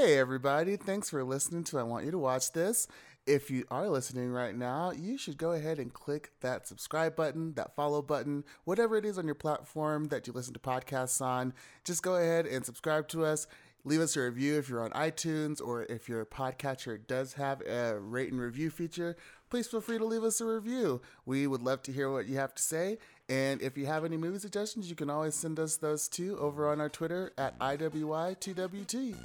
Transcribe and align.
Hey, 0.00 0.16
everybody. 0.16 0.76
Thanks 0.76 1.10
for 1.10 1.24
listening 1.24 1.64
to 1.64 1.78
I 1.80 1.82
Want 1.82 2.04
You 2.04 2.12
to 2.12 2.18
Watch 2.18 2.52
This. 2.52 2.86
If 3.26 3.50
you 3.50 3.64
are 3.68 3.88
listening 3.88 4.30
right 4.30 4.54
now, 4.54 4.92
you 4.92 5.18
should 5.18 5.36
go 5.36 5.50
ahead 5.50 5.80
and 5.80 5.92
click 5.92 6.30
that 6.40 6.68
subscribe 6.68 7.16
button, 7.16 7.54
that 7.54 7.74
follow 7.74 8.00
button, 8.00 8.44
whatever 8.62 8.96
it 8.96 9.04
is 9.04 9.18
on 9.18 9.26
your 9.26 9.34
platform 9.34 10.06
that 10.06 10.28
you 10.28 10.32
listen 10.32 10.54
to 10.54 10.60
podcasts 10.60 11.20
on. 11.20 11.52
Just 11.82 12.04
go 12.04 12.14
ahead 12.14 12.46
and 12.46 12.64
subscribe 12.64 13.08
to 13.08 13.24
us. 13.24 13.48
Leave 13.82 14.00
us 14.00 14.16
a 14.16 14.20
review 14.20 14.56
if 14.56 14.68
you're 14.68 14.84
on 14.84 14.92
iTunes 14.92 15.60
or 15.60 15.82
if 15.84 16.08
your 16.08 16.24
podcatcher 16.24 17.04
does 17.08 17.32
have 17.32 17.60
a 17.62 17.98
rate 17.98 18.30
and 18.30 18.40
review 18.40 18.70
feature. 18.70 19.16
Please 19.50 19.66
feel 19.66 19.80
free 19.80 19.98
to 19.98 20.04
leave 20.04 20.22
us 20.22 20.40
a 20.40 20.44
review. 20.44 21.02
We 21.26 21.48
would 21.48 21.62
love 21.62 21.82
to 21.82 21.92
hear 21.92 22.08
what 22.08 22.28
you 22.28 22.36
have 22.36 22.54
to 22.54 22.62
say. 22.62 22.98
And 23.28 23.60
if 23.60 23.76
you 23.76 23.84
have 23.86 24.04
any 24.04 24.16
movie 24.16 24.38
suggestions, 24.38 24.88
you 24.88 24.96
can 24.96 25.10
always 25.10 25.34
send 25.34 25.60
us 25.60 25.76
those 25.76 26.08
too 26.08 26.38
over 26.38 26.68
on 26.68 26.80
our 26.80 26.88
Twitter 26.88 27.32
at 27.36 27.58
IWY2WT. 27.58 29.16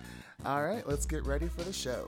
All 0.45 0.63
right, 0.63 0.86
let's 0.87 1.05
get 1.05 1.25
ready 1.25 1.47
for 1.47 1.63
the 1.63 1.71
show. 1.71 2.07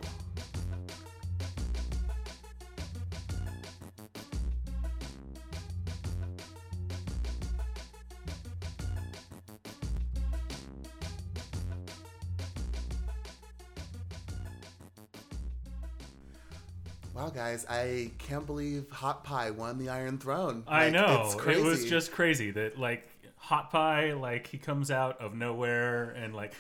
Guys, 17.46 17.64
I 17.70 18.10
can't 18.18 18.48
believe 18.48 18.90
Hot 18.90 19.24
Pie 19.24 19.52
won 19.52 19.78
the 19.78 19.90
Iron 19.90 20.18
Throne. 20.18 20.64
I 20.68 20.86
Like, 20.86 20.94
know. 20.94 21.22
it's 21.26 21.36
It 21.46 21.64
was 21.64 21.86
just 21.86 22.12
crazy 22.12 22.50
that 22.50 22.80
like 22.80 23.08
Hot 23.38 23.70
Pie, 23.72 24.14
like 24.14 24.48
he 24.48 24.58
comes 24.58 24.90
out 24.90 25.22
of 25.22 25.36
nowhere 25.36 26.10
and 26.10 26.34
like 26.34 26.54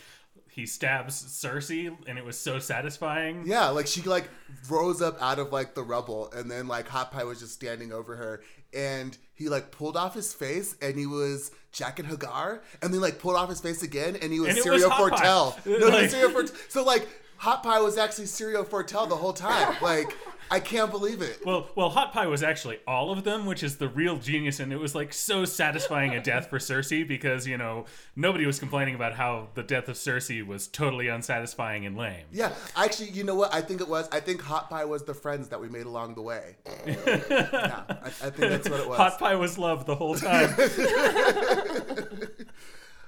he 0.48 0.68
stabs 0.68 1.24
Cersei, 1.24 1.92
and 2.08 2.20
it 2.20 2.24
was 2.24 2.38
so 2.38 2.60
satisfying. 2.60 3.46
Yeah, 3.48 3.70
like 3.70 3.88
she 3.88 4.04
like 4.04 4.30
rose 4.70 5.02
up 5.02 5.20
out 5.24 5.40
of 5.40 5.52
like 5.52 5.74
the 5.74 5.82
rubble, 5.82 6.32
and 6.36 6.52
then 6.52 6.68
like 6.68 6.88
Hot 6.90 7.12
Pie 7.12 7.24
was 7.24 7.40
just 7.40 7.54
standing 7.54 7.92
over 7.92 8.16
her, 8.16 8.44
and 8.72 9.18
he 9.34 9.50
like 9.50 9.72
pulled 9.72 9.98
off 9.98 10.14
his 10.14 10.36
face, 10.36 10.76
and 10.84 11.00
he 11.00 11.08
was 11.08 11.50
Jaqen 11.74 12.08
H'ghar, 12.08 12.60
and 12.84 12.94
then 12.94 13.02
like 13.02 13.18
pulled 13.18 13.38
off 13.38 13.50
his 13.50 13.60
face 13.60 13.82
again, 13.82 14.18
and 14.22 14.32
he 14.32 14.40
was 14.40 14.50
And 14.50 14.60
it 14.60 14.64
Syrio 14.66 14.74
was 14.74 14.84
Hot 14.84 15.12
Pie. 15.14 15.18
Forel. 15.18 15.58
No, 15.80 15.88
Like- 15.88 16.12
Syrio 16.12 16.32
Forel. 16.32 16.48
So 16.70 16.84
like 16.84 17.08
Hot 17.38 17.64
Pie 17.64 17.80
was 17.82 17.98
actually 17.98 18.26
Syrio 18.26 18.66
Forel 18.68 19.08
the 19.08 19.16
whole 19.16 19.34
time. 19.34 19.76
Like 19.82 20.16
I 20.52 20.60
can't 20.60 20.92
believe 20.92 21.22
it. 21.22 21.40
Well, 21.46 21.70
well, 21.76 21.90
Hot 21.90 22.14
Pie 22.14 22.28
was 22.28 22.44
actually 22.44 22.80
all 22.88 23.12
of 23.12 23.24
them, 23.24 23.46
which 23.46 23.64
is 23.64 23.78
the 23.78 23.88
real 23.88 24.18
genius, 24.18 24.60
and 24.60 24.72
it 24.72 24.78
was 24.78 24.94
like 24.94 25.14
so 25.14 25.46
satisfying 25.46 26.14
a 26.14 26.22
death 26.22 26.50
for 26.50 26.60
Cersei 26.60 27.08
because 27.08 27.48
you 27.48 27.58
know 27.58 27.86
nobody 28.16 28.46
was 28.46 28.60
complaining 28.60 28.96
about 28.96 29.14
how 29.14 29.48
the 29.56 29.64
death 29.64 29.88
of 29.88 29.96
Cersei 29.96 30.46
was 30.46 30.68
totally 30.68 31.08
unsatisfying 31.08 31.86
and 31.86 31.98
lame. 31.98 32.26
Yeah, 32.32 32.54
actually, 32.76 33.10
you 33.10 33.24
know 33.24 33.36
what? 33.36 33.54
I 33.54 33.62
think 33.62 33.82
it 33.82 33.88
was. 33.88 34.08
I 34.12 34.20
think 34.20 34.42
Hot 34.42 34.70
Pie 34.70 34.86
was 34.86 35.04
the 35.04 35.14
friends 35.14 35.50
that 35.50 35.60
we 35.60 35.70
made 35.70 35.86
along 35.86 36.16
the 36.16 36.22
way. 36.22 36.56
yeah, 36.86 37.84
I, 37.90 38.08
I 38.08 38.30
think 38.30 38.38
that's 38.38 38.70
what 38.70 38.80
it 38.80 38.88
was. 38.88 38.98
Hot 38.98 39.20
Pie 39.20 39.36
was 39.36 39.58
love 39.58 39.86
the 39.86 39.96
whole 39.96 40.16
time. 40.16 40.56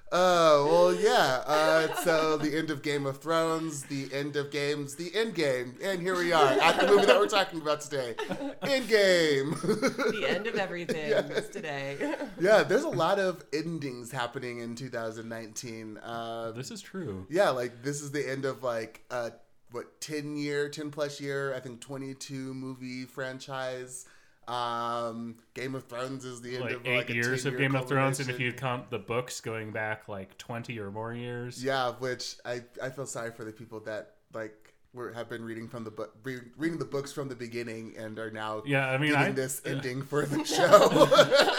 Oh 0.09 0.67
well, 0.71 0.93
yeah. 0.95 1.43
Uh, 1.45 1.93
so 1.95 2.37
the 2.37 2.57
end 2.57 2.69
of 2.69 2.81
Game 2.81 3.05
of 3.05 3.17
Thrones, 3.17 3.83
the 3.83 4.07
end 4.13 4.37
of 4.37 4.51
games, 4.51 4.95
the 4.95 5.13
end 5.13 5.35
game, 5.35 5.75
and 5.83 6.01
here 6.01 6.15
we 6.15 6.31
are 6.31 6.47
at 6.47 6.79
the 6.79 6.87
movie 6.87 7.05
that 7.05 7.19
we're 7.19 7.27
talking 7.27 7.61
about 7.61 7.81
today. 7.81 8.15
End 8.61 8.87
game. 8.87 9.51
the 9.51 10.25
end 10.27 10.47
of 10.47 10.55
everything 10.55 11.11
is 11.11 11.49
today. 11.49 12.15
yeah, 12.39 12.63
there's 12.63 12.83
a 12.83 12.89
lot 12.89 13.19
of 13.19 13.43
endings 13.53 14.11
happening 14.11 14.59
in 14.59 14.75
2019. 14.75 15.97
Uh, 15.97 16.51
this 16.51 16.71
is 16.71 16.81
true. 16.81 17.25
yeah, 17.29 17.49
like 17.49 17.83
this 17.83 18.01
is 18.01 18.11
the 18.11 18.29
end 18.29 18.45
of 18.45 18.63
like 18.63 19.03
uh, 19.11 19.31
what 19.71 19.99
10 19.99 20.37
year, 20.37 20.69
10 20.69 20.89
plus 20.89 21.19
year, 21.19 21.53
I 21.53 21.59
think 21.59 21.81
22 21.81 22.53
movie 22.53 23.03
franchise. 23.03 24.05
Um, 24.47 25.35
Game 25.53 25.75
of 25.75 25.83
Thrones 25.85 26.23
is 26.25 26.41
the 26.41 26.55
end 26.55 26.63
Like 26.65 26.73
of 26.75 26.87
eight 26.87 26.97
like 26.97 27.09
years 27.09 27.45
of 27.45 27.53
10-year 27.53 27.69
Game 27.69 27.75
of 27.75 27.87
Thrones, 27.87 28.19
and 28.19 28.29
if 28.29 28.39
you 28.39 28.53
count 28.53 28.89
the 28.89 28.99
books 28.99 29.41
going 29.41 29.71
back 29.71 30.07
like 30.07 30.37
twenty 30.37 30.79
or 30.79 30.89
more 30.91 31.13
years, 31.13 31.63
Yeah, 31.63 31.91
which 31.99 32.35
I 32.45 32.61
I 32.81 32.89
feel 32.89 33.05
sorry 33.05 33.31
for 33.31 33.43
the 33.43 33.51
people 33.51 33.81
that 33.81 34.13
like 34.33 34.53
were 34.93 35.11
have 35.11 35.27
been 35.29 35.43
reading 35.43 35.67
from 35.67 35.83
the 35.83 35.91
book 35.91 36.15
re- 36.23 36.39
reading 36.55 36.79
the 36.79 36.85
books 36.85 37.11
from 37.11 37.27
the 37.27 37.35
beginning 37.35 37.93
and 37.97 38.17
are 38.17 38.31
now 38.31 38.63
Yeah, 38.65 38.87
I 38.89 38.97
mean, 38.97 39.13
I- 39.15 39.31
this 39.31 39.61
ending 39.65 40.01
for 40.01 40.25
the 40.25 40.43
show. 40.45 41.07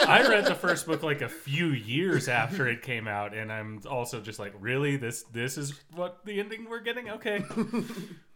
I 0.07 0.27
read 0.27 0.45
the 0.45 0.55
first 0.55 0.87
book 0.87 1.03
like 1.03 1.21
a 1.21 1.29
few 1.29 1.67
years 1.67 2.27
after 2.27 2.67
it 2.67 2.81
came 2.81 3.07
out, 3.07 3.35
and 3.35 3.51
I'm 3.51 3.81
also 3.87 4.19
just 4.19 4.39
like, 4.39 4.53
really, 4.59 4.97
this 4.97 5.23
this 5.31 5.57
is 5.59 5.73
what 5.93 6.25
the 6.25 6.39
ending 6.39 6.67
we're 6.67 6.79
getting? 6.79 7.09
Okay, 7.11 7.43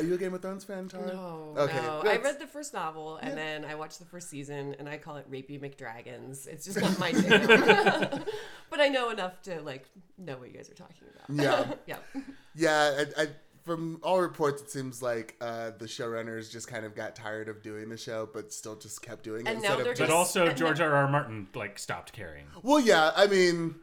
are 0.00 0.06
you 0.06 0.14
a 0.14 0.18
Game 0.18 0.34
of 0.34 0.42
Thrones 0.42 0.64
fan, 0.64 0.88
Tara? 0.88 1.06
No, 1.06 1.54
Okay, 1.56 1.80
no. 1.80 2.02
I 2.04 2.16
read 2.16 2.38
the 2.38 2.46
first 2.46 2.72
novel 2.74 3.16
and 3.16 3.36
then 3.36 3.64
I 3.64 3.74
watched 3.74 3.98
the 3.98 4.04
first 4.04 4.28
season 4.28 4.74
and 4.78 4.88
I 4.88 4.98
call 4.98 5.16
it 5.16 5.30
Rapey 5.30 5.60
McDragons. 5.60 6.46
It's 6.46 6.64
just 6.64 6.80
not 6.80 6.98
my 6.98 7.12
jam. 7.12 7.46
but 8.70 8.80
I 8.80 8.88
know 8.88 9.10
enough 9.10 9.40
to 9.42 9.60
like 9.62 9.86
know 10.18 10.36
what 10.36 10.48
you 10.50 10.54
guys 10.56 10.70
are 10.70 10.74
talking 10.74 11.06
about. 11.14 11.42
Yeah. 11.44 11.74
yeah. 12.14 12.22
Yeah, 12.54 13.04
I, 13.16 13.22
I, 13.22 13.26
from 13.64 14.00
all 14.02 14.20
reports, 14.20 14.62
it 14.62 14.70
seems 14.70 15.02
like 15.02 15.36
uh, 15.40 15.70
the 15.78 15.84
showrunners 15.84 16.50
just 16.50 16.66
kind 16.66 16.84
of 16.86 16.94
got 16.94 17.14
tired 17.14 17.48
of 17.48 17.62
doing 17.62 17.88
the 17.90 17.96
show, 17.96 18.28
but 18.32 18.52
still 18.52 18.74
just 18.74 19.02
kept 19.02 19.22
doing 19.22 19.46
it 19.46 19.48
And 19.50 19.58
instead 19.58 19.74
now 19.78 19.80
of 19.80 19.86
just. 19.96 20.00
but 20.00 20.10
also 20.10 20.50
George 20.52 20.78
the- 20.78 20.84
R. 20.84 20.94
R. 20.94 21.08
Martin 21.08 21.46
like 21.54 21.78
stopped 21.78 22.12
caring. 22.12 22.46
Well, 22.62 22.80
yeah, 22.80 23.12
I 23.14 23.26
mean, 23.26 23.74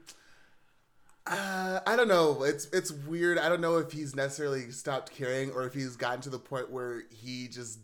uh, 1.30 1.80
I 1.86 1.96
don't 1.96 2.08
know. 2.08 2.44
It's 2.44 2.66
it's 2.72 2.92
weird. 2.92 3.38
I 3.38 3.50
don't 3.50 3.62
know 3.62 3.78
if 3.78 3.92
he's 3.92 4.16
necessarily 4.16 4.72
stopped 4.72 5.12
caring 5.12 5.52
or 5.52 5.66
if 5.66 5.74
he's 5.74 5.96
gotten 5.96 6.22
to 6.22 6.30
the 6.30 6.40
point 6.40 6.70
where 6.72 7.04
he 7.10 7.48
just 7.48 7.80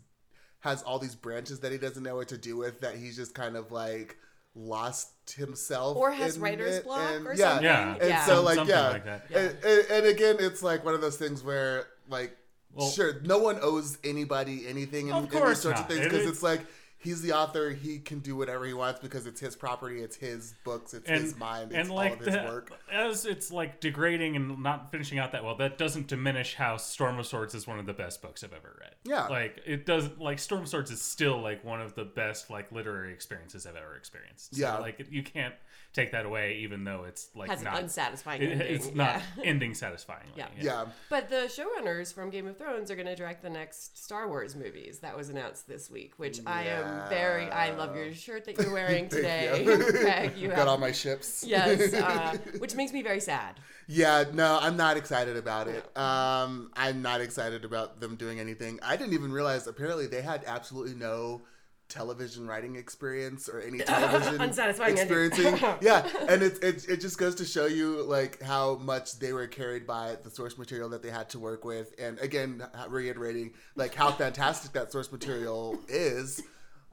has 0.60 0.82
all 0.82 0.98
these 0.98 1.14
branches 1.14 1.60
that 1.60 1.72
he 1.72 1.78
doesn't 1.78 2.02
know 2.02 2.16
what 2.16 2.28
to 2.28 2.38
do 2.38 2.56
with. 2.56 2.80
That 2.80 2.96
he's 2.96 3.16
just 3.16 3.34
kind 3.34 3.56
of 3.56 3.70
like 3.72 4.16
lost 4.56 5.10
himself, 5.36 5.96
Or 5.96 6.12
has 6.12 6.38
writer's 6.38 6.76
it, 6.76 6.84
block 6.84 7.10
and- 7.12 7.26
or 7.26 7.34
yeah. 7.34 7.48
something. 7.48 7.64
Yeah. 7.64 7.94
And 8.00 8.08
yeah. 8.08 8.24
so, 8.24 8.40
like, 8.42 8.54
Something 8.54 8.74
yeah, 8.76 8.88
like 8.88 9.04
that. 9.04 9.26
And, 9.34 9.56
and, 9.64 9.86
and 9.90 10.06
again, 10.06 10.36
it's 10.38 10.62
like 10.62 10.84
one 10.84 10.94
of 10.94 11.00
those 11.00 11.16
things 11.16 11.42
where, 11.42 11.86
like, 12.08 12.36
Well- 12.72 12.88
sure, 12.88 13.20
no 13.22 13.38
one 13.38 13.58
owes 13.60 13.98
anybody 14.04 14.66
anything 14.68 15.08
in, 15.08 15.12
Of 15.14 15.24
in 15.24 15.30
these 15.30 15.58
sorts 15.58 15.64
not. 15.64 15.80
of 15.80 15.86
things 15.88 16.00
It 16.06 16.10
because 16.10 16.24
is- 16.26 16.30
it's 16.30 16.42
like 16.44 16.60
he's 17.04 17.22
the 17.22 17.32
author; 17.32 17.70
he 17.70 17.98
can 18.00 18.18
do 18.18 18.34
whatever 18.34 18.64
he 18.66 18.72
wants 18.74 19.00
because 19.00 19.26
it's 19.26 19.38
his 19.40 19.54
property, 19.54 20.00
it's 20.00 20.16
his 20.16 20.54
books, 20.64 20.92
it's 20.94 21.08
his 21.08 21.36
mind, 21.36 21.70
it's 21.70 21.78
and 21.80 21.90
all 21.90 21.96
like 21.96 22.14
of 22.18 22.26
his 22.26 22.34
the- 22.34 22.42
work. 22.42 22.72
as 22.90 23.26
it's 23.26 23.52
like 23.52 23.80
degrading 23.80 24.34
and 24.36 24.62
not 24.62 24.90
finishing 24.90 25.18
out 25.18 25.32
that 25.32 25.44
well, 25.44 25.56
that 25.56 25.78
doesn't 25.78 26.06
diminish 26.08 26.54
how 26.54 26.76
Storm 26.76 27.18
of 27.18 27.26
Swords 27.26 27.54
is 27.54 27.66
one 27.66 27.78
of 27.78 27.86
the 27.86 27.92
best 27.92 28.22
books 28.22 28.42
I've 28.42 28.52
ever 28.52 28.76
read. 28.80 28.94
Yeah. 29.04 29.26
like 29.28 29.60
it 29.66 29.86
does. 29.86 30.08
Like 30.18 30.38
Storm 30.38 30.62
of 30.62 30.68
Swords 30.68 30.90
is 30.90 31.00
still 31.02 31.40
like 31.40 31.64
one 31.64 31.80
of 31.80 31.94
the 31.94 32.04
best 32.04 32.50
like 32.50 32.72
literary 32.72 33.12
experiences 33.12 33.66
I've 33.66 33.76
ever 33.76 33.94
experienced. 33.96 34.54
So, 34.54 34.60
Yeah. 34.62 34.78
like 34.78 35.06
you 35.10 35.22
can't 35.22 35.54
take 35.92 36.10
that 36.10 36.26
away, 36.26 36.56
even 36.62 36.82
though 36.82 37.04
it's 37.04 37.28
like 37.36 37.48
Has 37.50 37.60
an 37.60 37.66
not 37.66 37.78
unsatisfying 37.80 38.42
it- 38.42 38.50
ending. 38.52 38.74
it's 38.74 38.92
not 38.94 39.22
yeah. 39.38 39.44
ending 39.44 39.74
satisfyingly. 39.74 40.32
Yeah. 40.36 40.48
Yeah, 40.60 40.86
But 41.08 41.28
the 41.28 41.48
showrunners 41.48 42.12
from 42.12 42.30
Game 42.30 42.46
of 42.48 42.56
Thrones 42.58 42.90
are 42.90 42.96
going 42.96 43.06
to 43.06 43.14
direct 43.14 43.42
the 43.42 43.50
next 43.50 44.02
Star 44.02 44.26
Wars 44.28 44.56
movies. 44.56 45.00
That 45.00 45.16
was 45.16 45.28
announced 45.28 45.68
this 45.68 45.88
week, 45.90 46.14
which 46.16 46.40
I 46.46 46.64
am 46.64 46.84
very. 47.08 47.50
I 47.50 47.70
love 47.76 47.94
your 47.96 48.12
shirt 48.14 48.44
that 48.46 48.58
you're 48.58 48.72
wearing 48.80 49.08
today, 49.08 49.62
you. 49.66 49.76
Greg. 49.92 50.36
You 50.36 50.48
got 50.48 50.58
have 50.58 50.68
all 50.68 50.78
my 50.78 50.92
ships. 50.92 51.44
yes, 51.46 51.92
uh, 51.94 52.36
which 52.58 52.74
makes 52.74 52.92
me 52.92 53.02
very 53.02 53.20
sad. 53.20 53.60
Yeah, 53.86 54.24
no, 54.32 54.58
I'm 54.60 54.76
not 54.76 54.96
excited 54.96 55.36
about 55.36 55.68
it. 55.68 55.84
Um, 55.96 56.70
I'm 56.74 57.02
not 57.02 57.20
excited 57.20 57.64
about 57.64 58.00
them 58.00 58.16
doing 58.16 58.40
anything. 58.40 58.78
I 58.82 58.96
didn't 58.96 59.12
even 59.12 59.30
realize 59.30 59.66
apparently 59.66 60.06
they 60.06 60.22
had 60.22 60.42
absolutely 60.46 60.94
no 60.94 61.42
television 61.86 62.46
writing 62.48 62.76
experience 62.76 63.46
or 63.46 63.60
any 63.60 63.78
television 63.78 64.40
Unsatisfying 64.40 64.96
experiencing. 64.96 65.58
yeah, 65.82 66.08
and 66.28 66.42
it, 66.42 66.58
it 66.64 66.88
it 66.88 66.96
just 67.00 67.18
goes 67.18 67.34
to 67.34 67.44
show 67.44 67.66
you 67.66 68.02
like 68.04 68.42
how 68.42 68.76
much 68.76 69.18
they 69.18 69.34
were 69.34 69.46
carried 69.46 69.86
by 69.86 70.16
the 70.24 70.30
source 70.30 70.56
material 70.56 70.88
that 70.88 71.02
they 71.02 71.10
had 71.10 71.28
to 71.28 71.38
work 71.38 71.62
with, 71.64 71.94
and 71.98 72.18
again 72.20 72.66
reiterating 72.88 73.52
like 73.76 73.94
how 73.94 74.10
fantastic 74.10 74.72
that 74.72 74.92
source 74.92 75.12
material 75.12 75.78
is. 75.88 76.40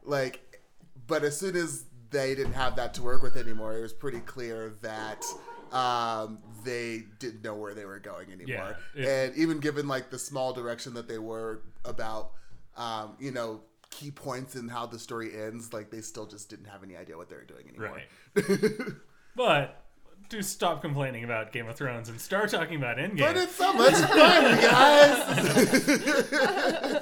Like, 0.04 0.60
but 1.08 1.24
as 1.24 1.38
soon 1.40 1.56
as 1.56 1.86
they 2.10 2.36
didn't 2.36 2.54
have 2.54 2.76
that 2.76 2.94
to 2.96 3.02
work 3.02 3.22
with 3.24 3.38
anymore, 3.38 3.78
it 3.78 3.82
was 3.82 3.94
pretty 3.94 4.20
clear 4.20 4.74
that 4.82 5.24
um, 5.72 6.40
they 6.64 7.04
didn't 7.20 7.44
know 7.44 7.54
where 7.56 7.74
they 7.74 7.86
were 7.86 8.00
going 8.00 8.32
anymore. 8.32 8.76
Yeah, 8.96 9.04
it- 9.04 9.30
and 9.30 9.38
even 9.38 9.60
given 9.60 9.88
like 9.88 10.10
the 10.10 10.20
small 10.20 10.54
direction 10.54 10.94
that 10.96 11.08
they 11.08 11.18
were 11.20 11.62
about, 11.86 12.32
um, 12.78 13.16
you 13.20 13.32
know, 13.32 13.62
key 13.90 14.12
points 14.12 14.56
in 14.56 14.68
how 14.70 14.86
the 14.86 14.98
story 15.00 15.32
ends, 15.40 15.72
like 15.74 15.90
they 15.92 16.02
still 16.02 16.26
just 16.26 16.50
didn't 16.50 16.66
have 16.66 16.84
any 16.84 16.96
idea 16.98 17.18
what 17.18 17.30
they 17.30 17.36
were 17.36 17.44
doing 17.46 17.68
anymore. 17.70 18.02
Right. 18.36 18.94
but 19.36 19.78
do 20.30 20.42
stop 20.42 20.82
complaining 20.82 21.26
about 21.26 21.52
Game 21.52 21.68
of 21.68 21.76
Thrones 21.76 22.08
and 22.08 22.20
start 22.20 22.50
talking 22.50 22.78
about 22.78 22.96
Endgame. 22.98 23.20
But 23.20 23.36
it's 23.38 23.54
so 23.56 23.74
much 23.74 23.94
fun, 23.94 24.62
guys. 24.62 25.98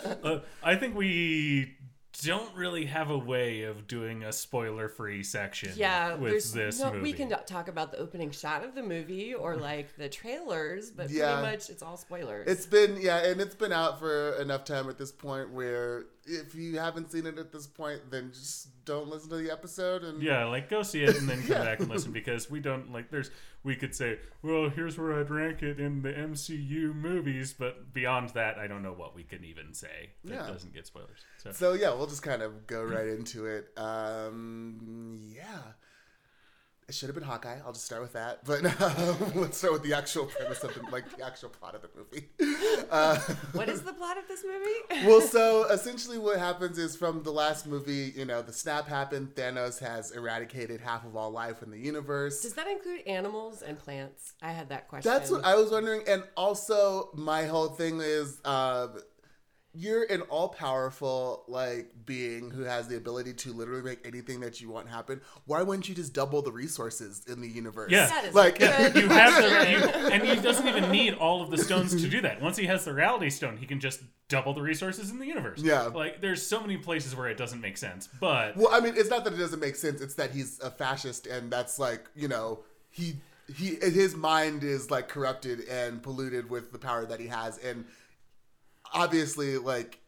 Uh, 0.21 0.39
I 0.61 0.75
think 0.75 0.95
we 0.95 1.75
don't 2.21 2.53
really 2.55 2.85
have 2.85 3.09
a 3.09 3.17
way 3.17 3.63
of 3.63 3.87
doing 3.87 4.23
a 4.23 4.31
spoiler-free 4.33 5.23
section. 5.23 5.71
Yeah, 5.75 6.15
with 6.15 6.53
this 6.53 6.79
no, 6.79 6.91
movie. 6.91 7.01
we 7.03 7.13
can 7.13 7.29
talk 7.45 7.67
about 7.67 7.91
the 7.91 7.97
opening 7.97 8.31
shot 8.31 8.63
of 8.63 8.75
the 8.75 8.83
movie 8.83 9.33
or 9.33 9.55
like 9.57 9.95
the 9.97 10.09
trailers, 10.09 10.91
but 10.91 11.09
Yeah. 11.09 11.39
pretty 11.41 11.51
much 11.55 11.69
it's 11.69 11.81
all 11.83 11.97
spoilers. 11.97 12.47
It's 12.47 12.65
been 12.65 12.97
yeah, 13.01 13.25
and 13.25 13.39
it's 13.41 13.55
been 13.55 13.73
out 13.73 13.99
for 13.99 14.33
enough 14.41 14.63
time 14.65 14.89
at 14.89 14.97
this 14.97 15.11
point 15.11 15.51
where 15.51 16.05
if 16.25 16.53
you 16.53 16.77
haven't 16.77 17.11
seen 17.11 17.25
it 17.25 17.39
at 17.39 17.51
this 17.51 17.65
point, 17.65 18.01
then 18.11 18.29
just 18.31 18.67
don't 18.85 19.07
listen 19.07 19.29
to 19.29 19.37
the 19.37 19.49
episode 19.51 20.03
and 20.03 20.21
Yeah, 20.21 20.45
like 20.45 20.69
go 20.69 20.83
see 20.83 21.03
it 21.03 21.17
and 21.17 21.27
then 21.27 21.41
come 21.41 21.51
Yeah. 21.57 21.63
back 21.63 21.79
and 21.79 21.89
listen 21.89 22.11
because 22.11 22.51
we 22.51 22.59
don't 22.59 22.91
like. 22.91 23.09
There's 23.09 23.31
we 23.63 23.75
could 23.75 23.93
say, 23.93 24.19
well, 24.41 24.69
here's 24.69 24.97
where 24.97 25.19
I'd 25.19 25.29
rank 25.29 25.63
it 25.63 25.81
in 25.81 26.01
the 26.01 26.13
MCU 26.13 26.93
movies, 26.95 27.51
but 27.51 27.91
beyond 27.93 28.29
that, 28.29 28.57
I 28.57 28.67
don't 28.67 28.81
know 28.81 28.93
what 28.93 29.13
we 29.15 29.23
can 29.23 29.43
even 29.43 29.73
say 29.73 30.11
that 30.23 30.33
Yeah. 30.33 30.47
doesn't 30.47 30.73
get 30.73 30.87
spoilers. 30.87 31.19
So, 31.43 31.51
So 31.51 31.73
yeah, 31.73 31.93
we'll 31.93 32.07
just 32.09 32.23
kind 32.23 32.41
of 32.41 32.67
go 32.67 32.83
right 32.83 33.07
into 33.07 33.45
it. 33.45 33.69
Um, 33.77 35.19
yeah, 35.33 35.73
it 36.89 36.95
should 36.95 37.07
have 37.07 37.15
been 37.15 37.23
Hawkeye. 37.23 37.57
I'll 37.63 37.71
just 37.71 37.85
start 37.85 38.01
with 38.01 38.13
that. 38.13 38.43
But 38.45 38.65
um, 38.81 39.31
let's 39.35 39.59
start 39.59 39.73
with 39.73 39.83
the 39.83 39.93
actual 39.93 40.25
premise 40.25 40.63
of 40.63 40.73
the 40.73 40.81
like 40.91 41.15
the 41.15 41.23
actual 41.23 41.49
plot 41.49 41.75
of 41.75 41.83
the 41.83 41.89
movie. 41.95 42.27
Uh, 42.89 43.19
what 43.53 43.69
is 43.69 43.83
the 43.83 43.93
plot 43.93 44.17
of 44.17 44.27
this 44.27 44.43
movie? 44.43 45.05
well, 45.07 45.21
so 45.21 45.65
essentially, 45.65 46.17
what 46.17 46.39
happens 46.39 46.79
is 46.79 46.95
from 46.95 47.21
the 47.21 47.29
last 47.29 47.67
movie, 47.67 48.11
you 48.15 48.25
know, 48.25 48.41
the 48.41 48.51
snap 48.51 48.87
happened. 48.87 49.35
Thanos 49.35 49.79
has 49.79 50.09
eradicated 50.09 50.81
half 50.81 51.05
of 51.05 51.15
all 51.15 51.29
life 51.29 51.61
in 51.61 51.69
the 51.69 51.77
universe. 51.77 52.41
Does 52.41 52.53
that 52.53 52.67
include 52.67 53.01
animals 53.05 53.61
and 53.61 53.77
plants? 53.77 54.33
I 54.41 54.51
had 54.51 54.69
that 54.69 54.87
question. 54.87 55.11
That's 55.11 55.29
what 55.29 55.45
I 55.45 55.53
was 55.53 55.69
wondering. 55.69 56.01
And 56.07 56.23
also, 56.35 57.11
my 57.13 57.45
whole 57.45 57.69
thing 57.69 57.99
is, 58.01 58.41
uh, 58.43 58.87
you're 59.79 60.03
an 60.11 60.21
all-powerful 60.23 61.43
like 61.47 61.91
being 62.05 62.51
who 62.51 62.63
has 62.63 62.87
the 62.89 62.97
ability 62.97 63.33
to 63.33 63.53
literally 63.53 63.81
make 63.81 64.05
anything 64.05 64.41
that 64.41 64.59
you 64.59 64.69
want 64.69 64.89
happen. 64.89 65.21
Why 65.45 65.61
wouldn't 65.63 65.87
you 65.87 65.95
just 65.95 66.13
double 66.13 66.41
the 66.41 66.51
resources 66.51 67.23
in 67.27 67.39
the 67.39 67.47
universe? 67.47 67.89
Yeah. 67.91 68.07
That 68.07 68.25
is 68.25 68.35
Like- 68.35 68.59
like 68.59 68.95
you 68.95 69.07
have 69.07 69.41
the, 69.41 69.71
you, 69.71 69.77
and 70.11 70.23
he 70.23 70.35
doesn't 70.41 70.67
even 70.67 70.91
need 70.91 71.13
all 71.13 71.41
of 71.41 71.49
the 71.49 71.57
stones 71.57 71.99
to 72.01 72.09
do 72.09 72.21
that. 72.21 72.41
Once 72.41 72.57
he 72.57 72.65
has 72.65 72.83
the 72.85 72.93
reality 72.93 73.29
stone, 73.29 73.57
he 73.57 73.65
can 73.65 73.79
just 73.79 74.01
double 74.27 74.53
the 74.53 74.61
resources 74.61 75.09
in 75.11 75.19
the 75.19 75.25
universe. 75.25 75.61
Yeah. 75.61 75.83
like 75.83 76.19
there's 76.21 76.45
so 76.45 76.59
many 76.61 76.77
places 76.77 77.15
where 77.15 77.27
it 77.27 77.37
doesn't 77.37 77.61
make 77.61 77.77
sense, 77.77 78.07
but 78.19 78.57
Well, 78.57 78.69
I 78.71 78.79
mean, 78.81 78.93
it's 78.97 79.09
not 79.09 79.23
that 79.23 79.33
it 79.33 79.37
doesn't 79.37 79.59
make 79.61 79.75
sense. 79.75 80.01
It's 80.01 80.15
that 80.15 80.31
he's 80.31 80.59
a 80.59 80.69
fascist, 80.71 81.25
and 81.25 81.51
that's 81.51 81.79
like 81.79 82.09
you 82.15 82.27
know 82.27 82.59
he 82.91 83.15
he 83.55 83.75
his 83.81 84.15
mind 84.15 84.63
is 84.63 84.91
like 84.91 85.07
corrupted 85.07 85.61
and 85.69 86.03
polluted 86.03 86.49
with 86.49 86.71
the 86.71 86.77
power 86.77 87.05
that 87.05 87.19
he 87.19 87.27
has, 87.27 87.57
and 87.59 87.85
obviously, 88.93 89.57
like 89.57 89.99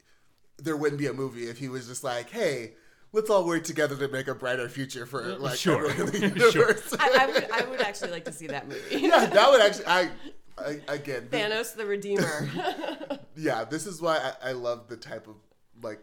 there 0.57 0.77
wouldn't 0.77 0.99
be 0.99 1.07
a 1.07 1.13
movie 1.13 1.45
if 1.49 1.57
he 1.57 1.69
was 1.69 1.87
just 1.87 2.03
like, 2.03 2.29
hey. 2.29 2.73
Let's 3.13 3.29
all 3.29 3.45
work 3.45 3.65
together 3.65 3.97
to 3.97 4.07
make 4.07 4.29
a 4.29 4.33
brighter 4.35 4.69
future 4.69 5.05
for 5.05 5.21
like 5.35 5.57
Sure. 5.59 5.89
everyone 5.89 6.15
in 6.15 6.33
the 6.33 6.39
Sure. 6.53 6.61
universe. 6.69 6.95
I, 6.97 7.17
I 7.19 7.25
would 7.25 7.51
I 7.51 7.69
would 7.69 7.81
actually 7.81 8.11
like 8.11 8.23
to 8.23 8.31
see 8.31 8.47
that 8.47 8.69
movie. 8.69 8.79
yeah, 9.01 9.25
that 9.25 9.49
would 9.51 9.59
actually. 9.59 9.85
I, 9.87 10.09
I 10.57 10.79
again. 10.87 11.27
this- 11.29 11.41
Thanos 11.41 11.75
the 11.75 11.85
Redeemer. 11.85 12.49
yeah, 13.35 13.65
this 13.65 13.85
is 13.85 14.01
why 14.01 14.31
I, 14.41 14.51
I 14.51 14.51
love 14.53 14.87
the 14.87 14.95
type 14.95 15.27
of 15.27 15.35
like 15.83 15.99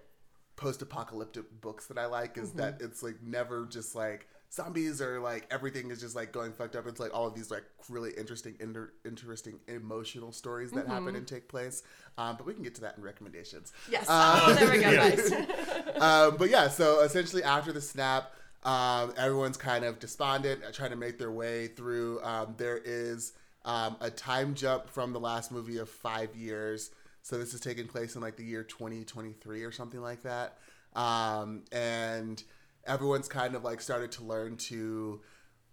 post-apocalyptic 0.56 1.44
books 1.62 1.86
that 1.86 1.96
I 1.96 2.04
like 2.04 2.36
is 2.36 2.50
Mm-hmm. 2.50 2.58
that 2.58 2.82
it's 2.82 3.02
like 3.02 3.22
never 3.22 3.64
just 3.64 3.94
like 3.94 4.28
zombies 4.52 5.00
or 5.02 5.20
like 5.20 5.46
everything 5.50 5.90
is 5.90 6.00
just 6.00 6.16
like 6.16 6.32
going 6.32 6.52
fucked 6.52 6.74
up. 6.76 6.86
It's 6.86 6.98
like 7.00 7.14
all 7.14 7.26
of 7.26 7.34
these 7.34 7.50
like 7.50 7.64
really 7.88 8.12
interesting, 8.16 8.54
inter- 8.60 8.92
interesting 9.04 9.60
emotional 9.68 10.32
stories 10.32 10.70
that 10.72 10.86
happen 10.86 11.08
Mm-hmm. 11.08 11.16
and 11.16 11.26
take 11.28 11.48
place. 11.48 11.82
Um, 12.16 12.36
but 12.36 12.46
we 12.46 12.54
can 12.54 12.62
get 12.62 12.74
to 12.76 12.80
that 12.82 12.96
in 12.96 13.02
recommendations. 13.02 13.72
yes. 13.90 14.06
Uh, 14.08 14.40
oh, 14.46 14.54
there 14.54 14.70
we 14.70 14.80
go, 14.80 14.90
guys. 14.96 15.32
um, 16.00 16.36
but 16.38 16.50
yeah, 16.50 16.68
so 16.68 17.00
essentially 17.00 17.42
after 17.42 17.72
the 17.72 17.80
snap, 17.80 18.32
um, 18.64 19.12
everyone's 19.16 19.56
kind 19.56 19.84
of 19.84 19.98
despondent, 19.98 20.62
uh, 20.66 20.72
trying 20.72 20.90
to 20.90 20.96
make 20.96 21.18
their 21.18 21.30
way 21.30 21.68
through. 21.68 22.20
Um, 22.24 22.54
there 22.56 22.78
is 22.84 23.32
um, 23.64 23.96
a 24.00 24.10
time 24.10 24.54
jump 24.54 24.88
from 24.90 25.12
the 25.12 25.20
last 25.20 25.52
movie 25.52 25.78
of 25.78 25.88
five 25.88 26.34
years. 26.34 26.90
So 27.22 27.36
this 27.38 27.52
is 27.54 27.60
taking 27.60 27.86
place 27.86 28.16
in 28.16 28.22
like 28.22 28.36
the 28.36 28.44
year 28.44 28.64
2023 28.64 29.62
or 29.62 29.70
something 29.72 30.00
like 30.00 30.22
that. 30.22 30.56
Um, 30.96 31.62
and 31.70 32.42
everyone's 32.88 33.28
kind 33.28 33.54
of 33.54 33.62
like 33.64 33.80
started 33.80 34.10
to 34.12 34.24
learn 34.24 34.56
to 34.56 35.20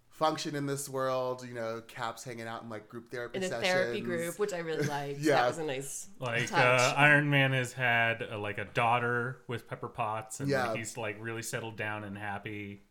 function 0.08 0.54
in 0.56 0.66
this 0.66 0.88
world. 0.88 1.44
You 1.46 1.54
know, 1.54 1.82
Cap's 1.88 2.24
hanging 2.24 2.46
out 2.46 2.62
in 2.62 2.68
like 2.68 2.88
group 2.88 3.10
therapy 3.10 3.38
In 3.38 3.44
a 3.44 3.48
sessions. 3.48 3.66
therapy 3.66 4.00
group, 4.00 4.38
which 4.38 4.52
I 4.52 4.58
really 4.58 4.86
liked. 4.88 5.20
Yeah. 5.20 5.42
That 5.42 5.48
was 5.48 5.58
a 5.58 5.64
nice 5.64 6.08
like 6.20 6.46
touch. 6.48 6.80
uh, 6.80 6.94
Iron 6.96 7.28
Man 7.30 7.52
has 7.52 7.72
had 7.72 8.22
uh, 8.32 8.38
like 8.38 8.58
a 8.58 8.64
daughter 8.66 9.38
with 9.48 9.68
Pepper 9.68 9.88
Potts, 9.88 10.40
and 10.40 10.48
Yeah. 10.48 10.68
like, 10.68 10.78
he's 10.78 10.96
like 10.96 11.16
really 11.20 11.42
settled 11.42 11.76
down 11.76 12.04
and 12.04 12.16
happy. 12.16 12.82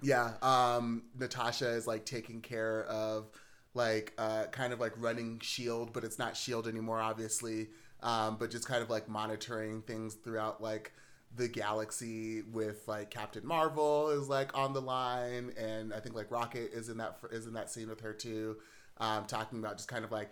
Yeah, 0.00 0.34
um, 0.42 1.02
Natasha 1.18 1.70
is 1.70 1.88
like 1.88 2.04
taking 2.06 2.40
care 2.40 2.84
of 2.84 3.30
like 3.74 4.12
uh, 4.16 4.44
kind 4.52 4.72
of 4.72 4.78
like 4.78 4.92
running 4.96 5.40
Shield, 5.40 5.92
but 5.92 6.04
it's 6.04 6.18
not 6.20 6.36
Shield 6.36 6.68
anymore, 6.68 7.00
obviously. 7.00 7.68
Um, 8.00 8.36
but 8.38 8.52
just 8.52 8.68
kind 8.68 8.80
of 8.80 8.90
like 8.90 9.08
monitoring 9.08 9.82
things 9.82 10.14
throughout 10.14 10.62
like 10.62 10.92
the 11.36 11.48
galaxy 11.48 12.42
with 12.42 12.86
like 12.88 13.10
Captain 13.10 13.46
Marvel 13.46 14.10
is 14.10 14.28
like 14.28 14.56
on 14.56 14.72
the 14.72 14.80
line, 14.80 15.52
and 15.58 15.92
I 15.92 16.00
think 16.00 16.14
like 16.14 16.30
Rocket 16.30 16.72
is 16.72 16.88
in 16.88 16.98
that 16.98 17.18
is 17.30 17.46
in 17.46 17.52
that 17.54 17.70
scene 17.70 17.88
with 17.88 18.00
her 18.00 18.12
too, 18.12 18.56
um, 18.98 19.24
talking 19.26 19.58
about 19.58 19.76
just 19.76 19.88
kind 19.88 20.04
of 20.04 20.12
like 20.12 20.30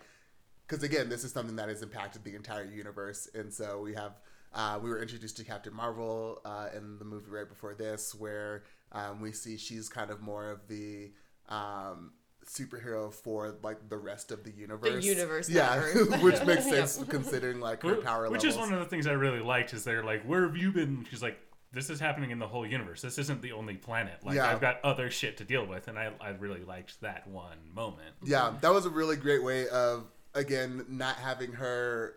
because 0.67 0.83
again, 0.83 1.09
this 1.09 1.23
is 1.23 1.31
something 1.31 1.55
that 1.55 1.69
has 1.69 1.81
impacted 1.81 2.23
the 2.23 2.35
entire 2.35 2.65
universe, 2.65 3.29
and 3.33 3.53
so 3.53 3.79
we 3.79 3.93
have 3.93 4.19
uh, 4.53 4.79
we 4.81 4.89
were 4.89 5.01
introduced 5.01 5.37
to 5.37 5.43
Captain 5.43 5.73
Marvel 5.73 6.41
uh, 6.45 6.69
in 6.75 6.97
the 6.99 7.05
movie 7.05 7.29
right 7.29 7.47
before 7.47 7.73
this, 7.73 8.15
where 8.15 8.63
um, 8.91 9.21
we 9.21 9.31
see 9.31 9.57
she's 9.57 9.89
kind 9.89 10.09
of 10.09 10.21
more 10.21 10.49
of 10.49 10.67
the 10.67 11.11
um, 11.49 12.11
superhero 12.47 13.13
for 13.13 13.55
like 13.61 13.89
the 13.89 13.97
rest 13.97 14.31
of 14.31 14.43
the 14.43 14.51
universe. 14.51 15.03
universe, 15.05 15.49
yeah, 15.49 15.79
which 16.21 16.43
makes 16.45 16.65
Yeah. 16.71 16.85
sense 16.85 17.03
considering 17.07 17.59
like 17.59 17.83
her 17.83 17.95
power 17.97 18.29
Which 18.29 18.43
levels. 18.43 18.53
is 18.55 18.57
one 18.59 18.73
of 18.73 18.79
the 18.79 18.85
things 18.85 19.05
I 19.07 19.11
really 19.13 19.39
liked 19.41 19.73
is 19.73 19.83
they're 19.83 20.03
like, 20.03 20.23
where 20.23 20.43
have 20.45 20.55
you 20.57 20.71
been? 20.71 21.05
She's 21.09 21.21
like, 21.21 21.37
this 21.73 21.89
is 21.89 21.99
happening 21.99 22.31
in 22.31 22.39
the 22.39 22.47
whole 22.47 22.65
universe. 22.65 23.01
This 23.01 23.17
isn't 23.17 23.41
the 23.41 23.51
only 23.51 23.75
planet. 23.75 24.15
Like 24.23 24.35
Yeah. 24.35 24.49
I've 24.49 24.61
got 24.61 24.79
other 24.83 25.11
shit 25.11 25.37
to 25.37 25.43
deal 25.43 25.65
with, 25.65 25.87
and 25.89 25.99
I 25.99 26.11
I 26.21 26.29
really 26.29 26.63
liked 26.63 27.01
that 27.01 27.27
one 27.27 27.57
moment. 27.75 28.15
Yeah, 28.23 28.53
that 28.61 28.73
was 28.73 28.85
a 28.85 28.89
really 28.89 29.17
great 29.17 29.43
way 29.43 29.67
of 29.67 30.05
again 30.33 30.85
not 30.87 31.15
having 31.17 31.51
her 31.53 32.15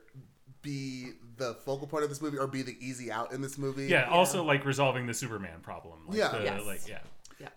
be 0.62 1.12
the 1.38 1.54
focal 1.54 1.86
point 1.86 2.04
of 2.04 2.10
this 2.10 2.20
movie 2.20 2.36
or 2.36 2.46
be 2.46 2.60
the 2.62 2.76
easy 2.80 3.10
out 3.10 3.32
in 3.32 3.40
this 3.40 3.56
movie. 3.58 3.86
Yeah, 3.86 4.04
also 4.10 4.44
like 4.44 4.64
resolving 4.64 5.06
the 5.06 5.14
Superman 5.14 5.60
problem. 5.62 6.00
Like 6.06 6.18
Yeah. 6.18 6.28
the, 6.28 6.44
Yes. 6.44 6.66
like 6.66 6.88
yeah. 6.88 6.98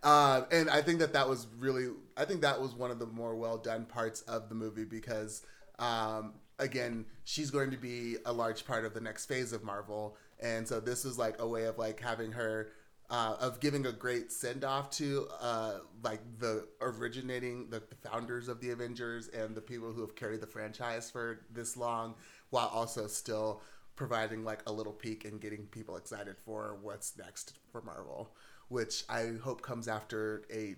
Uh, 0.03 0.44
and 0.51 0.69
I 0.69 0.81
think 0.81 1.00
that 1.00 1.13
that 1.13 1.27
was 1.27 1.47
really, 1.59 1.89
I 2.15 2.25
think 2.25 2.41
that 2.41 2.62
was 2.62 2.74
one 2.74 2.91
of 2.91 3.00
the 3.00 3.06
more 3.06 3.35
well 3.35 3.57
done 3.57 3.85
parts 3.85 4.21
of 4.21 4.50
the 4.50 4.56
movie 4.56 4.85
because, 4.85 5.45
um, 5.80 6.33
again, 6.59 7.06
she's 7.24 7.51
going 7.51 7.71
to 7.71 7.77
be 7.77 8.18
a 8.25 8.31
large 8.33 8.65
part 8.65 8.85
of 8.85 8.94
the 8.94 9.02
next 9.02 9.25
phase 9.25 9.52
of 9.54 9.63
Marvel, 9.63 10.16
and 10.40 10.68
so 10.68 10.80
this 10.80 11.06
is 11.06 11.18
like 11.18 11.40
a 11.40 11.47
way 11.47 11.66
of 11.66 11.78
like 11.78 11.99
having 11.99 12.31
her, 12.31 12.71
uh, 13.09 13.35
of 13.40 13.59
giving 13.59 13.85
a 13.85 13.92
great 13.92 14.31
send 14.31 14.63
off 14.63 14.90
to 14.92 15.28
uh, 15.42 15.80
like 16.04 16.21
the 16.40 16.68
originating, 16.81 17.69
the 17.69 17.81
founders 18.09 18.47
of 18.47 18.61
the 18.61 18.69
Avengers 18.71 19.28
and 19.30 19.56
the 19.56 19.61
people 19.61 19.92
who 19.92 20.02
have 20.02 20.16
carried 20.16 20.42
the 20.42 20.47
franchise 20.47 21.11
for 21.11 21.42
this 21.52 21.75
long, 21.75 22.16
while 22.49 22.68
also 22.73 23.07
still 23.07 23.61
providing 23.95 24.44
like 24.44 24.61
a 24.66 24.71
little 24.71 24.94
peek 24.94 25.25
and 25.25 25.40
getting 25.40 25.66
people 25.68 25.97
excited 25.97 26.35
for 26.44 26.78
what's 26.81 27.16
next 27.18 27.57
for 27.71 27.81
Marvel 27.81 28.33
which 28.70 29.04
I 29.10 29.34
hope 29.44 29.62
comes 29.62 29.88
after 29.88 30.44
a 30.52 30.76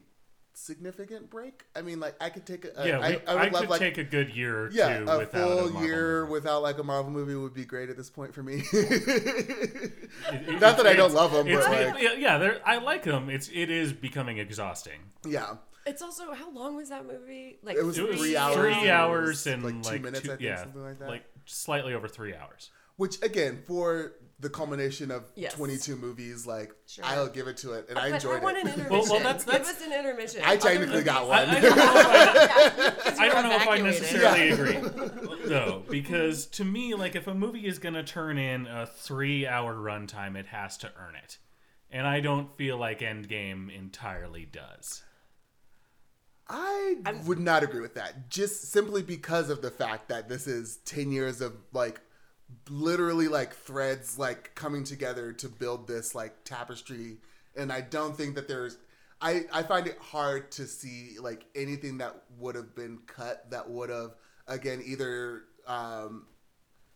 significant 0.58 1.30
break. 1.30 1.64
I 1.76 1.82
mean, 1.82 2.00
like 2.00 2.16
I 2.22 2.30
could 2.30 2.46
take 2.46 2.64
a 2.66 2.88
Yeah, 2.88 3.00
I, 3.00 3.10
we, 3.10 3.16
I 3.28 3.34
would 3.34 3.42
I 3.44 3.48
love 3.50 3.62
could 3.64 3.70
like 3.72 3.80
take 3.82 3.98
a 3.98 4.04
good 4.06 4.30
year 4.36 4.66
or 4.66 4.72
yeah, 4.72 5.00
two 5.00 5.06
a 5.10 5.18
without 5.20 5.32
full 5.48 5.78
a 5.78 5.86
year 5.86 6.22
movie. 6.22 6.32
without 6.32 6.62
like 6.64 6.78
a 6.78 6.84
Marvel 6.84 7.12
movie 7.12 7.36
would 7.36 7.54
be 7.54 7.66
great 7.66 7.90
at 7.90 7.98
this 7.98 8.10
point 8.10 8.34
for 8.34 8.42
me. 8.44 8.64
It- 8.74 10.50
it- 10.50 10.62
Not 10.62 10.78
that 10.78 10.88
I 10.88 10.94
don't 10.94 11.14
love 11.14 11.32
them, 11.34 11.46
but 11.48 11.70
like 11.70 12.02
yeah, 12.02 12.14
yeah, 12.18 12.58
I 12.66 12.78
like 12.78 13.04
them. 13.04 13.30
It's 13.30 13.50
it 13.50 13.70
is 13.70 13.94
becoming 13.94 14.38
exhausting. 14.38 15.00
yeah, 15.28 15.56
It's 15.86 16.02
also 16.02 16.34
how 16.34 16.50
long 16.52 16.76
was 16.76 16.90
that 16.90 17.06
movie? 17.06 17.58
Like 17.64 17.78
It 17.78 17.84
was 17.84 17.98
It 17.98 18.08
was 18.08 18.20
three 18.20 18.38
hours. 18.38 18.56
Three 18.56 18.90
hours 18.90 19.48
and 19.48 19.64
Like 19.64 19.84
two 19.84 20.00
minutes, 20.00 20.22
two, 20.22 20.32
I 20.32 20.36
think, 20.36 20.42
yeah, 20.42 20.58
something 20.64 20.82
like 20.84 21.00
that. 21.00 21.10
like 21.10 21.26
slightly 21.46 21.94
over 21.94 22.08
three 22.08 22.34
hours. 22.34 22.72
which 22.98 23.22
again 23.22 23.62
for 23.68 24.14
the 24.40 24.50
culmination 24.50 25.12
of 25.12 25.24
Yes. 25.36 25.54
22 25.54 25.96
movies, 25.96 26.46
like 26.46 26.74
Sure. 26.88 27.06
I'll 27.06 27.30
give 27.30 27.48
it 27.48 27.56
to 27.58 27.72
it, 27.74 27.86
and 27.90 27.98
I 27.98 28.10
But 28.10 28.16
enjoyed 28.16 28.42
I 28.42 28.44
want 28.44 28.58
it. 28.58 28.66
an 28.66 28.68
intermission. 28.74 28.92
Well- 28.92 29.10
well, 29.10 29.20
that's- 29.22 29.44
that's- 29.46 29.68
Give 29.68 29.78
us 29.78 29.82
an 29.86 29.94
intermission. 30.00 30.42
I 30.44 30.56
Other 30.56 30.70
technically 30.70 31.04
got 31.04 31.28
one. 31.28 31.48
I, 31.50 31.56
I 33.20 33.30
don't 33.30 33.44
know 33.44 33.56
if 33.56 33.68
I, 33.68 33.72
I 33.72 33.76
you're 33.76 33.86
know 33.86 33.92
if 33.92 34.02
I 34.02 34.02
necessarily 34.02 34.50
agree, 34.50 35.38
though, 35.46 35.84
because 35.90 36.48
to 36.48 36.66
me, 36.66 36.94
like 36.96 37.16
if 37.16 37.28
a 37.28 37.34
movie 37.34 37.66
is 37.66 37.80
gonna 37.80 38.04
turn 38.04 38.38
in 38.38 38.68
a 38.68 38.86
three-hour 38.86 39.74
runtime, 39.76 40.36
it 40.36 40.48
has 40.48 40.78
to 40.80 40.92
earn 41.00 41.16
it, 41.16 41.38
and 41.90 42.06
I 42.06 42.20
don't 42.20 42.56
feel 42.58 42.78
like 42.78 43.00
Endgame 43.00 43.74
entirely 43.74 44.46
does. 44.46 45.04
I 46.48 46.98
would 47.26 47.40
not 47.40 47.64
agree 47.64 47.82
with 47.82 47.96
that. 47.96 48.30
Just 48.30 48.72
simply 48.72 49.02
because 49.02 49.50
of 49.50 49.62
the 49.64 49.72
fact 49.72 50.10
that 50.10 50.30
this 50.30 50.46
is 50.46 50.78
10 50.86 51.12
years 51.12 51.42
of 51.42 51.54
like 51.74 52.02
literally 52.70 53.28
like 53.28 53.54
threads 53.54 54.18
like 54.18 54.54
coming 54.56 54.84
together 54.84 55.34
to 55.34 55.50
build 55.50 55.88
this 55.88 56.16
like 56.16 56.44
tapestry. 56.44 57.18
And 57.56 57.72
I 57.72 57.82
don't 57.82 58.16
think 58.16 58.36
that 58.36 58.48
there's 58.48 58.78
I 59.22 59.46
I 59.52 59.64
find 59.64 59.88
it 59.88 59.98
hard 60.00 60.52
to 60.54 60.68
see 60.68 61.18
like 61.20 61.46
anything 61.56 62.00
that 62.00 62.16
would 62.38 62.56
have 62.56 62.76
been 62.76 63.00
cut 63.08 63.50
that 63.52 63.70
would 63.70 63.90
have 63.90 64.16
again 64.48 64.82
either 64.86 65.44
um 65.68 66.26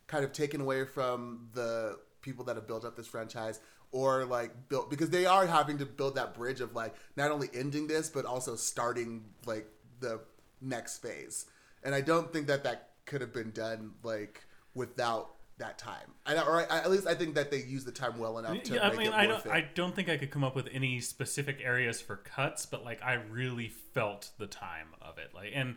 kind 0.07 0.23
of 0.23 0.31
taken 0.31 0.61
away 0.61 0.85
from 0.85 1.49
the 1.53 1.97
people 2.21 2.43
that 2.45 2.55
have 2.55 2.67
built 2.67 2.83
up 2.83 2.95
this 2.95 3.07
franchise 3.07 3.59
or 3.91 4.25
like 4.25 4.69
built 4.69 4.89
because 4.89 5.09
they 5.09 5.25
are 5.25 5.47
having 5.47 5.77
to 5.77 5.85
build 5.85 6.15
that 6.15 6.33
bridge 6.33 6.61
of 6.61 6.75
like 6.75 6.93
not 7.15 7.31
only 7.31 7.49
ending 7.53 7.87
this 7.87 8.09
but 8.09 8.25
also 8.25 8.55
starting 8.55 9.23
like 9.45 9.67
the 9.99 10.19
next 10.61 10.97
phase. 10.97 11.45
And 11.83 11.95
i 11.95 12.01
don't 12.01 12.31
think 12.33 12.47
that 12.47 12.63
that 12.65 12.89
could 13.05 13.21
have 13.21 13.33
been 13.33 13.51
done 13.51 13.91
like 14.03 14.43
without 14.75 15.31
that 15.59 15.77
time 15.77 16.13
I, 16.25 16.35
or 16.41 16.71
I, 16.71 16.79
at 16.79 16.89
least 16.89 17.05
i 17.07 17.13
think 17.13 17.35
that 17.35 17.51
they 17.51 17.61
used 17.61 17.85
the 17.85 17.91
time 17.91 18.17
well 18.17 18.37
enough 18.39 18.63
to 18.63 18.73
Yeah, 18.75 18.87
I 18.87 18.89
make 18.89 18.97
mean, 18.99 19.07
it 19.07 19.13
I 19.13 19.27
worth 19.27 19.43
don't, 19.43 19.53
it. 19.53 19.57
I 19.57 19.69
don't 19.75 19.95
think 19.95 20.09
I 20.09 20.17
could 20.17 20.31
come 20.31 20.43
up 20.43 20.55
with 20.55 20.67
any 20.73 20.99
specific 21.01 21.59
areas 21.63 22.01
for 22.01 22.15
cuts, 22.17 22.65
but 22.65 22.83
like 22.83 23.01
I 23.03 23.13
really 23.13 23.67
felt 23.93 24.31
the 24.37 24.47
time 24.47 24.87
of 25.01 25.17
it. 25.17 25.31
Like, 25.35 25.51
and 25.53 25.75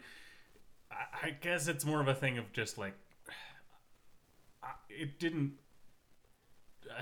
I, 0.90 1.26
I 1.26 1.30
guess 1.30 1.68
it's 1.68 1.84
more 1.84 2.00
of 2.00 2.08
a 2.08 2.14
thing 2.14 2.38
of 2.38 2.52
just 2.52 2.78
like 2.78 2.94
I- 4.62 4.68
it 4.88 5.18
didn't. 5.18 5.54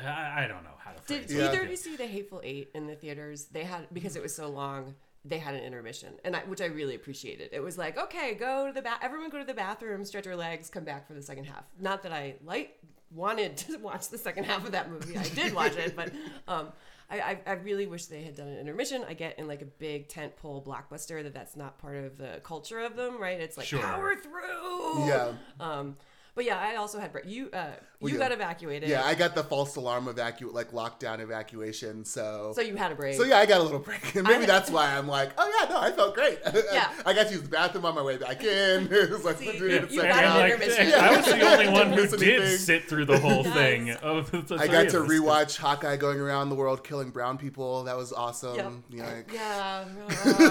I, 0.04 0.44
I 0.44 0.46
don't 0.48 0.62
know 0.64 0.70
how 0.78 0.92
to 0.92 1.00
phrase 1.00 1.26
Did 1.26 1.30
it. 1.30 1.38
Yeah. 1.38 1.48
either 1.48 1.62
of 1.62 1.70
you 1.70 1.76
see 1.76 1.96
the 1.96 2.06
Hateful 2.06 2.40
Eight 2.44 2.70
in 2.74 2.86
the 2.86 2.94
theaters? 2.94 3.46
They 3.46 3.64
had 3.64 3.86
because 3.92 4.16
it 4.16 4.22
was 4.22 4.34
so 4.34 4.48
long. 4.48 4.94
They 5.24 5.38
had 5.38 5.54
an 5.54 5.62
intermission, 5.62 6.14
and 6.24 6.34
I, 6.34 6.40
which 6.40 6.62
I 6.62 6.66
really 6.66 6.94
appreciated. 6.94 7.50
It 7.52 7.60
was 7.62 7.76
like, 7.76 7.98
okay, 7.98 8.34
go 8.34 8.66
to 8.68 8.72
the 8.72 8.80
bath. 8.80 9.00
Everyone 9.02 9.28
go 9.28 9.38
to 9.38 9.44
the 9.44 9.52
bathroom, 9.54 10.02
stretch 10.04 10.24
your 10.24 10.36
legs, 10.36 10.70
come 10.70 10.84
back 10.84 11.06
for 11.06 11.12
the 11.12 11.20
second 11.22 11.44
half. 11.44 11.64
Not 11.78 12.02
that 12.04 12.12
I 12.12 12.36
like 12.44 12.78
wanted 13.10 13.56
to 13.58 13.76
watch 13.82 14.08
the 14.08 14.16
second 14.18 14.44
half 14.44 14.64
of 14.64 14.72
that 14.72 14.90
movie. 14.90 15.18
I 15.18 15.24
did 15.24 15.52
watch 15.54 15.76
it, 15.76 15.94
but 15.94 16.10
um, 16.48 16.68
I, 17.10 17.20
I, 17.20 17.40
I 17.46 17.52
really 17.54 17.86
wish 17.86 18.06
they 18.06 18.22
had 18.22 18.34
done 18.36 18.48
an 18.48 18.56
intermission. 18.58 19.04
I 19.06 19.12
get 19.14 19.38
in 19.38 19.46
like 19.46 19.60
a 19.60 19.66
big 19.66 20.08
tent 20.08 20.36
pole 20.36 20.62
blockbuster 20.66 21.22
that 21.22 21.34
that's 21.34 21.54
not 21.54 21.76
part 21.78 21.96
of 21.96 22.16
the 22.16 22.40
culture 22.42 22.80
of 22.80 22.96
them, 22.96 23.20
right? 23.20 23.38
It's 23.40 23.58
like 23.58 23.66
Sure. 23.66 23.80
power 23.80 24.14
through. 24.16 25.06
yeah 25.06 25.32
Um, 25.58 25.96
but 26.34 26.44
yeah, 26.46 26.58
I 26.58 26.76
also 26.76 26.98
had 26.98 27.10
you. 27.26 27.50
Uh, 27.52 27.72
Well, 28.00 28.10
you 28.10 28.18
yeah. 28.18 28.28
got 28.28 28.32
evacuated. 28.32 28.88
yeah 28.88 29.04
i 29.04 29.14
got 29.14 29.34
the 29.34 29.44
false 29.44 29.76
alarm 29.76 30.06
evacu 30.06 30.50
like 30.52 30.70
lockdown 30.72 31.20
evacuation 31.20 32.02
so 32.04 32.52
So 32.54 32.62
you 32.62 32.76
had 32.76 32.92
a 32.92 32.94
break. 32.94 33.14
So 33.16 33.24
yeah, 33.24 33.38
I 33.38 33.46
got 33.46 33.60
a 33.60 33.62
little 33.62 33.78
break, 33.78 34.14
and 34.14 34.26
maybe 34.32 34.44
I- 34.44 34.46
that's 34.46 34.70
why 34.70 34.96
I'm 34.96 35.06
like, 35.06 35.30
oh 35.36 35.46
yeah, 35.60 35.68
no, 35.74 35.80
I 35.80 35.92
felt 35.92 36.14
great. 36.14 36.38
Yeah. 36.72 36.90
I 37.04 37.12
got 37.12 37.26
to 37.28 37.32
use 37.34 37.42
the 37.42 37.48
bathroom 37.48 37.84
on 37.84 37.94
my 37.94 38.02
way 38.02 38.16
back 38.16 38.42
in. 38.42 38.88
it 38.90 39.10
was 39.10 39.24
like, 39.24 39.36
See, 39.38 39.52
doing 39.58 39.70
you- 39.70 39.88
you 39.90 40.00
second 40.00 40.08
got 40.10 40.24
And 40.24 40.26
an 40.26 40.40
like, 40.40 40.52
intermission. 40.54 41.00
I 41.00 41.16
was 41.16 41.26
the 41.26 41.50
only 41.52 41.68
one 41.68 41.92
who 41.92 42.06
did 42.16 42.40
anything. 42.40 42.58
sit 42.58 42.84
through 42.88 43.04
the 43.06 43.18
whole 43.18 43.44
Nice. 43.44 43.52
thing. 43.54 43.96
Oh, 44.02 44.18
of 44.18 44.30
the 44.48 44.56
I 44.58 44.66
got 44.66 44.88
to 44.90 44.98
rewatch 45.00 45.56
Hawkeye 45.58 45.96
going 45.96 46.20
around 46.20 46.48
the 46.48 46.54
world 46.54 46.82
killing 46.84 47.10
brown 47.10 47.36
people. 47.38 47.84
That 47.84 47.96
was 47.96 48.12
awesome. 48.12 48.56
Yep. 48.56 48.72
You 48.90 49.02
like- 49.02 49.32
Yeah. 49.32 49.84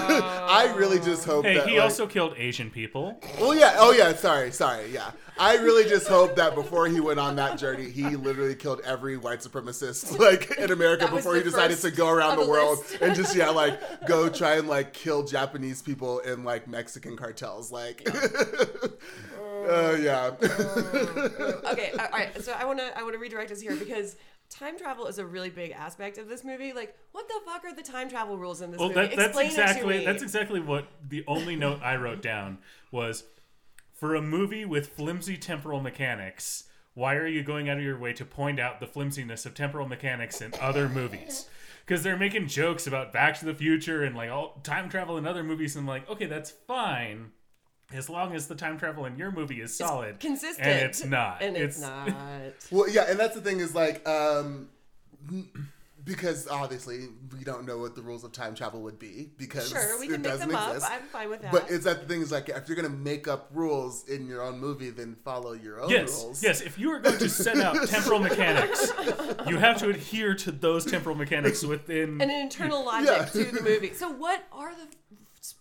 I 0.04 0.72
really 0.76 1.00
just 1.00 1.24
hope 1.24 1.44
Hey, 1.44 1.54
that. 1.54 1.68
he 1.68 1.74
like- 1.74 1.82
also 1.84 2.06
killed 2.06 2.34
Asian 2.36 2.70
people. 2.70 3.20
Well, 3.40 3.54
yeah. 3.54 3.74
Oh, 3.78 3.92
yeah. 3.92 4.14
Sorry, 4.14 4.50
sorry. 4.52 4.90
Yeah. 4.92 5.10
I 5.38 5.56
really 5.56 5.88
just 5.88 6.06
hope 6.06 6.36
that 6.36 6.54
before 6.54 6.86
he 6.86 7.00
went 7.00 7.18
on 7.18 7.36
that 7.40 7.58
journey, 7.58 7.90
he 7.90 8.04
literally 8.16 8.54
killed 8.54 8.80
every 8.84 9.16
white 9.16 9.40
supremacist 9.40 10.18
like 10.26 10.50
in 10.58 10.70
America 10.70 11.06
That 11.06 11.14
before 11.14 11.34
he 11.36 11.42
decided 11.42 11.78
to 11.78 11.90
go 11.90 12.08
around 12.08 12.36
the, 12.38 12.44
the 12.44 12.50
world 12.50 12.78
list. 12.78 12.98
and 13.02 13.14
just 13.14 13.34
yeah, 13.34 13.50
like 13.50 13.80
go 14.06 14.28
try 14.28 14.56
and 14.56 14.68
like 14.68 14.92
kill 14.92 15.24
Japanese 15.24 15.82
people 15.82 16.20
in 16.20 16.44
like 16.44 16.68
Mexican 16.68 17.16
cartels. 17.16 17.72
Like, 17.72 18.06
uh, 19.68 19.96
yeah. 20.00 20.30
okay. 21.72 21.92
All 21.98 22.08
right. 22.12 22.42
So 22.42 22.52
I 22.52 22.64
want 22.64 22.78
to 22.78 22.96
I 22.98 23.02
want 23.02 23.14
to 23.14 23.18
redirect 23.18 23.50
us 23.50 23.60
here 23.60 23.76
because 23.76 24.16
time 24.48 24.78
travel 24.78 25.06
is 25.06 25.18
a 25.18 25.24
really 25.26 25.50
big 25.50 25.70
aspect 25.72 26.18
of 26.18 26.28
this 26.28 26.44
movie. 26.44 26.72
Like, 26.72 26.96
what 27.12 27.28
the 27.28 27.34
fuck 27.46 27.64
are 27.64 27.74
the 27.74 27.82
time 27.82 28.08
travel 28.08 28.36
rules 28.36 28.60
in 28.60 28.70
this 28.70 28.80
Well, 28.80 28.88
movie? 28.88 29.00
that, 29.08 29.16
that's 29.16 29.28
Explain 29.38 29.46
it 29.46 29.54
to 29.54 29.60
exactly 29.62 29.98
me. 29.98 30.04
that's 30.04 30.22
exactly 30.22 30.60
what 30.60 30.88
the 31.08 31.24
only 31.26 31.56
note 31.56 31.80
I 31.82 31.96
wrote 31.96 32.22
down 32.22 32.58
was 32.90 33.24
for 33.92 34.14
a 34.14 34.22
movie 34.22 34.64
with 34.64 34.88
flimsy 34.88 35.36
temporal 35.36 35.80
mechanics. 35.80 36.64
Why 37.00 37.14
are 37.14 37.26
you 37.26 37.42
going 37.42 37.70
out 37.70 37.78
of 37.78 37.82
your 37.82 37.96
way 37.98 38.12
to 38.12 38.26
point 38.26 38.60
out 38.60 38.78
the 38.78 38.86
flimsiness 38.86 39.46
of 39.46 39.54
temporal 39.54 39.88
mechanics 39.88 40.42
in 40.42 40.52
other 40.60 40.86
movies? 40.86 41.48
Because 41.86 42.04
they're 42.04 42.16
making 42.16 42.46
jokes 42.46 42.86
about 42.86 43.12
Back 43.12 43.40
to 43.40 43.44
the 43.44 43.54
Future 43.54 44.04
and 44.04 44.14
like 44.14 44.30
all 44.30 44.60
time 44.62 44.88
travel 44.88 45.16
in 45.16 45.26
other 45.26 45.42
movies, 45.42 45.74
and 45.74 45.82
I'm 45.82 45.88
like, 45.88 46.08
okay, 46.08 46.26
that's 46.26 46.50
fine, 46.68 47.32
as 47.92 48.08
long 48.08 48.32
as 48.32 48.46
the 48.46 48.54
time 48.54 48.78
travel 48.78 49.06
in 49.06 49.18
your 49.18 49.32
movie 49.32 49.60
is 49.60 49.76
solid, 49.76 50.20
consistent, 50.20 50.64
and 50.64 50.78
it's 50.84 51.04
not, 51.04 51.42
and 51.42 51.56
it's, 51.56 51.80
not. 51.80 52.12
Well, 52.70 52.88
yeah, 52.88 53.06
and 53.10 53.18
that's 53.18 53.34
the 53.34 53.40
thing 53.40 53.58
is 53.58 53.74
like, 53.74 54.06
um, 54.06 54.68
because 56.04 56.48
obviously 56.48 57.08
we 57.36 57.44
don't 57.44 57.66
know 57.66 57.78
what 57.78 57.94
the 57.94 58.02
rules 58.02 58.24
of 58.24 58.32
time 58.32 58.54
travel 58.54 58.80
would 58.82 58.98
be 58.98 59.30
because 59.36 59.68
Sure, 59.68 59.98
we 60.00 60.06
it 60.06 60.12
can 60.12 60.22
make 60.22 60.30
doesn't 60.32 60.48
them 60.48 60.56
up. 60.56 60.74
exist. 60.74 60.90
I'm 60.92 61.02
fine 61.08 61.28
with 61.28 61.42
that. 61.42 61.52
But 61.52 61.70
it's 61.70 61.84
that 61.84 62.02
the 62.02 62.06
thing 62.08 62.22
is 62.22 62.32
like 62.32 62.48
if 62.48 62.68
you're 62.68 62.76
gonna 62.76 62.88
make 62.88 63.28
up 63.28 63.50
rules 63.52 64.08
in 64.08 64.26
your 64.26 64.42
own 64.42 64.58
movie, 64.58 64.90
then 64.90 65.16
follow 65.24 65.52
your 65.52 65.80
own 65.80 65.90
Yes, 65.90 66.22
rules. 66.22 66.42
yes. 66.42 66.60
If 66.62 66.78
you 66.78 66.90
are 66.90 67.00
going 67.00 67.18
to 67.18 67.28
set 67.28 67.56
out 67.58 67.86
temporal 67.88 68.20
mechanics, 68.20 68.92
you 69.46 69.58
have 69.58 69.78
to 69.78 69.90
adhere 69.90 70.34
to 70.36 70.50
those 70.52 70.84
temporal 70.84 71.16
mechanics 71.16 71.62
within. 71.62 72.20
and 72.20 72.22
an 72.22 72.30
internal 72.30 72.84
logic 72.84 73.08
Yeah. 73.10 73.24
to 73.26 73.44
the 73.44 73.62
movie. 73.70 73.92
So 73.94 74.10
what 74.10 74.44
are 74.52 74.74
the 74.74 74.86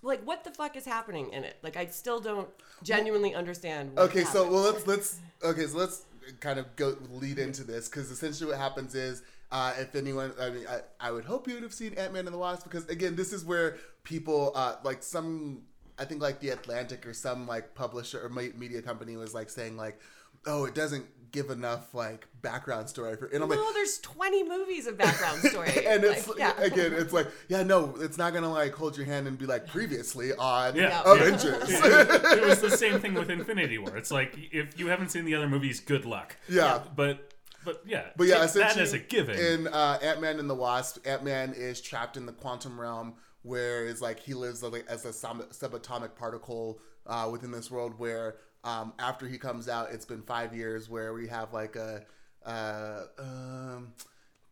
like 0.02 0.22
what 0.26 0.44
the 0.44 0.52
fuck 0.52 0.76
is 0.76 0.86
happening 0.86 1.32
in 1.34 1.44
it? 1.44 1.58
Like 1.64 1.76
I 1.78 1.88
still 1.88 2.20
don't 2.20 2.50
genuinely 2.84 3.34
understand. 3.36 3.96
What 3.96 4.10
Okay, 4.10 4.24
so 4.24 4.50
well 4.50 4.62
let's 4.72 4.88
let's 4.88 5.20
okay, 5.44 5.66
so 5.68 5.78
let's 5.78 6.06
kind 6.40 6.60
of 6.60 6.76
go 6.76 6.96
lead 7.12 7.40
into 7.40 7.64
this 7.64 7.90
because 7.90 8.12
essentially 8.12 8.50
what 8.50 8.60
happens 8.60 8.96
is. 8.96 9.22
Uh, 9.52 9.74
if 9.80 9.96
anyone, 9.96 10.32
I 10.40 10.50
mean, 10.52 10.66
I, 10.70 11.08
I 11.08 11.12
would 11.12 11.26
hope 11.26 11.48
you 11.48 11.56
would 11.56 11.64
have 11.64 11.74
seen 11.74 11.94
Ant 11.96 12.14
Man 12.14 12.26
and 12.26 12.34
the 12.34 12.38
Wasp 12.38 12.64
because 12.64 12.86
again, 12.88 13.16
this 13.16 13.34
is 13.34 13.44
where 13.44 13.78
people, 14.04 14.52
uh, 14.56 14.76
like 14.84 15.02
some, 15.02 15.64
I 15.98 16.06
think 16.06 16.22
like 16.22 16.40
the 16.40 16.50
Atlantic 16.50 17.06
or 17.08 17.14
some 17.14 17.48
like 17.48 17.74
publisher 17.74 18.24
or 18.24 18.30
media 18.30 18.82
company 18.82 19.18
was 19.18 19.34
like 19.34 19.50
saying 19.50 19.76
like, 19.76 20.00
oh, 20.46 20.66
it 20.66 20.76
doesn't 20.76 21.06
give 21.32 21.50
enough 21.52 21.94
like 21.94 22.28
background 22.42 22.90
story 22.90 23.16
for, 23.16 23.26
and 23.26 23.44
I'm 23.44 23.50
like, 23.50 23.60
no, 23.60 23.74
there's 23.74 24.00
20 24.00 24.44
movies 24.48 24.88
of 24.88 24.98
background 24.98 25.40
story. 25.44 25.86
and 25.86 26.04
it's 26.04 26.28
Like, 26.28 26.38
yeah. 26.40 26.60
again, 26.62 26.94
it's 26.94 27.14
like, 27.14 27.28
yeah, 27.48 27.64
no, 27.64 27.96
it's 28.00 28.18
not 28.18 28.34
gonna 28.34 28.52
like 28.52 28.74
hold 28.74 28.98
your 28.98 29.06
hand 29.06 29.28
and 29.28 29.38
be 29.38 29.46
like 29.46 29.68
previously 29.68 30.32
on 30.34 30.76
Yeah, 30.76 31.02
Yeah. 31.06 31.14
Avengers. 31.14 31.64
it, 31.70 32.38
it 32.40 32.46
was 32.46 32.62
the 32.62 32.72
same 32.78 33.00
thing 33.00 33.14
with 33.16 33.30
Infinity 33.30 33.78
War. 33.78 33.98
It's 33.98 34.12
like 34.12 34.36
if 34.52 34.80
you 34.80 34.88
haven't 34.88 35.10
seen 35.10 35.26
the 35.26 35.36
other 35.36 35.50
movies, 35.50 35.80
good 35.80 36.06
luck. 36.06 36.36
Yeah. 36.48 36.82
But 36.96 37.29
but 37.66 37.82
yeah. 37.86 38.06
But 38.16 38.28
yeah, 38.28 38.40
that 38.40 38.46
essentially, 38.46 38.84
as 38.84 38.94
a 38.94 39.00
given. 39.00 39.38
In 39.38 39.68
uh, 39.68 40.00
Ant 40.02 40.22
Man 40.22 40.40
and 40.40 40.50
the 40.50 40.56
Wasp, 40.56 41.06
Ant 41.06 41.24
Man 41.24 41.54
is 41.56 41.82
trapped 41.82 42.18
in 42.18 42.26
the 42.26 42.32
quantum 42.32 42.80
realm, 42.80 43.16
where 43.44 43.86
it's 43.88 44.02
like 44.02 44.20
he 44.20 44.34
lives 44.34 44.64
as 44.64 45.06
a 45.06 45.10
subatomic 45.10 46.16
particle 46.16 46.80
uh, 47.08 47.30
within 47.32 47.52
this 47.52 47.70
world. 47.70 47.98
Where 47.98 48.38
um, 48.64 48.94
after 49.00 49.28
he 49.28 49.38
comes 49.38 49.68
out, 49.70 49.92
it's 49.92 50.06
been 50.06 50.22
five 50.22 50.56
years, 50.56 50.90
where 50.90 51.14
we 51.14 51.28
have 51.28 51.54
like 51.54 51.76
a. 51.76 52.06
Uh, 52.46 53.04
um, 53.18 53.94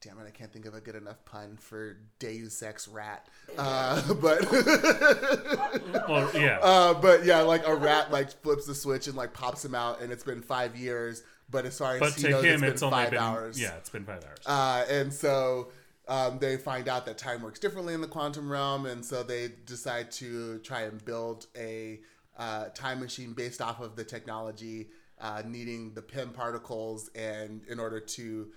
Damn 0.02 0.20
it! 0.20 0.28
I 0.28 0.30
can't 0.30 0.54
think 0.54 0.68
of 0.68 0.76
a 0.76 0.80
good 0.80 0.96
enough 0.96 1.26
pun 1.26 1.58
for 1.60 1.98
Deus 2.20 2.62
Ex 2.62 2.88
Rat, 2.88 3.28
uh, 3.58 4.14
but 4.22 4.52
well, 6.08 6.30
yeah. 6.36 6.60
uh, 6.62 6.94
but 6.94 7.26
yeah, 7.26 7.42
like 7.42 7.66
a 7.68 7.74
rat 7.74 8.12
like 8.12 8.32
flips 8.44 8.68
the 8.68 8.76
switch 8.76 9.08
and 9.08 9.16
like 9.16 9.34
pops 9.34 9.66
him 9.66 9.74
out, 9.74 10.02
and 10.02 10.12
it's 10.12 10.24
been 10.24 10.44
five 10.44 10.76
years. 10.76 11.24
But 11.50 11.66
as 11.66 11.78
far 11.78 11.96
as 11.96 12.00
but 12.00 12.14
to 12.14 12.30
knows, 12.30 12.44
him, 12.44 12.54
it's 12.54 12.62
been 12.62 12.72
it's 12.72 12.84
only 12.84 12.96
five 12.96 13.12
been 13.12 13.20
hours. 13.20 13.60
yeah, 13.60 13.76
it's 13.78 13.90
been 13.90 14.06
five 14.06 14.24
hours. 14.24 14.40
Uh, 14.46 14.86
and 14.90 15.14
so 15.14 15.70
um, 16.08 16.40
they 16.40 16.58
find 16.58 16.88
out 16.88 17.06
that 17.06 17.18
time 17.18 17.42
works 17.42 17.60
differently 17.60 17.94
in 17.94 18.02
the 18.02 18.08
quantum 18.08 18.52
realm, 18.52 18.86
and 18.86 19.04
so 19.06 19.24
they 19.24 19.52
decide 19.66 20.12
to 20.14 20.60
try 20.60 20.82
and 20.82 21.04
build 21.06 21.48
a 21.56 22.00
uh, 22.38 22.66
time 22.70 23.00
machine 23.00 23.34
based 23.34 23.62
off 23.62 23.80
of 23.80 23.96
the 23.96 24.04
technology 24.04 24.90
uh, 25.20 25.42
needing 25.46 25.94
the 25.94 26.02
Pym 26.02 26.30
particles, 26.30 27.10
and 27.16 27.62
in 27.70 27.80
order 27.80 28.00
to 28.00 28.48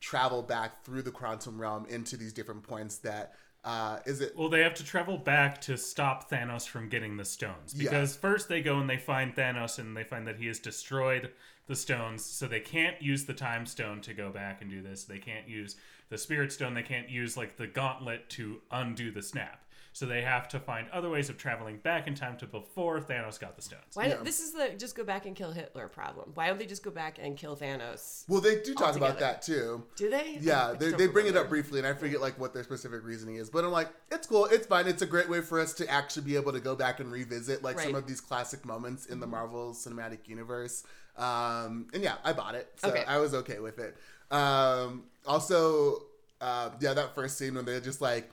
travel 0.00 0.42
back 0.42 0.84
through 0.84 1.02
the 1.02 1.10
quantum 1.10 1.58
realm 1.58 1.86
into 1.88 2.16
these 2.16 2.32
different 2.32 2.62
points 2.62 2.98
that 2.98 3.32
uh, 3.64 3.98
is 4.04 4.20
it 4.20 4.36
Well, 4.36 4.50
they 4.50 4.60
have 4.60 4.74
to 4.74 4.84
travel 4.84 5.16
back 5.16 5.60
to 5.62 5.78
stop 5.78 6.30
Thanos 6.30 6.68
from 6.68 6.90
getting 6.90 7.16
the 7.16 7.24
stones. 7.24 7.74
Yeah. 7.74 7.84
Because 7.84 8.14
first 8.14 8.48
they 8.48 8.60
go 8.60 8.78
and 8.78 8.88
they 8.88 8.98
find 8.98 9.34
Thanos 9.34 9.78
and 9.78 9.96
they 9.96 10.04
find 10.04 10.26
that 10.26 10.36
he 10.36 10.46
has 10.48 10.58
destroyed 10.58 11.30
the 11.66 11.76
stones, 11.76 12.24
so 12.24 12.46
they 12.46 12.60
can't 12.60 13.00
use 13.00 13.24
the 13.24 13.34
time 13.34 13.66
stone 13.66 14.00
to 14.02 14.14
go 14.14 14.30
back 14.30 14.60
and 14.60 14.70
do 14.70 14.82
this. 14.82 15.04
They 15.04 15.18
can't 15.18 15.48
use 15.48 15.76
the 16.10 16.18
spirit 16.18 16.52
stone, 16.52 16.74
they 16.74 16.82
can't 16.82 17.08
use 17.08 17.36
like 17.36 17.56
the 17.56 17.66
gauntlet 17.66 18.28
to 18.30 18.60
undo 18.70 19.10
the 19.10 19.22
snap. 19.22 19.60
So 19.94 20.06
they 20.06 20.22
have 20.22 20.48
to 20.48 20.58
find 20.58 20.88
other 20.90 21.08
ways 21.08 21.30
of 21.30 21.38
traveling 21.38 21.76
back 21.76 22.08
in 22.08 22.16
time 22.16 22.36
to 22.38 22.46
before 22.46 22.98
Thanos 22.98 23.38
got 23.38 23.54
the 23.54 23.62
stones. 23.62 23.94
Why 23.94 24.06
Yeah. 24.06 24.16
this 24.24 24.40
is 24.40 24.50
the 24.52 24.70
just 24.76 24.96
go 24.96 25.04
back 25.04 25.24
and 25.24 25.36
kill 25.36 25.52
Hitler 25.52 25.86
problem. 25.86 26.32
Why 26.34 26.48
don't 26.48 26.58
they 26.58 26.66
just 26.66 26.82
go 26.82 26.90
back 26.90 27.18
and 27.22 27.36
kill 27.36 27.56
Thanos? 27.56 28.24
well 28.28 28.40
they 28.40 28.60
do 28.60 28.74
talk 28.74 28.96
about 28.96 29.20
that 29.20 29.40
too 29.40 29.84
Do 29.94 30.10
they? 30.10 30.38
Yeah, 30.40 30.74
they, 30.76 30.90
they 30.90 31.06
bring 31.06 31.28
it 31.28 31.36
up 31.36 31.48
briefly, 31.48 31.78
and 31.78 31.86
I 31.86 31.94
forget 31.94 32.20
like 32.20 32.38
what 32.40 32.52
their 32.52 32.64
specific 32.64 33.04
reasoning 33.04 33.36
is. 33.36 33.48
But 33.48 33.64
I'm 33.64 33.70
like, 33.70 33.88
it's 34.10 34.26
cool, 34.26 34.46
it's 34.46 34.66
fine. 34.66 34.88
It's 34.88 35.02
a 35.02 35.06
great 35.06 35.28
way 35.30 35.40
for 35.40 35.60
us 35.60 35.72
to 35.74 35.88
actually 35.88 36.24
be 36.24 36.34
able 36.34 36.52
to 36.52 36.60
go 36.60 36.74
back 36.74 36.98
and 36.98 37.10
revisit 37.10 37.62
like 37.62 37.78
some 37.78 37.94
of 37.94 38.08
these 38.08 38.20
classic 38.20 38.64
moments 38.66 39.06
in 39.06 39.20
the 39.20 39.28
Marvel 39.28 39.72
Cinematic 39.72 40.26
Universe. 40.26 40.82
Um, 41.16 41.86
and 41.94 42.02
yeah, 42.02 42.16
I 42.24 42.32
bought 42.32 42.54
it, 42.54 42.72
so 42.76 42.88
Okay. 42.88 43.04
I 43.06 43.18
was 43.18 43.34
okay 43.34 43.60
with 43.60 43.78
it. 43.78 43.96
Um, 44.30 45.04
also, 45.26 46.02
uh, 46.40 46.70
yeah, 46.80 46.94
that 46.94 47.14
first 47.14 47.38
scene 47.38 47.54
when 47.54 47.64
they're 47.64 47.80
just 47.80 48.00
like. 48.00 48.30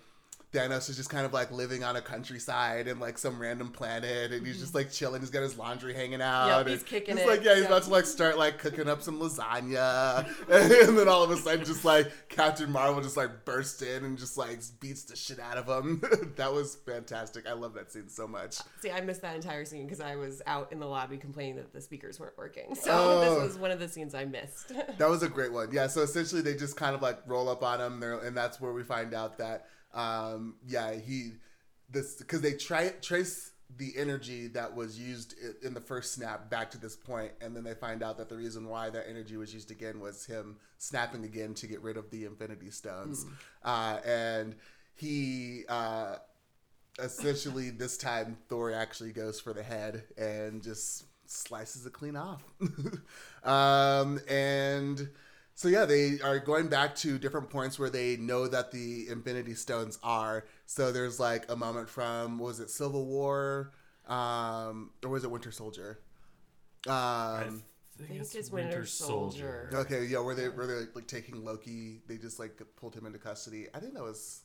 Thanos 0.53 0.89
is 0.89 0.97
just 0.97 1.09
kind 1.09 1.25
of 1.25 1.31
like 1.31 1.51
living 1.51 1.83
on 1.83 1.95
a 1.95 2.01
countryside 2.01 2.87
and 2.87 2.99
like 2.99 3.17
some 3.17 3.39
random 3.41 3.71
planet, 3.71 4.31
and 4.33 4.45
he's 4.45 4.59
just 4.59 4.69
mm-hmm. 4.69 4.77
like 4.79 4.91
chilling. 4.91 5.21
He's 5.21 5.29
got 5.29 5.43
his 5.43 5.57
laundry 5.57 5.93
hanging 5.93 6.21
out. 6.21 6.47
Yep, 6.47 6.67
he's 6.67 6.83
kicking 6.83 7.17
he's 7.17 7.25
it. 7.25 7.29
Like, 7.29 7.43
yeah, 7.43 7.53
he's 7.53 7.61
Yep. 7.61 7.69
about 7.69 7.83
to 7.83 7.89
like 7.89 8.05
start 8.05 8.37
like 8.37 8.57
cooking 8.57 8.89
up 8.89 9.01
some 9.01 9.19
lasagna, 9.19 10.25
and 10.49 10.97
then 10.97 11.07
all 11.07 11.23
of 11.23 11.31
a 11.31 11.37
sudden, 11.37 11.63
just 11.63 11.85
like 11.85 12.11
Captain 12.29 12.71
Marvel 12.71 13.01
just 13.01 13.17
like 13.17 13.45
bursts 13.45 13.81
in 13.81 14.03
and 14.03 14.17
just 14.17 14.37
like 14.37 14.59
beats 14.79 15.03
the 15.03 15.15
shit 15.15 15.39
out 15.39 15.57
of 15.57 15.67
him. 15.67 16.01
that 16.35 16.51
was 16.51 16.75
fantastic. 16.75 17.47
I 17.47 17.53
love 17.53 17.73
that 17.75 17.91
scene 17.91 18.09
so 18.09 18.27
much. 18.27 18.59
Uh, 18.59 18.63
see, 18.81 18.91
I 18.91 19.01
missed 19.01 19.21
that 19.21 19.35
entire 19.35 19.65
scene 19.65 19.85
because 19.85 20.01
I 20.01 20.15
was 20.15 20.41
out 20.47 20.71
in 20.71 20.79
the 20.79 20.85
lobby 20.85 21.17
complaining 21.17 21.55
that 21.55 21.71
the 21.71 21.81
speakers 21.81 22.19
weren't 22.19 22.37
working. 22.37 22.75
So 22.75 22.91
Oh. 22.91 23.19
this 23.21 23.49
was 23.51 23.57
one 23.57 23.71
of 23.71 23.79
the 23.79 23.87
scenes 23.87 24.13
I 24.13 24.25
missed. 24.25 24.71
That 24.97 25.09
was 25.09 25.23
a 25.23 25.29
great 25.29 25.51
one. 25.53 25.69
Yeah. 25.71 25.87
So 25.87 26.01
essentially, 26.01 26.41
they 26.41 26.55
just 26.55 26.75
kind 26.75 26.93
of 26.93 27.01
like 27.01 27.19
roll 27.25 27.49
up 27.49 27.63
on 27.63 27.79
him, 27.79 27.99
there, 27.99 28.19
and 28.19 28.35
that's 28.35 28.59
where 28.59 28.73
we 28.73 28.83
find 28.83 29.13
out 29.13 29.37
that, 29.37 29.67
um, 29.93 30.55
yeah, 30.67 30.93
he 30.93 31.33
this 31.89 32.15
because 32.15 32.41
they 32.41 32.53
try 32.53 32.89
trace 33.01 33.51
the 33.77 33.93
energy 33.97 34.47
that 34.47 34.75
was 34.75 34.99
used 34.99 35.33
in 35.63 35.73
the 35.73 35.79
first 35.79 36.13
snap 36.13 36.49
back 36.49 36.71
to 36.71 36.77
this 36.77 36.95
point, 36.95 37.31
and 37.41 37.55
then 37.55 37.63
they 37.63 37.73
find 37.73 38.03
out 38.03 38.17
that 38.17 38.29
the 38.29 38.35
reason 38.35 38.67
why 38.67 38.89
that 38.89 39.05
energy 39.09 39.37
was 39.37 39.53
used 39.53 39.71
again 39.71 39.99
was 39.99 40.25
him 40.25 40.57
snapping 40.77 41.23
again 41.23 41.53
to 41.53 41.67
get 41.67 41.81
rid 41.81 41.97
of 41.97 42.09
the 42.11 42.25
Infinity 42.25 42.71
Stones, 42.71 43.25
uh, 43.63 43.99
and 44.05 44.55
he. 44.95 45.63
Uh, 45.67 46.15
essentially 46.99 47.69
this 47.69 47.97
time 47.97 48.37
thor 48.49 48.73
actually 48.73 49.11
goes 49.13 49.39
for 49.39 49.53
the 49.53 49.63
head 49.63 50.03
and 50.17 50.61
just 50.61 51.05
slices 51.25 51.85
it 51.85 51.93
clean 51.93 52.17
off 52.17 52.43
um, 53.43 54.19
and 54.27 55.09
so 55.61 55.67
yeah 55.67 55.85
they 55.85 56.19
are 56.23 56.39
going 56.39 56.67
back 56.67 56.95
to 56.95 57.19
different 57.19 57.47
points 57.51 57.77
where 57.77 57.91
they 57.91 58.17
know 58.17 58.47
that 58.47 58.71
the 58.71 59.07
infinity 59.09 59.53
stones 59.53 59.99
are 60.01 60.43
so 60.65 60.91
there's 60.91 61.19
like 61.19 61.45
a 61.51 61.55
moment 61.55 61.87
from 61.87 62.39
what 62.39 62.47
was 62.47 62.59
it 62.59 62.71
civil 62.71 63.05
war 63.05 63.71
um, 64.07 64.89
or 65.03 65.11
was 65.11 65.23
it 65.23 65.29
winter 65.29 65.51
soldier 65.51 65.99
I 66.89 67.43
um, 67.45 67.63
think, 67.95 68.09
think 68.09 68.33
it's 68.33 68.49
Winter 68.49 68.87
Soldier. 68.87 69.69
okay 69.71 70.05
yeah 70.05 70.17
where 70.17 70.33
they 70.33 70.49
were 70.49 70.65
they 70.65 70.85
like 70.95 71.05
taking 71.05 71.45
loki 71.45 72.01
they 72.07 72.17
just 72.17 72.39
like 72.39 72.59
pulled 72.75 72.95
him 72.95 73.05
into 73.05 73.19
custody 73.19 73.67
i 73.75 73.79
think 73.79 73.93
that 73.93 74.01
was 74.01 74.41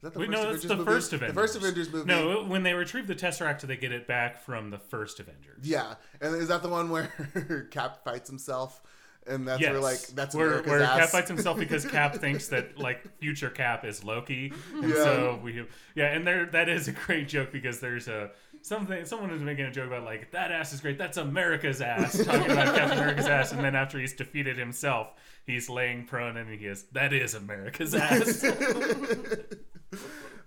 that 0.00 0.14
the 0.14 0.20
Wait, 0.20 0.30
first 0.30 0.42
no, 0.42 0.50
that's 0.50 0.64
the 0.64 0.76
movie? 0.76 0.90
first 0.90 1.12
Avengers. 1.14 1.34
The 1.34 1.40
first 1.40 1.56
Avengers 1.56 1.90
movie. 1.90 2.06
No, 2.06 2.44
when 2.44 2.62
they 2.62 2.74
retrieve 2.74 3.06
the 3.06 3.14
Tesseract, 3.14 3.62
they 3.62 3.76
get 3.78 3.90
it 3.90 4.06
back 4.06 4.38
from 4.38 4.68
the 4.68 4.76
first 4.78 5.18
Avengers. 5.18 5.60
Yeah, 5.62 5.94
and 6.20 6.34
is 6.34 6.48
that 6.48 6.62
the 6.62 6.68
one 6.68 6.90
where 6.90 7.68
Cap 7.70 8.04
fights 8.04 8.28
himself, 8.28 8.82
and 9.26 9.46
that's 9.48 9.60
yes. 9.60 9.72
where 9.72 9.80
like 9.80 10.00
that's 10.08 10.34
where, 10.34 10.46
America's 10.48 10.70
where 10.70 10.82
ass. 10.82 10.98
Cap 10.98 11.08
fights 11.10 11.28
himself 11.28 11.58
because 11.58 11.84
Cap 11.86 12.14
thinks 12.20 12.48
that 12.48 12.78
like 12.78 13.18
future 13.18 13.50
Cap 13.50 13.84
is 13.84 14.04
Loki, 14.04 14.52
and 14.74 14.88
Yeah. 14.88 14.94
so 14.94 15.40
we 15.42 15.66
yeah, 15.94 16.06
and 16.14 16.26
there 16.26 16.46
that 16.46 16.68
is 16.68 16.88
a 16.88 16.92
great 16.92 17.28
joke 17.28 17.52
because 17.52 17.80
there's 17.80 18.08
a 18.08 18.30
something 18.62 19.04
someone 19.04 19.30
was 19.30 19.42
making 19.42 19.66
a 19.66 19.70
joke 19.70 19.88
about 19.88 20.04
like 20.04 20.30
that 20.32 20.50
ass 20.50 20.72
is 20.72 20.80
great, 20.80 20.96
that's 20.98 21.16
America's 21.18 21.80
ass, 21.82 22.22
talking 22.24 22.50
about 22.50 22.74
Captain 22.74 22.98
America's 22.98 23.26
ass, 23.26 23.52
and 23.52 23.62
then 23.62 23.74
after 23.74 23.98
he's 23.98 24.14
defeated 24.14 24.56
himself, 24.58 25.12
he's 25.46 25.68
laying 25.68 26.04
prone 26.06 26.36
and 26.36 26.48
he 26.48 26.66
is 26.66 26.84
that 26.92 27.12
is 27.12 27.34
America's 27.34 27.94
ass. 27.94 28.44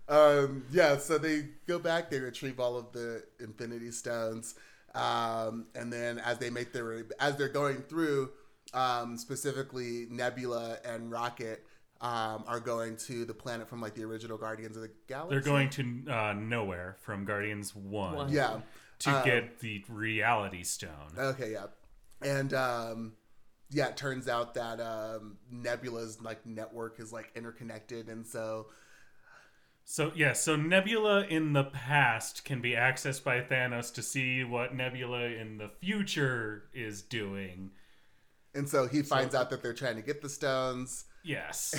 um, 0.10 0.64
yeah, 0.72 0.98
so 0.98 1.18
they 1.18 1.48
go 1.68 1.80
back, 1.80 2.10
they 2.10 2.20
retrieve 2.20 2.60
all 2.60 2.78
of 2.78 2.92
the 2.92 3.24
Infinity 3.40 3.92
Stones, 3.92 4.56
um, 4.96 5.66
and 5.76 5.92
then 5.92 6.18
as 6.20 6.38
they 6.38 6.50
make 6.50 6.72
their 6.74 7.06
as 7.20 7.36
they're 7.36 7.50
going 7.50 7.78
through, 7.84 8.30
um, 8.74 9.18
specifically 9.18 10.08
Nebula 10.10 10.78
and 10.86 11.12
Rocket. 11.12 11.66
Um, 12.00 12.44
are 12.46 12.60
going 12.60 12.96
to 13.08 13.26
the 13.26 13.34
planet 13.34 13.68
from 13.68 13.82
like 13.82 13.96
the 13.96 14.04
original 14.04 14.38
Guardians 14.38 14.76
of 14.76 14.84
the 14.84 14.92
Galaxy. 15.08 15.32
They're 15.34 15.42
going 15.42 15.70
to 15.72 15.82
uh, 16.08 16.34
Knowhere 16.36 16.96
from 17.00 17.26
Guardians 17.26 17.76
One, 17.76 18.14
One. 18.14 18.30
yeah, 18.30 18.60
to 19.00 19.10
Um, 19.10 19.26
get 19.26 19.60
the 19.62 19.84
Reality 19.90 20.62
Stone. 20.64 21.14
Okay, 21.18 21.54
yeah. 21.54 21.66
And 22.22 22.54
um 22.54 23.14
yeah, 23.72 23.88
it 23.90 23.98
turns 23.98 24.28
out 24.28 24.54
that 24.54 24.80
um 24.80 25.38
Nebula's 25.52 26.22
like 26.22 26.46
network 26.46 27.00
is 27.00 27.12
like 27.12 27.32
interconnected 27.36 28.10
and 28.10 28.28
so 28.28 28.68
So 29.86 30.12
yeah, 30.16 30.34
so 30.34 30.56
Nebula 30.56 31.26
in 31.26 31.54
the 31.54 31.64
past 31.64 32.44
can 32.44 32.62
be 32.62 32.72
accessed 32.72 33.24
by 33.24 33.42
Thanos 33.42 33.94
to 33.94 34.04
see 34.04 34.44
what 34.44 34.76
Nebula 34.76 35.22
in 35.30 35.58
the 35.58 35.70
future 35.70 36.66
is 36.74 37.02
doing. 37.02 37.72
And 38.58 38.68
so 38.68 38.88
he 38.88 39.02
finds 39.02 39.36
out 39.36 39.50
that 39.52 39.62
they're 39.62 39.74
trying 39.74 39.96
to 39.96 40.02
get 40.02 40.22
the 40.22 40.30
stones. 40.30 41.06
Yes. 41.24 41.76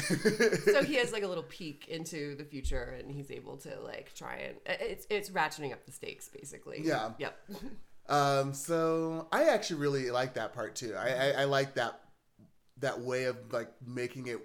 so 0.65 0.83
he 0.83 0.95
has 0.97 1.13
like 1.13 1.23
a 1.23 1.27
little 1.27 1.45
peek 1.45 1.89
into 1.89 2.35
the 2.37 2.45
future 2.45 2.97
and 2.99 3.11
he's 3.11 3.31
able 3.31 3.57
to 3.59 3.81
like 3.81 4.15
try 4.15 4.37
and 4.37 4.57
it's 4.67 5.07
it's 5.11 5.31
ratcheting 5.31 5.73
up 5.73 5.85
the 5.87 5.93
stakes 5.93 6.29
basically. 6.29 6.83
Yeah. 6.85 7.11
Yep. 7.19 7.39
Um 8.09 8.55
so 8.55 9.27
I 9.33 9.45
actually 9.45 9.81
really 9.81 10.11
like 10.11 10.35
that 10.35 10.55
part 10.55 10.75
too. 10.77 10.95
I 10.95 11.09
I, 11.09 11.31
I 11.31 11.45
like 11.45 11.75
that 11.75 12.01
that 12.81 13.01
way 13.01 13.25
of 13.25 13.37
like 13.53 13.71
making 13.85 14.27
it 14.29 14.39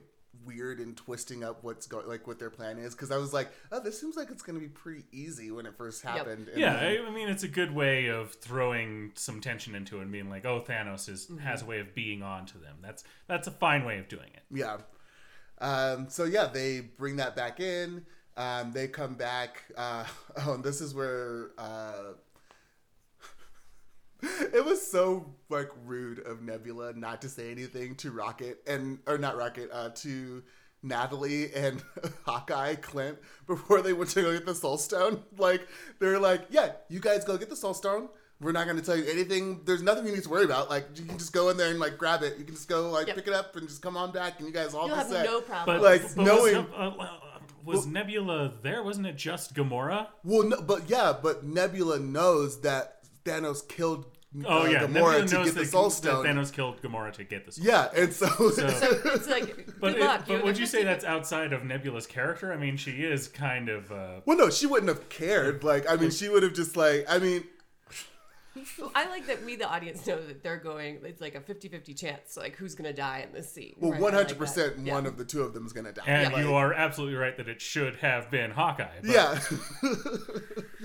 weird 0.46 0.80
and 0.80 0.96
twisting 0.96 1.44
up 1.44 1.64
what's 1.64 1.88
going 1.88 2.08
like 2.08 2.28
what 2.28 2.40
their 2.40 2.50
plan 2.50 2.78
is 2.78 2.94
because 2.94 3.12
I 3.12 3.18
was 3.18 3.34
like, 3.34 3.52
oh, 3.72 3.80
this 3.80 4.00
seems 4.00 4.16
like 4.16 4.30
it's 4.32 4.42
going 4.42 4.56
to 4.56 4.62
be 4.62 4.70
pretty 4.70 5.04
easy 5.12 5.52
when 5.52 5.66
it 5.66 5.76
first 5.76 6.04
happened. 6.04 6.50
And 6.50 6.58
yeah, 6.58 6.74
then- 6.74 7.06
I, 7.06 7.08
I 7.08 7.12
mean 7.12 7.30
it's 7.30 7.44
a 7.44 7.48
good 7.48 7.74
way 7.74 8.08
of 8.08 8.34
throwing 8.34 9.12
some 9.16 9.42
tension 9.42 9.76
into 9.76 10.00
it 10.00 10.04
and 10.04 10.12
being 10.12 10.30
like, 10.30 10.46
"Oh, 10.46 10.62
Thanos 10.62 11.10
is 11.10 11.30
has 11.42 11.62
a 11.62 11.66
way 11.66 11.80
of 11.80 11.94
being 11.96 12.24
on 12.24 12.46
to 12.48 12.58
them." 12.58 12.78
That's 12.82 13.04
that's 13.28 13.48
a 13.48 13.52
fine 13.52 13.86
way 13.86 14.00
of 14.00 14.08
doing 14.08 14.30
it. 14.34 14.44
Yeah. 14.52 14.78
Um, 15.60 16.08
so 16.10 16.26
yeah, 16.26 16.48
they 16.48 16.82
bring 16.82 17.18
that 17.18 17.36
back 17.36 17.60
in. 17.60 18.06
Um, 18.36 18.72
they 18.72 18.88
come 18.88 19.16
back. 19.16 19.64
Uh, 19.78 20.06
oh, 20.46 20.54
and 20.56 20.64
this 20.64 20.82
is 20.82 20.94
where 20.94 21.52
uh, 21.58 22.14
it 24.54 24.64
was 24.66 24.86
so 24.86 25.36
like 25.50 25.70
rude 25.86 26.20
of 26.20 26.42
Nebula 26.42 26.94
not 26.94 27.22
to 27.24 27.30
say 27.30 27.52
anything 27.52 27.96
to 27.96 28.12
Rocket 28.12 28.60
and 28.68 29.00
or 29.08 29.18
not 29.18 29.36
Rocket 29.38 29.70
uh, 29.72 29.90
to 29.96 30.44
Natalie 30.82 31.54
and 31.54 31.82
Hawkeye 32.26 32.76
Clint 32.76 33.18
before 33.48 33.82
they 33.82 33.94
went 33.94 34.10
to 34.12 34.22
go 34.22 34.34
get 34.34 34.46
the 34.46 34.56
Soul 34.56 34.78
Stone. 34.78 35.24
Like 35.38 35.68
they're 36.00 36.20
like, 36.20 36.46
yeah, 36.50 36.74
you 36.90 37.00
guys 37.00 37.24
go 37.26 37.38
get 37.38 37.50
the 37.50 37.56
Soul 37.56 37.74
Stone. 37.74 38.10
We're 38.42 38.52
not 38.52 38.66
going 38.66 38.78
to 38.78 38.84
tell 38.84 38.98
you 38.98 39.06
anything. 39.10 39.62
There's 39.66 39.82
nothing 39.82 40.06
you 40.06 40.14
need 40.14 40.24
to 40.24 40.30
worry 40.30 40.44
about. 40.44 40.70
Like 40.70 40.86
you 40.96 41.06
can 41.06 41.18
just 41.18 41.32
go 41.34 41.50
in 41.50 41.58
there 41.58 41.70
and 41.70 41.80
like 41.80 41.98
grab 41.98 42.24
it. 42.24 42.38
You 42.38 42.44
can 42.46 42.56
just 42.56 42.68
go 42.68 42.90
like 42.90 43.08
Yep. 43.08 43.16
pick 43.18 43.28
it 43.28 43.34
up 43.34 43.56
and 43.56 43.68
just 43.68 43.82
come 43.82 43.96
on 43.98 44.12
back, 44.12 44.40
and 44.40 44.48
you 44.48 44.54
guys 44.54 44.74
all 44.74 44.88
You'll 44.88 44.96
be 44.96 45.02
have 45.04 45.10
set. 45.10 45.26
no 45.26 45.42
problem. 45.42 45.78
But 45.80 45.84
Like, 45.84 46.16
but 46.16 46.24
knowing- 46.24 46.56
was, 46.56 46.66
uh, 46.98 47.02
uh, 47.02 47.18
was 47.64 47.86
Nebula 47.88 48.54
there? 48.62 48.84
Wasn't 48.84 49.06
it 49.06 49.16
just 49.16 49.54
Gamora? 49.56 50.08
Well, 50.26 50.44
no, 50.50 50.62
but 50.62 50.90
yeah, 50.90 51.14
but 51.22 51.46
Nebula 51.46 52.00
knows 52.00 52.60
that 52.62 53.00
Thanos 53.24 53.66
killed 53.66 54.06
Oh 54.46 54.64
uh, 54.64 54.66
yeah, 54.66 54.80
Gamora 54.84 54.90
Nebula 54.90 55.28
to 55.28 55.34
knows 55.36 55.46
get 55.46 55.54
the 55.54 55.60
that, 55.62 55.66
Soul 55.68 55.84
that 55.90 55.92
Stone. 55.96 56.26
Thanos 56.26 56.52
killed 56.52 56.82
Gamora 56.82 57.14
to 57.14 57.24
get 57.24 57.46
the 57.46 57.52
Soul 57.52 57.66
Yeah, 57.66 57.90
and 57.96 58.12
so, 58.12 58.26
So- 58.28 58.50
so 58.50 59.02
it's 59.06 59.28
like 59.28 59.70
But, 59.80 59.94
good 59.94 60.02
it- 60.02 60.06
luck. 60.06 60.20
but 60.28 60.30
You're 60.34 60.44
would 60.44 60.58
you 60.58 60.66
say 60.66 60.84
that's 60.84 61.06
outside 61.06 61.54
of 61.54 61.64
Nebula's 61.64 62.08
character? 62.08 62.52
I 62.52 62.58
mean, 62.58 62.78
she 62.78 63.04
is 63.04 63.28
kind 63.28 63.70
of. 63.70 63.92
Uh, 63.92 64.22
well, 64.26 64.38
no, 64.38 64.50
she 64.50 64.66
wouldn't 64.66 64.90
have 64.90 65.10
cared. 65.10 65.64
Like, 65.64 65.90
I 65.90 65.96
mean, 65.98 66.10
she 66.10 66.30
would 66.30 66.42
have 66.44 66.54
just 66.54 66.76
like, 66.76 67.06
I 67.08 67.20
mean, 67.20 67.44
I 68.96 69.10
like 69.10 69.28
that 69.28 69.44
we, 69.44 69.56
the 69.56 69.68
audience, 69.68 70.06
know 70.06 70.24
that 70.26 70.44
they're 70.44 70.58
going. 70.58 71.00
It's 71.04 71.22
like 71.22 71.36
a 71.36 71.40
50-50 71.40 71.98
chance, 71.98 72.38
like 72.38 72.56
who's 72.56 72.76
gonna 72.76 72.94
die 72.94 73.26
in 73.28 73.34
this 73.34 73.52
scene. 73.52 73.76
well, 73.80 73.92
right? 73.92 73.98
I 74.00 74.02
one 74.02 74.14
like 74.14 74.22
hundred 74.24 74.38
percent. 74.38 74.80
Yeah. 74.80 74.94
one 74.94 75.06
of 75.06 75.18
the 75.18 75.26
two 75.26 75.42
of 75.42 75.54
them 75.54 75.66
is 75.66 75.74
gonna 75.74 75.92
die. 75.92 76.04
and 76.06 76.34
Like, 76.34 76.44
you 76.44 76.54
are 76.54 76.74
absolutely 76.74 77.16
right 77.16 77.36
that 77.38 77.48
it 77.48 77.62
should 77.62 77.96
have 77.98 78.30
been 78.30 78.52
Hawkeye. 78.52 78.88
But 79.02 79.10
yeah, 79.10 79.40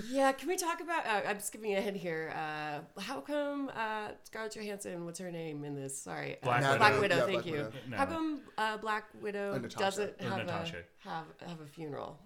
Yeah, 0.09 0.31
can 0.31 0.47
we 0.47 0.55
talk 0.55 0.81
about? 0.81 1.05
Uh, 1.05 1.21
I'm 1.27 1.39
skipping 1.39 1.75
ahead 1.75 1.95
here. 1.95 2.33
Uh, 2.35 3.01
how 3.01 3.21
come 3.21 3.69
uh, 3.75 4.09
Scarlett 4.23 4.55
Johansson? 4.55 5.05
What's 5.05 5.19
her 5.19 5.31
name 5.31 5.63
in 5.63 5.75
this? 5.75 5.97
Sorry, 5.97 6.37
uh, 6.41 6.45
Black 6.45 6.77
Black 6.77 6.99
Widow. 6.99 7.01
Widow. 7.01 7.15
Yeah, 7.17 7.25
thank 7.25 7.43
Black 7.43 7.45
you. 7.45 7.51
Widow. 7.53 7.71
No. 7.89 7.97
How 7.97 8.05
come 8.05 8.41
uh, 8.57 8.77
Black 8.77 9.05
Widow 9.21 9.59
doesn't 9.59 10.21
have 10.21 10.47
a 10.47 10.73
have 11.03 11.25
have 11.45 11.61
a 11.61 11.67
funeral? 11.67 12.19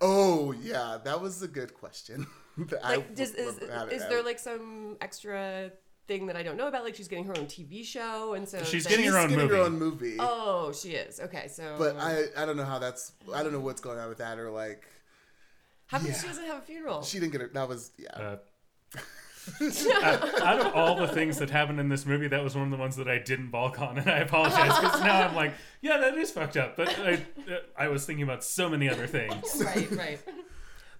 Oh 0.00 0.52
yeah, 0.52 0.98
that 1.04 1.20
was 1.20 1.42
a 1.42 1.48
good 1.48 1.74
question. 1.74 2.26
Like, 2.82 3.14
does, 3.14 3.30
is, 3.30 3.58
is 3.58 4.06
there 4.08 4.22
like 4.22 4.38
some 4.38 4.98
extra 5.00 5.70
thing 6.06 6.26
that 6.26 6.36
I 6.36 6.42
don't 6.42 6.58
know 6.58 6.66
about? 6.66 6.84
Like 6.84 6.94
she's 6.94 7.08
getting 7.08 7.24
her 7.24 7.38
own 7.38 7.46
TV 7.46 7.82
show, 7.84 8.34
and 8.34 8.46
so 8.46 8.62
She's 8.64 8.86
getting 8.86 9.04
She's 9.06 9.14
her 9.14 9.18
own 9.18 9.30
getting 9.30 9.46
movie. 9.46 9.56
her 9.56 9.62
own 9.62 9.78
movie. 9.78 10.16
Oh, 10.18 10.70
she 10.72 10.90
is. 10.90 11.20
Okay, 11.20 11.48
so 11.48 11.76
But 11.78 11.96
I, 11.96 12.24
I 12.36 12.44
don't 12.44 12.58
know 12.58 12.64
how 12.64 12.78
that's. 12.78 13.12
I 13.32 13.42
don't 13.42 13.52
know 13.52 13.60
what's 13.60 13.80
going 13.80 13.98
on 13.98 14.10
with 14.10 14.18
that, 14.18 14.38
or 14.38 14.50
like 14.50 14.84
how 15.86 15.98
come 15.98 16.08
yeah. 16.08 16.18
she 16.18 16.26
doesn't 16.26 16.44
have 16.44 16.58
a 16.58 16.60
funeral? 16.60 17.02
she 17.02 17.18
didn't 17.18 17.32
get 17.32 17.40
it. 17.40 17.54
That 17.54 17.68
was 17.68 17.92
yeah. 17.96 18.10
Uh, 18.10 18.36
out, 20.02 20.42
out 20.42 20.60
of 20.60 20.74
all 20.74 20.96
the 20.96 21.08
things 21.08 21.38
that 21.38 21.50
happened 21.50 21.80
in 21.80 21.88
this 21.88 22.06
movie, 22.06 22.28
that 22.28 22.42
was 22.42 22.54
one 22.54 22.64
of 22.64 22.70
the 22.70 22.76
ones 22.76 22.96
that 22.96 23.08
I 23.08 23.18
didn't 23.18 23.50
balk 23.50 23.80
on, 23.80 23.98
and 23.98 24.08
I 24.10 24.18
apologize 24.18 24.78
because 24.78 25.00
now 25.02 25.26
I'm 25.26 25.34
like, 25.34 25.54
yeah, 25.80 25.98
that 25.98 26.16
is 26.16 26.30
fucked 26.30 26.56
up. 26.56 26.76
But 26.76 26.98
I, 26.98 27.24
I 27.76 27.88
was 27.88 28.04
thinking 28.06 28.22
about 28.22 28.44
so 28.44 28.68
many 28.68 28.88
other 28.88 29.06
things. 29.06 29.62
right, 29.64 29.90
right. 29.92 30.18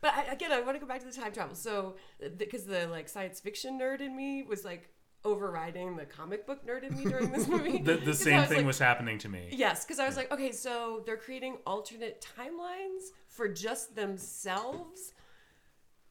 But 0.00 0.14
I, 0.14 0.32
again, 0.32 0.52
I 0.52 0.60
want 0.60 0.76
to 0.76 0.80
go 0.80 0.86
back 0.86 1.00
to 1.00 1.06
the 1.06 1.12
time 1.12 1.32
travel. 1.32 1.54
So, 1.54 1.96
because 2.36 2.64
the 2.64 2.86
like 2.88 3.08
science 3.08 3.40
fiction 3.40 3.78
nerd 3.78 4.00
in 4.00 4.16
me 4.16 4.42
was 4.42 4.64
like, 4.64 4.88
overriding 5.24 5.96
the 5.96 6.04
comic 6.04 6.46
book 6.46 6.66
nerd 6.66 6.82
in 6.82 6.96
me 6.96 7.04
during 7.04 7.30
this 7.30 7.46
movie. 7.48 7.78
The, 7.78 7.96
the 7.96 8.14
same 8.14 8.40
was 8.40 8.48
thing 8.48 8.58
like, 8.58 8.66
was 8.66 8.78
happening 8.78 9.18
to 9.18 9.28
me. 9.28 9.50
Yes, 9.52 9.84
because 9.84 9.98
I 9.98 10.06
was 10.06 10.16
like, 10.16 10.32
okay, 10.32 10.52
so 10.52 11.02
they're 11.04 11.16
creating 11.16 11.58
alternate 11.66 12.26
timelines 12.38 13.10
for 13.28 13.48
just 13.48 13.94
themselves, 13.94 15.12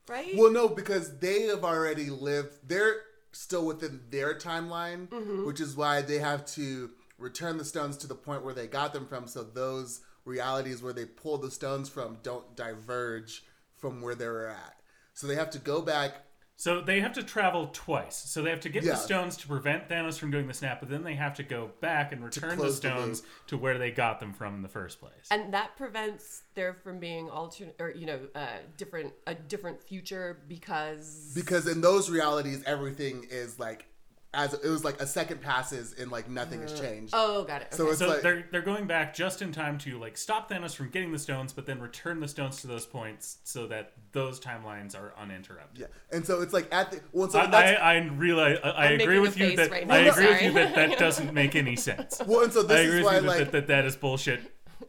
right? 0.09 0.33
Well, 0.35 0.51
no, 0.51 0.67
because 0.67 1.19
they 1.19 1.43
have 1.43 1.63
already 1.63 2.09
lived. 2.09 2.67
They're 2.67 2.95
still 3.31 3.65
within 3.65 4.01
their 4.09 4.33
timeline, 4.33 5.07
Mm-hmm. 5.07 5.45
which 5.45 5.61
is 5.61 5.75
why 5.77 6.01
they 6.01 6.17
have 6.19 6.45
to 6.47 6.89
return 7.17 7.57
the 7.57 7.65
stones 7.65 7.95
to 7.97 8.07
the 8.07 8.15
point 8.15 8.43
where 8.43 8.53
they 8.53 8.67
got 8.67 8.91
them 8.93 9.05
from. 9.07 9.27
So 9.27 9.43
those 9.43 10.01
realities 10.25 10.81
where 10.81 10.93
they 10.93 11.05
pulled 11.05 11.41
the 11.43 11.51
stones 11.51 11.89
from 11.89 12.17
don't 12.23 12.55
diverge 12.55 13.43
from 13.77 14.01
where 14.01 14.15
they 14.15 14.27
were 14.27 14.47
at. 14.47 14.75
So 15.13 15.27
they 15.27 15.35
have 15.35 15.49
to 15.51 15.59
go 15.59 15.81
back. 15.81 16.13
So 16.59 16.81
they 16.81 16.99
have 16.99 17.13
to 17.13 17.23
travel 17.23 17.69
twice. 17.71 18.17
So 18.17 18.41
they 18.41 18.49
have 18.49 18.59
to 18.61 18.69
get 18.69 18.83
Yeah. 18.83 18.91
the 18.91 18.97
stones 18.97 19.37
to 19.37 19.47
prevent 19.47 19.87
Thanos 19.87 20.19
from 20.19 20.29
doing 20.29 20.45
the 20.45 20.53
snap, 20.53 20.81
but 20.81 20.89
then 20.89 21.05
they 21.05 21.15
have 21.15 21.33
to 21.35 21.43
go 21.43 21.71
back 21.79 22.11
and 22.11 22.21
return 22.21 22.49
the 22.49 22.55
close 22.57 22.81
the 22.81 22.89
stones 22.89 23.23
to 23.47 23.57
where 23.57 23.77
they 23.77 23.91
got 23.91 24.19
them 24.19 24.33
from 24.33 24.55
in 24.55 24.61
the 24.61 24.67
first 24.67 24.99
place. 24.99 25.27
and 25.31 25.53
that 25.53 25.77
prevents 25.77 26.43
there 26.55 26.73
from 26.73 26.99
being 26.99 27.29
alternate 27.29 27.77
or 27.79 27.91
you 27.91 28.05
know 28.05 28.19
uh, 28.35 28.57
different 28.75 29.13
a 29.25 29.33
different 29.35 29.81
future 29.81 30.39
because 30.49 31.31
Because 31.33 31.65
in 31.65 31.79
those 31.79 32.09
realities, 32.09 32.61
everything 32.65 33.25
is 33.29 33.57
like, 33.57 33.85
as 34.33 34.53
it 34.53 34.63
was 34.63 34.83
like 34.83 35.01
a 35.01 35.07
second 35.07 35.41
passes 35.41 35.95
and 35.99 36.11
like 36.11 36.29
nothing 36.29 36.61
has 36.61 36.79
changed. 36.79 37.13
oh 37.15 37.43
got 37.45 37.63
it 37.63 37.73
So 37.73 37.89
it's 37.89 37.97
so 37.97 38.09
like, 38.09 38.21
they're 38.21 38.45
they're 38.51 38.61
going 38.61 38.85
back 38.85 39.13
just 39.13 39.41
in 39.41 39.51
time 39.51 39.77
to 39.79 39.97
like 39.97 40.17
stop 40.17 40.49
Thanos 40.51 40.75
from 40.75 40.89
getting 40.89 41.11
the 41.11 41.17
stones, 41.17 41.51
but 41.51 41.65
then 41.65 41.79
return 41.79 42.19
the 42.19 42.27
stones 42.27 42.61
to 42.61 42.67
those 42.67 42.85
points 42.85 43.39
so 43.43 43.65
that 43.67 43.93
those 44.11 44.39
timelines 44.39 44.95
are 44.95 45.13
uninterrupted. 45.19 45.79
yeah. 45.81 45.87
And 46.15 46.25
so 46.25 46.41
it's 46.41 46.53
like 46.53 46.67
at 46.71 46.91
the, 46.91 47.01
well, 47.11 47.29
so 47.29 47.39
I, 47.39 47.47
that's, 47.47 47.79
I, 47.81 47.95
I 47.95 47.97
realize 48.07 48.59
I, 48.63 48.69
I 48.69 48.85
agree 48.91 49.19
with 49.19 49.37
you 49.39 49.55
that 49.55 49.71
right 49.71 49.87
now, 49.87 49.95
I 49.95 49.97
agree 49.99 50.27
with 50.27 50.41
you 50.43 50.53
that 50.53 50.75
that 50.75 50.99
doesn't 50.99 51.33
make 51.33 51.55
any 51.55 51.75
sense. 51.75 52.21
well, 52.27 52.43
and 52.43 52.53
so 52.53 52.61
I 52.61 52.67
this 52.67 52.87
agree 52.87 52.99
is 52.99 53.05
with 53.05 53.13
why 53.13 53.19
you 53.19 53.27
like, 53.27 53.37
that, 53.39 53.51
that 53.51 53.67
that 53.67 53.85
is 53.85 53.95
bullshit 53.95 54.41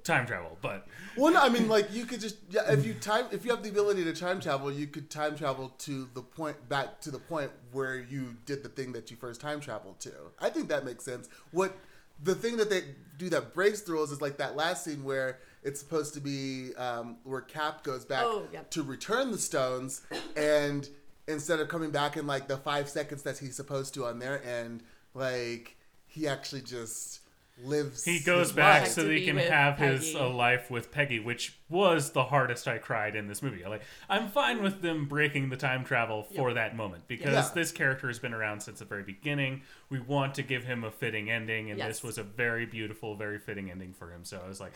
time 0.05 0.27
travel, 0.27 0.57
but 0.63 0.87
Well, 1.17 1.33
no, 1.33 1.41
I 1.41 1.49
mean, 1.49 1.69
like 1.69 1.93
you 1.93 2.05
could 2.07 2.21
just 2.21 2.37
yeah, 2.51 2.71
if 2.71 2.85
you 2.87 2.95
time 2.95 3.27
if 3.33 3.45
you 3.45 3.51
have 3.51 3.63
the 3.63 3.69
ability 3.69 4.05
to 4.05 4.13
time 4.13 4.41
travel, 4.41 4.71
you 4.73 4.87
could 4.87 5.11
time 5.11 5.37
travel 5.37 5.71
to 5.81 6.09
the 6.15 6.23
point 6.23 6.69
back 6.69 7.01
to 7.03 7.11
the 7.11 7.19
point 7.19 7.51
where 7.73 7.97
you 7.99 8.37
did 8.47 8.63
the 8.63 8.69
thing 8.69 8.93
that 8.93 9.11
you 9.11 9.17
first 9.17 9.41
time 9.41 9.61
traveled 9.61 10.01
to. 10.01 10.13
I 10.41 10.51
think 10.51 10.69
that 10.69 10.85
makes 10.85 11.05
sense. 11.05 11.29
What 11.51 11.77
the 12.23 12.35
thing 12.35 12.57
that 12.59 12.69
they 12.71 12.83
do 13.19 13.29
that 13.31 13.55
breaks 13.55 13.81
the 13.83 13.93
rules 13.93 14.13
is 14.13 14.21
like 14.21 14.37
that 14.39 14.55
last 14.57 14.85
scene 14.85 15.03
where 15.05 15.39
it's 15.63 15.81
supposed 15.81 16.15
to 16.15 16.21
be 16.21 16.75
um, 16.77 17.17
where 17.25 17.41
Cap 17.41 17.83
goes 17.83 18.05
back 18.05 18.25
Oh, 18.25 18.45
yep. 18.53 18.71
to 18.71 18.83
return 18.83 19.31
the 19.31 19.39
stones, 19.39 20.03
and 20.37 20.89
instead 21.29 21.61
of 21.61 21.69
coming 21.69 21.91
back 21.91 22.17
in 22.17 22.27
like 22.27 22.49
the 22.49 22.57
five 22.57 22.89
seconds 22.89 23.23
that 23.23 23.39
he's 23.39 23.57
supposed 23.57 23.95
to 23.95 24.05
on 24.07 24.19
their 24.19 24.43
end, 24.45 24.83
like 25.15 25.77
he 26.07 26.27
actually 26.27 26.61
just 26.63 27.20
lives. 27.65 28.05
he 28.05 28.21
goes 28.21 28.53
back 28.53 28.83
life. 28.83 28.91
so 28.93 29.03
that 29.05 29.13
he 29.13 29.25
can 29.25 29.37
with 29.37 29.49
have 29.49 29.79
his 29.79 30.13
Peggy. 30.13 30.19
uh, 30.19 30.29
life 30.29 30.71
with 30.71 30.91
Peggy, 30.91 31.19
which 31.21 31.57
was 31.69 32.11
the 32.13 32.25
hardest 32.25 32.67
I 32.69 32.79
cried 32.79 33.15
in 33.17 33.29
this 33.29 33.43
movie. 33.43 33.65
Like 33.65 33.83
I'm 34.09 34.29
fine 34.29 34.63
with 34.63 34.83
them 34.83 35.07
breaking 35.07 35.51
the 35.51 35.57
time 35.57 35.85
travel 35.85 36.23
for 36.23 36.55
that 36.55 36.77
moment 36.77 37.07
because 37.09 37.33
Yeah. 37.33 37.51
this 37.55 37.73
character 37.73 38.09
has 38.09 38.19
been 38.19 38.35
around 38.35 38.61
since 38.61 38.79
the 38.81 38.85
very 38.85 39.03
beginning. 39.03 39.63
We 39.89 40.01
want 40.01 40.35
to 40.35 40.43
give 40.43 40.65
him 40.65 40.85
a 40.85 40.91
fitting 40.91 41.31
ending, 41.31 41.71
and 41.71 41.79
Yes. 41.79 41.89
this 41.89 42.03
was 42.03 42.19
a 42.19 42.23
very 42.23 42.67
beautiful, 42.67 43.15
very 43.17 43.39
fitting 43.39 43.71
ending 43.71 43.93
for 43.93 44.11
him. 44.13 44.25
So 44.25 44.41
I 44.45 44.49
was 44.49 44.61
like, 44.61 44.73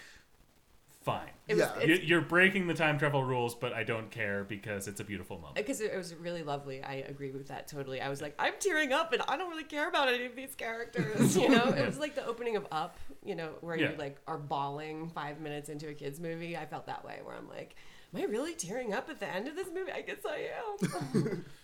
fine. 1.05 1.29
it 1.47 1.55
was 1.55 1.61
Yeah. 1.63 1.77
it's- 1.83 1.89
You- 2.01 2.05
You're 2.07 2.21
breaking 2.23 2.67
the 2.67 2.75
time 2.75 2.99
travel 2.99 3.23
rules, 3.23 3.55
but 3.55 3.73
I 3.73 3.85
don't 3.85 4.11
care 4.11 4.43
because 4.45 4.89
it's 4.89 5.01
a 5.01 5.05
beautiful 5.05 5.37
moment. 5.39 5.55
because 5.57 5.81
it 5.81 5.95
was 5.97 6.15
really 6.15 6.43
lovely. 6.43 6.83
I 6.83 6.95
agree 6.95 7.31
with 7.31 7.49
that 7.49 7.69
totally. 7.69 8.01
I 8.01 8.09
was 8.09 8.21
like, 8.23 8.35
I'm 8.39 8.55
tearing 8.59 8.93
up, 8.93 9.13
and 9.13 9.23
I 9.29 9.37
don't 9.37 9.51
really 9.51 9.65
care 9.65 9.89
about 9.89 10.09
any 10.09 10.25
of 10.25 10.35
these 10.35 10.55
characters. 10.55 11.37
You 11.37 11.49
know, 11.51 11.65
it 11.77 11.87
was 11.87 11.99
like 11.99 12.15
the 12.15 12.25
opening 12.27 12.57
of 12.57 12.67
Up. 12.73 12.97
You 13.25 13.35
know, 13.35 13.51
where 13.61 13.77
Yeah. 13.79 13.93
you 13.93 13.97
like 13.99 14.19
are 14.27 14.39
bawling 14.39 15.09
five 15.11 15.41
minutes 15.41 15.69
into 15.69 15.89
a 15.89 15.95
kids 15.95 16.19
movie. 16.21 16.57
I 16.57 16.67
felt 16.67 16.87
that 16.87 17.05
way, 17.05 17.21
where 17.23 17.37
I'm 17.37 17.49
like, 17.49 17.77
Am 18.15 18.21
I 18.21 18.25
really 18.25 18.55
tearing 18.55 18.93
up 18.95 19.11
at 19.11 19.19
the 19.21 19.27
end 19.29 19.49
of 19.49 19.57
this 19.57 19.69
movie? 19.75 19.91
I 19.93 20.01
guess 20.03 20.19
I 20.29 20.49
am. 21.21 21.45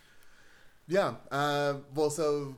Yeah. 0.89 1.15
Uh, 1.31 1.75
well, 1.95 2.11
so 2.11 2.57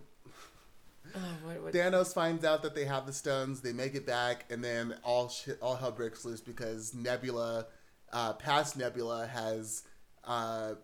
oh, 1.15 1.19
what, 1.45 1.63
what, 1.63 1.75
Thanos 1.75 2.15
finds 2.15 2.45
out 2.45 2.63
that 2.63 2.75
they 2.75 2.85
have 2.85 3.07
the 3.07 3.13
stones. 3.13 3.61
They 3.61 3.73
make 3.73 3.95
it 3.95 4.07
back, 4.07 4.45
and 4.51 4.63
then 4.63 4.95
all 5.03 5.29
shit, 5.29 5.59
all 5.61 5.77
hell 5.77 5.93
breaks 5.93 6.25
loose 6.25 6.41
because 6.41 6.95
Nebula, 6.95 7.67
uh, 8.13 8.35
past 8.35 8.77
Nebula, 8.77 9.27
has 9.27 9.83
uh, 10.25 10.75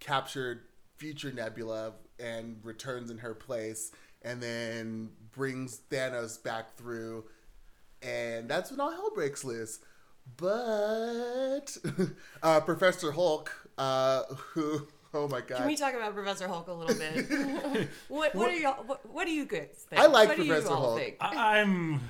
captured 0.00 0.62
future 0.96 1.32
Nebula 1.32 1.92
and 2.18 2.58
returns 2.62 3.10
in 3.10 3.18
her 3.18 3.34
place, 3.34 3.92
and 4.22 4.42
then 4.42 5.10
brings 5.32 5.80
Thanos 5.90 6.42
back 6.42 6.76
through, 6.76 7.24
and 8.02 8.48
that's 8.48 8.70
when 8.70 8.80
all 8.80 8.90
hell 8.90 9.10
breaks 9.14 9.44
loose. 9.44 9.80
But 10.36 11.76
uh, 12.42 12.60
Professor 12.60 13.12
Hulk, 13.12 13.52
uh, 13.76 14.22
who 14.30 14.88
oh 15.18 15.28
my 15.28 15.40
god, 15.40 15.58
Can 15.58 15.66
we 15.66 15.76
talk 15.76 15.94
about 15.94 16.14
Professor 16.14 16.48
Hulk 16.48 16.68
a 16.68 16.72
little 16.72 16.96
bit? 16.96 17.88
what 18.08 18.34
what 18.34 18.50
are 18.50 18.56
y'all? 18.56 18.82
What, 18.84 19.10
what 19.12 19.26
do 19.26 19.32
you 19.32 19.46
guys 19.46 19.86
think? 19.88 20.00
I 20.00 20.06
like 20.06 20.28
what 20.28 20.36
do 20.36 20.46
Professor 20.46 20.68
you 20.68 20.74
all 20.74 20.82
Hulk. 20.82 20.98
Think? 20.98 21.16
I- 21.20 21.60
I'm 21.60 22.00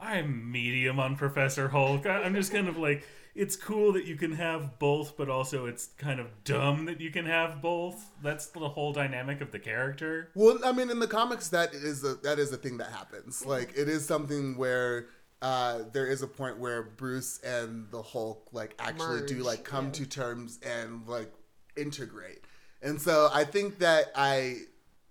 I'm 0.00 0.50
medium 0.50 1.00
on 1.00 1.16
Professor 1.16 1.68
Hulk. 1.68 2.06
I- 2.06 2.22
I'm 2.22 2.34
just 2.34 2.52
kind 2.52 2.68
of 2.68 2.76
like 2.76 3.04
it's 3.34 3.54
cool 3.54 3.92
that 3.92 4.04
you 4.04 4.16
can 4.16 4.32
have 4.32 4.80
both, 4.80 5.16
but 5.16 5.28
also 5.28 5.66
it's 5.66 5.90
kind 5.96 6.18
of 6.18 6.26
dumb 6.42 6.86
that 6.86 7.00
you 7.00 7.10
can 7.12 7.24
have 7.24 7.62
both. 7.62 8.10
That's 8.20 8.46
the 8.46 8.68
whole 8.68 8.92
dynamic 8.92 9.40
of 9.40 9.52
the 9.52 9.60
character. 9.60 10.30
Well, 10.34 10.58
I 10.64 10.72
mean, 10.72 10.90
in 10.90 10.98
the 10.98 11.06
comics, 11.06 11.48
that 11.50 11.72
is 11.72 12.02
a 12.02 12.14
that 12.16 12.40
is 12.40 12.52
a 12.52 12.56
thing 12.56 12.78
that 12.78 12.90
happens. 12.90 13.40
Mm-hmm. 13.40 13.48
Like, 13.48 13.74
it 13.76 13.88
is 13.88 14.04
something 14.04 14.56
where 14.56 15.06
uh, 15.40 15.82
there 15.92 16.06
is 16.06 16.22
a 16.22 16.26
point 16.26 16.58
where 16.58 16.82
Bruce 16.82 17.38
and 17.40 17.88
the 17.90 18.02
Hulk 18.02 18.48
like 18.52 18.74
actually 18.78 19.24
do 19.26 19.36
like 19.36 19.62
come 19.62 19.86
yeah. 19.86 19.92
to 19.92 20.06
terms 20.06 20.58
and 20.66 21.06
like 21.06 21.32
integrate. 21.80 22.42
And 22.82 23.00
so 23.00 23.28
I 23.32 23.44
think 23.44 23.78
that 23.78 24.12
I, 24.14 24.58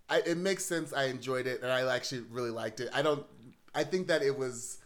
I 0.09 0.19
it 0.19 0.37
makes 0.37 0.65
sense. 0.65 0.93
I 0.93 1.05
enjoyed 1.05 1.47
it, 1.47 1.61
and 1.61 1.71
I 1.71 1.93
actually 1.93 2.21
really 2.29 2.51
liked 2.51 2.79
it. 2.79 2.89
I 2.93 3.01
don't. 3.01 3.25
I 3.75 3.83
think 3.83 4.07
that 4.07 4.23
it 4.23 4.37
was 4.37 4.79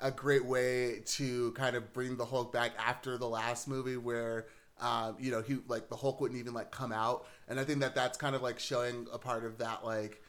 a 0.00 0.10
great 0.10 0.44
way 0.44 1.02
to 1.04 1.52
kind 1.52 1.76
of 1.76 1.92
bring 1.92 2.16
the 2.16 2.24
Hulk 2.24 2.52
back 2.52 2.72
after 2.78 3.18
the 3.18 3.28
last 3.28 3.68
movie 3.68 3.96
where 3.96 4.46
um, 4.80 5.16
you 5.18 5.30
know 5.30 5.42
he 5.42 5.58
like 5.68 5.88
the 5.88 5.96
Hulk 5.96 6.20
wouldn't 6.20 6.40
even 6.40 6.54
like 6.54 6.70
come 6.70 6.92
out 6.92 7.26
and 7.48 7.60
I 7.60 7.64
think 7.64 7.80
that 7.80 7.94
that's 7.94 8.16
kind 8.16 8.34
of 8.34 8.42
like 8.42 8.58
showing 8.58 9.06
a 9.12 9.18
part 9.18 9.44
of 9.44 9.58
that 9.58 9.84
like 9.84 10.22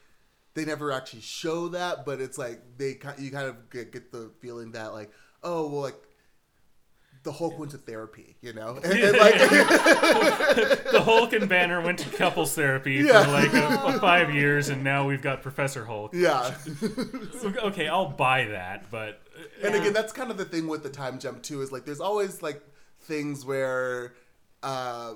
they 0.54 0.64
never 0.64 0.92
actually 0.92 1.22
show 1.22 1.68
that 1.68 2.04
but 2.04 2.20
it's 2.20 2.36
like 2.36 2.60
they 2.76 2.98
you 3.18 3.30
kind 3.30 3.48
of 3.48 3.70
get, 3.70 3.92
get 3.92 4.12
the 4.12 4.30
feeling 4.40 4.72
that 4.72 4.92
like 4.92 5.10
oh 5.42 5.68
well 5.68 5.80
like 5.80 5.96
the 7.24 7.32
Hulk 7.32 7.58
went 7.58 7.70
to 7.72 7.78
therapy 7.78 8.36
you 8.40 8.52
know 8.52 8.76
and, 8.84 8.92
and, 8.92 9.16
like 9.18 9.34
The 10.92 11.02
Hulk 11.04 11.32
and 11.32 11.48
Banner 11.48 11.80
went 11.80 11.98
to 12.00 12.10
couples 12.10 12.54
therapy 12.54 12.94
Yeah. 12.94 13.24
for 13.24 13.30
like 13.30 13.52
a, 13.54 13.96
a 13.96 14.00
five 14.00 14.34
years, 14.34 14.68
and 14.68 14.82
now 14.84 15.06
we've 15.06 15.22
got 15.22 15.42
Professor 15.42 15.84
Hulk. 15.84 16.12
yeah 16.14 16.54
Okay, 17.44 17.88
I'll 17.88 18.10
buy 18.10 18.46
that, 18.46 18.90
but 18.90 19.20
uh, 19.38 19.66
And 19.66 19.74
again, 19.74 19.92
that's 19.92 20.12
kind 20.12 20.30
of 20.30 20.36
the 20.36 20.44
thing 20.44 20.66
with 20.68 20.82
the 20.82 20.90
time 20.90 21.18
jump 21.18 21.42
too. 21.42 21.62
Is 21.62 21.72
like 21.72 21.84
there's 21.84 22.00
always 22.00 22.42
like 22.42 22.62
things 23.00 23.44
where 23.44 24.14
uh, 24.62 25.14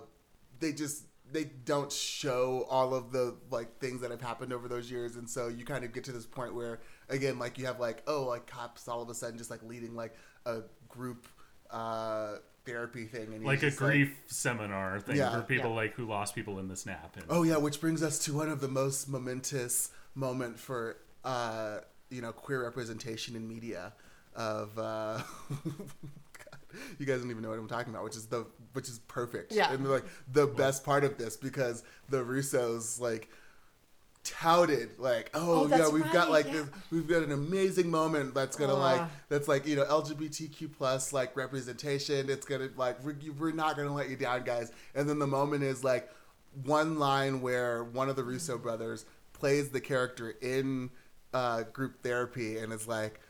they 0.61 0.73
just 0.73 1.05
they 1.31 1.45
don't 1.65 1.91
show 1.93 2.67
all 2.71 2.95
of 2.95 3.11
the 3.13 3.37
like 3.51 3.79
things 3.81 4.01
that 4.01 4.11
have 4.11 4.21
happened 4.21 4.53
over 4.53 4.69
those 4.69 4.91
years, 4.91 5.17
and 5.17 5.29
so 5.29 5.49
you 5.49 5.65
kind 5.65 5.85
of 5.85 5.93
get 5.93 6.05
to 6.05 6.13
this 6.13 6.27
point 6.27 6.55
where 6.55 6.81
again, 7.09 7.39
like 7.39 7.59
you 7.59 7.67
have 7.67 7.81
like 7.81 8.03
oh, 8.07 8.25
like 8.25 8.47
cops 8.47 8.89
all 8.89 9.03
of 9.03 9.09
a 9.11 9.15
sudden 9.15 9.37
just 9.37 9.51
like 9.51 9.63
leading 9.63 9.95
like 9.95 10.15
a 10.47 10.61
group 10.89 11.27
uh, 11.71 12.37
therapy 12.65 13.05
thing, 13.07 13.33
and 13.35 13.45
like 13.45 13.59
a 13.59 13.67
just 13.67 13.79
grief 13.79 14.17
seminar 14.27 15.01
thing 15.01 15.17
Yeah. 15.17 15.31
for 15.33 15.43
people 15.43 15.71
Yeah. 15.71 15.77
like 15.77 15.95
who 15.95 16.07
lost 16.07 16.35
people 16.35 16.59
in 16.59 16.69
the 16.69 16.77
snap. 16.77 17.17
And, 17.17 17.25
Oh 17.29 17.43
yeah, 17.43 17.57
which 17.57 17.81
brings 17.81 18.03
us 18.03 18.19
to 18.21 18.33
one 18.35 18.49
of 18.49 18.61
the 18.61 18.69
most 18.69 19.09
momentous 19.09 19.91
moment 20.15 20.59
for 20.59 20.97
uh, 21.25 21.79
you 22.11 22.21
know 22.23 22.33
queer 22.33 22.63
representation 22.65 23.37
in 23.37 23.47
media 23.49 23.93
of. 24.35 24.79
Uh, 24.79 25.21
you 26.99 27.07
guys 27.07 27.21
don't 27.21 27.31
even 27.31 27.43
know 27.43 27.51
what 27.51 27.59
I'm 27.59 27.69
talking 27.69 27.93
about, 27.93 28.05
which 28.05 28.17
is 28.17 28.27
the 28.27 28.47
which 28.75 28.89
is 28.89 28.99
perfect. 29.09 29.53
Yeah. 29.53 29.73
and 29.73 29.89
like 29.89 30.05
the 30.33 30.47
best 30.47 30.85
part 30.85 31.05
of 31.05 31.17
this 31.19 31.37
because 31.37 31.83
the 32.11 32.19
Russos 32.23 33.01
like 33.01 33.29
touted 34.27 34.91
like 34.99 35.31
oh, 35.35 35.65
Oh, 35.65 35.69
yeah 35.69 35.89
we've 35.89 36.11
got 36.13 36.31
like 36.31 36.47
yeah. 36.47 36.53
this 36.53 36.67
we've 36.91 37.07
got 37.07 37.23
an 37.23 37.31
amazing 37.31 37.89
moment 37.91 38.35
that's 38.35 38.57
gonna 38.57 38.75
like 38.75 39.01
Ah. 39.01 39.11
that's 39.29 39.47
like 39.47 39.67
you 39.67 39.77
know 39.77 39.85
lgbtq 39.85 40.73
plus 40.77 41.13
like 41.13 41.37
representation 41.37 42.29
it's 42.29 42.45
gonna 42.45 42.69
like 42.77 43.03
we're, 43.05 43.15
we're 43.39 43.53
not 43.53 43.77
gonna 43.77 43.95
let 43.95 44.09
you 44.11 44.17
down 44.17 44.43
guys 44.43 44.73
and 44.97 45.09
then 45.09 45.19
the 45.21 45.27
moment 45.27 45.63
is 45.63 45.85
like 45.85 46.11
one 46.65 46.99
line 46.99 47.41
where 47.41 47.85
one 47.85 48.09
of 48.09 48.17
the 48.17 48.25
russo 48.25 48.59
brothers 48.59 49.05
plays 49.33 49.69
the 49.69 49.81
character 49.81 50.35
in 50.43 50.91
uh, 51.33 51.63
group 51.65 52.03
therapy 52.03 52.59
and 52.59 52.73
is 52.73 52.89
like 52.89 53.21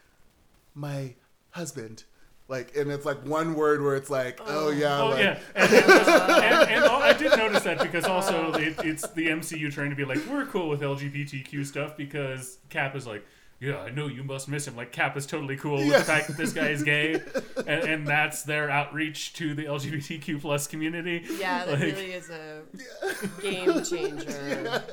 my 0.74 1.14
husband 1.50 2.04
Like, 2.48 2.76
and 2.76 2.90
it's 2.92 3.04
like 3.04 3.18
one 3.26 3.54
word 3.54 3.82
where 3.82 3.96
it's 3.96 4.08
like, 4.08 4.40
oh, 4.46 4.68
oh. 4.68 4.70
yeah, 4.70 5.00
Oh 5.02 5.08
like, 5.10 5.18
yeah, 5.18 5.38
and, 5.56 5.72
and, 5.74 5.82
and, 5.82 6.70
and 6.70 6.84
I 6.84 7.12
did 7.12 7.36
notice 7.36 7.64
that 7.64 7.80
because 7.82 8.04
also 8.04 8.52
it, 8.54 8.76
it's 8.84 9.06
the 9.10 9.26
MCU 9.28 9.72
trying 9.72 9.90
to 9.90 9.96
be 9.96 10.04
like 10.04 10.18
we're 10.30 10.46
cool 10.46 10.68
with 10.68 10.80
LGBTQ 10.80 11.66
stuff 11.66 11.96
because 11.96 12.58
Cap 12.68 12.94
is 12.94 13.04
like, 13.04 13.24
yeah, 13.58 13.78
I 13.78 13.90
know 13.90 14.06
you 14.06 14.22
must 14.22 14.48
miss 14.48 14.68
him. 14.68 14.76
Like 14.76 14.92
Cap 14.92 15.16
is 15.16 15.26
totally 15.26 15.56
cool 15.56 15.78
with 15.78 15.86
Yeah. 15.86 15.98
the 15.98 16.04
fact 16.04 16.28
that 16.28 16.36
this 16.36 16.52
guy 16.52 16.68
is 16.68 16.84
gay, 16.84 17.14
and, 17.66 17.68
and 17.84 18.06
that's 18.06 18.42
their 18.44 18.70
outreach 18.70 19.32
to 19.34 19.54
the 19.54 19.64
LGBTQ 19.64 20.40
plus 20.40 20.68
community. 20.68 21.24
Yeah, 21.40 21.64
that 21.64 21.72
Like, 21.80 21.82
really 21.82 22.12
is 22.12 22.30
a 22.30 22.62
game 23.42 23.82
changer. 23.82 24.84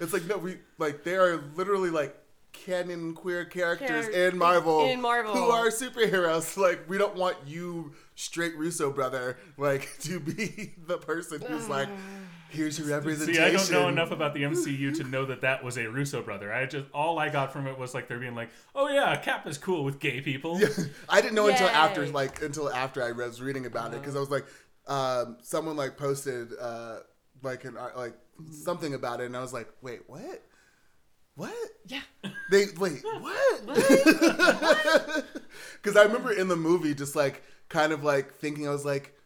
it's 0.00 0.12
like 0.12 0.26
no, 0.26 0.36
we 0.38 0.58
like 0.78 1.02
they 1.02 1.16
are 1.16 1.38
literally 1.56 1.90
like 1.90 2.16
canon 2.64 3.14
queer 3.14 3.44
characters 3.44 4.06
Char- 4.06 4.28
in 4.28 4.38
Marvel, 4.38 4.86
in 4.86 5.00
Marvel. 5.00 5.32
who 5.34 5.50
are 5.50 5.68
superheroes. 5.70 6.56
Like 6.60 6.88
we 6.88 6.98
don't 6.98 7.16
want 7.16 7.36
you 7.46 7.92
straight 8.14 8.56
Russo 8.56 8.90
brother 8.90 9.38
like 9.56 9.88
to 10.00 10.20
be 10.20 10.74
the 10.86 10.98
person 10.98 11.40
who's 11.40 11.68
like, 11.68 11.88
here's 12.50 12.78
your 12.78 12.88
representation. 12.88 13.34
See, 13.34 13.40
I 13.40 13.52
don't 13.52 13.70
know 13.70 13.88
enough 13.88 14.10
about 14.10 14.34
the 14.34 14.42
MCU 14.42 14.94
to 14.98 15.04
know 15.04 15.24
that 15.26 15.40
that 15.40 15.64
was 15.64 15.78
a 15.78 15.86
Russo 15.88 16.22
brother. 16.22 16.52
I 16.52 16.66
just 16.66 16.86
all 16.92 17.18
I 17.18 17.28
got 17.28 17.52
from 17.52 17.66
it 17.66 17.78
was 17.78 17.94
like 17.94 18.08
they're 18.08 18.18
being 18.18 18.34
like, 18.34 18.50
"Oh 18.74 18.88
yeah, 18.88 19.16
Cap 19.16 19.46
is 19.46 19.56
cool 19.58 19.84
with 19.84 19.98
gay 19.98 20.20
people." 20.20 20.60
I 21.08 21.20
didn't 21.20 21.34
know 21.34 21.48
until 21.48 21.68
after, 21.68 22.06
like 22.08 22.42
until 22.42 22.70
after 22.70 23.02
I 23.02 23.12
was 23.12 23.40
reading 23.40 23.66
about 23.66 23.94
it, 23.94 24.00
because 24.00 24.16
I 24.16 24.20
was 24.20 24.30
like, 24.30 24.44
um, 24.86 25.38
someone 25.42 25.76
like 25.76 25.96
posted 25.96 26.48
uh, 26.60 26.98
like 27.42 27.64
an 27.64 27.76
art- 27.76 27.96
like 27.96 28.14
something 28.50 28.94
about 28.94 29.20
it, 29.20 29.26
and 29.26 29.36
I 29.36 29.40
was 29.40 29.52
like, 29.52 29.68
wait, 29.82 30.00
what? 30.06 30.42
What? 31.40 31.54
Yeah. 31.86 32.02
They 32.50 32.66
wait, 32.78 33.02
what? 33.20 33.66
Because 35.82 35.96
I 35.96 36.02
remember 36.02 36.32
in 36.32 36.48
the 36.48 36.56
movie, 36.56 36.94
just 36.94 37.16
like 37.16 37.42
kind 37.68 37.92
of 37.92 38.04
like 38.04 38.34
thinking, 38.38 38.66
I 38.68 38.70
was 38.70 38.84
like. 38.84 39.16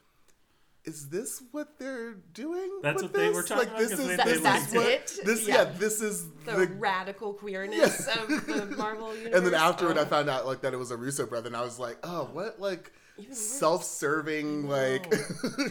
Is 0.87 1.09
this 1.09 1.43
what 1.53 1.79
they're 1.79 2.13
doing? 2.35 2.81
That's 2.83 3.03
with 3.03 3.13
what 3.13 3.19
they 3.19 3.29
this? 3.29 3.35
were 3.35 3.43
talking 3.43 3.57
like, 3.57 3.69
about, 3.69 3.79
This 3.79 3.91
'cause 3.93 4.01
is 4.01 4.07
they- 4.07 4.17
this 4.17 4.25
they 4.27 4.33
is 4.33 4.43
That's 4.43 4.75
what 4.75 4.87
it? 4.87 5.19
this 5.25 5.49
Yeah. 5.49 5.55
yeah. 5.55 5.65
This 5.79 6.03
is 6.03 6.27
The, 6.45 6.53
the 6.53 6.67
radical 6.75 7.33
queerness 7.33 8.07
of 8.07 8.29
the 8.29 8.67
Marvel 8.77 9.17
universe. 9.17 9.35
and 9.35 9.47
then 9.47 9.55
afterward, 9.55 9.97
Oh. 9.97 10.03
I 10.03 10.05
found 10.05 10.29
out 10.29 10.45
like 10.47 10.61
that 10.61 10.75
it 10.75 10.77
was 10.77 10.91
a 10.91 10.97
Russo 10.99 11.25
brother, 11.25 11.47
and 11.47 11.57
I 11.57 11.63
was 11.63 11.79
like, 11.79 11.97
oh, 12.03 12.25
what 12.35 12.61
like 12.61 12.93
self-serving, 13.31 14.69
like 14.69 15.11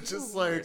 just 0.03 0.33
like 0.33 0.63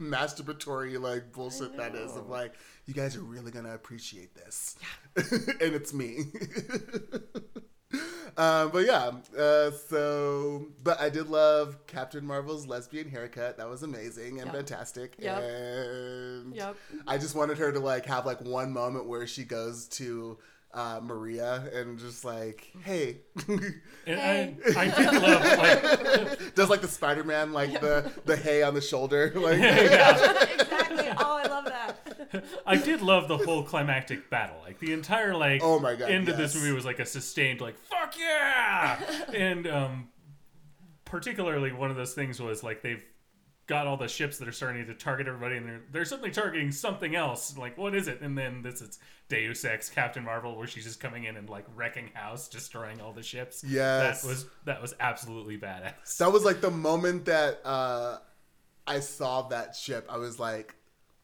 masturbatory 0.00 0.98
like 0.98 1.30
bullshit 1.32 1.76
that 1.76 1.94
is 1.94 2.16
of 2.16 2.26
like 2.30 2.54
you 2.86 2.94
guys 2.94 3.16
are 3.16 3.20
really 3.22 3.50
gonna 3.50 3.74
appreciate 3.74 4.34
this, 4.34 4.76
and 5.60 5.74
it's 5.74 5.92
me. 5.92 6.24
Um, 8.36 8.70
but 8.70 8.86
yeah, 8.86 9.10
uh, 9.36 9.70
so 9.72 10.68
but 10.82 10.98
I 11.00 11.10
did 11.10 11.28
love 11.28 11.84
Captain 11.88 12.24
Marvel's 12.24 12.66
lesbian 12.66 13.10
haircut. 13.10 13.58
That 13.58 13.68
was 13.68 13.82
amazing 13.82 14.38
and 14.38 14.46
Yep. 14.46 14.54
fantastic. 14.54 15.16
Yep. 15.18 15.42
And 15.42 16.54
Yep. 16.54 16.76
I 17.08 17.18
just 17.18 17.34
wanted 17.34 17.58
her 17.58 17.70
to 17.72 17.80
like 17.80 18.06
have 18.06 18.24
like 18.24 18.40
one 18.40 18.72
moment 18.72 19.06
where 19.08 19.26
she 19.26 19.44
goes 19.44 19.88
to 19.88 20.38
uh, 20.72 21.00
Maria 21.02 21.68
and 21.74 21.98
just 21.98 22.24
like, 22.24 22.72
hey, 22.84 23.18
And 23.48 23.74
Hey. 24.06 24.54
I, 24.76 24.80
I 24.80 24.84
did 24.86 25.22
love 25.22 25.58
like 25.58 26.54
does 26.54 26.70
like 26.70 26.80
the 26.82 26.88
Spider 26.88 27.24
Man 27.24 27.52
like 27.52 27.78
the 27.80 28.10
the 28.24 28.36
hay 28.36 28.62
on 28.62 28.72
the 28.74 28.80
shoulder, 28.80 29.32
like 29.34 29.58
exactly. 29.58 31.08
Oh, 31.18 31.36
I 31.44 31.46
love 31.48 31.64
that. 31.64 32.19
I 32.66 32.76
did 32.76 33.02
love 33.02 33.28
the 33.28 33.38
whole 33.38 33.62
climactic 33.62 34.30
battle. 34.30 34.56
Like 34.64 34.78
the 34.78 34.92
entire 34.92 35.34
like 35.34 35.60
Oh 35.62 35.78
my 35.78 35.94
God, 35.94 36.10
end 36.10 36.28
of 36.28 36.36
this 36.36 36.54
movie 36.54 36.72
was 36.72 36.84
like 36.84 36.98
a 36.98 37.06
sustained 37.06 37.60
like 37.60 37.78
fuck 37.78 38.14
yeah, 38.18 39.00
and 39.34 39.66
um, 39.66 40.08
particularly 41.04 41.72
one 41.72 41.90
of 41.90 41.96
those 41.96 42.14
things 42.14 42.40
was 42.40 42.62
like 42.62 42.82
they've 42.82 43.04
got 43.66 43.86
all 43.86 43.96
the 43.96 44.08
ships 44.08 44.38
that 44.38 44.48
are 44.48 44.52
starting 44.52 44.84
to 44.86 44.94
target 44.94 45.28
everybody, 45.28 45.56
and 45.56 45.66
they're 45.66 45.82
they're 45.92 46.04
suddenly 46.04 46.30
targeting 46.30 46.72
something 46.72 47.14
else. 47.14 47.56
Like 47.56 47.78
what 47.78 47.94
is 47.94 48.08
it? 48.08 48.20
And 48.20 48.36
then 48.36 48.62
this 48.62 48.80
is 48.82 48.98
Deus 49.28 49.64
Ex 49.64 49.88
Captain 49.88 50.24
Marvel, 50.24 50.56
where 50.56 50.66
she's 50.66 50.84
just 50.84 51.00
coming 51.00 51.24
in 51.24 51.36
and 51.36 51.48
like 51.48 51.64
wrecking 51.74 52.10
house, 52.14 52.48
destroying 52.48 53.00
all 53.00 53.12
the 53.12 53.22
ships. 53.22 53.64
Yes. 53.66 54.22
that 54.22 54.28
was 54.28 54.46
that 54.64 54.82
was 54.82 54.94
absolutely 55.00 55.56
badass. 55.56 56.18
that 56.18 56.32
was 56.32 56.44
like 56.44 56.60
the 56.60 56.70
moment 56.70 57.26
that 57.26 57.60
uh, 57.64 58.18
I 58.86 59.00
saw 59.00 59.42
that 59.48 59.76
ship. 59.76 60.06
I 60.10 60.18
was 60.18 60.38
like, 60.38 60.74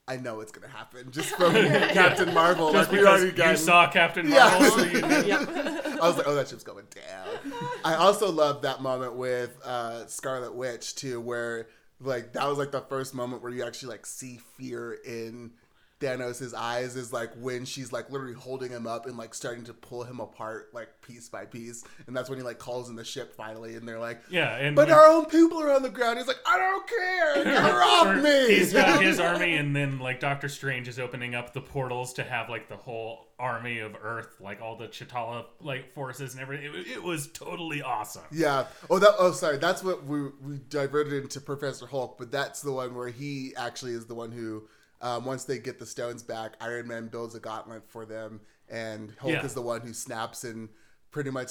I 0.07 0.15
know 0.15 0.39
it's 0.39 0.51
gonna 0.51 0.71
happen 0.71 1.07
just 1.11 1.29
from 1.35 1.53
Captain 1.53 2.33
Marvel. 2.33 2.71
Just 2.71 2.89
like 2.89 2.91
we 2.91 2.97
because 2.99 3.21
already 3.21 3.51
you 3.51 3.57
saw 3.57 3.89
Captain 3.89 4.29
Marvel, 4.29 4.71
so 4.71 4.83
you 4.85 5.01
knew. 5.01 5.23
Yep. 5.27 5.49
I 5.49 6.07
was 6.07 6.17
like, 6.17 6.27
oh, 6.27 6.35
that 6.35 6.47
ship's 6.47 6.63
going 6.63 6.85
down. 6.95 7.53
I 7.83 7.95
also 7.95 8.31
loved 8.31 8.63
that 8.63 8.81
moment 8.81 9.15
with 9.15 9.59
uh, 9.65 10.05
Scarlet 10.07 10.55
Witch 10.55 10.95
too, 10.95 11.19
where 11.19 11.67
like 11.99 12.33
that 12.33 12.47
was 12.47 12.57
like 12.57 12.71
the 12.71 12.81
first 12.81 13.13
moment 13.13 13.41
where 13.41 13.51
you 13.51 13.65
actually 13.65 13.89
like 13.89 14.05
see 14.05 14.39
fear 14.57 14.97
in 15.05 15.51
Thanos' 15.99 16.53
eyes 16.53 16.95
is 16.95 17.11
like 17.11 17.31
when 17.39 17.65
she's 17.65 17.91
like 17.91 18.11
literally 18.11 18.33
holding 18.33 18.69
him 18.71 18.85
up 18.85 19.07
and 19.07 19.17
like 19.17 19.33
starting 19.33 19.63
to 19.65 19.73
pull 19.73 20.03
him 20.03 20.19
apart 20.19 20.69
like 20.73 20.89
piece 21.01 21.29
by 21.29 21.45
piece, 21.45 21.83
and 22.05 22.15
that's 22.15 22.29
when 22.29 22.37
he 22.37 22.43
like 22.43 22.59
calls 22.59 22.89
in 22.89 22.95
the 22.95 23.03
ship 23.03 23.33
finally, 23.35 23.75
and 23.75 23.87
they're 23.87 23.99
like, 23.99 24.21
Yeah, 24.29 24.55
and 24.57 24.75
but 24.75 24.89
our 24.91 25.07
own 25.07 25.25
people 25.25 25.59
are 25.61 25.71
on 25.71 25.81
the 25.83 25.89
ground. 25.89 26.17
He's 26.19 26.27
like, 26.27 26.39
I 26.45 26.57
don't 26.57 26.87
care, 26.87 27.61
her 27.61 27.83
off 27.83 28.23
me. 28.23 28.55
He's 28.55 28.73
got 28.73 29.01
his 29.01 29.19
army, 29.21 29.55
and 29.55 29.75
then 29.75 29.99
like 29.99 30.19
Doctor 30.19 30.49
Strange 30.49 30.87
is 30.87 30.99
opening 30.99 31.35
up 31.35 31.53
the 31.53 31.61
portals 31.61 32.13
to 32.13 32.23
have 32.23 32.49
like 32.49 32.69
the 32.69 32.77
whole 32.77 33.27
army 33.39 33.79
of 33.79 33.95
Earth, 34.01 34.35
like 34.39 34.61
all 34.61 34.75
the 34.75 34.87
Chitala 34.87 35.45
like 35.61 35.93
forces 35.93 36.33
and 36.33 36.41
everything. 36.41 36.73
It, 36.73 36.87
it 36.87 37.03
was 37.03 37.27
totally 37.27 37.81
awesome. 37.81 38.23
Yeah. 38.31 38.65
Oh, 38.89 38.99
that. 38.99 39.13
Oh, 39.17 39.31
sorry. 39.31 39.57
That's 39.57 39.83
what 39.83 40.05
we 40.05 40.29
we 40.41 40.59
diverted 40.69 41.13
into 41.23 41.41
Professor 41.41 41.85
Hulk, 41.87 42.17
but 42.17 42.31
that's 42.31 42.61
the 42.61 42.71
one 42.71 42.95
where 42.95 43.09
he 43.09 43.53
actually 43.57 43.93
is 43.93 44.05
the 44.05 44.15
one 44.15 44.31
who, 44.31 44.67
um, 45.01 45.25
once 45.25 45.43
they 45.45 45.57
get 45.59 45.79
the 45.79 45.85
stones 45.85 46.23
back, 46.23 46.55
Iron 46.61 46.87
Man 46.87 47.07
builds 47.07 47.35
a 47.35 47.39
gauntlet 47.39 47.83
for 47.89 48.05
them, 48.05 48.41
and 48.69 49.13
Hulk 49.19 49.33
Yeah. 49.33 49.45
is 49.45 49.53
the 49.53 49.61
one 49.61 49.81
who 49.81 49.93
snaps 49.93 50.43
and 50.43 50.69
pretty 51.11 51.29
much 51.31 51.49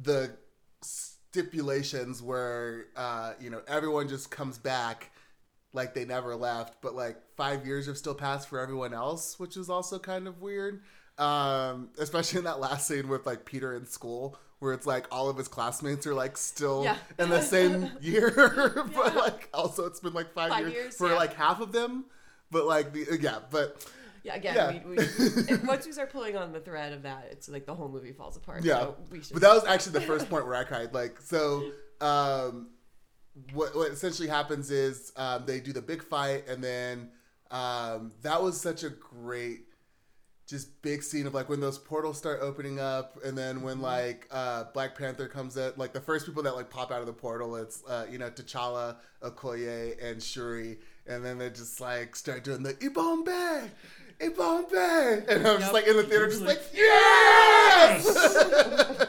the 0.00 0.30
stipulations 0.80 2.22
where 2.22 2.86
uh, 2.96 3.32
you 3.40 3.50
know 3.50 3.60
everyone 3.68 4.08
just 4.08 4.30
comes 4.30 4.58
back 4.58 5.10
like 5.74 5.94
they 5.94 6.04
never 6.04 6.34
left, 6.34 6.80
but 6.80 6.94
like 6.94 7.16
five 7.36 7.66
years 7.66 7.86
have 7.86 7.98
still 7.98 8.14
passed 8.14 8.48
for 8.48 8.58
everyone 8.58 8.94
else, 8.94 9.38
which 9.38 9.56
is 9.56 9.68
also 9.68 9.98
kind 9.98 10.26
of 10.26 10.40
weird. 10.40 10.80
Um, 11.18 11.90
especially 11.98 12.38
in 12.38 12.44
that 12.44 12.58
last 12.60 12.86
scene 12.86 13.08
with 13.08 13.26
like 13.26 13.44
Peter 13.44 13.74
in 13.76 13.84
school, 13.84 14.38
where 14.60 14.72
it's 14.72 14.86
like 14.86 15.06
all 15.10 15.28
of 15.28 15.36
his 15.36 15.46
classmates 15.48 16.06
are 16.06 16.14
like 16.14 16.36
still 16.36 16.84
Yeah. 16.84 16.96
in 17.18 17.28
the 17.28 17.42
same 17.42 17.90
year, 18.00 18.30
but 18.94 19.14
like 19.16 19.48
also 19.52 19.84
it's 19.84 20.00
been 20.00 20.14
like 20.14 20.32
five, 20.32 20.50
Five 20.50 20.60
years, 20.68 20.74
years, 20.74 20.96
for 20.96 21.08
yeah. 21.10 21.16
like 21.16 21.34
half 21.34 21.60
of 21.60 21.72
them. 21.72 22.06
But 22.50 22.66
like 22.66 22.92
the 22.92 23.18
yeah, 23.20 23.38
but 23.50 23.86
Yeah, 24.24 24.34
again, 24.34 24.54
Yeah. 24.56 24.82
We, 24.84 24.96
we, 24.96 25.56
once 25.66 25.86
we 25.86 25.92
start 25.92 26.10
pulling 26.12 26.36
on 26.36 26.52
the 26.52 26.60
thread 26.60 26.92
of 26.92 27.02
that, 27.02 27.28
it's 27.30 27.48
like 27.48 27.66
the 27.66 27.74
whole 27.74 27.88
movie 27.88 28.12
falls 28.12 28.36
apart. 28.36 28.64
Yeah, 28.64 28.80
so 28.80 28.96
but 29.32 29.42
that 29.42 29.54
was 29.54 29.64
actually 29.64 29.92
the 29.92 30.02
first 30.02 30.28
point 30.28 30.46
where 30.46 30.54
I 30.54 30.64
cried. 30.64 30.92
Like, 30.92 31.20
so, 31.20 31.70
um, 32.00 32.68
what 33.52 33.74
what 33.74 33.90
essentially 33.90 34.28
happens 34.28 34.70
is 34.70 35.12
um, 35.16 35.44
they 35.46 35.60
do 35.60 35.72
the 35.72 35.82
big 35.82 36.02
fight, 36.02 36.48
and 36.48 36.62
then 36.62 37.10
um, 37.50 38.12
that 38.22 38.42
was 38.42 38.60
such 38.60 38.82
a 38.82 38.90
great, 38.90 39.60
just 40.46 40.82
big 40.82 41.02
scene 41.02 41.26
of 41.26 41.34
like 41.34 41.48
when 41.48 41.60
those 41.60 41.78
portals 41.78 42.18
start 42.18 42.40
opening 42.42 42.80
up, 42.80 43.16
and 43.24 43.38
then 43.38 43.62
when 43.62 43.80
like 43.80 44.26
uh, 44.30 44.64
Black 44.74 44.98
Panther 44.98 45.28
comes 45.28 45.56
out, 45.56 45.78
like 45.78 45.92
the 45.92 46.00
first 46.00 46.26
people 46.26 46.42
that 46.42 46.56
like 46.56 46.68
pop 46.68 46.90
out 46.90 47.00
of 47.00 47.06
the 47.06 47.12
portal, 47.12 47.56
it's 47.56 47.82
uh, 47.88 48.06
you 48.10 48.18
know 48.18 48.30
T'Challa, 48.30 48.96
Okoye, 49.22 50.02
and 50.02 50.22
Shuri, 50.22 50.78
and 51.08 51.24
then 51.24 51.38
they 51.38 51.50
just 51.50 51.80
like 51.80 52.14
start 52.14 52.44
doing 52.44 52.62
the 52.62 52.74
Yibambe. 52.74 53.70
Yibambe! 54.20 55.28
And 55.28 55.46
I'm 55.46 55.60
just 55.60 55.72
like 55.72 55.86
in 55.86 55.96
the 55.96 56.02
theater, 56.02 56.28
just 56.28 56.42
like, 56.42 56.60
yes! 56.74 58.06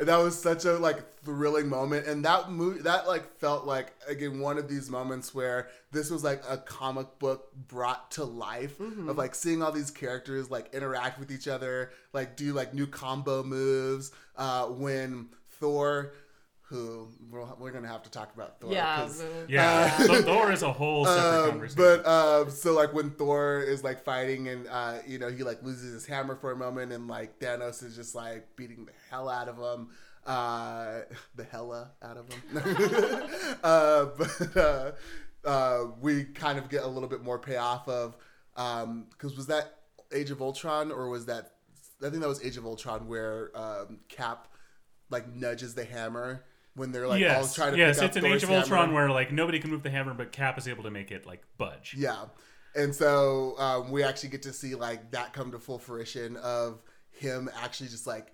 That 0.00 0.18
was 0.18 0.38
such 0.38 0.64
a 0.66 0.72
like 0.74 1.02
thrilling 1.20 1.68
moment 1.68 2.06
and 2.06 2.24
that 2.26 2.50
movie 2.50 2.82
that 2.82 3.06
like 3.06 3.38
felt 3.38 3.64
like 3.64 3.94
again 4.06 4.38
one 4.38 4.58
of 4.58 4.68
these 4.68 4.90
moments 4.90 5.34
where 5.34 5.68
this 5.92 6.10
was 6.10 6.22
like 6.22 6.42
a 6.48 6.58
comic 6.58 7.18
book 7.18 7.48
brought 7.68 8.10
to 8.10 8.24
life 8.24 8.78
of 8.80 9.16
like 9.16 9.34
seeing 9.34 9.62
all 9.62 9.72
these 9.72 9.90
characters 9.90 10.50
like 10.50 10.74
interact 10.74 11.18
with 11.18 11.30
each 11.30 11.48
other 11.48 11.90
like 12.12 12.36
do 12.36 12.52
like 12.52 12.74
new 12.74 12.86
combo 12.86 13.42
moves 13.42 14.12
uh 14.36 14.66
when 14.66 15.28
thor 15.52 16.12
who 16.74 17.08
we're, 17.30 17.44
we're 17.58 17.70
gonna 17.70 17.88
have 17.88 18.02
to 18.02 18.10
talk 18.10 18.34
about 18.34 18.60
thor 18.60 18.72
yeah, 18.72 18.96
'cause- 18.96 19.18
the- 19.18 19.46
Yeah, 19.48 19.96
so 19.98 20.22
Thor 20.22 20.50
is 20.52 20.62
a 20.62 20.72
whole 20.72 21.04
separate 21.06 21.42
um, 21.44 21.50
conversation. 21.50 21.82
but 22.02 22.06
uh, 22.06 22.50
so 22.50 22.72
like 22.74 22.92
when 22.92 23.10
Thor 23.10 23.60
is 23.62 23.84
like 23.84 24.02
fighting 24.04 24.48
and 24.48 24.66
uh, 24.68 24.98
you 25.06 25.18
know 25.18 25.28
he 25.30 25.42
like 25.42 25.62
loses 25.62 25.92
his 25.92 26.06
hammer 26.06 26.34
for 26.36 26.50
a 26.52 26.56
moment 26.56 26.92
and 26.92 27.06
like 27.08 27.38
Thanos 27.38 27.82
is 27.82 27.94
just 27.96 28.14
like 28.14 28.56
beating 28.56 28.84
the 28.86 28.92
hell 29.10 29.28
out 29.28 29.48
of 29.48 29.56
him, 29.58 29.88
uh, 30.26 31.00
the 31.36 31.44
hella 31.44 31.90
out 32.02 32.16
of 32.16 32.26
him. 32.32 32.40
uh, 33.62 34.06
but 34.18 34.56
uh, 34.56 34.92
uh, 35.46 35.84
we 36.00 36.24
kind 36.24 36.58
of 36.58 36.68
get 36.68 36.82
a 36.82 36.88
little 36.88 37.08
bit 37.08 37.22
more 37.22 37.38
payoff 37.38 37.88
of 37.88 38.16
because 38.54 39.36
was 39.36 39.46
that 39.46 39.74
Age 40.12 40.30
of 40.30 40.40
Ultron 40.40 40.90
or 40.92 41.08
was 41.08 41.26
that 41.26 41.52
I 42.02 42.10
think 42.10 42.22
that 42.22 42.28
was 42.28 42.44
Age 42.44 42.56
of 42.56 42.66
Ultron 42.66 43.08
where 43.08 43.50
um, 43.54 44.00
Cap 44.08 44.48
like 45.10 45.28
nudges 45.32 45.74
the 45.74 45.84
hammer 45.84 46.44
when 46.74 46.92
they're 46.92 47.06
like 47.06 47.14
all 47.14 47.18
yes, 47.20 47.54
trying 47.54 47.72
to 47.72 47.78
yes, 47.78 47.98
pick 47.98 48.08
it's 48.08 48.16
up 48.16 48.22
an 48.22 48.28
Thor's 48.30 48.42
Age 48.42 48.48
of 48.48 48.50
Ultron 48.50 48.86
hammer. 48.86 48.94
where 48.94 49.10
like 49.10 49.32
nobody 49.32 49.58
can 49.58 49.70
move 49.70 49.82
the 49.82 49.90
hammer, 49.90 50.14
but 50.14 50.32
Cap 50.32 50.58
is 50.58 50.66
able 50.68 50.82
to 50.84 50.90
make 50.90 51.10
it 51.10 51.26
like 51.26 51.42
budge. 51.56 51.94
Yeah. 51.96 52.24
And 52.74 52.94
so 52.94 53.54
um, 53.58 53.90
we 53.92 54.02
actually 54.02 54.30
get 54.30 54.42
to 54.42 54.52
see 54.52 54.74
like 54.74 55.12
that 55.12 55.32
come 55.32 55.52
to 55.52 55.58
full 55.58 55.78
fruition 55.78 56.36
of 56.36 56.82
him 57.10 57.48
actually 57.62 57.88
just 57.88 58.06
like 58.06 58.32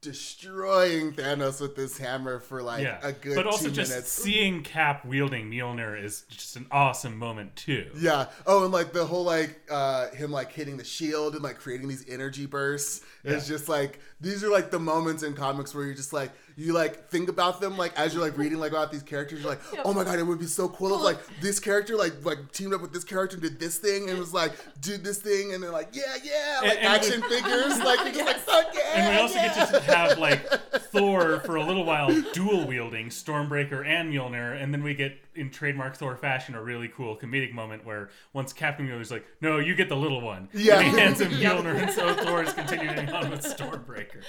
destroying 0.00 1.12
Thanos 1.12 1.60
with 1.60 1.76
this 1.76 1.98
hammer 1.98 2.40
for 2.40 2.62
like 2.62 2.82
yeah, 2.82 2.98
a 3.02 3.12
good 3.12 3.36
but 3.36 3.46
also 3.46 3.68
just 3.68 3.90
minutes. 3.90 4.10
seeing 4.10 4.62
Cap 4.62 5.04
wielding 5.04 5.50
Mjolnir 5.50 6.02
is 6.02 6.22
just 6.30 6.56
an 6.56 6.66
awesome 6.70 7.18
moment 7.18 7.54
too. 7.54 7.90
Yeah. 7.98 8.26
Oh, 8.46 8.64
and 8.64 8.72
like 8.72 8.94
the 8.94 9.04
whole 9.04 9.24
like 9.24 9.60
uh 9.70 10.08
him 10.10 10.30
like 10.30 10.52
hitting 10.52 10.78
the 10.78 10.84
shield 10.84 11.34
and 11.34 11.42
like 11.42 11.58
creating 11.58 11.86
these 11.88 12.08
energy 12.08 12.46
bursts. 12.46 13.02
Yeah. 13.24 13.38
just 13.40 13.68
like 13.68 14.00
these 14.22 14.42
are 14.42 14.48
like 14.50 14.70
the 14.70 14.78
moments 14.78 15.22
in 15.22 15.34
comics 15.34 15.74
where 15.74 15.84
you're 15.84 15.94
just 15.94 16.14
like 16.14 16.30
you 16.56 16.72
like 16.72 17.08
think 17.08 17.28
about 17.28 17.60
them 17.60 17.76
like 17.76 17.96
as 17.98 18.12
you're 18.14 18.22
like 18.22 18.36
reading 18.38 18.58
like 18.58 18.72
about 18.72 18.90
these 18.92 19.02
characters, 19.02 19.40
you're 19.42 19.50
like, 19.50 19.60
oh 19.84 19.92
my 19.92 20.04
god, 20.04 20.18
it 20.18 20.22
would 20.26 20.38
be 20.38 20.46
so 20.46 20.68
cool 20.68 20.94
if 20.94 21.02
like 21.02 21.18
this 21.40 21.58
character 21.60 21.96
like 21.96 22.24
like 22.24 22.52
teamed 22.52 22.74
up 22.74 22.80
with 22.80 22.92
this 22.92 23.04
character 23.04 23.36
and 23.36 23.42
did 23.42 23.58
this 23.60 23.78
thing 23.78 24.10
and 24.10 24.18
was 24.18 24.32
like 24.34 24.52
did 24.80 25.04
this 25.04 25.18
thing 25.18 25.52
and 25.54 25.62
they're 25.62 25.70
like 25.70 25.88
yeah 25.92 26.16
yeah 26.22 26.60
like 26.62 26.70
And- 26.70 26.78
and 26.78 26.86
action 26.88 27.22
figures 27.22 27.78
like 27.84 28.00
you're 28.04 28.12
just 28.14 28.26
like 28.26 28.36
fuck 28.38 28.74
yeah. 28.74 28.80
And 28.94 29.14
we 29.16 29.20
also 29.22 29.34
yeah. 29.36 29.54
get 29.54 29.68
to 29.74 29.80
have 29.92 30.18
like 30.18 30.44
Thor 30.90 31.40
for 31.40 31.56
a 31.56 31.64
little 31.64 31.84
while 31.84 32.08
dual 32.32 32.66
wielding 32.66 33.08
Stormbreaker 33.08 33.86
and 33.86 34.12
Mjolnir, 34.12 34.60
and 34.60 34.72
then 34.74 34.82
we 34.82 34.94
get 34.94 35.16
in 35.36 35.48
trademark 35.50 35.96
Thor 35.96 36.16
fashion 36.16 36.54
a 36.56 36.62
really 36.62 36.88
cool 36.88 37.16
comedic 37.16 37.52
moment 37.52 37.84
where 37.86 38.10
once 38.32 38.52
Captain 38.52 38.88
Mjolnir's 38.88 39.10
like, 39.12 39.24
"No, 39.40 39.58
you 39.58 39.74
get 39.76 39.88
the 39.88 39.96
little 39.96 40.20
one," 40.20 40.48
Yeah. 40.52 40.80
and 40.80 40.90
he 40.90 40.98
hands 41.00 41.20
him 41.20 41.30
Mjolnir, 41.40 41.80
and 41.80 41.90
so 41.92 42.12
Thor 42.14 42.42
is 42.42 42.52
continuing 42.52 43.08
on 43.10 43.30
with 43.30 43.42
Stormbreaker. 43.44 44.22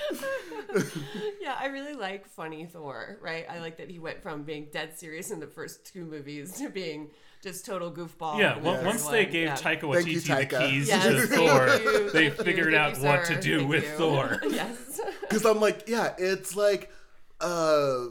Yeah, 1.41 1.55
I 1.59 1.65
really 1.67 1.93
like 1.93 2.10
funny 2.19 2.65
Thor, 2.65 3.17
right? 3.21 3.45
I 3.49 3.59
like 3.59 3.77
that 3.77 3.89
he 3.89 3.99
went 3.99 4.21
from 4.21 4.43
being 4.43 4.67
dead 4.71 4.97
serious 4.97 5.31
in 5.31 5.39
the 5.39 5.47
first 5.47 5.85
two 5.85 6.05
movies 6.05 6.57
to 6.57 6.69
being 6.69 7.09
just 7.43 7.65
total 7.65 7.91
goofball. 7.91 8.39
Yeah, 8.39 8.57
well, 8.59 8.77
the 8.79 8.85
once 8.85 9.03
third 9.03 9.13
they 9.13 9.25
gave 9.25 9.47
yeah. 9.47 9.55
Taika 9.55 9.93
Thank 9.93 10.07
you, 10.07 10.19
Waititi 10.19 10.49
the 10.49 10.57
keys 10.57 10.87
Yes, 10.87 11.05
to 11.05 11.27
Thor, 11.27 11.67
you, 11.67 12.09
they 12.11 12.29
thank 12.29 12.37
you, 12.37 12.43
figured 12.43 12.73
out 12.73 12.97
you, 12.97 13.03
what 13.03 13.25
to 13.25 13.39
do 13.39 13.59
thank 13.59 13.69
with 13.69 13.83
you. 13.83 13.89
Thor. 13.97 14.39
yes. 14.49 15.01
Because 15.21 15.45
I'm 15.45 15.59
like, 15.59 15.87
yeah, 15.87 16.13
it's 16.17 16.55
like 16.55 16.91
uh 17.39 18.05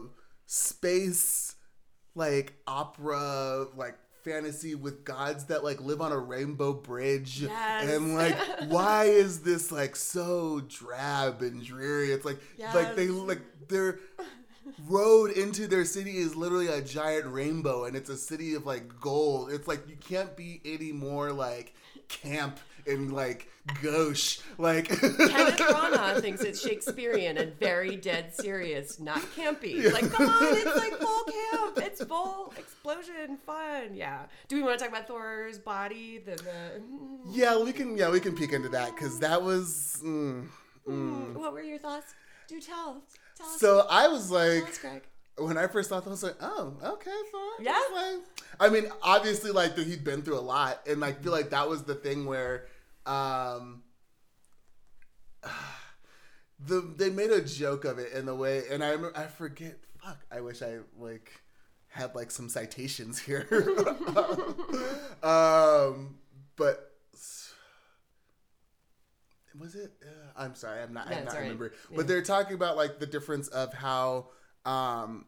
space 0.47 1.55
like 2.17 2.55
opera 2.67 3.67
like 3.77 3.97
fantasy 4.25 4.75
with 4.75 5.05
gods 5.05 5.45
that 5.47 5.65
like 5.65 5.81
live 5.81 6.01
on 6.01 6.13
a 6.13 6.19
rainbow 6.19 6.73
bridge. 6.73 7.43
Yes. 7.43 7.89
and 7.91 8.15
like 8.15 8.37
why 8.69 9.05
is 9.05 9.41
this 9.41 9.71
like 9.73 9.97
so 9.97 10.61
drab 10.69 11.43
and 11.43 11.65
dreary? 11.65 12.13
It's 12.13 12.25
like 12.25 12.41
like 12.75 12.97
they 12.97 13.09
like 13.09 13.43
their 13.69 13.99
road 14.89 15.31
into 15.33 15.67
their 15.67 15.85
city 15.85 16.19
is 16.19 16.37
literally 16.37 16.69
a 16.69 16.81
giant 16.81 17.27
rainbow 17.27 17.85
and 17.85 17.97
it's 17.97 18.11
a 18.11 18.17
city 18.17 18.55
of 18.55 18.67
like 18.67 19.01
gold. 19.01 19.51
It's 19.53 19.69
like 19.69 19.89
you 19.89 19.97
can't 19.97 20.37
be 20.37 20.61
any 20.65 20.93
more 20.93 21.33
like 21.33 21.75
camp 22.09 22.59
and 22.87 23.13
like 23.13 23.50
gauche 23.83 24.41
like 24.59 24.89
Kenneth 25.01 25.57
Branagh 25.59 26.21
thinks 26.21 26.43
it's 26.43 26.61
Shakespearean 26.61 27.39
and 27.39 27.59
very 27.59 27.97
dead 27.97 28.35
serious, 28.35 29.01
not 29.01 29.21
campy. 29.37 29.91
Like, 29.93 30.11
come 30.13 30.29
on, 30.29 30.57
it's 30.57 30.77
like 30.77 30.95
full 30.99 31.25
camp. 31.25 31.79
It's 31.79 32.05
full 32.05 32.53
explosion, 32.59 33.39
fun. 33.47 33.95
Yeah. 33.95 34.27
Do 34.49 34.57
we 34.57 34.63
want 34.63 34.79
to 34.79 34.85
talk 34.85 34.93
about 34.93 35.09
Thor's 35.09 35.59
body? 35.59 36.19
The, 36.19 36.33
the 36.33 36.81
mm. 36.81 37.21
Yeah, 37.31 37.63
we 37.63 37.73
can. 37.73 37.97
Yeah, 37.97 38.11
we 38.11 38.21
can 38.21 38.37
peek 38.37 38.53
into 38.53 38.69
that 38.71 38.95
because 38.95 39.19
that 39.21 39.43
was. 39.43 40.01
Mm, 40.05 40.49
mm. 40.89 40.89
mm. 40.89 41.35
what 41.35 41.53
were 41.53 41.63
your 41.63 41.79
thoughts? 41.79 42.15
Do 42.49 42.61
tell. 42.61 43.03
Tell 43.37 43.47
us. 43.47 43.61
So 43.61 43.87
I 43.89 44.09
was 44.09 44.31
like, 44.31 44.65
us, 44.65 44.85
when 45.39 45.57
I 45.57 45.67
first 45.67 45.89
thought 45.89 46.05
that, 46.05 46.11
I 46.11 46.13
was 46.13 46.23
like, 46.23 46.37
oh, 46.41 46.75
okay, 46.83 47.11
fine. 47.33 47.65
Yeah. 47.65 47.73
It's 47.77 48.01
fine. 48.01 48.47
I 48.59 48.69
mean, 48.69 48.91
obviously, 49.03 49.53
like 49.53 49.77
he'd 49.77 50.05
been 50.05 50.23
through 50.23 50.39
a 50.39 50.41
lot, 50.41 50.87
and 50.87 51.05
I 51.05 51.13
feel 51.13 51.33
like 51.33 51.51
that 51.51 51.69
was 51.69 51.85
the 51.85 51.95
thing 51.95 52.27
where, 52.27 52.67
um, 53.11 53.83
the 56.59 56.81
they 56.97 57.11
made 57.11 57.31
a 57.31 57.41
joke 57.43 57.85
of 57.85 57.99
it 57.99 58.13
in 58.13 58.27
the 58.27 58.35
way, 58.35 58.63
and 58.71 58.83
I 58.85 58.95
I 59.15 59.27
forget. 59.27 59.79
Fuck, 60.05 60.19
I 60.33 60.41
wish 60.41 60.63
I 60.63 60.79
like 60.99 61.31
had 61.89 62.15
like 62.15 62.31
some 62.31 62.49
citations 62.49 63.19
here. 63.19 63.47
um, 65.23 66.19
but 66.57 66.93
was 69.59 69.75
it? 69.75 69.93
Uh, 70.03 70.31
I'm 70.37 70.55
sorry, 70.55 70.83
I'm 70.83 70.93
not. 70.95 71.09
Yeah, 71.11 71.19
I'm 71.19 71.25
not 71.27 71.35
right. 71.35 71.41
remember. 71.43 71.73
Yeah. 71.91 71.97
But 71.97 72.09
they're 72.09 72.23
talking 72.23 72.55
about 72.55 72.77
like 72.77 72.99
the 72.99 73.07
difference 73.07 73.49
of 73.49 73.75
how 73.75 74.29
um, 74.65 75.27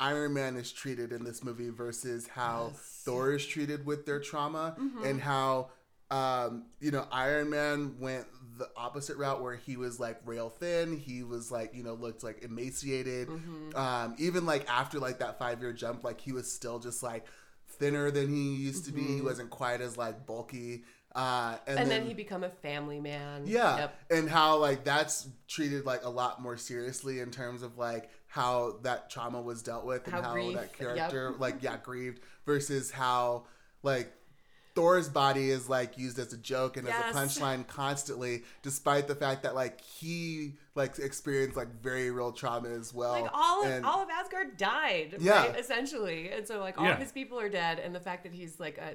Iron 0.00 0.34
Man 0.34 0.56
is 0.56 0.72
treated 0.72 1.12
in 1.12 1.24
this 1.24 1.42
movie 1.44 1.70
versus 1.70 2.26
how 2.26 2.70
Yes. 2.72 3.02
Thor 3.04 3.32
is 3.32 3.46
treated 3.46 3.86
with 3.86 4.04
their 4.06 4.20
trauma, 4.20 4.74
Mm-hmm. 4.78 5.04
and 5.04 5.20
how 5.20 5.70
um, 6.14 6.64
you 6.80 6.90
know 6.90 7.06
Iron 7.10 7.50
Man 7.50 7.96
went 7.98 8.26
the 8.56 8.68
opposite 8.76 9.16
route 9.16 9.42
where 9.42 9.56
he 9.56 9.76
was 9.76 9.98
like 9.98 10.20
rail 10.24 10.48
thin. 10.48 10.96
He 10.96 11.22
was 11.22 11.50
like 11.50 11.74
you 11.74 11.82
know 11.82 11.94
looked 11.94 12.22
like 12.22 12.42
emaciated. 12.44 13.28
Mm-hmm. 13.28 13.76
Um, 13.76 14.14
even 14.18 14.46
like 14.46 14.68
after 14.70 14.98
like 14.98 15.18
that 15.18 15.38
five 15.38 15.60
year 15.60 15.72
jump, 15.72 16.04
like 16.04 16.20
he 16.20 16.32
was 16.32 16.50
still 16.50 16.78
just 16.78 17.02
like 17.02 17.26
thinner 17.66 18.10
than 18.10 18.28
he 18.28 18.54
used 18.54 18.84
to 18.86 18.92
be. 18.92 19.02
He 19.02 19.20
wasn't 19.20 19.50
quite 19.50 19.80
as 19.80 19.96
like 19.96 20.26
bulky. 20.26 20.84
Uh, 21.14 21.56
and, 21.66 21.76
Mm-hmm. 21.76 21.78
And 21.78 21.78
then, 21.78 21.88
then 22.00 22.06
he 22.08 22.14
become 22.14 22.42
a 22.44 22.50
family 22.50 23.00
man. 23.00 23.42
yeah, 23.46 23.76
Yep. 23.78 23.98
and 24.10 24.28
how 24.30 24.58
like 24.58 24.84
that's 24.84 25.28
treated 25.48 25.84
like 25.84 26.04
a 26.04 26.08
lot 26.08 26.42
more 26.42 26.56
seriously 26.56 27.20
in 27.20 27.30
terms 27.30 27.62
of 27.62 27.78
like 27.78 28.10
how 28.26 28.78
that 28.82 29.10
trauma 29.10 29.40
was 29.40 29.62
dealt 29.62 29.84
with 29.84 30.04
and 30.06 30.14
How 30.14 30.22
how, 30.22 30.34
that 30.34 30.52
yep. 30.52 30.72
character 30.72 31.34
like 31.38 31.56
yeah 31.62 31.76
grieved 31.82 32.20
versus 32.46 32.90
how 32.90 33.44
like 33.84 34.12
Thor's 34.74 35.08
body 35.08 35.50
is 35.50 35.68
like 35.68 35.96
used 35.96 36.18
as 36.18 36.32
a 36.32 36.36
joke 36.36 36.76
and 36.76 36.86
Yes. 36.86 37.02
as 37.04 37.14
a 37.14 37.18
punchline 37.40 37.66
constantly, 37.66 38.42
despite 38.62 39.06
the 39.06 39.14
fact 39.14 39.44
that 39.44 39.54
like 39.54 39.80
he 39.80 40.54
like 40.74 40.98
experienced 40.98 41.56
like 41.56 41.68
very 41.80 42.10
real 42.10 42.32
trauma 42.32 42.68
as 42.70 42.92
well. 42.92 43.12
Like 43.22 43.30
all 43.32 43.64
of 43.64 43.70
and, 43.70 43.86
all 43.86 44.02
of 44.02 44.08
Asgard 44.10 44.56
died, 44.56 45.16
Yeah. 45.20 45.46
right? 45.48 45.58
Essentially, 45.58 46.30
and 46.30 46.46
so 46.46 46.58
like 46.58 46.76
all 46.78 46.86
Yeah. 46.86 46.94
of 46.94 46.98
his 46.98 47.12
people 47.12 47.38
are 47.38 47.48
dead, 47.48 47.78
and 47.78 47.94
the 47.94 48.00
fact 48.00 48.24
that 48.24 48.32
he's 48.32 48.58
like 48.58 48.78
a 48.78 48.94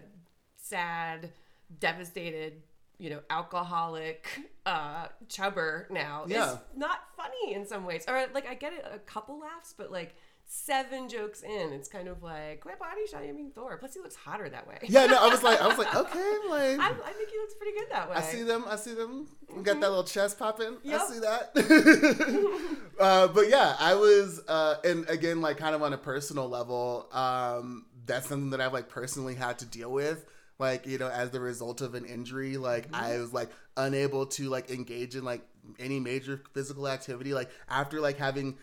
sad, 0.57 1.31
devastated, 1.79 2.61
you 2.97 3.09
know, 3.09 3.21
alcoholic 3.29 4.27
uh 4.65 5.07
chubber 5.29 5.87
now 5.89 6.25
Yeah. 6.27 6.53
is 6.53 6.57
not 6.75 6.99
funny 7.15 7.53
in 7.53 7.65
some 7.65 7.85
ways. 7.85 8.03
Or 8.07 8.27
like 8.33 8.47
I 8.47 8.53
get 8.55 8.73
it, 8.73 8.85
a 8.91 8.99
couple 8.99 9.39
laughs, 9.39 9.73
but 9.77 9.91
like 9.91 10.15
seven 10.51 11.07
jokes 11.07 11.43
in, 11.43 11.71
it's 11.71 11.87
kind 11.87 12.07
of 12.07 12.23
like 12.23 12.61
quit 12.61 12.79
body 12.79 13.01
shaming 13.09 13.51
Thor. 13.51 13.77
Plus, 13.77 13.93
he 13.93 13.99
looks 13.99 14.15
hotter 14.15 14.49
that 14.49 14.67
way. 14.67 14.79
yeah, 14.83 15.05
no, 15.05 15.17
I 15.17 15.29
was 15.29 15.43
like, 15.43 15.61
I 15.61 15.67
was 15.67 15.77
like, 15.77 15.95
okay, 15.95 16.35
like 16.49 16.79
I, 16.79 16.89
I 16.89 17.13
think 17.13 17.29
he 17.29 17.37
looks 17.37 17.53
pretty 17.53 17.77
good 17.77 17.87
that 17.91 18.09
way. 18.09 18.15
I 18.15 18.21
see 18.21 18.41
them. 18.41 18.65
I 18.67 18.75
see 18.75 18.95
them. 18.95 19.27
Got 19.63 19.79
that 19.79 19.89
little 19.89 20.03
chest 20.03 20.39
popping. 20.39 20.77
Yep. 20.83 21.01
I 21.01 21.07
see 21.07 21.19
that. 21.19 22.81
uh, 22.99 23.27
but 23.27 23.47
yeah, 23.47 23.75
I 23.79 23.93
was, 23.93 24.41
uh, 24.47 24.75
and 24.83 25.07
again, 25.07 25.39
like 25.39 25.57
kind 25.57 25.75
of 25.75 25.83
on 25.83 25.93
a 25.93 25.97
personal 25.97 26.49
level, 26.49 27.07
um, 27.13 27.85
that's 28.07 28.27
something 28.27 28.49
that 28.49 28.59
I've 28.59 28.73
like 28.73 28.89
personally 28.89 29.35
had 29.35 29.59
to 29.59 29.65
deal 29.65 29.91
with. 29.91 30.25
Like 30.57 30.87
you 30.87 30.97
know, 30.97 31.09
as 31.09 31.29
the 31.29 31.39
result 31.39 31.79
of 31.81 31.93
an 31.93 32.05
injury, 32.05 32.57
like 32.57 32.87
I 32.91 33.17
was 33.17 33.31
like 33.31 33.49
unable 33.77 34.25
to 34.25 34.49
like 34.49 34.71
engage 34.71 35.15
in 35.15 35.23
like 35.23 35.41
any 35.79 35.99
major 35.99 36.41
physical 36.53 36.87
activity. 36.87 37.33
Like 37.35 37.49
after 37.69 38.01
like 38.01 38.17
having 38.17 38.57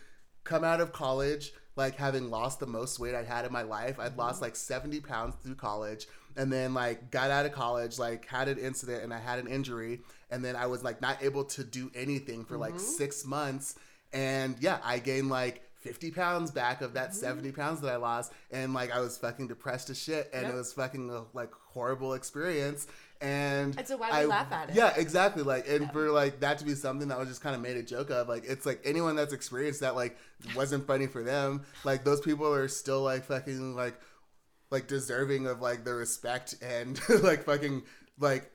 come 0.44 0.64
out 0.64 0.80
of 0.80 0.92
college, 0.92 1.52
like 1.76 1.96
having 1.96 2.30
lost 2.30 2.58
the 2.58 2.66
most 2.66 2.98
weight 2.98 3.14
I'd 3.14 3.26
had 3.26 3.44
in 3.44 3.52
my 3.52 3.62
life. 3.62 4.00
I'd 4.00 4.16
lost 4.16 4.36
mm-hmm. 4.36 4.44
like 4.44 4.56
70 4.56 5.00
pounds 5.00 5.34
through 5.42 5.56
college 5.56 6.06
and 6.36 6.52
then 6.52 6.74
like 6.74 7.10
got 7.10 7.30
out 7.30 7.46
of 7.46 7.52
college, 7.52 7.98
like 7.98 8.26
had 8.26 8.48
an 8.48 8.58
incident 8.58 9.02
and 9.02 9.12
I 9.12 9.18
had 9.18 9.38
an 9.38 9.46
injury. 9.46 10.00
And 10.30 10.44
then 10.44 10.56
I 10.56 10.66
was 10.66 10.82
like 10.82 11.00
not 11.00 11.22
able 11.22 11.44
to 11.44 11.64
do 11.64 11.90
anything 11.94 12.44
for 12.44 12.56
like 12.56 12.74
mm-hmm. 12.74 12.82
six 12.82 13.24
months. 13.24 13.76
And 14.12 14.56
yeah, 14.60 14.78
I 14.82 14.98
gained 14.98 15.28
like 15.28 15.62
50 15.80 16.10
pounds 16.10 16.50
back 16.50 16.80
of 16.80 16.94
that 16.94 17.10
mm-hmm. 17.10 17.18
70 17.18 17.52
pounds 17.52 17.80
that 17.82 17.92
I 17.92 17.96
lost. 17.96 18.32
And 18.50 18.74
like 18.74 18.90
I 18.90 19.00
was 19.00 19.16
fucking 19.18 19.48
depressed 19.48 19.90
as 19.90 20.02
shit. 20.02 20.30
And 20.32 20.44
Yep. 20.44 20.52
it 20.52 20.56
was 20.56 20.72
fucking 20.72 21.10
a 21.10 21.24
like 21.32 21.52
horrible 21.72 22.14
experience. 22.14 22.86
And 23.20 23.76
And 23.78 23.86
so 23.86 23.96
why 23.96 24.10
we 24.10 24.16
I- 24.16 24.24
laugh 24.26 24.50
at 24.52 24.70
it? 24.70 24.74
Yeah, 24.76 24.92
exactly. 24.96 25.42
Like, 25.42 25.68
and 25.68 25.90
for 25.92 26.10
like 26.10 26.40
that 26.40 26.58
to 26.58 26.64
be 26.64 26.74
something 26.74 27.08
that 27.08 27.18
was 27.18 27.28
just 27.28 27.40
kind 27.42 27.54
of 27.54 27.62
made 27.62 27.76
a 27.76 27.82
joke 27.82 28.10
of, 28.10 28.28
like, 28.28 28.44
it's 28.46 28.66
like 28.66 28.80
anyone 28.84 29.16
that's 29.16 29.32
experienced 29.32 29.80
that, 29.80 29.94
like, 29.96 30.16
wasn't 30.54 30.86
funny 30.86 31.06
for 31.06 31.22
them. 31.22 31.64
Like, 31.84 32.04
those 32.04 32.20
people 32.20 32.52
are 32.52 32.68
still 32.68 33.02
like 33.02 33.24
fucking 33.24 33.74
like, 33.76 34.00
like 34.70 34.86
deserving 34.88 35.46
of 35.46 35.60
like 35.60 35.84
the 35.84 35.94
respect 35.94 36.56
and 36.62 37.00
like 37.22 37.44
fucking 37.44 37.82
like 38.18 38.50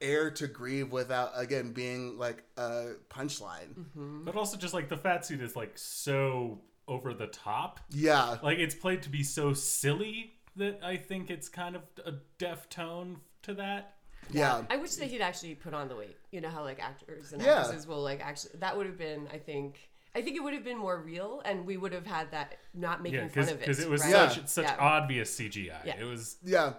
air 0.00 0.30
to 0.30 0.46
grieve 0.46 0.92
without 0.92 1.30
again 1.34 1.72
being 1.72 2.16
like 2.18 2.44
a 2.56 2.92
punchline. 3.10 3.74
Mm-hmm. 3.76 4.24
But 4.24 4.36
also 4.36 4.56
just 4.56 4.74
like 4.74 4.88
the 4.88 4.96
fat 4.96 5.24
suit 5.26 5.40
is 5.40 5.56
like 5.56 5.76
so 5.76 6.60
over 6.86 7.12
the 7.14 7.26
top. 7.26 7.80
Yeah, 7.90 8.36
Like 8.44 8.58
it's 8.58 8.74
played 8.76 9.02
to 9.02 9.08
be 9.08 9.24
so 9.24 9.54
silly 9.54 10.34
that 10.54 10.78
I 10.84 10.96
think 10.98 11.30
it's 11.30 11.48
kind 11.48 11.74
of 11.74 11.82
a 12.04 12.12
deaf 12.38 12.68
tone 12.68 13.16
to 13.42 13.54
that. 13.54 13.95
Yeah, 14.30 14.62
I 14.70 14.76
wish 14.76 14.94
that 14.96 15.08
he'd 15.08 15.20
actually 15.20 15.54
put 15.54 15.74
on 15.74 15.88
the 15.88 15.96
weight. 15.96 16.16
You 16.30 16.40
know 16.40 16.48
how 16.48 16.62
like 16.64 16.80
actors 16.80 17.32
and 17.32 17.42
Yeah. 17.42 17.60
actresses 17.60 17.86
will 17.86 18.02
like 18.02 18.20
actually. 18.20 18.58
That 18.58 18.76
would 18.76 18.86
have 18.86 18.98
been, 18.98 19.28
I 19.32 19.38
think. 19.38 19.78
I 20.14 20.22
think 20.22 20.36
it 20.36 20.40
would 20.40 20.54
have 20.54 20.64
been 20.64 20.78
more 20.78 20.98
real, 21.02 21.42
and 21.44 21.66
we 21.66 21.76
would 21.76 21.92
have 21.92 22.06
had 22.06 22.30
that 22.30 22.56
not 22.72 23.02
making 23.02 23.20
Yeah, 23.20 23.28
fun 23.28 23.42
of 23.44 23.48
it. 23.50 23.58
because 23.60 23.80
it 23.80 23.90
was 23.90 24.00
right? 24.02 24.10
Yeah. 24.12 24.28
such 24.30 24.46
such 24.48 24.64
Yeah. 24.64 24.76
obvious 24.78 25.36
CGI. 25.38 25.78
Yeah. 25.84 25.96
It 26.00 26.04
was 26.04 26.36
Yeah. 26.42 26.74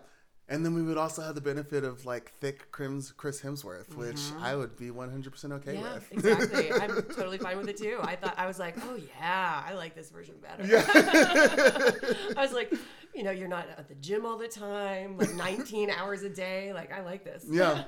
And 0.50 0.64
then 0.64 0.74
we 0.74 0.82
would 0.82 0.98
also 0.98 1.22
have 1.22 1.36
the 1.36 1.41
benefit 1.41 1.84
of 1.84 2.06
like 2.06 2.32
thick 2.39 2.72
Crims 2.72 3.12
Chris 3.12 3.41
Hemsworth, 3.41 3.93
which 3.95 4.20
I 4.41 4.56
would 4.56 4.78
be 4.78 4.89
100% 4.89 5.52
okay 5.52 5.74
Mm-hmm. 5.76 5.84
Yeah, 5.84 5.93
with. 5.95 6.12
exactly. 6.14 6.72
I'm 6.72 7.02
totally 7.16 7.38
fine 7.38 7.58
with 7.58 7.68
it 7.68 7.76
too. 7.78 7.98
I 8.02 8.16
thought 8.16 8.34
I 8.38 8.48
was 8.48 8.58
like, 8.58 8.76
oh 8.86 8.95
yeah, 9.20 9.62
I 9.68 9.74
like 9.74 9.93
this 9.93 10.10
version 10.10 10.36
better. 10.41 10.66
Yeah. 10.66 10.86
I 12.38 12.41
was 12.41 12.54
like, 12.54 12.74
you 13.14 13.24
know, 13.24 13.32
you're 13.32 13.48
not 13.50 13.68
at 13.78 13.89
the 13.89 13.95
gym 13.95 14.26
all 14.26 14.38
the 14.38 14.48
time, 14.48 15.18
like 15.18 15.34
19 15.34 15.89
hours 15.98 16.24
a 16.24 16.30
day. 16.30 16.72
Like 16.74 16.93
I 16.93 17.02
like 17.02 17.24
this. 17.26 17.45
Yeah. 17.50 17.84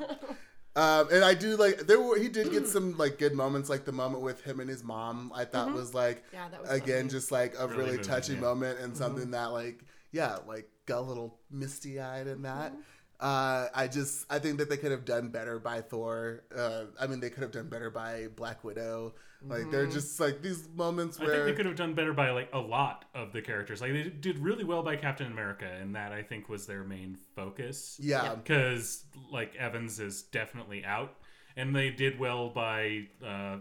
Um, 0.75 1.07
and 1.11 1.23
I 1.25 1.33
do 1.33 1.55
like 1.57 1.87
there 1.87 1.99
were 1.99 2.17
he 2.17 2.29
did 2.29 2.51
get 2.51 2.67
some 2.67 2.95
like 2.97 3.17
good 3.17 3.33
moments 3.33 3.69
like 3.69 3.85
the 3.85 3.91
moment 3.91 4.23
with 4.23 4.43
him 4.43 4.59
and 4.59 4.69
his 4.69 4.83
mom 4.83 5.31
I 5.35 5.43
thought 5.45 5.73
was 5.73 5.93
like 5.93 6.17
Mm-hmm. 6.27 6.35
Yeah, 6.35 6.49
that 6.49 6.61
was 6.61 6.69
again 6.69 6.95
lovely. 7.05 7.09
just 7.11 7.31
like 7.31 7.55
a 7.57 7.67
Really 7.67 7.83
really, 7.93 7.97
touching 8.03 8.35
yeah. 8.35 8.41
moment 8.41 8.79
and 8.79 8.95
something 8.95 9.23
Mm-hmm. 9.23 9.31
that 9.31 9.51
like 9.51 9.83
yeah 10.11 10.37
like 10.47 10.69
got 10.89 10.99
a 10.99 11.07
little 11.07 11.39
misty 11.49 11.99
eyed 11.99 12.27
in 12.27 12.41
that. 12.41 12.71
Mm-hmm. 12.73 12.81
Uh, 13.21 13.67
I 13.75 13.87
just 13.91 14.25
I 14.29 14.39
think 14.39 14.59
that 14.59 14.69
they 14.69 14.77
could 14.77 14.91
have 14.91 15.03
done 15.05 15.27
better 15.29 15.59
by 15.59 15.81
Thor. 15.81 16.43
Uh, 16.55 16.85
I 16.99 17.07
mean 17.07 17.19
they 17.19 17.29
could 17.29 17.43
have 17.43 17.51
done 17.51 17.67
better 17.67 17.89
by 17.89 18.27
Black 18.35 18.63
Widow. 18.63 19.13
Like 19.45 19.61
Mm-hmm. 19.61 19.71
they're 19.71 19.87
just 19.87 20.19
like 20.19 20.41
these 20.41 20.67
moments 20.75 21.17
I 21.17 21.19
think 21.21 21.31
where 21.31 21.45
they 21.45 21.53
could 21.53 21.65
have 21.65 21.75
done 21.77 21.93
better 21.95 22.13
by 22.13 22.31
like 22.31 22.49
a 22.53 22.59
lot 22.59 23.05
of 23.15 23.31
the 23.33 23.41
characters. 23.41 23.81
Like 23.81 23.91
they 23.93 24.03
did 24.09 24.39
really 24.39 24.63
well 24.63 24.83
by 24.83 24.95
Captain 24.97 25.27
America, 25.31 25.65
and 25.65 25.95
that 25.95 26.11
I 26.13 26.23
think 26.23 26.47
was 26.49 26.65
their 26.65 26.83
main 26.83 27.17
focus. 27.35 27.97
yeah. 28.01 28.23
Yeah. 28.23 28.35
because 28.35 29.03
like 29.31 29.55
Evans 29.57 29.99
is 29.99 30.23
definitely 30.23 30.83
out, 30.85 31.13
and 31.57 31.75
they 31.75 31.89
did 31.89 32.19
well 32.19 32.49
by 32.49 33.07
uh, 33.25 33.57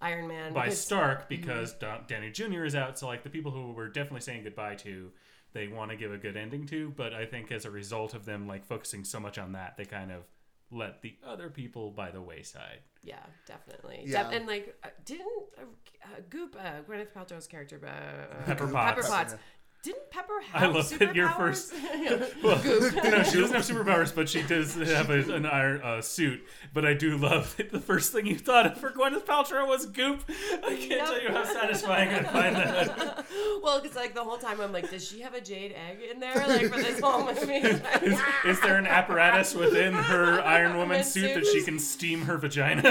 Iron 0.00 0.26
Man. 0.28 0.52
by 0.52 0.64
because- 0.66 0.80
Stark 0.80 1.28
because 1.28 1.72
Don- 1.74 2.04
Downey 2.08 2.30
Jr. 2.30 2.64
is 2.64 2.74
out. 2.76 2.98
So 3.00 3.06
like 3.08 3.22
the 3.24 3.30
people 3.30 3.50
who 3.52 3.72
were 3.72 3.88
definitely 3.88 4.20
saying 4.22 4.42
goodbye 4.44 4.74
to, 4.76 5.10
they 5.52 5.68
want 5.68 5.90
to 5.90 5.96
give 5.96 6.12
a 6.12 6.18
good 6.18 6.36
ending 6.36 6.66
to. 6.66 6.92
But 6.96 7.12
I 7.12 7.26
think 7.26 7.52
as 7.52 7.64
a 7.64 7.70
result 7.70 8.14
of 8.14 8.24
them 8.24 8.46
like 8.46 8.64
focusing 8.64 9.04
so 9.04 9.20
much 9.20 9.38
on 9.38 9.52
that, 9.52 9.76
they 9.76 9.84
kind 9.84 10.10
of 10.10 10.22
let 10.70 11.02
the 11.02 11.16
other 11.26 11.50
people 11.50 11.90
by 11.90 12.10
the 12.10 12.20
wayside. 12.20 12.80
Yeah, 13.02 13.16
definitely. 13.46 14.04
Yeah. 14.06 14.24
Def- 14.24 14.32
and 14.32 14.46
like, 14.46 14.74
uh, 14.82 14.88
didn't 15.04 15.28
uh, 15.58 15.62
uh, 16.04 16.06
Goop, 16.30 16.56
uh, 16.58 16.82
Gwyneth 16.88 17.12
Paltrow's 17.12 17.46
character, 17.46 17.80
uh, 17.84 18.44
Pepper 18.44 18.66
Potts. 18.66 18.94
Pepper 18.94 19.08
Potts, 19.08 19.32
Pepper. 19.34 19.42
Didn't 19.82 20.10
Pepper 20.10 20.32
I 20.54 20.58
have 20.60 20.74
love 20.74 20.96
that 20.98 21.14
your 21.16 21.28
first- 21.30 21.72
Well, 22.42 22.62
no, 22.62 23.22
she 23.24 23.40
doesn't 23.40 23.52
have 23.52 23.64
superpowers, 23.64 24.14
but 24.14 24.28
she 24.28 24.42
does 24.42 24.74
have 24.74 25.10
a, 25.10 25.34
an 25.34 25.44
iron 25.46 25.80
uh, 25.82 26.00
suit. 26.02 26.40
But 26.72 26.84
I 26.84 26.94
do 26.94 27.16
love 27.16 27.56
that 27.56 27.72
the 27.72 27.80
first 27.80 28.12
thing 28.12 28.26
you 28.26 28.38
thought 28.38 28.66
of 28.66 28.78
for 28.78 28.90
Gwyneth 28.90 29.24
Paltrow 29.24 29.66
was 29.66 29.86
Goop. 29.86 30.22
I 30.28 30.76
can't 30.76 30.90
Yep. 30.90 31.04
tell 31.06 31.20
you 31.22 31.28
how 31.30 31.44
satisfying 31.44 32.10
I 32.10 32.22
find 32.22 32.54
that. 32.56 33.26
well, 33.62 33.80
because 33.80 33.96
like 33.96 34.14
the 34.14 34.22
whole 34.22 34.36
time 34.38 34.60
I'm 34.60 34.72
like, 34.72 34.88
does 34.90 35.04
she 35.06 35.20
have 35.20 35.34
a 35.34 35.40
jade 35.40 35.72
egg 35.74 35.98
in 36.10 36.20
there, 36.20 36.34
like 36.46 36.70
for 36.72 36.76
this 36.80 37.00
whole 37.00 37.24
movie? 37.26 37.54
Is, 37.54 38.20
is 38.44 38.60
there 38.62 38.76
an 38.76 38.86
apparatus 38.86 39.54
within 39.54 39.94
her 39.94 40.40
Iron 40.42 40.76
Woman 40.76 41.02
suit 41.02 41.34
that 41.34 41.46
she 41.46 41.62
can 41.62 41.78
steam 41.80 42.22
her 42.22 42.36
vagina? 42.38 42.82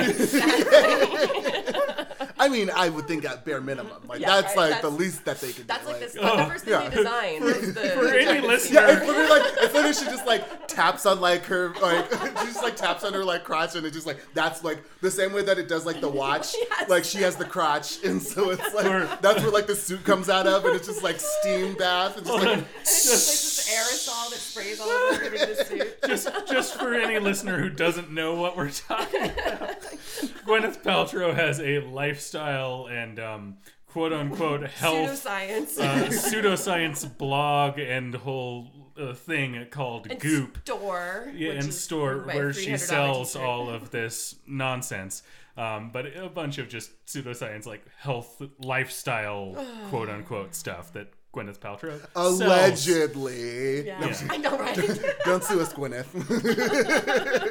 I 2.43 2.49
mean 2.49 2.71
I 2.75 2.89
would 2.89 3.07
think 3.07 3.23
at 3.23 3.45
bare 3.45 3.61
minimum 3.61 4.01
like 4.07 4.19
Yeah, 4.19 4.41
that's 4.41 4.47
right, 4.55 4.57
like 4.57 4.69
that's- 4.71 4.81
the 4.81 4.89
least 4.89 5.23
that 5.25 5.39
they 5.39 5.47
could 5.53 5.67
do. 5.67 5.73
That's 5.73 5.85
do. 5.85 5.91
like 5.93 6.11
the, 6.11 6.19
Oh, 6.21 6.37
the 6.37 6.45
first 6.45 6.65
thing 6.65 6.73
yeah. 6.73 6.89
they 6.89 6.95
designed. 6.95 7.43
is 7.45 7.73
the 7.75 7.81
for 7.95 8.07
any 8.15 8.41
listener- 8.47 8.57
steamer. 8.59 8.81
Yeah, 8.81 8.97
it's 8.97 9.07
literally 9.07 9.29
like 9.29 9.43
it's 9.57 9.73
literally 9.75 9.93
she 9.93 10.05
just 10.05 10.25
like 10.25 10.67
taps 10.67 11.05
on 11.05 11.21
like 11.21 11.43
her 11.45 11.73
like 11.81 12.09
she 12.39 12.45
just 12.47 12.63
like 12.63 12.75
taps 12.75 13.03
on 13.03 13.13
her 13.13 13.23
like 13.23 13.43
crotch 13.43 13.75
and 13.75 13.85
it 13.85 13.91
just 13.93 14.07
like 14.07 14.17
that's 14.33 14.63
like 14.63 14.83
the 15.01 15.11
same 15.11 15.33
way 15.33 15.43
that 15.43 15.57
it 15.59 15.67
does 15.67 15.85
like 15.85 16.01
the 16.01 16.09
watch 16.21 16.55
Yes. 16.57 16.89
like 16.89 17.03
she 17.03 17.19
has 17.19 17.35
the 17.35 17.45
crotch 17.45 18.03
and 18.03 18.21
so 18.21 18.49
it's 18.49 18.73
like 18.73 19.21
that's 19.21 19.41
where 19.43 19.51
like 19.51 19.67
the 19.67 19.75
suit 19.75 20.03
comes 20.03 20.27
out 20.29 20.47
of 20.47 20.65
and 20.65 20.75
it's 20.75 20.87
just 20.87 21.03
like 21.03 21.19
steam 21.19 21.73
bath 21.75 22.17
and 22.17 22.25
just 22.25 22.37
like 22.39 22.57
And 22.57 22.65
aerosol 23.71 24.29
that 24.29 24.39
sprays 24.39 24.79
all 24.79 24.89
over 25.11 25.29
the 25.29 25.65
suit. 25.65 25.97
just, 26.05 26.29
just 26.47 26.75
for 26.79 26.93
any 26.93 27.19
listener 27.19 27.59
who 27.59 27.69
doesn't 27.69 28.11
know 28.11 28.35
what 28.35 28.55
we're 28.57 28.69
talking 28.71 29.23
about, 29.23 29.81
Gwyneth 30.45 30.81
Paltrow 30.83 31.33
has 31.33 31.59
a 31.59 31.79
lifestyle 31.79 32.87
and 32.91 33.19
um, 33.19 33.57
quote 33.87 34.13
unquote 34.13 34.67
health 34.67 35.09
Pseudoscience. 35.25 35.79
uh, 35.79 36.05
pseudoscience 36.07 37.17
blog 37.17 37.79
and 37.79 38.13
whole 38.15 38.91
uh, 38.99 39.13
thing 39.13 39.65
called 39.71 40.07
and 40.09 40.19
Goop. 40.19 40.59
store. 40.63 41.31
Yeah, 41.33 41.51
and 41.53 41.73
store 41.73 42.19
where 42.19 42.53
she 42.53 42.77
sells 42.77 43.35
all 43.35 43.69
of 43.69 43.91
this 43.91 44.35
nonsense. 44.47 45.23
Um, 45.57 45.91
but 45.91 46.05
a 46.15 46.29
bunch 46.29 46.57
of 46.59 46.69
just 46.69 47.05
pseudoscience, 47.05 47.65
like 47.65 47.83
health, 47.99 48.41
lifestyle, 48.59 49.53
quote 49.89 50.09
unquote 50.09 50.55
stuff 50.55 50.93
that 50.93 51.07
Gwyneth 51.33 51.59
Paltrow 51.59 51.97
sells. 52.13 52.41
allegedly 52.41 53.85
Yeah. 53.85 54.05
Yeah. 54.05 54.27
I 54.29 54.37
know, 54.37 54.57
right? 54.57 54.75
don't 55.25 55.43
sue 55.43 55.61
us 55.61 55.73
Gwyneth 55.73 56.11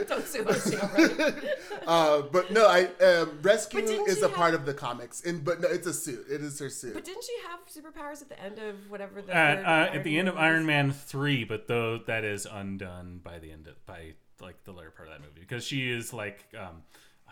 Don't 0.09 0.26
sue 0.26 0.45
us, 0.45 0.72
yeah, 0.72 0.93
right? 0.93 1.45
uh, 1.87 2.22
but 2.22 2.51
no 2.53 2.66
I 2.66 2.85
um, 3.05 3.39
rescue 3.43 3.81
is 3.81 4.22
a 4.22 4.28
have- 4.28 4.37
part 4.37 4.55
of 4.55 4.66
the 4.66 4.74
comics 4.74 5.22
and 5.24 5.43
but 5.45 5.61
no 5.61 5.68
it's 5.68 5.87
a 5.87 5.95
suit 5.95 6.26
it 6.31 6.43
is 6.43 6.59
her 6.59 6.68
suit 6.68 6.95
But 6.95 7.05
didn't 7.05 7.24
she 7.24 7.35
have 7.49 7.61
superpowers 7.66 8.20
at 8.22 8.28
the 8.28 8.41
end 8.41 8.59
of 8.59 8.91
whatever 8.91 9.22
the 9.22 9.35
At, 9.35 9.64
uh, 9.64 9.95
at 9.95 10.05
the 10.05 10.18
end 10.18 10.28
of 10.28 10.35
Man 10.35 10.45
Iron? 10.45 10.66
Man 10.66 10.93
three, 10.93 11.45
but 11.45 11.66
though 11.68 11.99
that 12.07 12.24
is 12.24 12.47
undone 12.51 13.20
by 13.22 13.39
the 13.39 13.51
end 13.51 13.66
of 13.66 13.85
by 13.87 14.14
like 14.41 14.62
the 14.64 14.72
later 14.72 14.91
part 14.91 15.09
of 15.09 15.14
that 15.14 15.20
movie 15.20 15.41
because 15.41 15.64
she 15.64 15.91
is 15.91 16.12
like 16.12 16.45
um, 16.59 16.83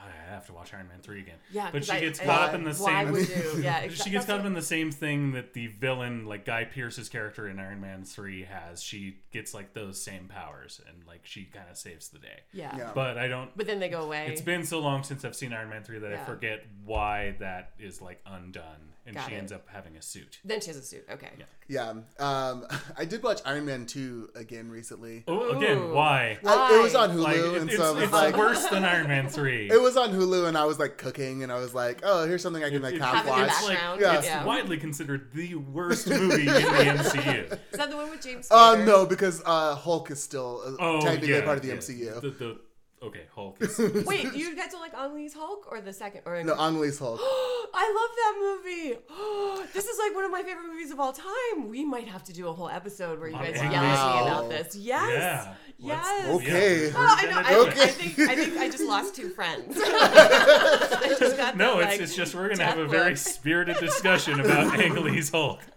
I 0.00 0.32
have 0.32 0.46
to 0.46 0.52
watch 0.52 0.72
Iron 0.72 0.88
Man 0.88 1.00
three 1.00 1.20
again. 1.20 1.38
Yeah, 1.52 1.70
but 1.72 1.84
she 1.84 1.90
I- 1.92 2.00
gets 2.00 2.20
I- 2.20 2.24
caught 2.24 2.48
up 2.50 2.54
in 2.54 2.64
the 2.64 2.72
why 2.74 3.04
same. 3.04 3.12
would 3.12 3.28
you? 3.28 3.60
Yeah, 3.62 3.82
exa- 3.86 4.04
She 4.04 4.10
gets 4.10 4.26
caught 4.26 4.40
up 4.40 4.46
in 4.46 4.54
the 4.54 4.62
same 4.62 4.92
thing 4.92 5.32
that 5.32 5.54
the 5.54 5.66
villain, 5.66 6.24
like 6.26 6.44
Guy 6.44 6.64
Pearce's 6.64 7.08
character 7.08 7.48
in 7.48 7.58
Iron 7.58 7.80
Man 7.80 8.04
three, 8.04 8.44
has. 8.44 8.82
She 8.82 9.18
gets 9.32 9.54
like 9.54 9.74
those 9.74 10.00
same 10.00 10.28
powers, 10.28 10.80
and 10.88 11.04
like 11.06 11.20
she 11.24 11.44
kind 11.44 11.66
of 11.70 11.76
saves 11.76 12.08
the 12.10 12.18
day. 12.18 12.40
Yeah. 12.52 12.76
Yeah. 12.76 12.90
But 12.94 13.18
I 13.18 13.26
don't. 13.28 13.50
But 13.56 13.66
then 13.66 13.80
they 13.80 13.88
go 13.88 14.02
away. 14.02 14.28
It's 14.28 14.40
been 14.40 14.64
so 14.64 14.78
long 14.80 15.02
since 15.02 15.24
I've 15.24 15.34
seen 15.36 15.52
Iron 15.52 15.70
Man 15.70 15.82
three 15.82 15.98
that 15.98 16.12
I 16.12 16.24
forget 16.24 16.64
why 16.84 17.34
that 17.40 17.72
is 17.80 18.00
like 18.00 18.20
undone, 18.26 18.92
and 19.08 19.16
Got 19.16 19.28
she 19.28 19.34
it. 19.34 19.38
ends 19.38 19.50
up 19.52 19.66
having 19.72 19.96
a 19.96 20.02
suit. 20.02 20.38
Then 20.44 20.60
she 20.60 20.68
has 20.68 20.76
a 20.76 20.82
suit. 20.82 21.04
Okay. 21.10 21.30
Yeah. 21.38 21.44
yeah 21.66 22.24
um, 22.24 22.66
I 22.96 23.04
did 23.04 23.22
watch 23.22 23.40
Iron 23.44 23.64
Man 23.66 23.86
2 23.86 24.30
again 24.36 24.70
recently 24.70 25.24
Oh, 25.26 25.56
again, 25.56 25.78
Ooh. 25.78 25.94
why? 25.94 26.38
I, 26.46 26.78
it 26.78 26.82
was 26.82 26.94
on 26.94 27.10
Hulu 27.10 27.22
Like, 27.22 27.36
and 27.60 27.70
it's, 27.70 27.76
so 27.78 27.84
I 27.88 27.90
was 27.94 28.02
it's 28.04 28.12
like 28.12 28.36
worse 28.36 28.66
than 28.68 28.84
Iron 28.94 29.08
Man 29.08 29.28
three. 29.28 29.68
It 29.70 29.80
was 29.80 29.96
on 29.96 30.10
Hulu, 30.10 30.46
and 30.46 30.56
I 30.56 30.64
was 30.66 30.78
like 30.78 30.98
cooking, 30.98 31.42
and 31.42 31.50
I 31.50 31.58
was 31.58 31.74
like, 31.74 32.00
"Oh, 32.04 32.26
here's 32.26 32.42
something 32.42 32.62
I 32.62 32.70
can 32.70 32.82
like 32.82 32.94
It- 32.94 33.00
half 33.02 33.24
Have 33.24 33.26
it 33.26 33.30
in 33.30 33.36
the 33.36 33.42
watch." 33.46 33.68
background. 33.68 34.00
Yeah. 34.00 34.18
It's 34.18 34.26
Yeah. 34.26 34.44
widely 34.44 34.76
considered 34.76 35.32
the 35.32 35.54
worst 35.56 36.06
movie 36.10 36.42
in 36.48 36.54
the 36.54 36.60
MCU. 36.60 37.52
Is 37.72 37.78
that 37.78 37.90
the 37.90 37.96
one 37.96 38.10
with 38.10 38.22
James? 38.22 38.48
Uh, 38.50 38.76
Spader? 38.76 38.86
no, 38.86 39.06
because 39.06 39.42
uh, 39.46 39.74
Hulk 39.74 40.10
is 40.10 40.22
still 40.22 40.62
uh, 40.64 40.76
Oh, 40.78 41.00
technically 41.00 41.30
yeah, 41.34 41.44
part 41.44 41.56
of 41.56 41.62
the 41.62 41.68
yeah. 41.68 41.74
MCU. 41.74 42.20
The, 42.20 42.30
the, 42.30 42.58
okay, 43.02 43.22
Hulk. 43.34 43.56
Is, 43.60 43.78
Wait, 44.06 44.32
you 44.34 44.54
guys 44.56 44.70
don't 44.72 44.80
like 44.80 44.94
Ang 44.94 45.14
Lee's 45.14 45.34
Hulk 45.34 45.66
or 45.70 45.80
the 45.80 45.92
second? 45.92 46.22
Or 46.26 46.42
no, 46.42 46.54
Ang 46.58 46.78
Lee's 46.80 46.98
Hulk. 46.98 47.20
I 47.74 47.92
love 47.94 48.10
that 48.16 48.34
movie. 48.40 49.68
this 49.74 49.86
is 49.86 49.98
like 49.98 50.14
one 50.14 50.24
of 50.24 50.30
my 50.30 50.42
favorite 50.42 50.66
movies 50.68 50.90
of 50.90 50.98
all 51.00 51.12
time. 51.12 51.68
We 51.68 51.84
might 51.84 52.08
have 52.08 52.24
to 52.24 52.32
do 52.32 52.48
a 52.48 52.52
whole 52.52 52.68
episode 52.68 53.18
where 53.20 53.28
you 53.28 53.34
guys 53.36 53.56
Wow. 53.58 53.70
yell 53.70 53.84
at 53.84 54.14
me 54.24 54.28
about 54.28 54.48
this. 54.50 54.76
Yes. 54.76 55.10
Yeah. 55.10 55.54
Yes. 55.80 56.06
Let's- 56.06 56.28
Okay. 56.36 56.86
yeah, 56.86 56.92
Oh, 56.96 57.16
I 57.18 57.26
know. 57.26 57.38
I, 57.38 57.52
do 57.52 57.80
I 57.80 57.84
it. 57.84 57.90
think 57.92 58.18
I 58.30 58.34
think 58.36 58.56
I 58.58 58.68
just 58.68 58.84
lost 58.84 59.14
two 59.14 59.28
friends. 59.30 59.76
I 59.80 61.16
just 61.18 61.36
got 61.36 61.56
No, 61.56 61.78
that, 61.78 61.82
it's, 61.82 61.92
like, 61.92 62.00
it's 62.00 62.16
just 62.16 62.34
we're 62.34 62.48
gonna 62.48 62.64
have 62.64 62.78
a 62.78 62.86
very 62.86 63.10
look. 63.10 63.16
spirited 63.18 63.76
discussion 63.78 64.40
about 64.40 64.78
Ang 64.80 64.94
Lee's 64.94 65.30
Hulk. 65.30 65.60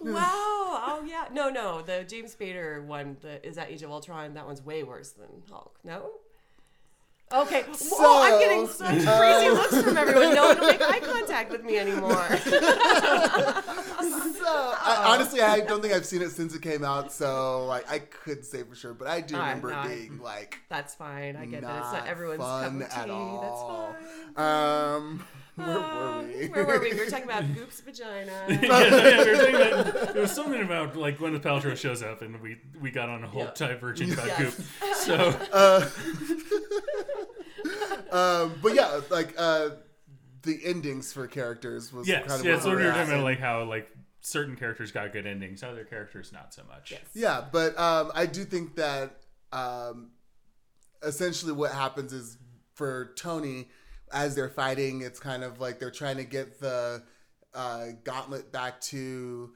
Wow. 0.00 0.24
Oh 0.24 1.04
yeah. 1.06 1.26
No, 1.32 1.48
no. 1.48 1.82
The 1.82 2.02
James 2.08 2.34
Spader 2.34 2.84
one 2.84 3.16
the, 3.20 3.46
is 3.46 3.54
that 3.54 3.70
Age 3.70 3.82
of 3.84 3.90
Ultron. 3.92 4.34
That 4.34 4.46
one's 4.46 4.60
way 4.60 4.82
worse 4.82 5.10
than 5.10 5.28
Hulk. 5.48 5.78
No. 5.84 6.10
Okay. 7.34 7.64
oh, 7.92 8.20
I'm 8.22 8.38
getting 8.40 8.66
So, 8.66 8.84
such 8.84 9.18
crazy 9.18 9.50
looks 9.50 9.82
from 9.82 9.96
everyone. 9.96 10.34
No 10.34 10.48
one 10.48 10.60
will 10.60 10.66
make 10.66 10.82
eye 10.82 11.00
contact 11.00 11.50
with 11.50 11.64
me 11.64 11.78
anymore. 11.78 12.28
So, 14.42 14.48
I, 14.48 15.04
honestly, 15.14 15.40
I 15.40 15.60
don't 15.60 15.80
think 15.80 15.94
I've 15.94 16.04
seen 16.04 16.20
it 16.20 16.30
since 16.30 16.52
it 16.54 16.62
came 16.62 16.84
out, 16.84 17.12
so 17.12 17.64
like 17.66 17.88
I 17.90 18.00
could 18.00 18.44
say 18.44 18.64
for 18.64 18.74
sure, 18.74 18.92
but 18.92 19.06
I 19.06 19.20
do 19.20 19.36
All 19.36 19.40
right, 19.40 19.62
remember 19.62 19.70
no, 19.70 19.88
being 19.88 20.18
like 20.20 20.58
That's 20.68 20.96
fine. 20.96 21.36
I 21.36 21.46
get 21.46 21.60
that. 21.62 21.76
It's 21.76 21.92
not 21.92 21.98
not 22.00 22.06
everyone's 22.08 22.40
fun 22.40 22.80
cup 22.80 22.90
of 22.90 22.98
at 22.98 23.10
all. 23.10 23.94
That's 24.34 24.34
fine. 24.36 24.94
Um, 24.94 25.24
where 25.54 25.68
were 25.78 26.26
we? 26.26 26.44
Um, 26.46 26.50
Where 26.50 26.64
were 26.66 26.78
we? 26.80 26.92
We 26.92 26.98
were 26.98 27.06
talking 27.06 27.24
about 27.24 27.44
Goop's 27.54 27.80
vagina. 27.82 28.32
yeah, 28.48 28.58
yeah, 28.60 29.24
we 29.24 29.30
were 29.30 29.36
saying 29.36 29.52
that 29.52 30.12
there 30.14 30.22
was 30.22 30.32
something 30.32 30.60
about 30.62 30.96
like 30.96 31.18
Gwyneth 31.18 31.42
Paltrow 31.42 31.76
shows 31.76 32.02
up 32.02 32.22
and 32.22 32.40
we 32.40 32.56
we 32.80 32.90
got 32.90 33.08
on 33.08 33.22
a 33.22 33.28
whole 33.28 33.42
Yeah. 33.44 33.50
divergent 33.54 34.14
about 34.14 34.26
Yes. 34.26 34.56
Goop. 34.56 34.66
So 34.96 35.14
Uh, 35.52 35.88
um, 38.12 38.54
but 38.62 38.74
yeah, 38.74 39.00
like 39.10 39.34
uh, 39.38 39.70
the 40.42 40.60
endings 40.64 41.12
for 41.12 41.26
characters 41.26 41.92
was 41.92 42.08
yes, 42.08 42.26
kind 42.26 42.40
of 42.40 42.46
yeah. 42.46 42.54
what 42.54 42.62
So 42.62 42.70
we 42.70 42.76
were 42.76 42.82
were 42.82 42.90
talking 42.90 43.12
about 43.12 43.24
like 43.24 43.40
how 43.40 43.64
like 43.64 43.88
certain 44.20 44.56
characters 44.56 44.92
got 44.92 45.12
good 45.12 45.26
endings, 45.26 45.62
other 45.62 45.84
characters 45.84 46.32
not 46.32 46.54
so 46.54 46.62
much. 46.68 46.92
Yes. 46.92 47.02
Yeah, 47.14 47.44
but 47.50 47.78
um, 47.78 48.12
I 48.14 48.26
do 48.26 48.44
think 48.44 48.76
that 48.76 49.18
um, 49.52 50.12
essentially 51.02 51.52
what 51.52 51.72
happens 51.72 52.12
is 52.12 52.38
for 52.74 53.12
Tony, 53.16 53.68
as 54.12 54.34
they're 54.34 54.48
fighting, 54.48 55.02
it's 55.02 55.20
kind 55.20 55.42
of 55.42 55.60
like 55.60 55.78
they're 55.78 55.90
trying 55.90 56.16
to 56.16 56.24
get 56.24 56.60
the 56.60 57.02
uh, 57.54 57.86
gauntlet 58.04 58.52
back 58.52 58.80
to 58.80 59.52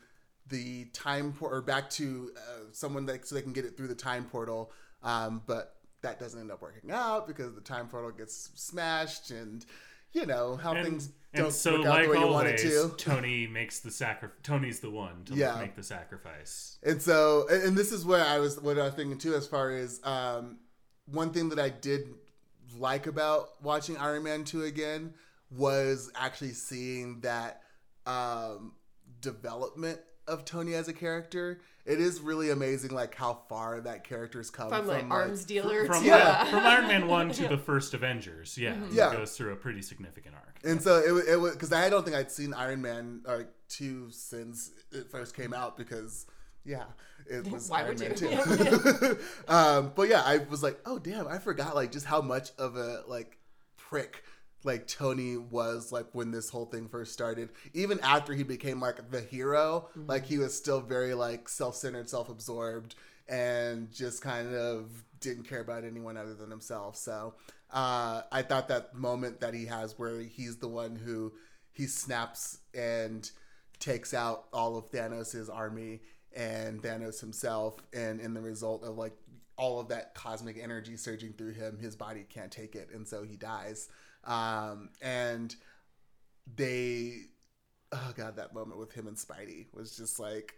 the 0.48 0.86
time 0.86 1.32
port 1.32 1.52
or 1.52 1.62
back 1.62 1.90
to 1.90 2.30
uh, 2.36 2.64
someone 2.72 3.06
that 3.06 3.26
so 3.26 3.34
they 3.34 3.42
can 3.42 3.52
get 3.52 3.64
it 3.64 3.76
through 3.76 3.88
the 3.88 3.94
time 3.94 4.24
portal. 4.24 4.72
Um, 5.02 5.42
but 5.46 5.75
that 6.02 6.18
doesn't 6.20 6.40
end 6.40 6.50
up 6.50 6.62
working 6.62 6.90
out 6.90 7.26
because 7.26 7.54
the 7.54 7.60
time 7.60 7.88
portal 7.88 8.10
gets 8.10 8.50
smashed 8.54 9.30
and 9.30 9.64
you 10.12 10.24
know 10.26 10.56
how 10.56 10.72
And, 10.74 10.84
things 10.84 11.10
don't 11.34 11.52
so, 11.52 11.78
work 11.78 11.86
out 11.86 11.94
like 11.94 12.04
the 12.04 12.10
way 12.10 12.18
you 12.20 12.26
want 12.28 12.48
it 12.48 12.58
to. 12.58 12.94
Tony 12.96 13.46
makes 13.46 13.80
the 13.80 13.90
sacri- 13.90 14.30
Tony's 14.42 14.80
the 14.80 14.90
one 14.90 15.24
to 15.26 15.34
Yeah. 15.34 15.58
make 15.60 15.76
the 15.76 15.82
sacrifice. 15.82 16.78
And 16.82 17.02
so, 17.02 17.46
and 17.50 17.76
this 17.76 17.92
is 17.92 18.04
where 18.04 18.24
I 18.24 18.38
was, 18.38 18.58
what 18.60 18.78
I 18.78 18.84
was 18.84 18.94
thinking 18.94 19.18
too, 19.18 19.34
as 19.34 19.46
far 19.46 19.70
as 19.72 20.00
um, 20.04 20.58
one 21.06 21.32
thing 21.32 21.50
that 21.50 21.58
I 21.58 21.68
did 21.68 22.08
like 22.78 23.06
about 23.06 23.62
watching 23.62 23.96
Iron 23.98 24.22
Man 24.22 24.44
2 24.44 24.64
again 24.64 25.12
was 25.50 26.10
actually 26.14 26.52
seeing 26.52 27.20
that 27.20 27.62
um, 28.06 28.72
development 29.20 30.00
of 30.26 30.44
Tony 30.44 30.74
as 30.74 30.88
a 30.88 30.92
character. 30.92 31.60
It 31.86 32.00
is 32.00 32.20
really 32.20 32.50
amazing, 32.50 32.90
like 32.90 33.14
how 33.14 33.38
far 33.48 33.80
that 33.82 34.02
character's 34.04 34.50
come 34.50 34.68
From 34.70 34.86
like 34.88 35.02
like- 35.04 35.10
arms 35.12 35.44
dealer 35.44 35.86
From, 35.86 36.02
to 36.02 36.08
Yeah. 36.08 36.44
from 36.50 36.60
Iron 36.66 36.88
Man 36.88 37.06
1 37.06 37.30
to 37.30 37.48
the 37.48 37.58
first 37.58 37.94
Avengers, 37.94 38.58
yeah, 38.58 38.76
Yeah. 38.90 39.12
it 39.12 39.16
goes 39.18 39.36
through 39.36 39.52
a 39.52 39.56
pretty 39.56 39.82
significant 39.82 40.34
arc. 40.34 40.58
And 40.64 40.82
so 40.82 40.96
it, 40.98 41.28
it 41.28 41.36
was 41.36 41.52
because 41.52 41.72
I 41.72 41.88
don't 41.88 42.04
think 42.04 42.16
I'd 42.16 42.30
seen 42.32 42.52
Iron 42.54 42.82
Man 42.82 43.20
uh, 43.26 43.38
two 43.68 44.10
since 44.10 44.72
it 44.90 45.10
first 45.10 45.36
came 45.36 45.54
out 45.54 45.76
because 45.76 46.26
yeah, 46.64 46.84
it 47.30 47.46
was 47.52 47.68
Why 47.70 47.78
Iron 47.84 47.88
would 47.90 48.00
Man 48.00 48.10
you? 48.10 48.16
two. 48.16 49.18
um, 49.48 49.92
but 49.94 50.08
yeah, 50.08 50.22
I 50.24 50.38
was 50.38 50.62
like, 50.64 50.80
oh 50.86 50.98
damn, 50.98 51.28
I 51.28 51.38
forgot 51.38 51.74
like 51.76 51.92
just 51.92 52.06
how 52.06 52.20
much 52.20 52.50
of 52.58 52.74
a 52.76 53.02
like 53.06 53.38
prick 53.76 54.24
like 54.66 54.86
Tony 54.86 55.36
was 55.36 55.92
like 55.92 56.06
when 56.12 56.30
this 56.30 56.50
whole 56.50 56.66
thing 56.66 56.88
first 56.88 57.12
started. 57.12 57.50
Even 57.72 58.00
after 58.00 58.34
he 58.34 58.42
became 58.42 58.80
like 58.80 59.10
the 59.10 59.20
hero, 59.20 59.88
like 60.06 60.26
he 60.26 60.38
was 60.38 60.54
still 60.54 60.80
very 60.80 61.14
like 61.14 61.48
self-centered, 61.48 62.10
self-absorbed, 62.10 62.94
and 63.28 63.90
just 63.92 64.20
kind 64.20 64.54
of 64.54 64.90
didn't 65.20 65.44
care 65.44 65.60
about 65.60 65.84
anyone 65.84 66.16
other 66.16 66.34
than 66.34 66.50
himself. 66.50 66.96
So 66.96 67.34
uh, 67.70 68.22
I 68.30 68.42
thought 68.42 68.68
that 68.68 68.94
moment 68.94 69.40
that 69.40 69.54
he 69.54 69.66
has 69.66 69.98
where 69.98 70.20
he's 70.20 70.56
the 70.56 70.68
one 70.68 70.96
who 70.96 71.32
he 71.72 71.86
snaps 71.86 72.58
and 72.74 73.30
takes 73.78 74.12
out 74.12 74.46
all 74.52 74.76
of 74.76 74.90
Thanos' 74.90 75.48
army 75.52 76.00
and 76.34 76.82
Thanos 76.82 77.20
himself, 77.20 77.76
and 77.94 78.20
in 78.20 78.34
the 78.34 78.40
result 78.40 78.84
of 78.84 78.98
like 78.98 79.16
all 79.56 79.80
of 79.80 79.88
that 79.88 80.14
cosmic 80.14 80.58
energy 80.62 80.96
surging 80.96 81.32
through 81.32 81.52
him, 81.52 81.78
his 81.78 81.96
body 81.96 82.26
can't 82.28 82.50
take 82.50 82.74
it, 82.74 82.90
and 82.92 83.06
so 83.06 83.22
he 83.22 83.36
dies. 83.36 83.88
Um, 84.26 84.90
and 85.00 85.54
they, 86.56 87.12
oh 87.92 88.12
god, 88.16 88.36
that 88.36 88.54
moment 88.54 88.78
with 88.78 88.92
him 88.92 89.06
and 89.06 89.16
Spidey 89.16 89.66
was 89.72 89.96
just 89.96 90.18
like, 90.18 90.54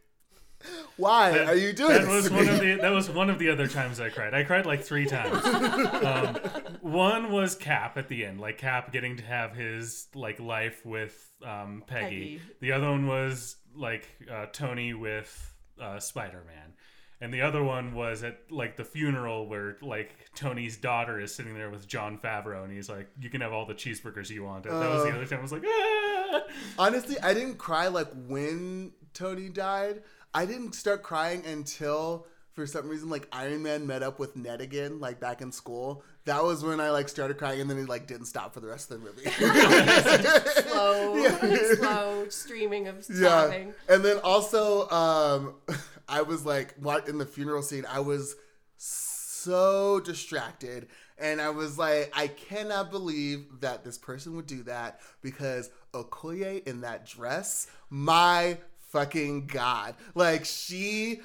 why 0.96 1.30
That- 1.30 1.48
are 1.48 1.54
you 1.54 1.72
doing 1.72 1.92
that 1.92 2.00
this 2.06 2.08
was 2.08 2.28
to 2.28 2.34
one 2.34 2.46
me? 2.46 2.52
of 2.52 2.60
the 2.60 2.74
that 2.82 2.90
was 2.90 3.08
one 3.08 3.30
of 3.30 3.38
the 3.38 3.48
other 3.50 3.68
times 3.68 4.00
I 4.00 4.08
cried. 4.08 4.34
I 4.34 4.42
cried 4.42 4.66
like 4.66 4.82
three 4.82 5.06
times. 5.06 5.44
um, 5.44 6.34
one 6.80 7.30
was 7.30 7.54
Cap 7.54 7.96
at 7.96 8.08
the 8.08 8.24
end, 8.24 8.40
like 8.40 8.58
Cap 8.58 8.90
getting 8.92 9.16
to 9.18 9.24
have 9.24 9.54
his 9.54 10.08
like 10.14 10.40
life 10.40 10.84
with 10.84 11.30
um, 11.44 11.84
Peggy. 11.86 12.38
Peggy. 12.38 12.40
The 12.60 12.72
other 12.72 12.90
one 12.90 13.06
was 13.06 13.56
like 13.74 14.08
uh, 14.30 14.46
Tony 14.52 14.94
with 14.94 15.54
uh, 15.80 16.00
Spider 16.00 16.42
Man. 16.46 16.72
And 17.20 17.34
the 17.34 17.40
other 17.40 17.64
one 17.64 17.94
was 17.94 18.22
at 18.22 18.38
like 18.50 18.76
the 18.76 18.84
funeral 18.84 19.48
where 19.48 19.76
like 19.82 20.10
Tony's 20.36 20.76
daughter 20.76 21.18
is 21.18 21.34
sitting 21.34 21.54
there 21.54 21.68
with 21.70 21.88
Jon 21.88 22.16
Favreau 22.18 22.62
and 22.64 22.72
he's 22.72 22.88
like, 22.88 23.08
"You 23.20 23.28
can 23.28 23.40
have 23.40 23.52
all 23.52 23.66
the 23.66 23.74
cheeseburgers 23.74 24.30
you 24.30 24.44
want." 24.44 24.66
And 24.66 24.80
That 24.80 24.88
was 24.88 25.02
the 25.04 25.10
Uh. 25.10 25.14
other 25.16 25.26
time. 25.26 25.38
I 25.40 25.42
was 25.42 25.52
like, 25.52 25.64
ah! 25.66 26.42
Honestly, 26.78 27.16
I 27.20 27.34
didn't 27.34 27.56
cry 27.58 27.88
like 27.88 28.08
when 28.28 28.92
Tony 29.14 29.48
died. 29.48 30.02
I 30.32 30.46
didn't 30.46 30.74
start 30.74 31.02
crying 31.02 31.44
until 31.44 32.26
for 32.58 32.66
some 32.66 32.88
reason 32.88 33.08
like 33.08 33.28
Iron 33.30 33.62
Man 33.62 33.86
met 33.86 34.02
up 34.02 34.18
with 34.18 34.34
Ned 34.34 34.60
again, 34.60 34.98
like 34.98 35.20
back 35.20 35.42
in 35.42 35.52
school. 35.52 36.02
That 36.24 36.42
was 36.42 36.64
when 36.64 36.80
I 36.80 36.90
like 36.90 37.08
started 37.08 37.38
crying 37.38 37.60
and 37.60 37.70
then 37.70 37.78
he 37.78 37.84
like 37.84 38.08
didn't 38.08 38.26
stop 38.26 38.52
for 38.52 38.58
the 38.58 38.66
rest 38.66 38.90
of 38.90 39.00
the 39.00 39.06
movie. 39.06 39.30
slow, 40.68 41.74
slow 41.76 42.28
streaming 42.28 42.88
of 42.88 43.06
yeah. 43.14 43.66
And 43.88 44.04
then 44.04 44.18
also 44.24 44.88
um 44.90 45.54
I 46.08 46.22
was 46.22 46.44
like 46.44 46.74
what 46.80 47.08
in 47.08 47.18
the 47.18 47.26
funeral 47.26 47.62
scene, 47.62 47.86
I 47.88 48.00
was 48.00 48.34
so 48.76 50.00
distracted 50.00 50.88
and 51.16 51.40
I 51.40 51.50
was 51.50 51.78
like 51.78 52.10
I 52.12 52.26
cannot 52.26 52.90
believe 52.90 53.60
that 53.60 53.84
this 53.84 53.98
person 53.98 54.34
would 54.34 54.48
do 54.48 54.64
that 54.64 55.00
because 55.22 55.70
Okoye 55.94 56.66
in 56.66 56.80
that 56.80 57.06
dress, 57.06 57.68
my 57.88 58.58
fucking 58.88 59.46
god. 59.46 59.94
Like 60.16 60.44
she 60.44 61.20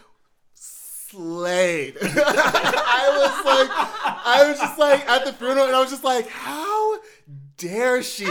slayed. 1.13 1.97
I 2.01 3.05
was 3.19 3.45
like, 3.45 3.69
I 4.25 4.49
was 4.49 4.59
just 4.59 4.79
like 4.79 5.07
at 5.07 5.25
the 5.25 5.33
funeral, 5.33 5.67
and 5.67 5.75
I 5.75 5.79
was 5.79 5.91
just 5.91 6.03
like, 6.03 6.27
how 6.27 6.97
dare 7.57 8.01
she? 8.01 8.25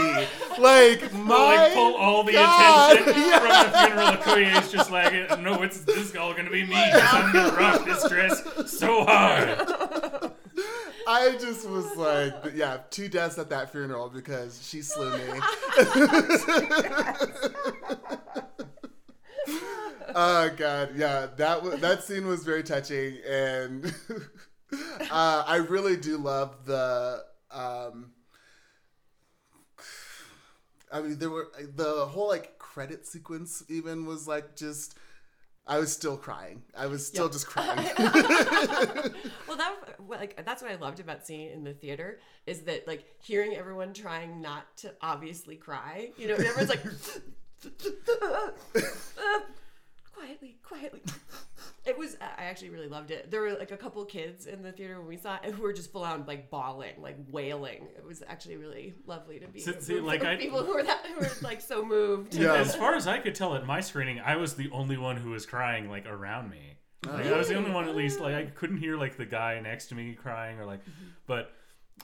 Like 0.59 1.13
my 1.13 1.55
like 1.55 1.73
pull 1.73 1.95
all 1.95 2.23
the 2.23 2.33
God. 2.33 2.97
attention 2.97 3.13
from 3.13 3.23
the 3.47 3.77
funeral. 3.77 4.07
Okoye 4.17 4.61
is 4.61 4.71
just 4.71 4.91
like, 4.91 5.39
no, 5.39 5.61
it's 5.63 5.79
this 5.81 6.09
is 6.09 6.15
all 6.15 6.33
gonna 6.33 6.49
be 6.49 6.65
me. 6.65 6.75
I'm 6.75 7.31
gonna 7.33 7.55
rock 7.55 7.85
this 7.85 8.07
dress 8.09 8.43
so 8.71 9.05
hard. 9.05 10.31
I 11.05 11.35
just 11.37 11.67
was 11.69 11.95
like, 11.97 12.33
yeah, 12.55 12.77
two 12.89 13.09
deaths 13.09 13.37
at 13.37 13.49
that 13.49 13.71
funeral 13.71 14.09
because 14.09 14.65
she 14.65 14.81
slew 14.81 15.11
me. 15.17 15.39
Oh 20.15 20.49
god, 20.55 20.91
yeah, 20.95 21.27
that 21.37 21.81
that 21.81 22.03
scene 22.03 22.27
was 22.27 22.43
very 22.43 22.63
touching, 22.63 23.17
and 23.27 23.93
uh, 25.11 25.43
I 25.47 25.57
really 25.69 25.97
do 25.97 26.17
love 26.17 26.65
the. 26.65 27.23
Um, 27.51 28.11
I 30.91 31.01
mean, 31.01 31.17
there 31.17 31.29
were 31.29 31.51
the 31.75 32.05
whole 32.05 32.27
like 32.27 32.57
credit 32.59 33.05
sequence. 33.07 33.63
Even 33.69 34.05
was 34.05 34.27
like 34.27 34.55
just. 34.55 34.97
I 35.65 35.77
was 35.79 35.93
still 35.93 36.17
crying. 36.17 36.61
I 36.77 36.87
was 36.87 37.07
still 37.07 37.23
Yep. 37.25 37.31
just 37.31 37.47
crying. 37.47 37.87
Well, 39.47 39.57
that 39.57 39.75
like 40.09 40.43
that's 40.45 40.61
what 40.61 40.71
I 40.71 40.75
loved 40.75 40.99
about 40.99 41.25
seeing 41.25 41.41
it 41.41 41.53
in 41.53 41.63
the 41.63 41.73
theater 41.73 42.19
is 42.45 42.63
that 42.63 42.85
like 42.85 43.05
hearing 43.21 43.55
everyone 43.55 43.93
trying 43.93 44.41
not 44.41 44.75
to 44.77 44.93
obviously 45.01 45.55
cry. 45.55 46.09
You 46.17 46.27
know, 46.27 46.33
everyone's 46.33 46.69
like 46.69 46.83
quietly, 50.13 50.57
quietly. 50.63 51.01
It 51.85 51.97
was. 51.97 52.15
I 52.21 52.43
actually 52.45 52.69
really 52.69 52.87
loved 52.87 53.11
it. 53.11 53.29
There 53.29 53.41
were 53.41 53.53
like 53.53 53.71
a 53.71 53.77
couple 53.77 54.05
kids 54.05 54.45
in 54.45 54.63
the 54.63 54.71
theater 54.71 54.99
when 54.99 55.07
we 55.07 55.17
saw 55.17 55.37
it 55.43 55.53
who 55.53 55.63
were 55.63 55.73
just 55.73 55.91
full 55.91 56.03
on 56.03 56.25
like 56.25 56.49
bawling, 56.49 56.93
like 57.01 57.17
wailing. 57.29 57.87
It 57.97 58.05
was 58.05 58.23
actually 58.25 58.57
really 58.57 58.93
lovely 59.05 59.39
to 59.39 59.47
be 59.47 59.59
See- 59.59 59.71
a 59.71 59.81
see, 59.81 59.99
like, 59.99 60.23
I- 60.23 60.37
people 60.37 60.63
who 60.63 60.75
were 60.75 60.83
that 60.83 61.05
who 61.05 61.19
were 61.19 61.29
like 61.41 61.59
so 61.59 61.83
moved. 61.83 62.35
Yeah. 62.35 62.55
As 62.55 62.75
far 62.75 62.95
as 62.95 63.05
I 63.07 63.19
could 63.19 63.35
tell 63.35 63.55
at 63.55 63.65
my 63.65 63.81
screening, 63.81 64.21
I 64.21 64.37
was 64.37 64.55
the 64.55 64.69
only 64.71 64.97
one 64.97 65.17
who 65.17 65.31
was 65.31 65.45
crying 65.45 65.89
like 65.89 66.05
around 66.05 66.49
me. 66.49 66.77
Oh. 67.05 67.11
Like, 67.11 67.25
I 67.25 67.37
was 67.37 67.49
the 67.49 67.55
only 67.55 67.71
one 67.71 67.89
at 67.89 67.95
least. 67.95 68.21
Like 68.21 68.33
I 68.33 68.43
oh. 68.43 68.51
couldn't 68.55 68.77
hear 68.77 68.95
like 68.95 69.17
the 69.17 69.25
guy 69.25 69.59
next 69.59 69.87
to 69.87 69.95
me 69.95 70.13
crying 70.13 70.59
or 70.59 70.65
like, 70.65 70.81
mm-hmm. 70.81 71.09
but. 71.27 71.51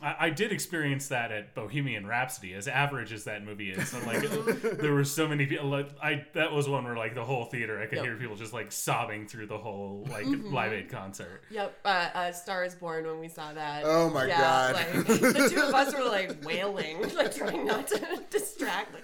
I, 0.01 0.15
I 0.27 0.29
did 0.29 0.51
experience 0.53 1.09
that 1.09 1.31
at 1.31 1.53
Bohemian 1.55 2.07
Rhapsody, 2.07 2.53
as 2.53 2.69
average 2.69 3.11
as 3.11 3.25
that 3.25 3.43
movie 3.43 3.71
is. 3.71 3.91
And 3.93 4.05
like, 4.07 4.21
there 4.79 4.93
were 4.93 5.03
so 5.03 5.27
many 5.27 5.45
people. 5.45 5.67
Like, 5.67 5.89
I 6.01 6.25
that 6.33 6.53
was 6.53 6.69
one 6.69 6.85
where 6.85 6.95
like 6.95 7.15
the 7.15 7.23
whole 7.25 7.43
theater, 7.45 7.79
I 7.81 7.85
could 7.85 7.97
Yep. 7.97 8.05
hear 8.05 8.15
people 8.15 8.35
just 8.37 8.53
like 8.53 8.71
sobbing 8.71 9.27
through 9.27 9.47
the 9.47 9.57
whole 9.57 10.05
like 10.09 10.25
Mm-hmm. 10.25 10.53
Live 10.53 10.71
Aid 10.73 10.89
concert. 10.89 11.41
Yep, 11.51 11.79
uh, 11.83 12.09
uh, 12.13 12.31
Star 12.31 12.63
is 12.63 12.75
Born 12.75 13.05
when 13.07 13.19
we 13.19 13.27
saw 13.27 13.51
that. 13.53 13.83
Oh 13.85 14.09
my 14.09 14.27
God. 14.27 14.75
Like, 14.75 15.05
the 15.05 15.49
two 15.53 15.61
of 15.63 15.73
us 15.73 15.93
were 15.93 16.05
like 16.05 16.45
wailing, 16.45 17.01
like 17.15 17.35
trying 17.35 17.65
not 17.65 17.87
to 17.87 17.99
distract. 18.29 18.93
Like, 18.93 19.03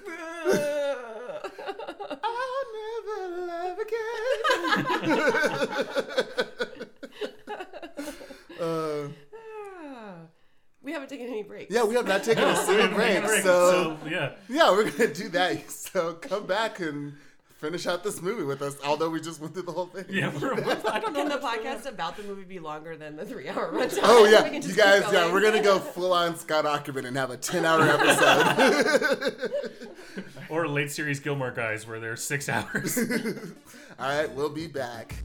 I'll 2.24 2.64
never 2.74 3.18
love 3.48 3.78
again. 3.80 4.86
uh, 8.62 9.08
we 10.82 10.85
haven't 10.96 11.10
taken 11.10 11.28
any 11.28 11.44
breaks. 11.44 11.72
yeah, 11.74 11.84
we 11.84 11.96
have 11.96 12.08
not 12.08 12.24
taken 12.24 12.44
a 12.44 12.48
We 12.50 12.56
single 12.56 12.88
break, 12.90 13.24
break, 13.24 13.42
so 13.44 13.98
yeah. 14.10 14.32
yeah, 14.50 14.72
we're 14.72 14.90
gonna 14.90 15.14
do 15.14 15.30
that. 15.30 15.64
So 15.96 16.14
come 16.16 16.46
back 16.46 16.82
and 16.82 17.14
finish 17.60 17.88
out 17.88 18.04
this 18.04 18.22
movie 18.22 18.44
with 18.44 18.62
us. 18.62 18.76
Although 18.84 19.10
we 19.10 19.22
just 19.22 19.40
went 19.40 19.54
through 19.54 19.64
the 19.64 19.72
whole 19.72 19.86
thing. 19.86 20.04
Yeah, 20.10 20.30
we're, 20.42 20.54
I 20.92 21.00
don't 21.00 21.14
know. 21.14 21.22
Can 21.22 21.30
the 21.30 21.38
podcast 21.38 21.86
about 21.88 22.18
the 22.18 22.24
movie 22.24 22.44
be 22.44 22.60
longer 22.60 22.98
than 22.98 23.16
the 23.16 23.26
three-hour 23.26 23.72
runtime? 23.72 24.00
Oh 24.04 24.26
yeah, 24.26 24.46
you 24.52 24.74
guys. 24.74 25.04
Yeah, 25.14 25.32
we're 25.32 25.42
gonna 25.42 25.64
go 25.64 25.80
full 25.80 26.12
on 26.12 26.36
Scott 26.38 26.66
Aukerman 26.66 27.06
and 27.06 27.16
have 27.16 27.30
a 27.30 27.38
ten-hour 27.38 27.82
episode. 27.84 29.52
Or 30.50 30.68
late 30.68 30.92
series 30.92 31.20
Gilmore 31.22 31.52
Guys, 31.52 31.88
where 31.88 32.00
they're 32.02 32.18
six 32.18 32.50
hours. 32.50 32.98
All 34.00 34.10
right, 34.10 34.30
we'll 34.34 34.50
be 34.50 34.68
back. 34.68 35.16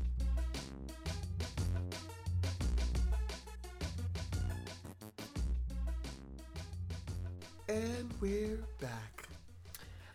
And 7.71 8.13
we're 8.21 8.59
back. 8.81 9.29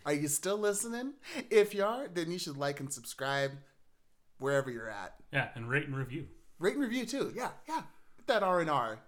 Are 0.06 0.12
you 0.12 0.28
still 0.28 0.58
listening? 0.58 1.14
If 1.50 1.74
you 1.74 1.86
are, 1.86 2.10
then 2.14 2.30
you 2.30 2.38
should 2.38 2.58
like 2.58 2.82
and 2.82 2.92
subscribe 2.92 3.52
wherever 4.40 4.70
you're 4.70 4.90
at. 4.90 5.14
Yeah, 5.32 5.48
and 5.56 5.70
rate 5.70 5.86
and 5.86 5.96
review. 5.96 6.28
Rate 6.60 6.74
and 6.74 6.84
review 6.84 7.06
too. 7.06 7.32
Yeah, 7.34 7.52
yeah. 7.70 7.84
Get 8.18 8.28
that 8.28 8.44
R 8.44 8.60
and 8.60 8.70
R. 8.70 9.00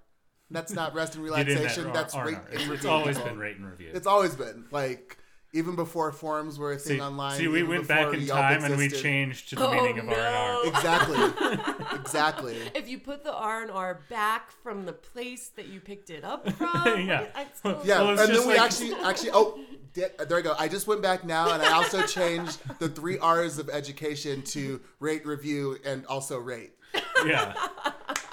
That's 0.50 0.72
not 0.72 0.94
rest 0.94 1.16
and 1.16 1.26
in 1.26 1.32
that 1.34 1.46
relaxation. 1.46 1.88
R- 1.88 1.94
That's 1.94 2.16
R&R. 2.16 2.26
rate 2.28 2.38
and 2.54 2.60
review. 2.62 2.74
it's 2.76 2.86
always 2.86 3.20
been 3.20 3.38
rate 3.38 3.58
and 3.58 3.66
review. 3.70 3.92
It's 3.94 4.08
always 4.08 4.34
been 4.36 4.64
like 4.72 5.18
even 5.54 5.76
before 5.76 6.12
forums 6.12 6.60
were 6.60 6.74
a 6.74 6.78
thing 6.78 6.98
see, 6.98 7.02
online. 7.02 7.38
see, 7.38 7.48
we 7.48 7.64
went 7.64 7.88
back 7.88 8.00
before 8.12 8.14
in 8.16 8.22
Yelp 8.22 8.40
time 8.40 8.64
and 8.64 8.78
we 8.78 8.90
changed 8.90 9.50
to 9.50 9.56
the 9.56 9.68
Oh, 9.68 9.74
meaning 9.74 10.00
of 10.00 10.06
no. 10.06 10.14
R&R. 10.14 10.68
Exactly. 10.68 11.96
exactly. 12.00 12.58
If 12.76 12.88
you 12.88 13.00
put 13.00 13.24
the 13.24 13.34
R 13.34 13.62
and 13.62 13.72
R 13.72 14.02
back 14.10 14.52
from 14.52 14.86
the 14.86 14.94
place 14.94 15.50
that 15.56 15.68
you 15.68 15.80
picked 15.80 16.10
it 16.10 16.24
up 16.24 16.52
from, 16.54 16.70
Yeah. 17.08 17.28
Still, 17.56 17.82
Yeah, 17.84 18.02
Well, 18.02 18.10
and 18.12 18.20
then 18.20 18.28
just 18.30 18.48
we 18.48 18.58
actually 18.58 18.94
actually 18.96 19.32
oh 19.34 19.60
di- 19.94 20.26
there 20.28 20.38
I 20.38 20.42
go. 20.42 20.56
I 20.60 20.68
just 20.68 20.86
went 20.88 21.02
back 21.02 21.24
now 21.24 21.52
and 21.54 21.62
I 21.64 21.72
also 21.72 22.06
changed 22.06 22.60
the 22.80 22.90
three 22.90 23.18
R's 23.18 23.58
of 23.58 23.70
education 23.70 24.42
to 24.44 24.82
rate, 25.00 25.26
review, 25.26 25.78
and 25.86 26.06
also 26.08 26.38
rate. 26.38 26.72
Yeah. 27.26 27.54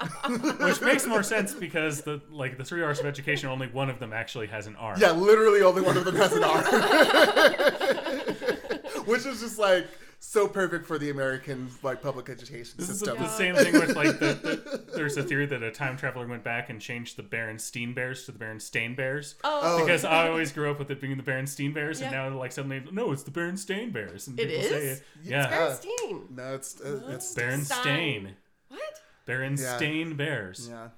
Which 0.59 0.81
makes 0.81 1.05
more 1.05 1.23
sense 1.23 1.53
because 1.53 2.01
the 2.01 2.21
like 2.31 2.57
the 2.57 2.63
three 2.63 2.81
R's 2.83 2.99
of 2.99 3.05
education, 3.05 3.49
only 3.49 3.67
one 3.67 3.89
of 3.89 3.99
them 3.99 4.13
actually 4.13 4.47
has 4.47 4.67
an 4.67 4.75
R. 4.75 4.95
Yeah, 4.97 5.11
literally 5.11 5.61
only 5.61 5.81
one 5.81 5.97
of 5.97 6.05
them 6.05 6.15
has 6.15 6.31
an 6.33 6.43
R. 6.43 6.63
Which 9.05 9.25
is 9.25 9.41
just 9.41 9.59
like 9.59 9.87
so 10.19 10.47
perfect 10.47 10.87
for 10.87 10.97
the 10.97 11.11
American 11.11 11.69
like 11.83 12.01
public 12.01 12.29
education 12.29 12.73
This 12.77 12.89
is 12.89 12.99
the, 12.99 13.05
system. 13.07 13.23
the 13.23 13.29
same 13.29 13.53
thing 13.55 13.73
with 13.73 13.95
like 13.95 14.17
the, 14.17 14.33
the 14.33 14.83
there's 14.95 15.15
a 15.17 15.23
theory 15.23 15.45
that 15.45 15.61
a 15.61 15.69
time 15.71 15.97
traveler 15.97 16.25
went 16.25 16.43
back 16.43 16.69
and 16.71 16.81
changed 16.81 17.15
the 17.17 17.21
Berenstain 17.23 17.93
Bears 17.93 18.25
to 18.25 18.31
the 18.31 18.39
Berenstain 18.39 18.95
Bears. 18.95 19.35
Oh, 19.43 19.79
Because 19.81 20.03
I 20.03 20.27
always 20.29 20.51
grew 20.51 20.71
up 20.71 20.79
with 20.79 20.89
it 20.89 20.99
being 20.99 21.17
the 21.17 21.23
Berenstain 21.23 21.73
Bears, 21.73 22.01
and 22.01 22.11
now 22.11 22.29
like 22.35 22.51
suddenly 22.51 22.83
no, 22.91 23.11
it's 23.11 23.23
the 23.23 23.31
Berenstain 23.31 23.93
Bears. 23.93 24.27
And 24.27 24.39
It 24.39 24.47
people 24.49 24.63
say 24.63 24.85
is? 24.87 24.97
it. 24.99 25.03
Yeah, 25.23 25.47
Bernstein. 25.49 26.21
no, 26.31 26.55
it's 26.55 26.81
uh, 26.81 27.01
it's 27.09 27.35
Berenstain. 27.35 28.31
What? 29.25 29.35
Berenstain 29.37 30.15
Bears. 30.17 30.67
yeah. 30.71 30.89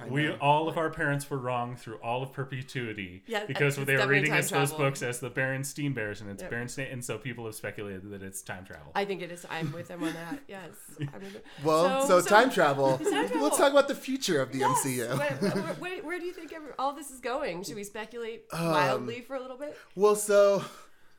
I 0.00 0.06
We 0.06 0.22
know. 0.28 0.36
all 0.40 0.68
of 0.68 0.78
our 0.78 0.90
parents 0.90 1.28
were 1.28 1.38
wrong 1.38 1.74
through 1.74 1.96
all 1.96 2.22
of 2.22 2.32
perpetuity 2.32 3.24
Yeah, 3.26 3.44
because 3.46 3.76
it's 3.76 3.84
they 3.86 3.94
were 3.94 3.98
definitely 3.98 4.14
reading 4.14 4.30
time 4.30 4.38
us 4.38 4.50
those 4.50 4.68
travel. 4.70 4.78
books 4.86 5.02
as 5.02 5.18
the 5.18 5.28
Berenstain 5.30 5.92
Bears, 5.92 6.20
and 6.20 6.30
it's 6.30 6.42
Yep. 6.42 6.52
Berenstain, 6.52 6.92
and 6.92 7.04
so 7.04 7.18
people 7.18 7.44
have 7.46 7.54
speculated 7.56 8.08
that 8.10 8.22
it's 8.22 8.42
time 8.42 8.64
travel. 8.64 8.92
I 8.94 9.04
think 9.04 9.22
it 9.22 9.32
is. 9.32 9.44
I'm 9.50 9.72
with 9.72 9.88
them 9.88 10.04
on 10.04 10.12
that. 10.12 10.38
Yes. 10.48 10.70
I'm 11.00 11.20
with 11.20 11.32
them. 11.32 11.42
Well, 11.64 12.06
so, 12.06 12.20
time 12.20 12.50
travel. 12.50 12.96
Time 12.98 13.10
travel. 13.26 13.42
Let's 13.42 13.56
talk 13.58 13.72
about 13.72 13.88
the 13.88 13.94
future 13.96 14.40
of 14.40 14.52
the 14.52 14.58
Yes. 14.58 14.84
MCU. 14.84 15.18
Where, 15.18 15.28
where, 15.50 15.62
where, 15.74 16.02
where 16.04 16.18
do 16.20 16.26
you 16.26 16.32
think 16.32 16.52
every, 16.52 16.70
all 16.78 16.92
this 16.94 17.10
is 17.10 17.18
going? 17.18 17.64
Should 17.64 17.74
we 17.76 17.84
speculate 17.84 18.44
Um, 18.52 18.66
wildly 18.70 19.20
for 19.22 19.34
a 19.34 19.40
little 19.40 19.58
bit? 19.58 19.76
Well, 19.96 20.14
so, 20.14 20.64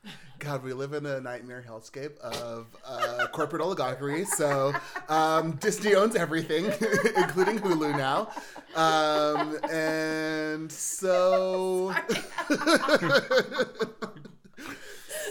God, 0.38 0.62
we 0.62 0.72
live 0.72 0.92
in 0.92 1.04
a 1.06 1.20
nightmare 1.20 1.64
hellscape 1.66 2.18
of 2.18 2.66
uh, 2.86 3.26
corporate 3.32 3.62
oligarchy. 3.62 4.24
So, 4.24 4.72
um, 5.08 5.52
Disney 5.56 5.94
owns 5.94 6.14
everything, 6.16 6.66
including 7.16 7.58
Hulu 7.58 7.96
now. 7.96 8.30
Um, 8.74 9.58
and 9.70 10.70
so, 10.70 11.94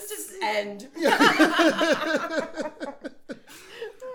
Just 0.07 0.31
end. 0.43 0.87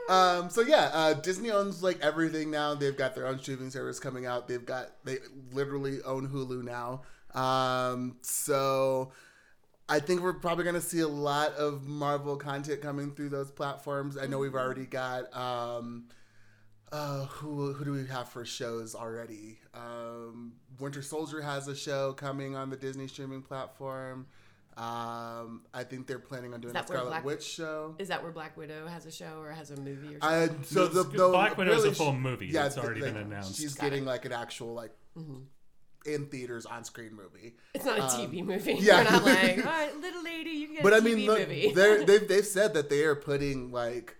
um, 0.09 0.51
so 0.51 0.61
yeah, 0.63 0.91
uh, 0.93 1.15
Disney 1.15 1.51
owns 1.51 1.83
like 1.83 1.99
everything 2.01 2.51
now. 2.51 2.75
They've 2.75 2.97
got 2.97 3.15
their 3.15 3.27
own 3.27 3.39
streaming 3.39 3.71
service 3.71 3.99
coming 3.99 4.27
out. 4.27 4.47
They've 4.49 4.65
got 4.65 4.91
they 5.05 5.19
literally 5.53 6.03
own 6.03 6.29
Hulu 6.29 6.63
now. 6.65 7.03
Um, 7.35 8.17
so 8.21 9.13
I 9.93 10.01
think 10.01 10.23
we're 10.23 10.33
probably 10.33 10.65
going 10.65 10.75
to 10.75 10.81
see 10.81 11.01
a 11.01 11.07
lot 11.09 11.53
of 11.57 11.87
Marvel 11.87 12.37
content 12.37 12.81
coming 12.81 13.11
through 13.11 13.29
those 13.29 13.51
platforms. 13.51 14.17
I 14.17 14.27
know 14.27 14.39
we've 14.39 14.55
already 14.55 14.87
got 14.87 15.37
um, 15.37 16.05
uh, 16.91 17.27
who 17.27 17.75
who 17.75 17.85
do 17.85 17.93
we 17.93 18.07
have 18.07 18.31
for 18.31 18.47
shows 18.47 18.95
already? 18.95 19.59
Um, 19.75 20.55
Winter 20.81 21.03
Soldier 21.03 21.43
has 21.43 21.69
a 21.69 21.77
show 21.77 22.15
coming 22.15 22.57
on 22.57 22.71
the 22.71 22.77
Disney 22.77 23.07
streaming 23.07 23.43
platform. 23.43 24.29
Um, 24.79 25.67
I 25.75 25.85
think 25.85 26.07
they're 26.07 26.19
planning 26.19 26.55
on 26.55 26.63
doing 26.63 26.71
a 26.71 26.73
that 26.73 26.89
where 26.89 26.97
Scarlet 26.97 27.11
Black- 27.11 27.25
Witch 27.27 27.45
show. 27.45 27.95
Is 27.99 28.09
that 28.09 28.23
where 28.23 28.33
Black 28.33 28.57
Widow 28.57 28.87
has 28.87 29.05
a 29.05 29.13
show 29.13 29.41
or 29.41 29.53
has 29.53 29.73
a 29.73 29.77
movie 29.77 30.15
or 30.15 30.19
I, 30.23 30.47
something? 30.47 30.65
so 30.65 30.87
the, 30.87 31.03
the 31.03 31.29
Black 31.29 31.59
Widow's 31.59 31.77
really 31.77 31.91
a 31.91 31.95
full 31.95 32.15
movie. 32.15 32.47
Yeah, 32.47 32.65
it's 32.65 32.79
already 32.79 33.03
like, 33.03 33.13
been 33.13 33.25
announced. 33.25 33.61
She's 33.61 33.75
Got 33.75 33.91
getting 33.91 34.07
like 34.07 34.25
an 34.25 34.33
actual 34.33 34.73
like 34.73 34.93
in 36.07 36.27
theaters 36.27 36.67
on 36.67 36.85
screen 36.85 37.15
movie. 37.15 37.55
it's 37.75 37.85
not 37.85 37.99
a 37.99 38.03
TV 38.03 38.45
movie. 38.45 38.73
um, 38.73 38.79
yeah. 38.81 38.99
We're 39.05 39.11
not 39.11 39.25
like, 39.25 39.57
all 39.67 39.73
right, 39.73 39.97
little 40.01 40.23
lady, 40.25 40.51
you 40.51 40.67
can 40.67 40.75
get 40.77 40.83
But 40.85 40.93
a 40.93 40.97
I 40.97 41.01
TV 41.01 41.05
mean, 41.05 41.27
look, 41.27 41.39
movie. 41.41 41.73
they're, 41.75 42.05
they've 42.07 42.27
they've 42.29 42.47
said 42.47 42.75
that 42.75 42.91
they 42.91 43.05
are 43.05 43.15
putting 43.17 43.71
like 43.71 44.17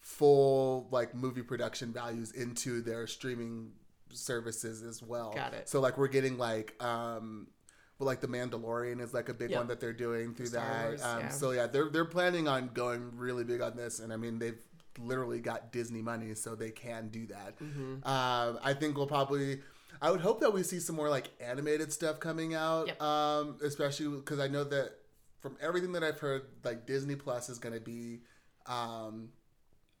full 0.00 0.88
like 0.90 1.14
movie 1.14 1.42
production 1.42 1.92
values 1.92 2.32
into 2.32 2.82
their 2.82 3.06
streaming 3.06 3.70
services 4.12 4.82
as 4.82 5.02
well. 5.02 5.32
Got 5.34 5.54
it. 5.54 5.68
So 5.68 5.80
like 5.80 5.96
we're 5.96 6.08
getting 6.08 6.36
like 6.38 6.74
um 6.82 7.46
well 7.98 8.06
like 8.06 8.20
the 8.20 8.26
Mandalorian 8.28 9.00
is 9.00 9.14
like 9.14 9.28
a 9.28 9.34
big 9.34 9.50
Yep. 9.50 9.58
one 9.58 9.66
that 9.68 9.80
they're 9.80 9.92
doing 9.92 10.34
through 10.34 10.46
Star 10.46 10.64
that. 10.66 10.84
Wars, 10.88 11.02
um 11.02 11.20
yeah. 11.20 11.28
so 11.28 11.50
yeah, 11.52 11.66
they're 11.66 11.88
they're 11.88 12.04
planning 12.04 12.48
on 12.48 12.70
going 12.74 13.12
really 13.16 13.44
big 13.44 13.60
on 13.60 13.76
this 13.76 14.00
and 14.00 14.12
I 14.12 14.16
mean 14.16 14.38
they've 14.38 14.60
literally 14.98 15.40
got 15.40 15.72
Disney 15.72 16.02
money 16.02 16.34
so 16.34 16.54
they 16.54 16.70
can 16.70 17.08
do 17.08 17.26
that. 17.28 17.58
Mm-hmm. 17.58 18.06
Um 18.06 18.58
I 18.62 18.74
think 18.78 18.96
we'll 18.96 19.06
probably 19.06 19.60
I 20.00 20.10
would 20.10 20.20
hope 20.20 20.40
that 20.40 20.52
we 20.52 20.62
see 20.62 20.80
some 20.80 20.96
more 20.96 21.08
like 21.10 21.30
animated 21.40 21.92
stuff 21.92 22.18
coming 22.20 22.54
out. 22.54 22.86
Yep. 22.88 23.02
Um 23.02 23.56
especially 23.62 24.20
cuz 24.22 24.38
I 24.38 24.48
know 24.48 24.64
that 24.64 24.92
from 25.40 25.56
everything 25.60 25.92
that 25.92 26.04
I've 26.04 26.20
heard, 26.20 26.42
like 26.64 26.86
Disney 26.86 27.16
Plus 27.16 27.48
is 27.48 27.58
going 27.58 27.74
to 27.74 27.80
be 27.80 28.20
um, 28.66 29.30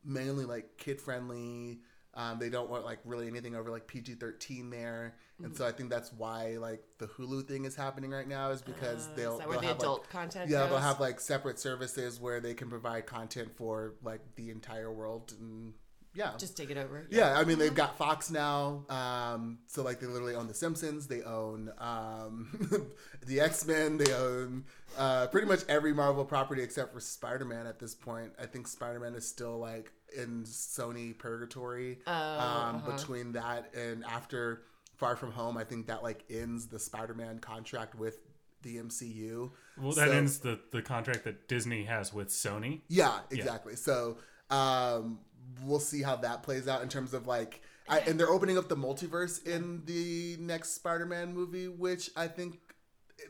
mainly 0.04 0.44
like 0.44 0.76
kid 0.78 1.00
friendly. 1.00 1.80
Um, 2.14 2.38
they 2.38 2.50
don't 2.50 2.68
want 2.68 2.84
like 2.84 2.98
really 3.04 3.26
anything 3.26 3.56
over 3.56 3.70
like 3.70 3.86
PG 3.86 4.14
thirteen 4.14 4.70
there, 4.70 5.14
Mm-hmm. 5.36 5.44
and 5.46 5.56
so 5.56 5.66
I 5.66 5.72
think 5.72 5.88
that's 5.88 6.12
why 6.12 6.58
like 6.58 6.84
the 6.98 7.06
Hulu 7.06 7.48
thing 7.48 7.64
is 7.64 7.74
happening 7.74 8.10
right 8.10 8.28
now 8.28 8.50
is 8.50 8.60
because 8.62 9.08
Uh, 9.08 9.10
they'll 9.16 9.32
is 9.32 9.38
they'll 9.40 9.60
the 9.60 9.66
have 9.66 9.76
adult 9.78 10.00
like 10.02 10.10
content 10.10 10.50
yeah 10.50 10.60
goes? 10.60 10.68
they'll 10.70 10.78
have 10.78 11.00
like 11.00 11.18
separate 11.20 11.58
services 11.58 12.20
where 12.20 12.38
they 12.38 12.52
can 12.54 12.68
provide 12.68 13.06
content 13.06 13.50
for 13.56 13.94
like 14.02 14.20
the 14.36 14.50
entire 14.50 14.92
world 14.92 15.32
and 15.40 15.72
yeah 16.14 16.32
Just 16.38 16.56
take 16.56 16.70
it 16.70 16.76
over. 16.76 17.06
yeah, 17.10 17.38
I 17.38 17.44
mean 17.44 17.58
they've 17.58 17.74
got 17.74 17.96
Fox 17.98 18.30
now, 18.30 18.84
um, 18.90 19.58
so 19.66 19.82
like 19.82 20.00
they 20.00 20.06
literally 20.06 20.34
own 20.34 20.46
The 20.48 20.54
Simpsons, 20.54 21.06
they 21.06 21.22
own 21.22 21.72
um, 21.78 22.86
the 23.26 23.40
X 23.40 23.66
Men, 23.66 23.96
they 23.98 24.12
own 24.14 24.64
uh, 24.98 25.26
pretty 25.28 25.46
much 25.46 25.60
every 25.68 25.92
Marvel 25.92 26.24
property 26.24 26.62
except 26.62 26.92
for 26.92 27.00
Spider 27.00 27.44
Man 27.44 27.66
at 27.66 27.78
this 27.78 27.94
point. 27.94 28.32
I 28.40 28.46
think 28.46 28.66
Spider 28.68 29.00
Man 29.00 29.14
is 29.14 29.26
still 29.28 29.58
like 29.58 29.90
in 30.16 30.42
Sony 30.44 31.16
purgatory 31.16 31.98
Oh, 32.06 32.12
um, 32.12 32.76
uh-huh. 32.76 32.92
between 32.96 33.32
that 33.32 33.74
and 33.74 34.04
after 34.04 34.62
Far 34.96 35.16
From 35.16 35.32
Home. 35.32 35.56
I 35.56 35.64
think 35.64 35.86
that 35.86 36.02
like 36.02 36.24
ends 36.30 36.66
the 36.66 36.78
Spider 36.78 37.14
Man 37.14 37.38
contract 37.38 37.94
with 37.94 38.18
the 38.62 38.76
MCU. 38.76 39.50
well, 39.80 39.92
that 39.92 40.08
So- 40.08 40.14
ends 40.14 40.38
the, 40.40 40.60
the 40.70 40.82
contract 40.82 41.24
that 41.24 41.48
Disney 41.48 41.84
has 41.84 42.12
with 42.12 42.28
Sony. 42.28 42.82
Yeah, 42.88 43.20
exactly. 43.30 43.74
So 43.76 44.18
um, 44.50 45.18
we'll 45.62 45.80
see 45.80 46.02
how 46.02 46.16
that 46.16 46.42
plays 46.42 46.68
out 46.68 46.82
in 46.82 46.88
terms 46.88 47.14
of 47.14 47.26
like, 47.26 47.62
I, 47.88 48.00
and 48.00 48.18
they're 48.18 48.30
opening 48.30 48.56
up 48.56 48.68
the 48.68 48.76
multiverse 48.76 49.46
in 49.46 49.82
the 49.86 50.36
next 50.38 50.74
Spider-Man 50.74 51.34
movie, 51.34 51.68
which 51.68 52.10
I 52.16 52.28
think 52.28 52.60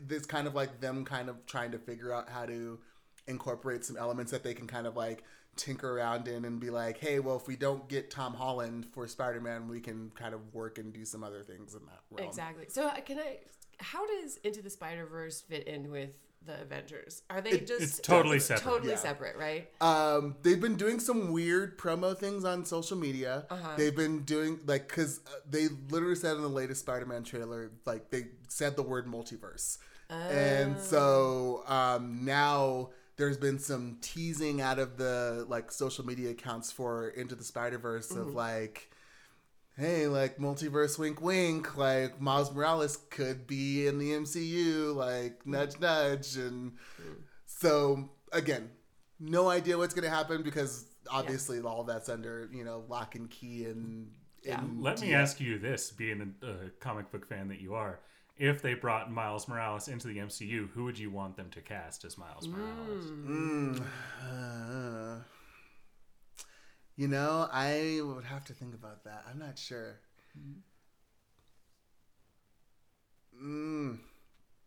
is 0.08 0.26
kind 0.26 0.46
of 0.46 0.54
like 0.54 0.80
them 0.80 1.04
kind 1.04 1.28
of 1.28 1.44
trying 1.46 1.72
to 1.72 1.78
figure 1.78 2.12
out 2.12 2.28
how 2.28 2.46
to 2.46 2.78
incorporate 3.26 3.84
some 3.84 3.96
elements 3.96 4.32
that 4.32 4.42
they 4.42 4.54
can 4.54 4.66
kind 4.66 4.86
of 4.86 4.96
like 4.96 5.24
tinker 5.56 5.98
around 5.98 6.28
in 6.28 6.44
and 6.44 6.60
be 6.60 6.70
like, 6.70 6.98
hey, 6.98 7.18
well, 7.18 7.36
if 7.36 7.46
we 7.46 7.56
don't 7.56 7.88
get 7.88 8.10
Tom 8.10 8.34
Holland 8.34 8.86
for 8.92 9.06
Spider-Man, 9.06 9.68
we 9.68 9.80
can 9.80 10.10
kind 10.14 10.34
of 10.34 10.54
work 10.54 10.78
and 10.78 10.92
do 10.92 11.04
some 11.04 11.22
other 11.22 11.42
things 11.42 11.74
in 11.74 11.80
that 11.86 12.00
realm. 12.10 12.28
Exactly. 12.28 12.66
So 12.68 12.86
uh, 12.86 13.00
can 13.00 13.18
I? 13.18 13.38
How 13.78 14.06
does 14.06 14.36
Into 14.38 14.62
the 14.62 14.70
Spider 14.70 15.06
Verse 15.06 15.40
fit 15.40 15.66
in 15.66 15.90
with 15.90 16.14
the 16.46 16.60
Avengers? 16.60 17.22
Are 17.30 17.40
they 17.40 17.50
It- 17.52 17.66
just 17.66 17.82
It's 17.82 17.98
totally 18.00 18.38
separate. 18.40 18.64
totally 18.64 18.90
Yeah. 18.92 18.96
separate, 18.98 19.36
right? 19.36 19.70
Um, 19.80 20.36
they've 20.42 20.60
been 20.60 20.76
doing 20.76 21.00
some 21.00 21.32
weird 21.32 21.78
promo 21.78 22.16
things 22.16 22.44
on 22.44 22.64
social 22.64 22.96
media. 22.96 23.46
Uh-huh. 23.50 23.74
They've 23.76 23.94
been 23.94 24.24
doing 24.24 24.60
like 24.66 24.88
because 24.88 25.20
they 25.48 25.68
literally 25.90 26.16
said 26.16 26.36
in 26.36 26.42
the 26.42 26.48
latest 26.48 26.80
Spider-Man 26.80 27.24
trailer, 27.24 27.70
like 27.86 28.10
they 28.10 28.28
said 28.48 28.76
the 28.76 28.82
word 28.82 29.06
multiverse, 29.06 29.78
and 30.10 30.78
so 30.78 31.62
um, 31.66 32.24
now 32.24 32.90
there's 33.16 33.36
been 33.38 33.58
some 33.58 33.98
teasing 34.00 34.60
out 34.60 34.78
of 34.78 34.96
the 34.96 35.44
like 35.48 35.70
social 35.70 36.04
media 36.04 36.30
accounts 36.30 36.72
for 36.72 37.08
Into 37.10 37.34
the 37.34 37.44
Spider 37.44 37.78
Verse 37.78 38.10
of 38.10 38.34
like. 38.34 38.90
Hey, 39.76 40.06
like 40.06 40.38
multiverse, 40.38 40.98
wink, 40.98 41.22
wink. 41.22 41.76
Like 41.76 42.20
Miles 42.20 42.52
Morales 42.52 42.98
could 43.10 43.46
be 43.46 43.86
in 43.86 43.98
the 43.98 44.10
MCU. 44.10 44.94
Like 44.94 45.46
nudge, 45.46 45.80
nudge, 45.80 46.36
and 46.36 46.72
so 47.46 48.10
again, 48.32 48.70
no 49.18 49.48
idea 49.48 49.78
what's 49.78 49.94
going 49.94 50.04
to 50.04 50.10
happen 50.10 50.42
because 50.42 50.86
obviously 51.10 51.60
all 51.60 51.84
that's 51.84 52.08
under 52.08 52.48
you 52.52 52.64
know 52.64 52.84
lock 52.88 53.14
and 53.14 53.30
key 53.30 53.64
and. 53.64 54.10
Yeah. 54.44 54.58
and 54.58 54.82
Let 54.82 55.00
me 55.00 55.14
ask 55.14 55.40
you 55.40 55.60
this, 55.60 55.92
being 55.92 56.34
a, 56.42 56.46
a 56.46 56.54
comic 56.80 57.12
book 57.12 57.28
fan 57.28 57.46
that 57.46 57.60
you 57.60 57.74
are, 57.74 58.00
if 58.36 58.60
they 58.60 58.74
brought 58.74 59.08
Miles 59.12 59.46
Morales 59.46 59.86
into 59.86 60.08
the 60.08 60.18
MCU, 60.18 60.68
who 60.70 60.82
would 60.82 60.98
you 60.98 61.10
want 61.10 61.36
them 61.36 61.48
to 61.50 61.60
cast 61.60 62.04
as 62.04 62.18
Miles 62.18 62.48
Morales? 62.48 63.04
Mm, 63.06 63.80
uh, 64.20 65.22
you 66.96 67.08
know, 67.08 67.48
I 67.52 68.00
would 68.02 68.24
have 68.24 68.44
to 68.46 68.52
think 68.52 68.74
about 68.74 69.04
that. 69.04 69.24
I'm 69.30 69.38
not 69.38 69.58
sure. 69.58 69.98
Mm, 73.42 73.98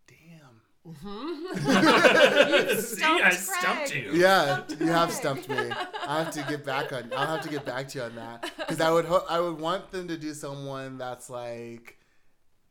damn. 0.07 0.61
See, 2.79 3.03
I 3.03 3.29
Stumped 3.31 3.33
stumped 3.33 3.95
you. 3.95 4.11
Yeah, 4.13 4.43
Stumped 4.65 4.81
you 4.81 4.87
have 4.87 5.09
Craig. 5.09 5.17
stumped 5.19 5.49
me. 5.49 5.71
I 6.07 6.23
have 6.23 6.31
to 6.31 6.43
get 6.43 6.63
back 6.65 6.93
on. 6.93 7.11
I'll 7.15 7.27
have 7.27 7.41
to 7.41 7.49
get 7.49 7.65
back 7.65 7.87
to 7.89 7.99
you 7.99 8.03
on 8.05 8.15
that 8.15 8.51
because 8.57 8.79
I 8.81 8.91
would. 8.91 9.05
Ho- 9.05 9.25
I 9.29 9.39
would 9.39 9.59
want 9.59 9.91
them 9.91 10.07
to 10.09 10.17
do 10.17 10.33
someone 10.33 10.97
that's 10.97 11.29
like 11.29 11.97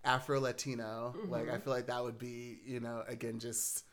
Afro 0.04 0.38
Latino. 0.40 1.14
Like 1.28 1.50
I 1.50 1.58
feel 1.58 1.72
like 1.72 1.86
that 1.86 2.04
would 2.04 2.18
be, 2.18 2.58
you 2.64 2.78
know, 2.80 3.02
again 3.08 3.38
just 3.40 3.84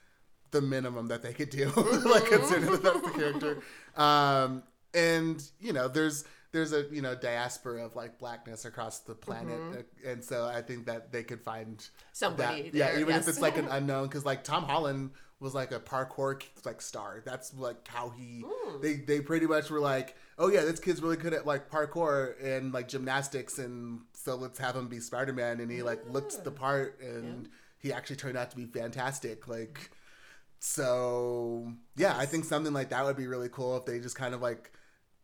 the 0.52 0.62
minimum 0.62 1.08
that 1.08 1.24
they 1.24 1.34
could 1.34 1.50
do. 1.50 1.66
like 2.06 2.26
considering 2.26 2.72
that 2.74 2.84
that's 2.84 3.02
the 3.02 3.12
character. 3.16 3.60
Um, 3.96 4.64
and 4.94 5.44
you 5.60 5.74
know, 5.74 5.88
there's 5.88 6.26
there's 6.52 6.74
a 6.74 6.86
you 6.92 7.02
know 7.02 7.16
diaspora 7.16 7.86
of 7.86 7.96
like 7.96 8.20
blackness 8.20 8.66
across 8.66 9.00
the 9.00 9.16
planet, 9.16 9.60
uh, 9.72 10.10
and 10.10 10.24
so 10.24 10.46
I 10.46 10.62
think 10.62 10.86
that 10.86 11.12
they 11.12 11.24
could 11.24 11.42
find 11.42 11.86
Somebody 12.14 12.64
that, 12.64 12.74
yeah, 12.74 13.00
even 13.00 13.10
yes. 13.10 13.24
if 13.24 13.30
it's 13.30 13.42
like 13.42 13.58
an 13.58 13.68
unknown, 13.70 14.08
because 14.08 14.26
like 14.26 14.44
Tom 14.44 14.64
Holland 14.64 15.12
was 15.40 15.56
like 15.56 15.72
a 15.72 15.80
parkour 15.80 16.42
like 16.66 16.82
star. 16.82 17.22
That's 17.26 17.54
like 17.56 17.88
how 17.88 18.10
he. 18.10 18.46
They 18.82 18.96
they 18.96 19.22
pretty 19.22 19.48
much 19.48 19.70
were 19.70 19.80
like, 19.80 20.16
oh 20.38 20.50
yeah, 20.50 20.62
this 20.62 20.80
kid's 20.80 21.02
really 21.02 21.18
good 21.18 21.34
at 21.34 21.46
like 21.46 21.70
parkour 21.70 22.34
and 22.44 22.74
like 22.74 22.88
gymnastics, 22.88 23.58
and 23.58 24.02
so 24.14 24.36
let's 24.36 24.60
have 24.60 24.76
him 24.76 24.88
be 24.88 25.00
Spider 25.00 25.34
Man, 25.34 25.60
and 25.60 25.72
he 25.72 25.82
like 25.82 26.02
looked 26.10 26.44
the 26.44 26.52
part, 26.52 27.00
and 27.02 27.50
he 27.80 27.92
actually 27.92 28.18
turned 28.18 28.38
out 28.38 28.52
to 28.52 28.58
be 28.58 28.66
fantastic. 28.66 29.48
Like, 29.48 29.90
so 30.64 31.74
yeah, 31.98 32.16
I 32.16 32.28
think 32.28 32.46
something 32.46 32.72
like 32.72 32.90
that 32.90 33.04
would 33.04 33.18
be 33.18 33.26
really 33.26 33.50
cool 33.50 33.76
if 33.78 33.86
they 33.86 34.00
just 34.00 34.16
kind 34.16 34.36
of 34.36 34.42
like 34.44 34.72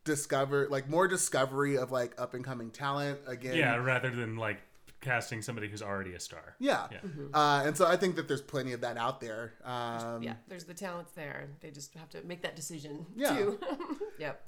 discover 0.03 0.67
like 0.69 0.89
more 0.89 1.07
discovery 1.07 1.77
of 1.77 1.91
like 1.91 2.19
up 2.19 2.33
and 2.33 2.43
coming 2.43 2.71
talent 2.71 3.19
again. 3.27 3.55
Yeah, 3.55 3.75
rather 3.75 4.09
than 4.09 4.35
like 4.35 4.57
casting 4.99 5.43
somebody 5.43 5.67
who's 5.69 5.83
already 5.83 6.13
a 6.13 6.19
star. 6.19 6.55
Yeah. 6.57 6.87
Yeah. 6.91 6.97
Uh, 7.35 7.61
and 7.67 7.77
so 7.77 7.85
I 7.85 7.97
think 7.97 8.15
that 8.15 8.27
there's 8.27 8.41
plenty 8.41 8.73
of 8.73 8.81
that 8.81 8.97
out 8.97 9.21
there. 9.21 9.53
Um, 9.63 10.23
yeah, 10.23 10.33
there's 10.47 10.63
the 10.63 10.73
talents 10.73 11.11
there. 11.11 11.49
They 11.61 11.69
just 11.69 11.93
have 11.93 12.09
to 12.09 12.23
make 12.23 12.41
that 12.41 12.55
decision 12.55 13.05
Yeah. 13.15 13.35
too. 13.37 13.59
yep. 14.19 14.43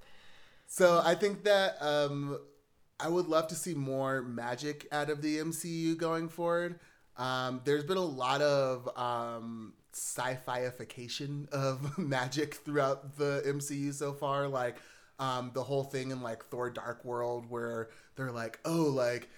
So 0.65 1.03
I 1.05 1.13
think 1.13 1.43
that 1.43 1.77
um, 1.81 2.39
I 2.99 3.09
would 3.09 3.27
love 3.27 3.47
to 3.49 3.55
see 3.55 3.75
more 3.75 4.23
magic 4.23 4.87
out 4.91 5.11
of 5.11 5.21
the 5.21 5.37
MCU 5.37 5.95
going 5.97 6.29
forward. 6.29 6.79
Um, 7.15 7.61
there's 7.63 7.83
been 7.83 7.97
a 7.97 8.01
lot 8.01 8.41
of 8.41 8.89
um, 8.97 9.73
sci-fiification 9.93 11.49
of 11.49 11.97
magic 11.97 12.55
throughout 12.55 13.17
the 13.17 13.43
MCU 13.45 13.93
so 13.93 14.13
far. 14.13 14.47
Like 14.47 14.77
um, 15.19 15.51
the 15.53 15.63
whole 15.63 15.83
thing 15.83 16.11
in 16.11 16.21
like 16.21 16.45
Thor: 16.45 16.69
Dark 16.69 17.03
World, 17.05 17.45
where 17.49 17.89
they're 18.15 18.31
like, 18.31 18.59
oh, 18.65 18.83
like 18.83 19.29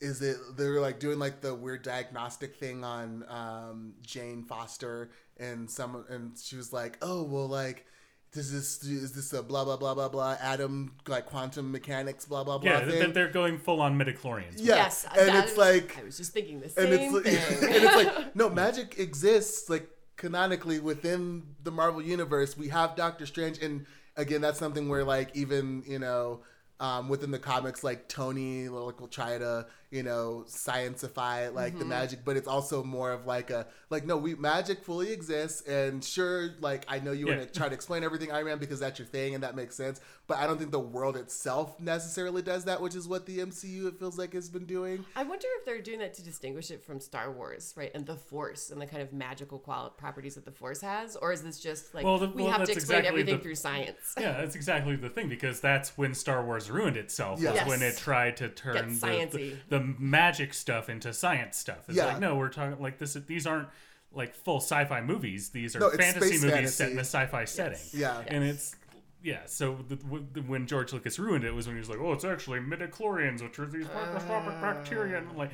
is 0.00 0.20
it 0.22 0.36
they're 0.56 0.80
like 0.80 0.98
doing 0.98 1.18
like 1.18 1.40
the 1.40 1.54
weird 1.54 1.82
diagnostic 1.82 2.56
thing 2.56 2.84
on 2.84 3.24
um, 3.28 3.94
Jane 4.02 4.42
Foster 4.44 5.10
and 5.38 5.70
some 5.70 6.04
and 6.08 6.32
she 6.38 6.56
was 6.56 6.72
like, 6.72 6.98
oh 7.02 7.22
well, 7.22 7.48
like. 7.48 7.86
Does 8.32 8.50
this 8.52 8.82
is 8.82 9.12
this 9.12 9.32
a 9.32 9.44
blah 9.44 9.62
blah 9.64 9.76
blah 9.76 9.94
blah 9.94 10.08
blah 10.08 10.36
atom 10.42 10.96
like 11.06 11.24
quantum 11.26 11.70
mechanics 11.70 12.24
blah 12.24 12.42
blah 12.42 12.58
blah 12.58 12.68
Yeah, 12.80 12.84
thing? 12.84 13.12
they're 13.12 13.30
going 13.30 13.58
full 13.58 13.80
on 13.80 13.96
midichlorians. 13.96 14.54
yeah, 14.56 14.74
Yes, 14.74 15.06
and 15.16 15.36
it's 15.38 15.52
is- 15.52 15.56
like 15.58 15.96
I 15.96 16.02
was 16.02 16.16
just 16.16 16.32
thinking 16.32 16.58
the 16.58 16.64
and 16.76 16.92
it's 16.92 17.12
like, 17.14 17.22
thing. 17.22 17.36
and 17.76 17.84
it's 17.84 17.94
like 17.94 18.34
no 18.34 18.50
magic 18.50 18.98
exists 18.98 19.70
like 19.70 19.88
canonically 20.16 20.80
within 20.80 21.42
the 21.62 21.70
Marvel 21.70 22.02
universe. 22.02 22.56
We 22.56 22.68
have 22.68 22.96
Doctor 22.96 23.26
Strange, 23.26 23.58
and 23.62 23.86
again, 24.16 24.40
that's 24.40 24.58
something 24.58 24.88
where 24.88 25.04
like 25.04 25.34
even 25.34 25.82
you 25.86 25.98
know 25.98 26.40
um, 26.80 27.08
within 27.08 27.30
the 27.30 27.38
comics, 27.38 27.84
like 27.84 28.08
Tony 28.08 28.68
like 28.68 29.00
will 29.00 29.08
try 29.08 29.38
to 29.38 29.66
you 29.94 30.02
know 30.02 30.44
scienceify 30.48 31.52
like 31.54 31.64
Mm-hmm. 31.74 31.78
the 31.78 31.84
magic, 31.86 32.18
but 32.24 32.36
it's 32.36 32.48
also 32.48 32.82
more 32.82 33.12
of 33.12 33.26
like 33.26 33.50
a 33.50 33.66
like 33.90 34.04
no, 34.04 34.16
we 34.16 34.34
magic 34.34 34.82
fully 34.84 35.12
exists, 35.12 35.62
and 35.68 36.04
sure, 36.04 36.50
like 36.60 36.84
I 36.88 36.98
know 36.98 37.12
you 37.12 37.28
Yeah. 37.28 37.36
want 37.38 37.52
to 37.52 37.58
try 37.58 37.68
to 37.68 37.74
explain 37.74 38.02
everything 38.04 38.30
Iron 38.32 38.46
Man 38.46 38.58
because 38.58 38.80
that's 38.80 38.98
your 38.98 39.06
thing 39.06 39.34
and 39.34 39.42
that 39.44 39.54
makes 39.56 39.76
sense, 39.76 40.00
but 40.26 40.38
I 40.38 40.46
don't 40.46 40.58
think 40.58 40.72
the 40.72 40.80
world 40.80 41.16
itself 41.16 41.78
necessarily 41.80 42.42
does 42.42 42.64
that, 42.64 42.80
which 42.80 42.94
is 42.94 43.06
what 43.08 43.24
the 43.26 43.38
MCU 43.38 43.86
it 43.86 43.98
feels 43.98 44.18
like 44.18 44.32
has 44.34 44.48
been 44.48 44.66
doing. 44.66 45.04
I 45.16 45.22
wonder 45.22 45.46
if 45.58 45.64
they're 45.64 45.80
doing 45.80 46.00
that 46.00 46.14
to 46.14 46.22
distinguish 46.24 46.70
it 46.70 46.84
from 46.84 46.98
Star 47.00 47.30
Wars, 47.30 47.72
right? 47.76 47.90
And 47.94 48.04
the 48.04 48.16
Force 48.16 48.70
and 48.70 48.80
the 48.80 48.86
kind 48.86 49.02
of 49.02 49.12
magical 49.12 49.58
qual- 49.58 49.90
properties 49.90 50.34
that 50.34 50.44
the 50.44 50.50
Force 50.52 50.80
has, 50.80 51.16
or 51.16 51.32
is 51.32 51.42
this 51.42 51.60
just 51.60 51.94
like 51.94 52.04
Well, 52.04 52.18
the- 52.18 52.28
we 52.28 52.42
well, 52.42 52.52
have 52.52 52.64
to 52.66 52.72
explain 52.72 52.98
exactly 53.00 53.08
everything 53.08 53.36
the- 53.38 53.42
through 53.42 53.54
science? 53.54 54.14
Yeah, 54.18 54.32
that's 54.32 54.56
exactly 54.56 54.96
the 54.96 55.08
thing 55.10 55.28
because 55.28 55.60
that's 55.60 55.96
when 55.96 56.14
Star 56.14 56.44
Wars 56.44 56.70
ruined 56.70 56.96
itself. 56.96 57.34
Was 57.36 57.42
Yes. 57.54 57.68
when 57.68 57.82
it 57.82 57.96
tried 57.96 58.36
to 58.38 58.48
turn 58.48 58.74
Get 58.74 59.30
the, 59.30 59.38
the, 59.38 59.56
the 59.68 59.80
magic 59.98 60.54
stuff 60.54 60.88
into 60.88 61.12
science 61.12 61.56
stuff. 61.56 61.88
It's 61.88 61.96
Yeah. 61.96 62.06
like 62.06 62.20
no, 62.20 62.36
we're 62.36 62.48
talking 62.48 62.80
like 62.80 62.98
this. 62.98 63.14
These 63.14 63.46
aren't 63.46 63.68
like 64.12 64.34
full 64.34 64.58
sci-fi 64.58 65.00
movies. 65.00 65.50
These 65.50 65.76
are 65.76 65.80
No, 65.80 65.90
fantasy 65.90 66.36
space 66.38 66.42
movies 66.44 66.74
set 66.74 66.92
in 66.92 66.98
a 66.98 67.00
sci-fi 67.00 67.44
setting. 67.44 67.78
Yeah. 67.92 68.22
and 68.26 68.44
it's 68.44 68.76
yeah. 69.22 69.40
So 69.46 69.78
the, 69.88 69.96
w- 69.96 70.26
the, 70.32 70.42
when 70.42 70.66
George 70.66 70.92
Lucas 70.92 71.18
ruined 71.18 71.44
it 71.44 71.52
was 71.52 71.66
when 71.66 71.76
he 71.76 71.80
was 71.80 71.88
like, 71.88 71.98
oh, 71.98 72.12
it's 72.12 72.24
actually 72.24 72.60
midichlorians, 72.60 73.42
which 73.42 73.58
are 73.58 73.66
these 73.66 73.86
microscopic 73.86 74.54
uh. 74.54 74.60
bacteria. 74.60 75.18
And 75.18 75.28
I'm 75.30 75.36
like, 75.36 75.50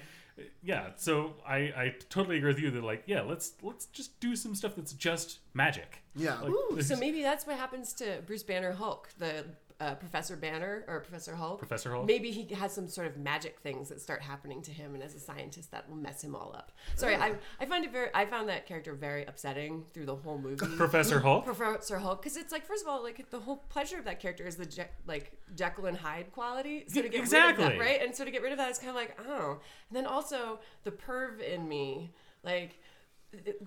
yeah. 0.63 0.91
So 0.97 1.35
I 1.47 1.57
I 1.57 1.95
totally 2.09 2.37
agree 2.39 2.53
with 2.53 2.61
you 2.61 2.71
that 2.73 2.85
like 2.85 3.05
yeah, 3.07 3.23
let's 3.23 3.53
let's 3.63 3.87
just 3.87 4.19
do 4.21 4.37
some 4.37 4.55
stuff 4.55 4.77
that's 4.77 4.93
just 4.93 5.39
magic. 5.55 6.03
Yeah. 6.15 6.39
Like, 6.41 6.51
Ooh, 6.51 6.83
so 6.83 6.97
maybe 6.97 7.23
that's 7.23 7.47
what 7.47 7.57
happens 7.57 7.93
to 7.95 8.23
Bruce 8.27 8.43
Banner 8.43 8.73
Hulk, 8.73 9.09
the 9.19 9.45
uh, 9.81 9.95
Professor 9.95 10.37
Banner 10.37 10.85
or 10.87 11.01
Professor 11.01 11.35
Hulk. 11.35 11.59
Professor 11.59 11.91
Hulk? 11.93 12.07
Maybe 12.07 12.31
he 12.31 12.55
has 12.55 12.73
some 12.73 12.87
sort 12.89 13.07
of 13.07 13.17
magic 13.17 13.59
things 13.61 13.89
that 13.89 14.01
start 14.01 14.21
happening 14.23 14.61
to 14.63 14.71
him, 14.71 14.95
and 14.95 15.03
as 15.03 15.15
a 15.15 15.19
scientist, 15.21 15.71
that 15.71 15.89
will 15.89 15.97
mess 15.97 16.23
him 16.23 16.35
all 16.35 16.53
up. 16.55 16.71
Sorry, 16.97 17.17
I, 17.17 17.33
I 17.59 17.65
find 17.67 17.85
it 17.85 17.91
very. 17.93 18.09
I 18.15 18.27
found 18.27 18.49
that 18.51 18.67
character 18.67 18.93
very 18.95 19.25
upsetting 19.25 19.85
through 19.95 20.07
the 20.07 20.17
whole 20.17 20.39
movie. 20.39 20.67
Professor 20.77 21.21
Hulk. 21.27 21.45
Professor 21.45 21.99
Hulk, 21.99 22.23
because 22.23 22.37
it's 22.37 22.53
like 22.53 22.67
first 22.67 22.83
of 22.85 22.89
all, 22.89 23.03
like 23.03 23.31
the 23.31 23.41
whole 23.41 23.57
pleasure 23.71 23.99
of 23.99 24.05
that 24.05 24.21
character 24.21 24.47
is 24.47 24.57
the 24.57 24.67
Je- 24.67 24.89
like 25.07 25.33
Jekyll 25.57 25.87
and 25.87 25.97
Hyde 25.97 26.31
quality. 26.33 26.85
So 26.87 27.01
to 27.03 27.09
get 27.09 27.13
rid 27.13 27.15
of 27.15 27.25
Exactly. 27.25 27.65
that, 27.65 27.79
right? 27.79 28.03
And 28.03 28.15
so 28.15 28.25
to 28.25 28.31
get 28.31 28.43
rid 28.43 28.53
of 28.53 28.59
that, 28.59 28.69
it's 28.71 28.79
kind 28.79 28.91
of 28.91 28.97
like 28.97 29.19
oh, 29.27 29.59
and 29.89 29.97
then 29.97 30.07
also 30.07 30.61
the 30.85 30.91
perv 30.91 31.41
in 31.41 31.69
me, 31.69 32.11
like. 32.45 32.79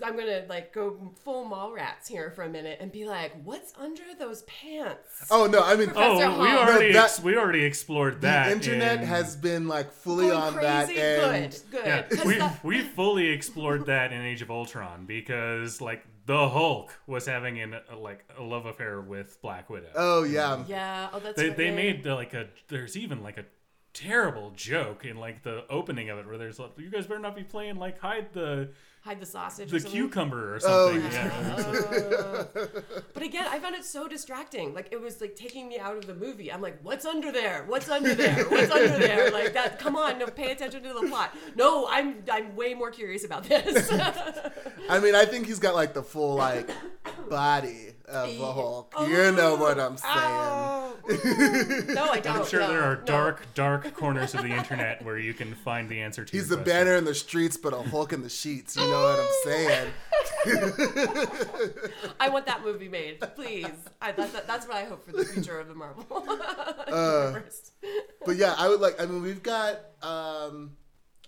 I'm 0.06 0.18
gonna 0.18 0.44
like 0.50 0.74
go 0.74 1.14
full 1.24 1.46
mall 1.46 1.72
rats 1.72 2.08
here 2.10 2.32
for 2.32 2.44
a 2.44 2.50
minute 2.50 2.80
and 2.82 2.92
be 2.92 3.06
like, 3.06 3.32
"What's 3.44 3.74
under 3.80 4.04
those 4.20 4.42
pants?" 4.44 5.28
Oh 5.32 5.48
no, 5.48 5.62
I 5.62 5.76
mean 5.78 5.92
Oh, 5.96 6.18
we 6.18 6.22
Hulk. 6.50 6.68
already 6.68 6.88
No, 6.88 6.94
that- 6.94 7.04
ex- 7.06 7.22
we 7.22 7.38
already 7.38 7.64
explored 7.64 8.20
that. 8.22 8.48
the 8.48 8.52
internet 8.56 9.00
in- 9.02 9.08
has 9.08 9.36
been 9.38 9.68
like 9.70 9.92
fully 9.92 10.28
Going 10.28 10.38
on 10.38 10.56
that, 10.58 10.90
and 10.90 11.52
good, 11.52 11.72
good. 11.72 11.86
yeah, 11.86 12.02
'Cause 12.02 12.26
we 12.26 12.36
that- 12.40 12.64
we 12.64 12.82
fully 12.82 13.28
explored 13.30 13.86
that 13.86 14.12
in 14.12 14.22
Age 14.22 14.42
of 14.42 14.52
Ultron 14.52 15.06
because 15.06 15.80
like 15.80 16.04
the 16.26 16.50
Hulk 16.50 16.92
was 17.08 17.26
having 17.26 17.60
an, 17.62 17.76
a, 17.90 17.96
like 17.96 18.26
a 18.38 18.44
love 18.44 18.66
affair 18.66 19.00
with 19.00 19.42
Black 19.42 19.70
Widow. 19.70 19.92
oh 19.96 20.24
yeah, 20.24 20.64
yeah, 20.68 21.10
oh, 21.14 21.20
that's 21.20 21.38
they 21.38 21.50
they 21.50 21.70
yeah. 21.70 21.76
made 21.76 22.06
uh, 22.08 22.16
like 22.16 22.34
a 22.34 22.48
there's 22.68 22.98
even 22.98 23.24
like 23.24 23.38
a 23.38 23.46
terrible 23.94 24.52
joke 24.56 25.06
in 25.06 25.18
like 25.18 25.44
the 25.44 25.64
opening 25.70 26.10
of 26.10 26.18
it 26.18 26.26
where 26.26 26.38
there's 26.38 26.58
like 26.60 26.72
you 26.78 26.90
guys 26.90 27.06
better 27.06 27.20
not 27.20 27.36
be 27.36 27.44
playing 27.44 27.76
like 27.78 28.00
hide 28.00 28.34
the 28.34 28.70
hide 29.04 29.20
the 29.20 29.26
sausage. 29.26 29.70
the 29.70 29.76
or 29.78 29.80
something. 29.80 30.02
cucumber 30.02 30.54
or 30.56 30.60
Oh, 30.64 30.92
something. 30.92 31.12
yeah. 31.12 31.26
yeah. 31.42 32.44
Oh. 32.56 32.68
But 33.14 33.22
again, 33.24 33.46
I 33.50 33.60
found 33.60 33.76
it 33.76 33.86
so 33.86 34.08
distracting. 34.08 34.74
Like 34.74 34.88
it 34.92 35.00
was 35.00 35.22
like 35.22 35.36
taking 35.36 35.68
me 35.68 35.78
out 35.78 35.96
of 35.98 36.08
the 36.08 36.16
movie. 36.16 36.52
I'm 36.52 36.62
like, 36.62 36.80
what's 36.84 37.06
under 37.06 37.32
there? 37.32 37.64
What's 37.68 37.90
under 37.90 38.14
there? 38.16 38.44
What's 38.46 38.72
under 38.72 38.98
there? 38.98 39.32
Like 39.32 39.54
that. 39.54 39.80
Come 39.80 39.96
on, 39.96 40.20
no, 40.20 40.28
pay 40.28 40.52
attention 40.52 40.84
to 40.84 40.94
the 40.94 41.08
plot. 41.08 41.36
No, 41.56 41.88
I'm 41.90 42.24
I'm 42.32 42.56
way 42.56 42.74
more 42.74 42.92
curious 42.92 43.24
about 43.24 43.44
this. 43.44 43.90
I 44.90 45.00
mean, 45.00 45.16
I 45.16 45.26
think 45.26 45.46
he's 45.48 45.60
got 45.60 45.76
like 45.76 45.94
the 45.94 46.04
full 46.04 46.36
like 46.36 46.70
body 47.30 47.93
of 48.08 48.30
a 48.30 48.52
Hulk. 48.54 48.94
You 49.08 49.32
know 49.32 49.56
what 49.56 49.80
I'm 49.80 49.98
saying? 49.98 50.14
Oh. 50.16 50.96
Ooh. 51.10 51.94
No, 51.94 52.06
I 52.10 52.20
don't. 52.22 52.40
I'm 52.40 52.46
sure 52.48 52.62
no, 52.62 52.68
there 52.70 52.82
are 52.84 52.96
no. 52.98 53.04
dark 53.06 53.46
dark 53.56 53.94
corners 53.94 54.34
of 54.34 54.42
the 54.44 54.50
internet 54.50 55.04
where 55.04 55.18
you 55.18 55.34
can 55.34 55.54
find 55.54 55.90
the 55.90 56.00
answer 56.02 56.24
to. 56.24 56.32
He's 56.32 56.50
your 56.50 56.58
the 56.58 56.64
question. 56.64 56.86
banner 56.86 56.96
in 56.96 57.04
the 57.06 57.14
streets, 57.16 57.58
but 57.58 57.74
a 57.74 57.82
Hulk 57.82 58.14
in 58.14 58.22
the 58.24 58.30
sheets. 58.30 58.76
You 58.78 58.84
know 58.84 59.02
what 59.04 59.20
I'm 59.20 59.28
saying? 59.44 59.92
I 62.20 62.30
want 62.30 62.46
that 62.46 62.64
movie 62.64 62.88
made, 62.90 63.20
please. 63.36 63.68
I, 64.02 64.12
that, 64.14 64.34
that, 64.34 64.48
that's 64.48 64.68
what 64.68 64.78
I 64.78 64.86
hope 64.86 65.06
for 65.06 65.12
the 65.12 65.26
future 65.26 65.60
of 65.60 65.68
the 65.68 65.76
Marvel 65.76 66.06
Uh, 66.88 67.28
universe. 67.34 67.72
But 68.26 68.36
yeah, 68.38 68.56
I 68.58 68.68
would 68.70 68.80
like. 68.80 69.02
I 69.02 69.06
mean, 69.06 69.22
we've 69.22 69.44
got 69.44 69.80
um, 70.02 70.72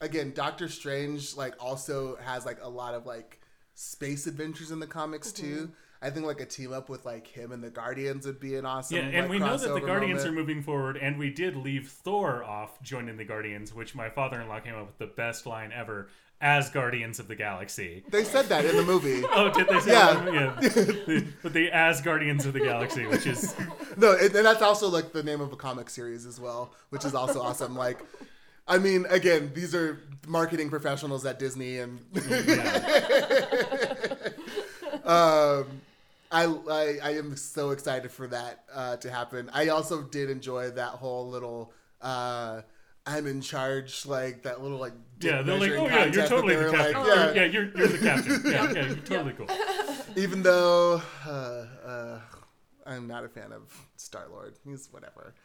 again, 0.01 0.31
Doctor 0.33 0.67
Strange 0.69 1.35
like 1.35 1.55
also 1.59 2.17
has 2.17 2.45
like 2.45 2.59
a 2.61 2.69
lot 2.69 2.93
of 2.93 3.05
like 3.05 3.41
space 3.73 4.27
adventures 4.27 4.71
in 4.71 4.79
the 4.79 4.87
comics 4.87 5.31
Mm-hmm. 5.31 5.43
too. 5.55 5.71
I 6.05 6.11
think 6.11 6.25
like 6.25 6.39
a 6.39 6.45
team 6.45 6.71
up 6.71 6.87
with 6.87 7.05
like 7.05 7.27
him 7.27 7.51
and 7.51 7.63
the 7.63 7.71
Guardians 7.71 8.25
would 8.27 8.39
be 8.39 8.55
an 8.55 8.65
awesome. 8.65 8.97
Yeah, 8.97 9.03
and 9.03 9.21
like, 9.21 9.29
we 9.29 9.39
know 9.39 9.57
that 9.57 9.73
the 9.73 9.79
Guardians 9.79 10.19
moment. 10.19 10.37
are 10.37 10.39
moving 10.39 10.61
forward, 10.61 10.97
and 10.97 11.17
we 11.17 11.31
did 11.31 11.55
leave 11.55 11.89
Thor 11.89 12.43
off 12.43 12.81
joining 12.83 13.17
the 13.17 13.25
Guardians, 13.25 13.73
which 13.73 13.95
my 13.95 14.09
father-in-law 14.09 14.59
came 14.59 14.75
up 14.75 14.85
with 14.85 14.97
the 14.99 15.07
best 15.07 15.45
line 15.45 15.71
ever 15.73 16.09
as 16.41 16.69
Guardians 16.69 17.17
of 17.19 17.27
the 17.27 17.35
Galaxy. 17.35 18.03
They 18.09 18.23
said 18.23 18.45
that 18.47 18.65
in 18.65 18.75
the 18.75 18.83
movie. 18.83 19.23
Oh, 19.31 19.49
did 19.49 19.67
they 19.67 19.79
say 19.79 19.91
Yeah. 19.91 20.13
that? 20.13 21.03
Yeah. 21.07 21.21
but 21.43 21.53
they 21.53 21.71
as 21.71 22.01
Guardians 22.01 22.45
of 22.45 22.53
the 22.53 22.59
Galaxy, 22.59 23.05
which 23.07 23.25
is 23.25 23.55
No, 23.97 24.11
and, 24.13 24.33
and 24.35 24.45
that's 24.45 24.61
also 24.61 24.89
like 24.89 25.11
the 25.11 25.23
name 25.23 25.41
of 25.41 25.51
a 25.53 25.55
comic 25.55 25.89
series 25.89 26.25
as 26.25 26.39
well, 26.39 26.73
which 26.89 27.03
is 27.03 27.15
also 27.15 27.41
awesome. 27.41 27.75
Like, 27.75 27.99
I 28.67 28.77
mean, 28.77 29.05
again, 29.09 29.51
these 29.55 29.73
are 29.73 29.99
marketing 30.27 30.69
professionals 30.69 31.25
at 31.25 31.39
Disney, 31.39 31.79
and 31.79 31.99
yeah. 32.29 34.05
um, 35.03 35.81
I, 36.35 36.43
I 36.69 36.97
I 37.01 37.09
am 37.11 37.37
so 37.37 37.71
excited 37.71 38.11
for 38.11 38.27
that 38.27 38.65
uh, 38.73 38.97
to 38.97 39.09
happen. 39.09 39.49
I 39.53 39.69
also 39.69 40.01
did 40.01 40.29
enjoy 40.29 40.71
that 40.71 40.89
whole 40.89 41.29
little. 41.29 41.71
Uh, 42.01 42.61
I'm 43.05 43.25
in 43.25 43.39
charge, 43.39 44.05
like 44.05 44.43
that 44.43 44.61
little 44.61 44.77
like. 44.77 44.93
Yeah, 45.21 45.43
they're 45.43 45.57
like, 45.57 45.71
oh 45.71 45.87
yeah, 45.87 46.05
you're 46.05 46.27
totally 46.27 46.55
the 46.55 46.71
captain. 46.71 47.01
like, 47.03 47.15
yeah. 47.15 47.31
yeah. 47.33 47.45
you're, 47.45 47.77
you're 47.77 47.87
the 47.87 47.97
captain. 47.99 48.41
Yeah, 48.51 48.71
yeah, 48.71 48.85
you're 48.87 48.95
totally 48.97 49.33
cool. 49.33 49.47
Even 50.17 50.43
though 50.43 51.01
uh, 51.25 51.65
uh, 51.85 52.19
I'm 52.85 53.07
not 53.07 53.23
a 53.23 53.29
fan 53.29 53.53
of 53.53 53.73
Star 53.95 54.25
Lord, 54.29 54.55
he's 54.65 54.89
whatever. 54.91 55.35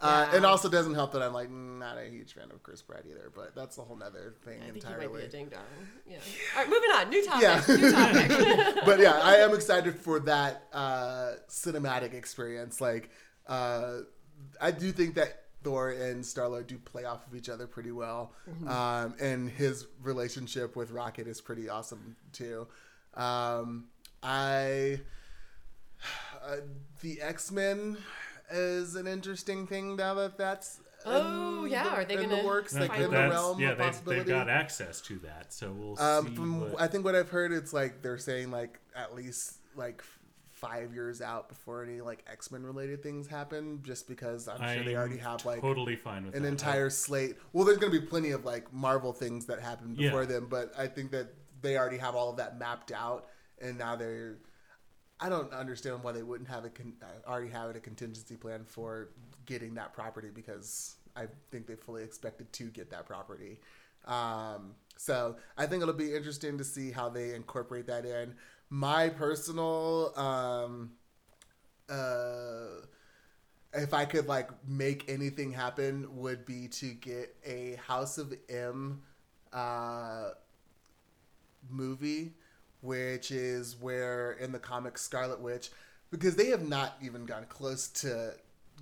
Uh, 0.00 0.28
Yeah. 0.30 0.36
and 0.36 0.46
also 0.46 0.68
doesn't 0.68 0.94
help 0.94 1.10
that 1.12 1.22
I'm 1.22 1.32
like 1.32 1.50
not 1.50 1.98
a 1.98 2.04
huge 2.08 2.32
fan 2.34 2.50
of 2.52 2.62
Chris 2.62 2.82
Pratt 2.82 3.02
either, 3.10 3.32
but 3.34 3.54
that's 3.56 3.78
a 3.78 3.82
whole 3.82 3.96
nother 3.96 4.34
thing 4.44 4.60
I 4.62 4.70
think 4.70 4.84
might 4.84 4.98
be 4.98 5.04
entirely. 5.04 5.24
a 5.24 5.28
ding 5.28 5.48
dong. 5.48 5.60
Yeah. 6.06 6.18
All 6.56 6.62
right, 6.62 6.70
moving 6.70 6.90
on. 6.90 7.10
New 7.10 7.24
topic. 7.26 7.42
Yeah. 7.42 7.64
New 7.76 7.90
topic. 7.90 8.84
but 8.86 9.00
yeah, 9.00 9.18
I 9.22 9.36
am 9.36 9.54
excited 9.54 9.96
for 9.96 10.20
that 10.20 10.68
uh, 10.72 11.32
cinematic 11.48 12.14
experience. 12.14 12.80
Like, 12.80 13.10
uh, 13.48 13.98
I 14.60 14.70
do 14.70 14.92
think 14.92 15.16
that 15.16 15.46
Thor 15.64 15.90
and 15.90 16.22
Starlord 16.22 16.68
do 16.68 16.78
play 16.78 17.04
off 17.04 17.26
of 17.26 17.34
each 17.34 17.48
other 17.48 17.66
pretty 17.66 17.90
well, 17.90 18.32
um, 18.68 19.14
and 19.20 19.50
his 19.50 19.88
relationship 20.00 20.76
with 20.76 20.92
Rocket 20.92 21.26
is 21.26 21.40
pretty 21.40 21.68
awesome 21.68 22.14
too. 22.32 22.68
Um, 23.14 23.86
I 24.22 25.00
uh, 26.46 26.56
the 27.00 27.20
X 27.20 27.50
Men 27.50 27.96
is 28.50 28.94
an 28.94 29.06
interesting 29.06 29.66
thing 29.66 29.96
now 29.96 30.14
that 30.14 30.36
that's 30.38 30.80
Oh, 31.06 31.64
in 31.64 31.70
yeah, 31.70 31.84
the, 31.84 31.90
are 31.90 32.04
they 32.04 32.14
in 32.14 32.28
the 32.28 32.36
gonna 32.36 32.44
works 32.46 32.74
Like, 32.74 32.90
like 32.90 32.98
in 32.98 33.04
the 33.04 33.10
that's- 33.10 33.30
realm 33.32 33.60
yeah, 33.60 33.70
of 33.70 33.78
they've, 33.78 33.86
possibility? 33.86 34.18
they've 34.24 34.28
got 34.28 34.48
access 34.48 35.00
to 35.02 35.18
that, 35.20 35.52
so 35.52 35.70
we'll 35.72 36.00
Um, 36.00 36.26
see. 36.28 36.34
from 36.34 36.60
what- 36.60 36.80
I 36.80 36.88
think 36.88 37.04
what 37.04 37.14
I've 37.14 37.28
heard, 37.30 37.52
it's 37.52 37.72
like 37.72 38.02
they're 38.02 38.18
saying 38.18 38.50
like 38.50 38.80
at 38.96 39.14
least 39.14 39.58
like 39.76 40.02
five 40.50 40.92
years 40.92 41.22
out 41.22 41.48
before 41.48 41.84
any 41.84 42.00
like 42.00 42.24
X 42.26 42.50
Men 42.50 42.64
related 42.64 43.00
things 43.00 43.28
happen, 43.28 43.80
just 43.84 44.08
because 44.08 44.48
I'm 44.48 44.58
sure 44.74 44.82
they 44.84 44.90
I'm 44.94 44.98
already 44.98 45.18
have 45.18 45.44
like 45.46 45.60
totally 45.60 45.94
fine 45.94 46.26
with 46.26 46.34
an 46.34 46.42
that. 46.42 46.48
entire 46.48 46.90
slate. 46.90 47.36
Well, 47.52 47.64
there's 47.64 47.78
gonna 47.78 47.92
be 47.92 48.00
plenty 48.00 48.32
of 48.32 48.44
like 48.44 48.72
Marvel 48.72 49.12
things 49.12 49.46
that 49.46 49.60
happen 49.60 49.94
Yeah. 49.96 50.08
before 50.08 50.26
them, 50.26 50.48
but 50.50 50.72
I 50.76 50.88
think 50.88 51.12
that 51.12 51.32
they 51.62 51.78
already 51.78 51.98
have 51.98 52.16
all 52.16 52.30
of 52.30 52.38
that 52.38 52.58
mapped 52.58 52.90
out, 52.90 53.28
and 53.60 53.78
now 53.78 53.94
they're. 53.94 54.38
I 55.20 55.28
don't 55.28 55.52
understand 55.52 56.02
why 56.02 56.12
they 56.12 56.22
wouldn't 56.22 56.48
have 56.48 56.64
a 56.64 56.70
con- 56.70 56.94
already 57.26 57.50
have 57.50 57.74
a 57.74 57.80
contingency 57.80 58.36
plan 58.36 58.64
for 58.64 59.08
getting 59.46 59.74
that 59.74 59.92
property 59.92 60.28
because 60.32 60.96
I 61.16 61.26
think 61.50 61.66
they 61.66 61.74
fully 61.74 62.04
expected 62.04 62.52
to 62.52 62.64
get 62.64 62.90
that 62.90 63.06
property. 63.06 63.58
Um, 64.06 64.74
so 64.96 65.36
I 65.56 65.66
think 65.66 65.82
it'll 65.82 65.94
be 65.94 66.14
interesting 66.14 66.58
to 66.58 66.64
see 66.64 66.90
how 66.90 67.08
they 67.08 67.34
incorporate 67.34 67.86
that 67.86 68.04
in. 68.04 68.34
My 68.70 69.08
personal, 69.08 70.12
um, 70.16 70.92
uh, 71.88 72.84
if 73.72 73.92
I 73.92 74.04
could 74.04 74.26
like 74.26 74.50
make 74.66 75.08
anything 75.10 75.52
happen, 75.52 76.06
would 76.16 76.46
be 76.46 76.68
to 76.68 76.92
get 76.92 77.34
a 77.44 77.76
House 77.86 78.18
of 78.18 78.34
M, 78.48 79.02
uh, 79.52 80.30
movie, 81.70 82.32
which 82.80 83.30
is 83.30 83.76
where 83.80 84.32
in 84.32 84.52
the 84.52 84.58
comics 84.58 85.02
Scarlet 85.02 85.40
Witch, 85.40 85.70
because 86.10 86.36
they 86.36 86.48
have 86.48 86.66
not 86.66 86.96
even 87.02 87.26
gone 87.26 87.44
close 87.48 87.88
to 87.88 88.34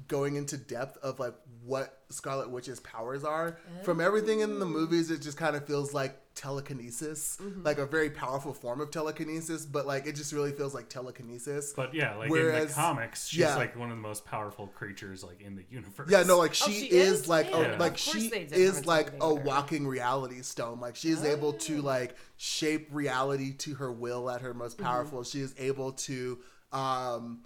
going 0.08 0.36
into 0.36 0.56
depth 0.56 0.96
of 0.98 1.18
like 1.18 1.34
what 1.64 2.00
Scarlet 2.10 2.50
Witch's 2.50 2.80
powers 2.80 3.24
are. 3.24 3.58
From 3.82 4.00
everything 4.00 4.40
in 4.40 4.58
the 4.58 4.66
movies, 4.66 5.10
it 5.10 5.20
just 5.20 5.36
kind 5.36 5.56
of 5.56 5.66
feels 5.66 5.92
like 5.92 6.16
telekinesis, 6.36 7.38
like 7.62 7.78
a 7.78 7.86
very 7.86 8.10
powerful 8.10 8.52
form 8.52 8.80
of 8.80 8.90
telekinesis, 8.90 9.66
but 9.66 9.86
like 9.86 10.06
it 10.06 10.14
just 10.14 10.32
really 10.32 10.52
feels 10.52 10.74
like 10.74 10.88
telekinesis. 10.88 11.72
But 11.74 11.94
yeah, 11.94 12.14
like 12.14 12.30
in 12.30 12.66
the 12.66 12.72
comics, 12.72 13.26
she's 13.28 13.40
yeah. 13.40 13.56
like 13.56 13.76
one 13.76 13.90
of 13.90 13.96
the 13.96 14.02
most 14.02 14.24
powerful 14.24 14.68
creatures 14.68 15.24
like 15.24 15.40
in 15.40 15.56
the 15.56 15.64
universe. 15.70 16.08
Yeah, 16.10 16.22
no, 16.22 16.38
like 16.38 16.50
Oh, 16.62 16.70
she, 16.70 16.72
she 16.72 16.86
is, 16.86 17.22
is? 17.22 17.28
like 17.28 17.50
Yeah, 17.50 17.56
a, 17.56 17.72
of 17.74 17.80
like 17.80 17.96
she 17.96 18.28
is 18.28 18.86
like 18.86 19.12
a 19.20 19.26
her. 19.26 19.34
walking 19.34 19.86
reality 19.86 20.42
stone. 20.42 20.80
Like 20.80 20.94
she 20.96 21.10
is 21.10 21.24
able 21.24 21.54
to 21.54 21.82
like 21.82 22.16
shape 22.36 22.88
reality 22.92 23.52
to 23.54 23.74
her 23.74 23.90
will 23.90 24.30
at 24.30 24.42
her 24.42 24.54
most 24.54 24.78
powerful. 24.78 25.24
She 25.24 25.40
is 25.40 25.54
able 25.58 25.92
to 25.92 26.38
um 26.72 27.42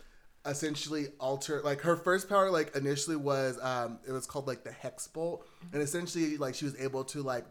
essentially 0.47 1.09
alter 1.19 1.61
like 1.63 1.83
her 1.83 1.97
first 1.97 2.29
power 2.29 2.51
like 2.51 2.75
initially 2.75 3.17
was 3.17 3.59
um 3.63 3.99
it 4.09 4.13
was 4.13 4.27
called 4.27 4.47
like 4.47 4.65
the 4.65 4.73
hex 4.73 5.07
bolt 5.07 5.47
and 5.75 5.83
essentially 5.83 6.39
like 6.39 6.55
she 6.55 6.65
was 6.65 6.75
able 6.81 7.05
to 7.05 7.23
like 7.23 7.45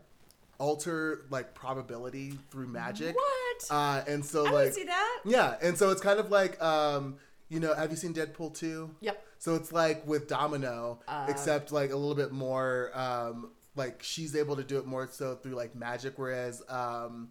alter 0.59 1.25
like 1.29 1.53
probability 1.53 2.33
through 2.49 2.67
magic 2.67 3.15
What? 3.15 3.65
uh 3.71 4.01
and 4.07 4.25
so 4.25 4.47
I 4.47 4.51
like 4.51 4.73
see 4.73 4.83
that. 4.85 5.19
yeah 5.23 5.55
and 5.61 5.77
so 5.77 5.91
it's 5.91 6.01
kind 6.01 6.19
of 6.19 6.31
like 6.31 6.61
um 6.61 7.17
you 7.47 7.59
know 7.59 7.73
have 7.75 7.91
you 7.91 7.95
seen 7.97 8.13
deadpool 8.13 8.57
2 8.57 8.89
Yep. 9.01 9.23
so 9.37 9.55
it's 9.55 9.71
like 9.71 10.05
with 10.07 10.27
Domino, 10.27 10.99
except 11.27 11.71
like 11.71 11.91
a 11.91 11.95
little 11.95 12.15
bit 12.15 12.31
more. 12.31 12.91
Um, 12.93 13.51
like 13.75 14.03
she's 14.03 14.35
able 14.35 14.55
to 14.57 14.63
do 14.63 14.77
it 14.77 14.85
more 14.85 15.07
so 15.09 15.35
through 15.35 15.53
like 15.53 15.73
magic, 15.75 16.13
whereas 16.17 16.61
um, 16.67 17.29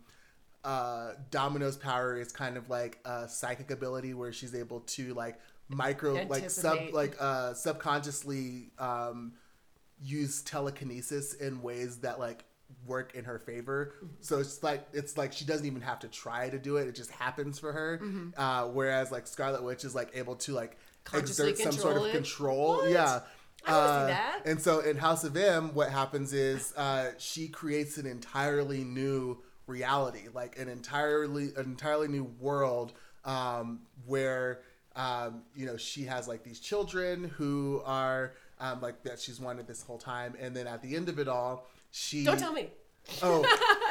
uh, 0.65 1.13
Domino's 1.31 1.77
power 1.77 2.17
is 2.19 2.33
kind 2.33 2.57
of 2.57 2.69
like 2.69 2.99
a 3.05 3.29
psychic 3.29 3.71
ability 3.71 4.15
where 4.15 4.33
she's 4.33 4.55
able 4.55 4.81
to 4.81 5.15
like 5.15 5.39
micro, 5.69 6.15
like 6.29 6.51
sub, 6.51 6.79
like 6.93 7.17
uh, 7.21 7.55
subconsciously 7.55 8.71
um, 8.79 9.33
use 10.03 10.43
telekinesis 10.43 11.35
in 11.35 11.63
ways 11.63 11.99
that 11.99 12.19
like 12.19 12.45
work 12.87 13.15
in 13.15 13.25
her 13.25 13.39
favor. 13.39 13.95
So 14.21 14.39
it's 14.41 14.63
like 14.63 14.87
it's 14.93 15.17
like 15.17 15.33
she 15.33 15.45
doesn't 15.45 15.67
even 15.67 15.81
have 15.83 16.01
to 16.01 16.09
try 16.09 16.49
to 16.51 16.59
do 16.59 16.77
it; 16.77 16.89
it 16.89 16.95
just 16.95 17.11
happens 17.11 17.59
for 17.59 17.73
her. 17.73 18.01
Uh, 18.37 18.65
whereas 18.67 19.11
like 19.11 19.27
Scarlet 19.27 19.63
Witch 19.63 19.85
is 19.85 19.95
like 19.95 20.11
able 20.15 20.37
to 20.37 20.53
like 20.53 20.77
exert 21.15 21.57
some 21.59 21.73
sort 21.73 21.97
of 21.97 22.03
control 22.03 22.05
it? 22.05 22.13
control. 22.13 22.77
What? 22.79 22.91
Yeah. 22.91 23.21
I 23.67 23.71
see 23.71 23.75
Uh, 23.75 24.07
that. 24.07 24.43
And 24.45 24.63
so 24.63 24.81
in 24.81 24.97
House 24.97 25.25
of 25.25 25.37
M, 25.37 25.75
what 25.75 25.91
happens 25.91 26.33
is 26.33 26.73
uh, 26.77 27.11
she 27.19 27.49
creates 27.49 27.99
an 27.99 28.07
entirely 28.07 28.85
new 28.85 29.39
reality, 29.69 30.23
like 30.35 30.59
an 30.59 30.69
entirely 30.69 31.53
an 31.57 31.65
entirely 31.67 32.09
new 32.09 32.25
world 32.41 32.93
um, 33.25 33.81
where 34.07 34.61
um, 34.97 35.43
you 35.55 35.67
know 35.67 35.77
she 35.77 36.05
has 36.05 36.27
like 36.27 36.43
these 36.43 36.59
children 36.61 37.31
who 37.37 37.83
are 37.85 38.33
um, 38.61 38.81
like 38.81 39.03
that 39.05 39.21
she's 39.21 39.39
wanted 39.41 39.67
this 39.67 39.83
whole 39.83 39.99
time, 39.99 40.35
and 40.41 40.55
then 40.57 40.67
at 40.67 40.83
the 40.83 40.97
end 40.97 41.09
of 41.09 41.19
it 41.19 41.29
all, 41.29 41.67
she 41.91 42.25
Don't 42.25 42.39
tell 42.39 42.53
me. 42.53 42.69
Oh, 43.23 43.41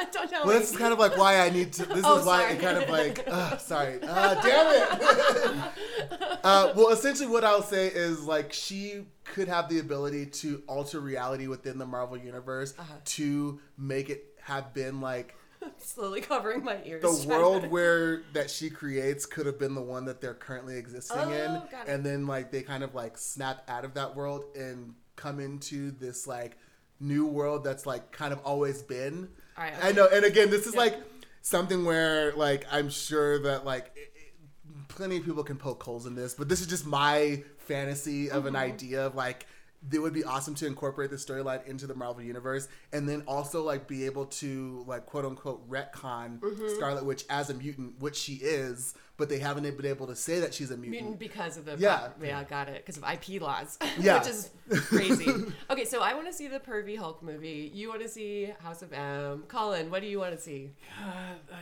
Don't 0.12 0.30
tell 0.30 0.44
well, 0.46 0.54
me. 0.54 0.60
this 0.60 0.70
is 0.70 0.76
kind 0.76 0.92
of 0.92 0.98
like 1.00 1.16
why 1.16 1.40
I 1.40 1.50
need 1.50 1.72
to. 1.72 1.86
This 1.86 2.04
Oh, 2.04 2.20
is 2.20 2.26
why 2.26 2.42
sorry. 2.42 2.52
it 2.54 2.60
kind 2.60 2.78
of 2.78 2.88
like. 2.88 3.24
Uh, 3.28 3.56
sorry. 3.56 3.98
Uh, 4.02 4.34
damn 4.42 4.74
it. 4.74 6.38
uh, 6.44 6.72
well, 6.76 6.90
essentially, 6.90 7.26
what 7.28 7.42
I'll 7.44 7.62
say 7.62 7.88
is 7.88 8.24
like 8.24 8.52
she 8.52 9.06
could 9.24 9.48
have 9.48 9.68
the 9.68 9.80
ability 9.80 10.26
to 10.26 10.62
alter 10.68 11.00
reality 11.00 11.46
within 11.48 11.78
the 11.78 11.86
Marvel 11.86 12.16
universe 12.16 12.74
Uh-huh. 12.78 12.94
to 13.04 13.60
make 13.76 14.08
it 14.10 14.24
have 14.42 14.72
been 14.72 15.00
like 15.00 15.34
Slowly 15.78 16.20
covering 16.20 16.64
my 16.64 16.78
ears. 16.84 17.02
the 17.02 17.28
world 17.34 17.62
to- 17.62 17.68
where 17.68 18.22
that 18.32 18.50
she 18.50 18.70
creates 18.70 19.26
could 19.26 19.46
have 19.46 19.58
been 19.58 19.74
the 19.74 19.80
one 19.82 20.04
that 20.06 20.20
they're 20.20 20.34
currently 20.34 20.76
existing 20.76 21.18
in 21.30 21.50
Oh, 21.50 21.66
it. 21.72 21.88
and 21.88 22.04
then 22.04 22.26
like 22.26 22.50
they 22.50 22.62
kind 22.62 22.82
of 22.84 22.94
like 22.94 23.16
snap 23.18 23.62
out 23.68 23.84
of 23.84 23.94
that 23.94 24.14
world 24.16 24.44
and 24.56 24.94
come 25.16 25.40
into 25.40 25.90
this 25.90 26.26
like 26.26 26.56
new 27.00 27.26
world 27.26 27.64
that's 27.64 27.86
like 27.86 28.10
kind 28.12 28.32
of 28.32 28.40
always 28.44 28.82
been 28.82 29.28
right, 29.56 29.72
i 29.82 29.92
know 29.92 30.08
and 30.12 30.24
again 30.24 30.50
this 30.50 30.66
is 30.66 30.74
like 30.74 30.96
something 31.42 31.84
where 31.84 32.32
like 32.34 32.66
i'm 32.72 32.88
sure 32.90 33.40
that 33.42 33.64
like 33.64 33.92
it, 33.96 34.12
it- 34.14 34.88
plenty 34.88 35.16
of 35.16 35.24
people 35.24 35.44
can 35.44 35.56
poke 35.56 35.82
holes 35.82 36.06
in 36.06 36.14
this 36.16 36.34
but 36.34 36.48
this 36.48 36.60
is 36.60 36.66
just 36.66 36.86
my 36.86 37.42
fantasy 37.58 38.30
of 38.30 38.46
an 38.46 38.54
Mm-hmm. 38.54 38.62
idea 38.62 39.06
of 39.06 39.14
like 39.14 39.46
it 39.92 39.98
would 40.00 40.12
be 40.12 40.24
awesome 40.24 40.54
to 40.56 40.66
incorporate 40.66 41.08
the 41.10 41.16
storyline 41.16 41.64
into 41.66 41.86
the 41.86 41.94
Marvel 41.94 42.22
universe 42.22 42.66
and 42.92 43.08
then 43.08 43.22
also 43.28 43.62
like 43.62 43.86
be 43.86 44.06
able 44.06 44.26
to 44.26 44.84
like 44.88 45.06
quote 45.06 45.24
unquote 45.24 45.68
retcon 45.70 46.40
Mm-hmm. 46.40 46.74
Scarlet 46.76 47.04
Witch 47.04 47.24
as 47.30 47.48
a 47.50 47.54
mutant, 47.54 48.00
which 48.00 48.16
she 48.16 48.34
is, 48.34 48.94
but 49.16 49.28
they 49.28 49.38
haven't 49.38 49.62
been 49.76 49.86
able 49.86 50.06
to 50.08 50.16
say 50.16 50.40
that 50.40 50.52
she's 50.52 50.70
a 50.70 50.76
mutant. 50.76 50.90
Mutant 51.02 51.18
because 51.20 51.56
of 51.56 51.64
the 51.64 51.76
Yeah. 51.78 52.08
yeah 52.22 52.42
got 52.44 52.68
it 52.68 52.84
because 52.84 52.96
of 52.96 53.04
IP 53.04 53.40
laws 53.40 53.78
Yeah. 54.00 54.18
which 54.18 54.28
is 54.28 54.50
crazy. 54.88 55.32
okay, 55.70 55.84
so 55.84 56.00
I 56.02 56.14
want 56.14 56.26
to 56.26 56.32
see 56.32 56.48
the 56.48 56.58
pervy 56.60 56.98
Hulk 56.98 57.22
movie. 57.22 57.70
You 57.72 57.88
want 57.88 58.02
to 58.02 58.08
see 58.08 58.52
House 58.60 58.82
of 58.82 58.92
M. 58.92 59.44
Colin, 59.48 59.90
what 59.90 60.02
do 60.02 60.08
you 60.08 60.18
want 60.18 60.34
to 60.34 60.40
see? 60.40 60.70
Uh, 61.00 61.34
I, 61.52 61.58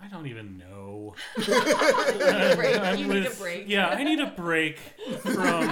I 0.00 0.08
don't 0.08 0.26
even 0.26 0.58
know. 0.58 1.14
Need 1.38 1.48
a. 1.48 2.80
I'm 2.86 2.98
You 2.98 3.06
need 3.06 3.16
a 3.26 3.28
with- 3.30 3.38
break. 3.40 3.64
Yeah, 3.66 3.88
I 3.88 4.04
need 4.04 4.20
a 4.20 4.26
break 4.26 4.78
from 5.20 5.66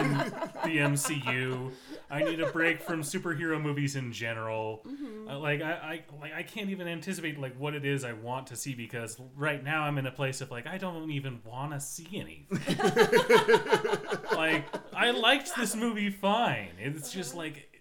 the 0.64 0.78
MCU. 0.78 1.70
I 2.10 2.22
need 2.22 2.40
a 2.40 2.50
break 2.50 2.80
from 2.80 3.02
superhero 3.02 3.60
movies 3.60 3.96
in 3.96 4.12
general. 4.12 4.82
Mm-hmm. 4.86 5.28
Uh, 5.28 5.38
like 5.38 5.62
I, 5.62 5.72
I, 5.72 6.02
like 6.20 6.32
I 6.34 6.42
can't 6.42 6.70
even 6.70 6.86
anticipate 6.88 7.38
like 7.38 7.56
what 7.58 7.74
it 7.74 7.84
is 7.84 8.04
I 8.04 8.12
want 8.12 8.46
to 8.48 8.56
see 8.56 8.74
because 8.74 9.18
right 9.36 9.62
now 9.62 9.82
I'm 9.82 9.98
in 9.98 10.06
a 10.06 10.10
place 10.12 10.40
of 10.40 10.50
like 10.50 10.66
I 10.66 10.78
don't 10.78 11.10
even 11.10 11.40
want 11.44 11.72
to 11.72 11.80
see 11.80 12.08
anything. 12.14 12.76
like 14.36 14.64
I 14.94 15.10
liked 15.10 15.54
this 15.56 15.74
movie 15.74 16.10
fine. 16.10 16.70
It's 16.78 17.12
just 17.12 17.34
like 17.34 17.73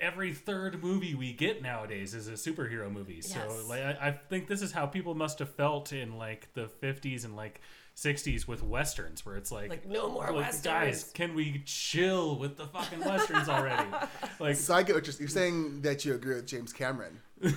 every 0.00 0.32
third 0.34 0.82
movie 0.82 1.14
we 1.14 1.32
get 1.32 1.62
nowadays 1.62 2.14
is 2.14 2.28
a 2.28 2.32
superhero 2.32 2.90
movie. 2.90 3.20
So 3.20 3.38
like 3.68 3.82
I, 3.82 3.96
I 4.08 4.10
think 4.12 4.46
this 4.48 4.62
is 4.62 4.72
how 4.72 4.86
people 4.86 5.14
must 5.14 5.38
have 5.40 5.50
felt 5.54 5.92
in 5.92 6.16
like 6.18 6.48
the 6.54 6.68
50s 6.82 7.24
and 7.24 7.36
like 7.36 7.60
60s 7.96 8.46
with 8.46 8.62
westerns 8.62 9.26
where 9.26 9.34
it's 9.36 9.50
like 9.50 9.70
Like, 9.70 9.86
no 9.88 10.08
more 10.08 10.26
like, 10.26 10.34
westerns. 10.36 10.60
guys 10.62 11.10
can 11.14 11.34
we 11.34 11.62
chill 11.66 12.38
with 12.38 12.56
the 12.56 12.66
fucking 12.68 13.00
westerns 13.00 13.48
already 13.48 13.88
like 14.38 14.54
So 14.54 14.72
I 14.74 14.84
get 14.84 14.94
what 14.94 15.04
you're, 15.06 15.16
you're 15.18 15.28
saying 15.28 15.80
that 15.82 16.04
you 16.04 16.14
agree 16.14 16.36
with 16.36 16.46
James 16.46 16.72
Cameron. 16.72 17.18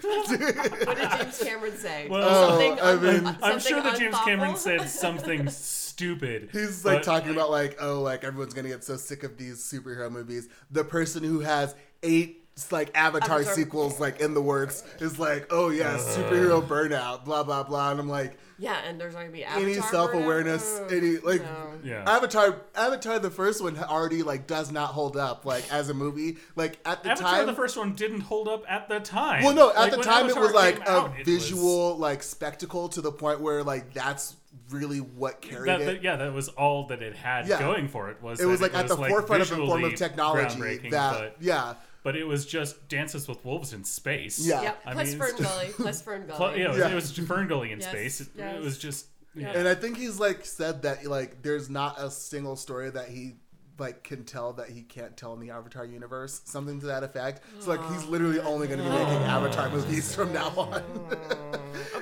What 0.00 0.28
did 0.28 1.10
James 1.18 1.42
Cameron 1.42 1.76
say? 1.76 2.08
Well- 2.08 2.48
something 2.50 2.78
I 2.80 2.92
un- 2.92 3.02
mean- 3.02 3.26
uh, 3.26 3.36
I'm 3.42 3.58
sure 3.58 3.82
that 3.82 3.98
James 3.98 4.14
Cameron 4.24 4.54
said 4.56 4.88
something 4.88 5.48
stupid. 5.98 6.50
He's 6.52 6.84
like 6.84 6.98
but, 6.98 7.02
talking 7.02 7.32
about 7.32 7.50
like, 7.50 7.76
oh, 7.80 8.00
like 8.00 8.24
everyone's 8.24 8.54
gonna 8.54 8.68
get 8.68 8.84
so 8.84 8.96
sick 8.96 9.24
of 9.24 9.36
these 9.36 9.58
superhero 9.58 10.10
movies. 10.10 10.48
The 10.70 10.84
person 10.84 11.24
who 11.24 11.40
has 11.40 11.74
eight 12.02 12.44
like 12.72 12.90
Avatar, 12.96 13.36
Avatar. 13.36 13.54
sequels 13.54 14.00
like 14.00 14.20
in 14.20 14.34
the 14.34 14.42
works 14.42 14.82
is 15.00 15.18
like, 15.18 15.46
oh 15.50 15.70
yeah, 15.70 15.90
uh. 15.94 15.98
superhero 15.98 16.66
burnout, 16.66 17.24
blah 17.24 17.42
blah 17.42 17.62
blah, 17.62 17.92
and 17.92 18.00
I'm 18.00 18.08
like, 18.08 18.36
Yeah, 18.58 18.78
and 18.84 19.00
there's 19.00 19.14
not 19.14 19.20
gonna 19.20 19.32
be 19.32 19.44
Avatar 19.44 19.62
any 19.62 19.74
self 19.74 20.12
awareness, 20.14 20.80
mm, 20.80 20.92
any 20.92 21.18
like. 21.18 21.42
No. 21.42 21.64
Yeah. 21.84 22.02
Avatar, 22.10 22.62
Avatar, 22.74 23.20
the 23.20 23.30
first 23.30 23.62
one 23.62 23.78
already 23.78 24.24
like 24.24 24.48
does 24.48 24.72
not 24.72 24.88
hold 24.90 25.16
up 25.16 25.44
like 25.44 25.72
as 25.72 25.88
a 25.88 25.94
movie. 25.94 26.38
Like 26.56 26.80
at 26.84 27.04
the 27.04 27.10
Avatar, 27.12 27.36
time, 27.36 27.46
the 27.46 27.54
first 27.54 27.76
one, 27.76 27.94
didn't 27.94 28.22
hold 28.22 28.48
up 28.48 28.64
at 28.68 28.88
the 28.88 28.98
time. 28.98 29.44
Well, 29.44 29.54
no, 29.54 29.70
at 29.70 29.76
Like, 29.76 29.90
the 29.92 29.98
when 29.98 30.06
time 30.06 30.28
it 30.28 30.36
was 30.36 30.52
like 30.52 30.78
came 30.78 30.86
a 30.88 30.90
out, 30.90 31.12
it 31.12 31.18
was- 31.18 31.26
visual 31.26 31.96
like 31.96 32.24
spectacle 32.24 32.88
to 32.88 33.00
the 33.00 33.12
point 33.12 33.40
where 33.40 33.62
like 33.62 33.94
that's 33.94 34.34
really 34.70 34.98
what 34.98 35.40
carried 35.40 35.68
that, 35.68 35.80
it. 35.80 35.84
that- 35.86 36.02
yeah, 36.02 36.16
that 36.16 36.32
was 36.32 36.48
all 36.50 36.86
that 36.88 37.02
it 37.02 37.14
had 37.16 37.46
Yeah. 37.48 37.58
going 37.58 37.88
for 37.88 38.10
it. 38.10 38.22
Was 38.22 38.40
it 38.40 38.46
was 38.46 38.60
that 38.60 38.72
like 38.72 38.82
at 38.84 38.88
the 38.88 38.96
was, 38.96 39.08
forefront 39.10 39.42
of 39.42 39.52
a 39.52 39.56
form 39.56 39.84
of 39.84 39.94
technology 39.94 40.58
groundbreaking, 40.60 40.90
that 40.90 41.12
but, 41.18 41.36
yeah 41.40 41.74
but 42.04 42.16
it 42.16 42.24
was 42.24 42.46
just 42.46 42.88
Dances 42.88 43.26
with 43.28 43.44
Wolves 43.44 43.72
in 43.74 43.84
space. 43.84 44.38
Yeah. 44.38 44.62
Yep. 44.62 44.82
I 44.86 44.92
Plus 44.94 45.08
mean, 45.10 45.18
Fern 45.18 45.36
Gully. 45.36 45.66
Plus 45.74 46.00
Fern 46.00 46.26
Gully. 46.26 46.36
Pl- 46.36 46.56
yeah, 46.56 46.64
it 46.64 46.68
was, 46.70 46.78
Yeah. 46.78 46.88
it 46.88 46.94
was 46.94 47.12
Ferngully 47.12 47.70
in 47.72 47.80
Yes, 47.80 47.88
space. 47.88 48.20
It, 48.22 48.28
yes. 48.36 48.54
it 48.56 48.62
was 48.62 48.78
just. 48.78 49.06
Yeah. 49.34 49.52
and 49.54 49.68
i 49.68 49.74
think 49.74 49.98
he's 49.98 50.18
like 50.18 50.44
said 50.44 50.82
that 50.82 51.04
like 51.06 51.42
there's 51.42 51.68
not 51.70 52.00
a 52.00 52.10
single 52.10 52.56
story 52.56 52.90
that 52.90 53.08
he 53.08 53.34
like 53.78 54.02
can 54.02 54.24
tell 54.24 54.54
that 54.54 54.68
he 54.70 54.82
can't 54.82 55.16
tell 55.16 55.32
in 55.34 55.38
the 55.38 55.50
avatar 55.50 55.84
universe 55.84 56.40
something 56.44 56.80
to 56.80 56.86
that 56.86 57.04
effect 57.04 57.42
so 57.60 57.70
like 57.70 57.92
he's 57.92 58.04
literally 58.06 58.40
only 58.40 58.66
going 58.66 58.78
to 58.78 58.84
be 58.84 58.90
making 58.90 59.18
avatar 59.24 59.68
movies 59.70 60.12
from 60.12 60.32
now 60.32 60.48
on 60.56 60.82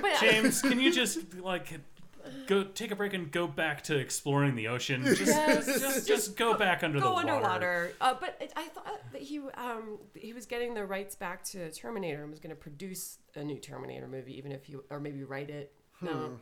but 0.00 0.02
yeah. 0.04 0.20
James, 0.20 0.62
can 0.62 0.80
you 0.80 0.90
just 0.92 1.34
like 1.40 1.68
go 2.46 2.64
take 2.64 2.90
a 2.90 2.96
break 2.96 3.14
and 3.14 3.30
go 3.30 3.46
back 3.46 3.82
to 3.84 3.96
exploring 3.96 4.54
the 4.54 4.68
ocean? 4.68 5.02
Just, 5.14 5.20
Yes. 5.26 5.66
just, 5.80 6.06
just 6.08 6.36
go 6.36 6.54
back 6.54 6.82
under 6.82 6.98
the 7.00 7.04
go 7.06 7.12
water. 7.14 7.30
underwater. 7.30 7.92
Uh, 8.00 8.14
but 8.20 8.36
it, 8.40 8.52
I 8.56 8.68
thought 8.68 9.00
that 9.12 9.22
he 9.22 9.38
um 9.54 9.98
he 10.14 10.32
was 10.32 10.46
getting 10.46 10.74
the 10.74 10.84
rights 10.84 11.14
back 11.14 11.42
to 11.44 11.70
Terminator 11.72 12.22
and 12.22 12.30
was 12.30 12.40
going 12.40 12.54
to 12.54 12.60
produce 12.60 13.18
a 13.34 13.42
new 13.44 13.58
Terminator 13.58 14.06
movie, 14.08 14.36
even 14.36 14.52
if 14.52 14.64
he 14.64 14.76
or 14.90 15.00
maybe 15.00 15.24
write 15.24 15.50
it. 15.50 15.72
No. 16.00 16.38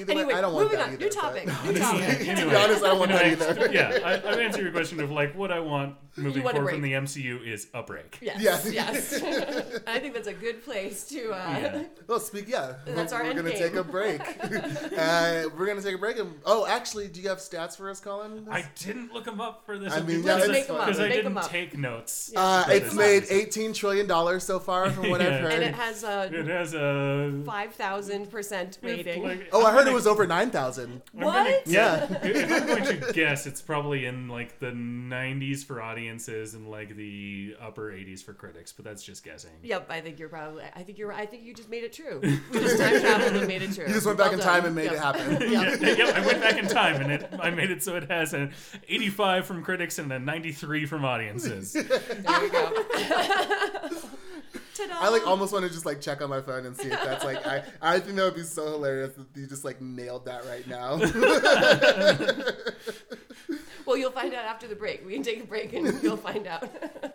Either 0.00 0.12
Anyway, 0.12 0.32
way 0.32 0.34
i 0.34 0.40
don't 0.40 0.54
want 0.54 0.64
moving 0.64 0.78
that 0.78 0.88
on. 0.88 0.92
either 0.94 1.04
New 1.04 1.10
but- 1.10 1.20
topic. 1.20 1.46
New 1.46 1.52
Anyway, 1.70 1.80
topic. 1.80 2.18
to 2.38 2.50
be 2.50 2.56
honest 2.56 2.84
i 2.84 2.86
don't 2.88 2.98
want 2.98 3.10
that 3.12 3.22
anyway, 3.24 3.46
either 3.50 3.72
yeah, 3.72 3.98
I, 4.04 4.12
I've 4.14 4.38
answered 4.38 4.62
your 4.62 4.72
question 4.72 5.00
of 5.00 5.10
like 5.10 5.34
what 5.36 5.50
I 5.50 5.60
want 5.60 5.96
moving 6.18 6.42
want 6.44 6.56
forward 6.56 6.72
from 6.72 6.80
the. 6.82 6.92
MCU 6.92 7.46
is 7.46 7.66
a 7.74 7.82
break. 7.82 8.16
Yes. 8.22 8.40
Yes. 8.40 8.72
Yes. 8.72 9.80
I 9.86 9.98
think 9.98 10.14
that's 10.14 10.28
a 10.28 10.32
good 10.32 10.64
place 10.64 11.04
to. 11.08 11.30
Uh, 11.32 11.58
Yeah. 11.60 11.82
well 12.06 12.20
speak 12.20 12.48
yeah 12.48 12.74
That's 12.86 13.12
we're, 13.12 13.18
our 13.18 13.24
we're 13.24 13.34
gonna 13.34 13.50
game. 13.50 13.58
take 13.58 13.74
a 13.74 13.84
break 13.84 14.20
uh, 14.96 15.44
we're 15.56 15.66
gonna 15.66 15.82
take 15.82 15.94
a 15.94 15.98
break 15.98 16.18
and 16.18 16.34
oh 16.44 16.66
actually 16.66 17.08
do 17.08 17.20
you 17.20 17.28
have 17.28 17.38
stats 17.38 17.76
for 17.76 17.90
us 17.90 18.00
colin 18.00 18.46
I 18.50 18.64
didn't 18.84 19.12
look 19.12 19.24
them 19.24 19.40
up 19.40 19.64
for 19.66 19.78
this 19.78 19.92
I 19.92 20.00
mean, 20.00 20.22
because 20.22 20.24
yeah, 20.24 20.34
Let's 20.36 20.48
make 20.48 20.66
them 20.66 20.76
up. 20.76 20.86
because 20.86 21.00
I 21.00 21.08
didn't 21.08 21.36
up. 21.36 21.48
take 21.50 21.76
notes. 21.78 22.32
uh, 22.36 22.64
it's 22.68 22.94
made 22.94 23.24
18 23.30 23.72
trillion 23.72 24.06
dollars 24.06 24.44
so 24.44 24.58
far 24.58 24.90
from 24.90 25.10
what 25.10 25.20
i've 25.20 25.40
heard 25.40 25.52
and 25.52 25.62
it 25.64 25.74
has 25.74 26.02
a 26.04 26.30
It 26.32 26.46
has 26.46 26.74
a 26.74 27.42
five 27.44 27.74
thousand 27.74 28.30
percent 28.30 28.78
rating. 28.82 29.22
like- 29.22 29.48
oh 29.52 29.64
i 29.64 29.72
heard 29.72 29.85
it 29.86 29.92
was 29.94 30.06
over 30.06 30.26
9000 30.26 31.02
I'm 31.14 31.20
gonna- 31.20 31.26
What? 31.26 31.66
yeah 31.66 32.04
if 32.22 32.52
I'm 32.62 32.66
going 32.66 33.00
to 33.00 33.12
guess, 33.12 33.46
it's 33.46 33.60
probably 33.62 34.06
in 34.06 34.28
like 34.28 34.58
the 34.58 34.66
90s 34.72 35.64
for 35.64 35.80
audiences 35.82 36.54
and 36.54 36.70
like 36.70 36.96
the 36.96 37.56
upper 37.60 37.90
80s 37.92 38.22
for 38.22 38.32
critics, 38.34 38.72
but 38.72 38.84
that's 38.84 39.02
just 39.02 39.24
guessing. 39.24 39.50
Yep, 39.62 39.90
I 39.90 40.00
think 40.00 40.18
you're 40.18 40.28
probably. 40.28 40.64
I 40.74 40.82
think 40.82 40.98
you're. 40.98 41.12
I 41.12 41.26
think 41.26 41.42
you 41.44 41.54
just 41.54 41.68
made 41.70 41.84
it 41.84 41.92
true. 41.92 42.20
You 42.22 42.60
just 42.60 42.78
time 42.78 43.00
traveled 43.00 43.36
and 43.36 43.46
made 43.48 43.62
it 43.62 43.72
true. 43.74 43.86
You 43.86 43.92
just 43.94 44.06
went 44.06 44.18
back 44.18 44.32
in 44.32 44.38
time 44.38 44.58
done. 44.62 44.66
and 44.66 44.74
made 44.74 44.84
Yep. 44.84 44.92
it 44.94 44.98
happen. 44.98 45.30
Yep. 45.52 45.80
Yeah, 45.80 46.06
yeah, 46.06 46.12
I 46.16 46.26
went 46.26 46.40
back 46.40 46.56
in 46.58 46.66
time 46.68 47.00
and 47.00 47.12
it, 47.12 47.28
I 47.40 47.50
made 47.50 47.70
it 47.70 47.82
so 47.82 47.96
it 47.96 48.10
has 48.10 48.32
an 48.34 48.52
85 48.88 49.46
from 49.46 49.62
critics 49.62 49.98
and 49.98 50.12
a 50.12 50.18
93 50.18 50.86
from 50.86 51.04
audiences. 51.04 51.72
There 51.72 52.40
we 52.40 52.48
go. 52.50 52.84
I 54.98 55.08
like 55.08 55.26
almost 55.26 55.52
want 55.52 55.64
to 55.64 55.70
just 55.70 55.86
like 55.86 56.00
check 56.00 56.22
on 56.22 56.30
my 56.30 56.40
phone 56.40 56.66
and 56.66 56.76
see 56.76 56.88
if 56.88 57.00
that's 57.00 57.24
like 57.24 57.46
I 57.46 57.62
I 57.80 57.98
think 58.00 58.16
that 58.16 58.24
would 58.24 58.34
be 58.34 58.42
so 58.42 58.64
hilarious 58.72 59.14
that 59.14 59.26
you 59.34 59.46
just 59.46 59.64
like 59.64 59.80
nailed 59.80 60.26
that 60.26 60.44
right 60.46 60.66
now. 60.66 60.98
Well, 63.86 63.96
you'll 63.96 64.10
find 64.10 64.34
out 64.34 64.44
after 64.44 64.66
the 64.66 64.74
break. 64.74 65.06
We 65.06 65.14
can 65.14 65.22
take 65.22 65.42
a 65.42 65.46
break 65.46 65.72
and 65.72 66.02
you'll 66.02 66.16
find 66.16 66.46
out. 66.46 66.68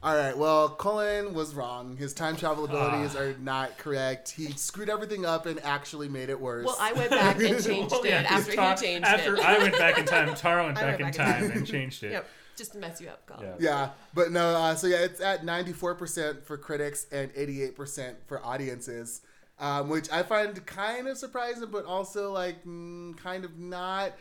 All 0.00 0.16
right, 0.16 0.36
well, 0.38 0.68
Colin 0.68 1.34
was 1.34 1.56
wrong. 1.56 1.96
His 1.96 2.14
time 2.14 2.36
travel 2.36 2.64
abilities 2.64 3.16
are 3.16 3.34
not 3.40 3.78
correct. 3.78 4.30
He 4.30 4.52
screwed 4.52 4.88
everything 4.88 5.26
up 5.26 5.46
and 5.46 5.58
actually 5.64 6.08
made 6.08 6.28
it 6.28 6.40
worse. 6.40 6.66
well, 6.66 6.76
I 6.78 6.92
went 6.92 7.10
back 7.10 7.36
and 7.40 7.64
changed 7.64 7.90
Well, 7.90 8.06
yeah, 8.06 8.20
it 8.20 8.30
after 8.30 8.52
Tar- 8.54 8.76
he 8.76 8.82
changed 8.86 9.08
after 9.08 9.34
it. 9.34 9.40
I 9.40 9.58
went 9.58 9.76
back 9.76 9.98
in 9.98 10.04
time, 10.04 10.32
Tara 10.36 10.64
went 10.64 10.76
back 10.80 11.00
went 11.00 11.00
in 11.00 11.06
back 11.24 11.40
in 11.40 11.50
time 11.50 11.50
and 11.50 11.66
changed 11.66 12.04
it. 12.04 12.12
Yep, 12.12 12.28
just 12.56 12.72
to 12.72 12.78
mess 12.78 13.00
you 13.00 13.08
up, 13.08 13.26
Colin. 13.26 13.54
Yeah. 13.58 13.70
yeah, 13.70 13.90
but 14.14 14.30
no. 14.30 14.50
Uh, 14.50 14.76
so 14.76 14.86
yeah, 14.86 14.98
it's 14.98 15.20
at 15.20 15.44
ninety 15.44 15.72
four 15.72 15.96
percent 15.96 16.44
for 16.46 16.56
critics 16.56 17.06
and 17.10 17.32
eighty 17.34 17.64
eight 17.64 17.74
percent 17.74 18.18
for 18.28 18.44
audiences, 18.44 19.22
um, 19.58 19.88
which 19.88 20.08
I 20.12 20.22
find 20.22 20.64
kind 20.64 21.08
of 21.08 21.18
surprising, 21.18 21.70
but 21.72 21.86
also 21.86 22.32
like 22.32 22.64
mm, 22.64 23.16
kind 23.16 23.44
of 23.44 23.58
not. 23.58 24.12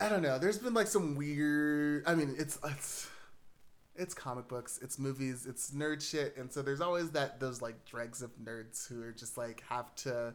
I 0.00 0.08
don't 0.08 0.22
know. 0.22 0.38
There's 0.38 0.58
been 0.58 0.74
like 0.74 0.86
some 0.86 1.16
weird. 1.16 2.04
I 2.06 2.14
mean, 2.14 2.36
it's 2.38 2.60
it's 2.64 3.08
it's 3.98 4.14
comic 4.14 4.48
books, 4.48 4.78
it's 4.82 4.98
movies, 4.98 5.46
it's 5.46 5.72
nerd 5.72 6.00
shit, 6.00 6.36
and 6.36 6.52
so 6.52 6.62
there's 6.62 6.80
always 6.80 7.10
that 7.10 7.40
those 7.40 7.60
like 7.60 7.84
dregs 7.84 8.22
of 8.22 8.30
nerds 8.38 8.88
who 8.88 9.02
are 9.02 9.12
just 9.12 9.36
like 9.36 9.62
have 9.68 9.94
to 9.96 10.34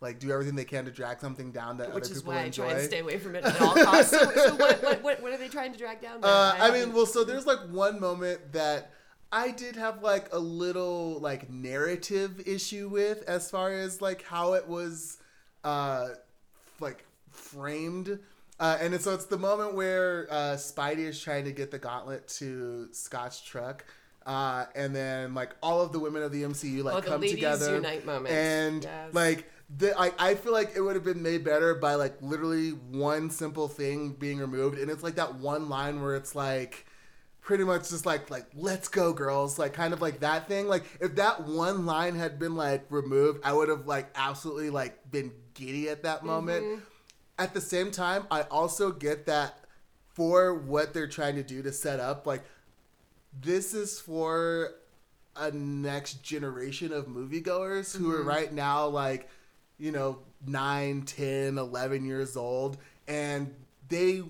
like 0.00 0.18
do 0.18 0.30
everything 0.32 0.54
they 0.54 0.64
can 0.64 0.84
to 0.84 0.90
drag 0.90 1.20
something 1.20 1.52
down 1.52 1.78
that 1.78 1.94
Which 1.94 2.04
other 2.04 2.12
is 2.12 2.22
people 2.22 2.34
why 2.34 2.42
enjoy. 2.42 2.64
I 2.66 2.70
try 2.70 2.78
and 2.78 2.88
stay 2.88 2.98
away 3.00 3.18
from 3.18 3.36
it 3.36 3.44
at 3.44 3.60
all 3.60 3.74
costs. 3.74 4.10
So, 4.10 4.18
so 4.18 4.54
what, 4.56 4.82
what, 4.82 5.02
what, 5.02 5.22
what 5.22 5.32
are 5.32 5.36
they 5.36 5.48
trying 5.48 5.72
to 5.72 5.78
drag 5.78 6.00
down? 6.02 6.20
Uh, 6.22 6.54
I 6.58 6.70
mean, 6.70 6.92
well, 6.92 7.06
so 7.06 7.24
there's 7.24 7.46
like 7.46 7.60
one 7.70 8.00
moment 8.00 8.52
that 8.52 8.90
I 9.32 9.50
did 9.50 9.76
have 9.76 10.02
like 10.02 10.32
a 10.32 10.38
little 10.38 11.18
like 11.20 11.50
narrative 11.50 12.40
issue 12.46 12.88
with 12.88 13.22
as 13.28 13.50
far 13.50 13.72
as 13.72 14.00
like 14.00 14.22
how 14.22 14.54
it 14.54 14.68
was 14.68 15.18
uh 15.62 16.08
like 16.80 17.04
framed. 17.30 18.18
Uh, 18.60 18.78
and 18.80 19.00
so 19.00 19.12
it's 19.14 19.26
the 19.26 19.38
moment 19.38 19.74
where 19.74 20.28
uh, 20.30 20.54
Spidey 20.56 20.98
is 20.98 21.20
trying 21.20 21.44
to 21.44 21.52
get 21.52 21.70
the 21.70 21.78
gauntlet 21.78 22.28
to 22.28 22.88
Scott's 22.92 23.40
truck. 23.40 23.84
Uh, 24.26 24.64
and 24.74 24.94
then 24.96 25.34
like 25.34 25.50
all 25.62 25.82
of 25.82 25.92
the 25.92 25.98
women 25.98 26.22
of 26.22 26.32
the 26.32 26.42
MCU 26.44 26.82
like 26.82 26.94
Oh, 26.94 27.02
come 27.02 27.20
together 27.20 27.74
unite 27.74 28.06
moment. 28.06 28.34
and 28.34 28.82
Yes. 28.84 29.12
like 29.12 29.50
the, 29.76 29.98
I, 30.00 30.12
I 30.18 30.34
feel 30.34 30.52
like 30.52 30.72
it 30.76 30.80
would 30.80 30.94
have 30.94 31.04
been 31.04 31.22
made 31.22 31.44
better 31.44 31.74
by 31.74 31.94
like 31.96 32.14
literally 32.22 32.70
one 32.70 33.28
simple 33.28 33.68
thing 33.68 34.12
being 34.12 34.38
removed 34.38 34.78
and 34.78 34.90
it's 34.90 35.02
like 35.02 35.16
that 35.16 35.34
one 35.34 35.68
line 35.68 36.00
where 36.00 36.14
it's 36.16 36.34
like 36.34 36.86
pretty 37.42 37.64
much 37.64 37.90
just 37.90 38.06
like 38.06 38.30
like 38.30 38.46
let's 38.54 38.88
go 38.88 39.12
girls 39.12 39.58
like 39.58 39.74
kind 39.74 39.92
of 39.92 40.00
like 40.00 40.20
that 40.20 40.48
thing 40.48 40.66
like 40.68 40.84
if 41.02 41.16
that 41.16 41.42
one 41.46 41.84
line 41.84 42.14
had 42.14 42.38
been 42.38 42.56
like 42.56 42.86
removed 42.88 43.38
i 43.44 43.52
would 43.52 43.68
have 43.68 43.86
like 43.86 44.08
absolutely 44.14 44.70
like 44.70 44.98
been 45.10 45.30
giddy 45.52 45.90
at 45.90 46.02
that 46.04 46.24
moment 46.24 46.80
at 47.38 47.54
the 47.54 47.60
same 47.60 47.90
time 47.90 48.24
i 48.30 48.42
also 48.42 48.90
get 48.90 49.26
that 49.26 49.58
for 50.08 50.54
what 50.54 50.94
they're 50.94 51.08
trying 51.08 51.34
to 51.34 51.42
do 51.42 51.62
to 51.62 51.72
set 51.72 52.00
up 52.00 52.26
like 52.26 52.42
this 53.40 53.74
is 53.74 53.98
for 53.98 54.70
a 55.36 55.50
next 55.50 56.22
generation 56.22 56.92
of 56.92 57.06
moviegoers 57.06 57.96
who 57.96 58.12
are 58.12 58.22
right 58.22 58.52
now 58.52 58.86
like 58.86 59.28
you 59.78 59.90
know 59.90 60.18
9 60.46 61.02
10 61.02 61.58
11 61.58 62.04
years 62.04 62.36
old 62.36 62.76
and 63.08 63.52
they 63.88 64.22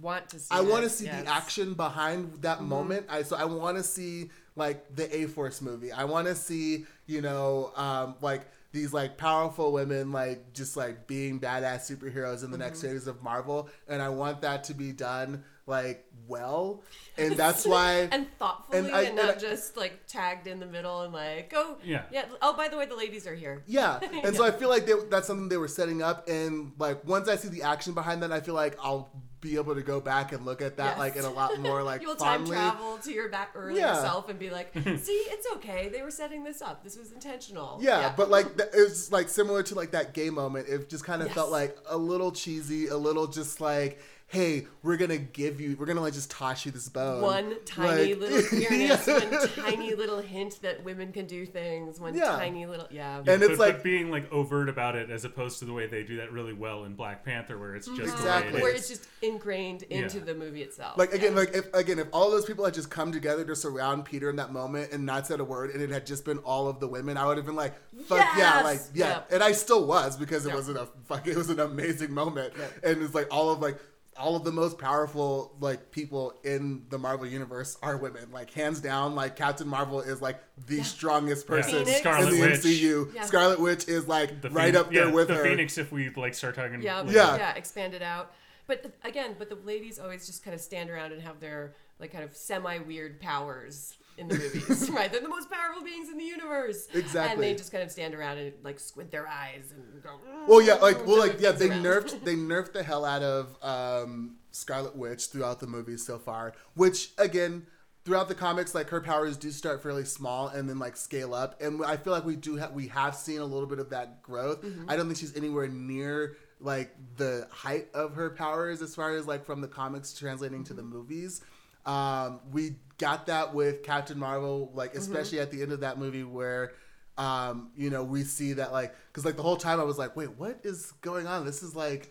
Want 0.00 0.28
to 0.30 0.38
see? 0.38 0.46
I 0.54 0.60
want 0.60 0.84
to 0.84 0.88
see 0.88 1.06
yes. 1.06 1.24
the 1.24 1.30
action 1.30 1.74
behind 1.74 2.42
that 2.42 2.62
moment. 2.62 3.06
I 3.08 3.22
so 3.22 3.36
I 3.36 3.44
want 3.44 3.76
to 3.76 3.82
see 3.82 4.30
like 4.54 4.94
the 4.94 5.14
A 5.16 5.26
Force 5.26 5.60
movie. 5.60 5.90
I 5.90 6.04
want 6.04 6.28
to 6.28 6.36
see 6.36 6.86
you 7.06 7.20
know 7.20 7.72
um, 7.74 8.14
like 8.20 8.42
these 8.72 8.92
like 8.92 9.16
powerful 9.16 9.72
women 9.72 10.12
like 10.12 10.52
just 10.52 10.76
like 10.76 11.06
being 11.06 11.40
badass 11.40 11.90
superheroes 11.90 12.44
in 12.44 12.50
the 12.50 12.58
next 12.58 12.78
mm-hmm. 12.78 12.92
phase 12.92 13.06
of 13.06 13.22
Marvel, 13.22 13.68
and 13.88 14.00
I 14.00 14.08
want 14.10 14.42
that 14.42 14.64
to 14.64 14.74
be 14.74 14.92
done 14.92 15.44
like 15.66 16.06
well, 16.28 16.82
and 17.18 17.36
that's 17.36 17.66
why. 17.66 18.08
and 18.12 18.26
thoughtfully 18.38 18.78
and 18.78 18.86
and, 18.88 18.96
I- 18.96 19.02
and 19.02 19.16
not 19.16 19.36
I- 19.36 19.38
just 19.38 19.76
like 19.76 20.06
tagged 20.06 20.46
in 20.46 20.60
the 20.60 20.66
middle 20.66 21.02
and 21.02 21.12
like 21.12 21.52
oh 21.56 21.78
Yeah. 21.82 22.02
yeah 22.12 22.26
oh 22.42 22.56
by 22.56 22.68
the 22.68 22.76
way 22.76 22.86
the 22.86 22.96
ladies 22.96 23.26
are 23.26 23.34
here 23.34 23.62
Yeah, 23.66 23.98
and 24.24 24.36
so 24.36 24.44
I 24.44 24.50
feel 24.52 24.68
like 24.68 24.86
they, 24.86 24.94
that's 25.10 25.26
something 25.26 25.48
they 25.48 25.56
were 25.56 25.68
setting 25.68 26.02
up, 26.02 26.28
and 26.28 26.72
like 26.78 27.04
once 27.04 27.28
I 27.28 27.36
see 27.36 27.48
the 27.48 27.62
action 27.62 27.94
behind 27.94 28.22
that, 28.22 28.32
I 28.32 28.40
feel 28.40 28.54
like 28.54 28.76
I'll 28.82 29.10
be 29.40 29.56
able 29.56 29.74
to 29.74 29.82
go 29.82 30.00
back 30.00 30.32
and 30.32 30.44
look 30.44 30.60
at 30.60 30.76
that 30.76 30.90
Yes. 30.90 30.98
like 30.98 31.16
in 31.16 31.24
a 31.24 31.30
lot 31.30 31.58
more 31.60 31.82
like 31.82 32.02
you'll 32.02 32.14
time 32.14 32.40
fondly. 32.40 32.56
travel 32.56 32.98
to 32.98 33.10
your 33.12 33.28
back 33.30 33.52
earlier 33.54 33.78
Yeah. 33.78 34.02
self 34.02 34.28
and 34.28 34.38
be 34.38 34.50
like 34.50 34.72
see 34.74 35.12
it's 35.34 35.46
okay 35.56 35.88
they 35.88 36.02
were 36.02 36.10
setting 36.10 36.44
this 36.44 36.60
up 36.60 36.84
this 36.84 36.96
was 36.98 37.10
intentional 37.12 37.78
Yeah, 37.80 38.12
but 38.16 38.28
like 38.30 38.46
it's 38.74 39.10
like 39.10 39.28
similar 39.30 39.62
to 39.64 39.74
like 39.74 39.92
that 39.92 40.12
gay 40.14 40.28
moment. 40.30 40.68
It 40.68 40.88
just 40.90 41.04
kind 41.04 41.22
of 41.22 41.28
Yes. 41.28 41.34
felt 41.34 41.50
like 41.50 41.76
a 41.88 41.96
little 41.96 42.32
cheesy, 42.32 42.88
a 42.88 42.96
little 42.96 43.26
just 43.26 43.60
like, 43.60 43.98
hey, 44.30 44.64
we're 44.84 44.96
gonna 44.96 45.18
give 45.18 45.60
you, 45.60 45.76
we're 45.78 45.86
gonna 45.86 46.00
like 46.00 46.12
just 46.12 46.30
toss 46.30 46.64
you 46.64 46.70
this 46.70 46.88
bone. 46.88 47.20
one 47.20 47.56
tiny 47.66 48.14
Like- 48.14 48.20
little 48.30 48.42
queerness, 48.48 49.06
Yeah. 49.06 49.18
one 49.18 49.48
tiny 49.48 49.94
little 49.96 50.20
hint 50.20 50.62
that 50.62 50.84
women 50.84 51.12
can 51.12 51.26
do 51.26 51.44
things, 51.44 51.98
one 51.98 52.14
Yeah. 52.14 52.36
tiny 52.36 52.64
little 52.64 52.86
yeah. 52.92 53.16
And 53.16 53.26
but, 53.26 53.42
it's 53.42 53.58
like- 53.58 53.74
but 53.78 53.82
being 53.82 54.08
like 54.10 54.30
overt 54.32 54.68
about 54.68 54.94
it 54.94 55.10
as 55.10 55.24
opposed 55.24 55.58
to 55.58 55.64
the 55.64 55.72
way 55.72 55.88
they 55.88 56.04
do 56.04 56.16
that 56.18 56.30
really 56.32 56.52
well 56.52 56.84
in 56.84 56.94
Black 56.94 57.24
Panther, 57.24 57.58
where 57.58 57.74
it's 57.74 57.88
just 57.88 58.00
Exactly. 58.14 58.52
the 58.52 58.56
way 58.58 58.62
Where 58.62 58.72
it 58.72 58.76
it's 58.78 58.88
just 58.88 59.06
ingrained 59.20 59.82
into 59.84 60.18
Yeah. 60.18 60.24
the 60.24 60.34
movie 60.34 60.62
itself. 60.62 60.96
Like 60.96 61.12
again, 61.12 61.32
Yeah. 61.32 61.38
like 61.40 61.54
if 61.56 61.74
again, 61.74 61.98
if 61.98 62.06
all 62.12 62.30
those 62.30 62.44
people 62.44 62.64
had 62.64 62.74
just 62.74 62.88
come 62.88 63.10
together 63.10 63.44
to 63.44 63.56
surround 63.56 64.04
Peter 64.04 64.30
in 64.30 64.36
that 64.36 64.52
moment 64.52 64.92
and 64.92 65.04
not 65.04 65.26
said 65.26 65.40
a 65.40 65.44
word, 65.44 65.70
and 65.70 65.82
it 65.82 65.90
had 65.90 66.06
just 66.06 66.24
been 66.24 66.38
all 66.38 66.68
of 66.68 66.78
the 66.78 66.86
women, 66.86 67.16
I 67.16 67.26
would 67.26 67.36
have 67.36 67.46
been 67.46 67.56
like, 67.56 67.74
"Fuck 68.06 68.24
yeah!" 68.38 68.62
Like 68.62 68.80
yeah, 68.94 69.08
Yep. 69.08 69.32
and 69.32 69.42
I 69.42 69.50
still 69.52 69.86
was 69.86 70.16
because 70.16 70.44
it 70.46 70.50
Yep. 70.50 70.56
was 70.56 70.68
an 70.68 70.76
a 70.76 70.86
fuck, 71.08 71.26
it 71.26 71.36
was 71.36 71.50
an 71.50 71.58
amazing 71.58 72.12
moment, 72.14 72.54
and 72.84 73.02
it's 73.02 73.14
like 73.14 73.26
all 73.32 73.50
of 73.50 73.60
like 73.60 73.76
all 74.20 74.36
of 74.36 74.44
the 74.44 74.52
most 74.52 74.78
powerful 74.78 75.56
like 75.60 75.90
people 75.90 76.34
in 76.44 76.84
the 76.90 76.98
Marvel 76.98 77.26
universe 77.26 77.76
are 77.82 77.96
women, 77.96 78.30
like 78.32 78.50
hands 78.52 78.80
down. 78.80 79.14
Like 79.14 79.34
Captain 79.34 79.66
Marvel 79.66 80.00
is 80.00 80.20
like 80.20 80.40
the 80.66 80.82
strongest 80.82 81.46
person 81.46 81.84
Phoenix. 81.84 82.04
in 82.04 82.30
the 82.30 82.40
Witch. 82.40 82.60
MCU. 82.60 83.14
Yeah. 83.14 83.24
Scarlet 83.24 83.58
Witch 83.60 83.88
is 83.88 84.06
like 84.06 84.42
the 84.42 84.50
right 84.50 84.66
Phoenix- 84.66 84.78
up 84.78 84.92
there 84.92 85.06
yeah, 85.08 85.12
with 85.12 85.28
the 85.28 85.34
her. 85.34 85.42
Phoenix. 85.44 85.78
If 85.78 85.90
we 85.90 86.10
like 86.10 86.34
start 86.34 86.54
talking, 86.54 86.82
yeah, 86.82 87.00
like, 87.00 87.14
Yeah. 87.14 87.36
yeah, 87.36 87.54
expanded 87.54 88.02
out. 88.02 88.32
But 88.66 88.92
again, 89.02 89.34
but 89.38 89.48
the 89.48 89.56
ladies 89.56 89.98
always 89.98 90.26
just 90.26 90.44
kind 90.44 90.54
of 90.54 90.60
stand 90.60 90.90
around 90.90 91.12
and 91.12 91.22
have 91.22 91.40
their 91.40 91.74
like 91.98 92.12
kind 92.12 92.22
of 92.22 92.36
semi 92.36 92.78
weird 92.78 93.20
powers 93.20 93.96
in 94.20 94.28
the 94.28 94.34
movies, 94.36 94.88
right? 94.94 95.10
They're 95.10 95.20
the 95.20 95.28
most 95.28 95.50
powerful 95.50 95.82
beings 95.82 96.08
in 96.10 96.18
the 96.18 96.24
universe. 96.24 96.86
Exactly. 96.94 97.32
And 97.32 97.42
they 97.42 97.54
just 97.58 97.72
kind 97.72 97.82
of 97.82 97.90
stand 97.90 98.14
around 98.14 98.38
and 98.38 98.52
like 98.62 98.78
squint 98.78 99.10
their 99.10 99.26
eyes 99.26 99.72
and 99.74 100.02
go. 100.02 100.20
Well, 100.46 100.60
yeah, 100.62 100.74
like 100.74 101.06
well, 101.06 101.16
"Mm," 101.16 101.20
like 101.28 101.36
yeah, 101.40 101.52
they 101.52 101.70
around. 101.70 101.84
nerfed 101.84 102.24
they 102.24 102.36
nerfed 102.36 102.72
the 102.72 102.82
hell 102.82 103.04
out 103.04 103.22
of 103.22 103.56
um, 103.62 104.36
Scarlet 104.52 104.94
Witch 104.94 105.26
throughout 105.26 105.58
the 105.60 105.66
movies 105.66 106.04
so 106.04 106.18
far. 106.18 106.52
Which 106.74 107.10
again, 107.18 107.66
throughout 108.04 108.28
the 108.28 108.34
comics, 108.34 108.74
like 108.74 108.90
her 108.90 109.00
powers 109.00 109.36
do 109.36 109.50
start 109.50 109.82
fairly 109.82 110.04
small 110.04 110.48
and 110.48 110.68
then 110.68 110.78
like 110.78 110.96
scale 110.96 111.34
up. 111.34 111.60
And 111.60 111.84
I 111.84 111.96
feel 111.96 112.12
like 112.12 112.24
we 112.24 112.36
do 112.36 112.56
have 112.56 112.72
we 112.72 112.88
have 112.88 113.14
seen 113.16 113.40
a 113.40 113.44
little 113.44 113.68
bit 113.68 113.78
of 113.78 113.90
that 113.90 114.22
growth. 114.22 114.62
Mm-hmm. 114.62 114.90
I 114.90 114.96
don't 114.96 115.06
think 115.06 115.18
she's 115.18 115.36
anywhere 115.36 115.68
near 115.68 116.36
like 116.62 116.94
the 117.16 117.48
height 117.50 117.88
of 117.94 118.14
her 118.16 118.28
powers 118.28 118.82
as 118.82 118.94
far 118.94 119.16
as 119.16 119.26
like 119.26 119.46
from 119.46 119.62
the 119.62 119.68
comics 119.68 120.12
translating 120.12 120.62
to 120.64 120.74
the 120.74 120.82
Mm-hmm. 120.82 120.90
movies. 120.96 121.40
Um, 121.86 122.40
we 122.52 122.76
got 122.98 123.26
that 123.26 123.54
with 123.54 123.82
Captain 123.82 124.18
Marvel, 124.18 124.68
Mm-hmm. 124.68 124.78
like 124.78 124.94
especially 124.94 125.40
at 125.40 125.50
the 125.50 125.62
end 125.62 125.72
of 125.72 125.80
that 125.80 125.98
movie 125.98 126.24
where 126.24 126.72
um, 127.18 127.70
you 127.76 127.90
know, 127.90 128.02
we 128.02 128.22
see 128.22 128.54
that 128.54 128.72
like 128.72 128.94
because 129.08 129.24
like 129.24 129.36
the 129.36 129.42
whole 129.42 129.56
time 129.56 129.78
I 129.80 129.84
was 129.84 129.98
like, 129.98 130.16
wait, 130.16 130.30
what 130.38 130.60
is 130.62 130.92
going 131.02 131.26
on? 131.26 131.44
This 131.44 131.62
is 131.62 131.76
like 131.76 132.10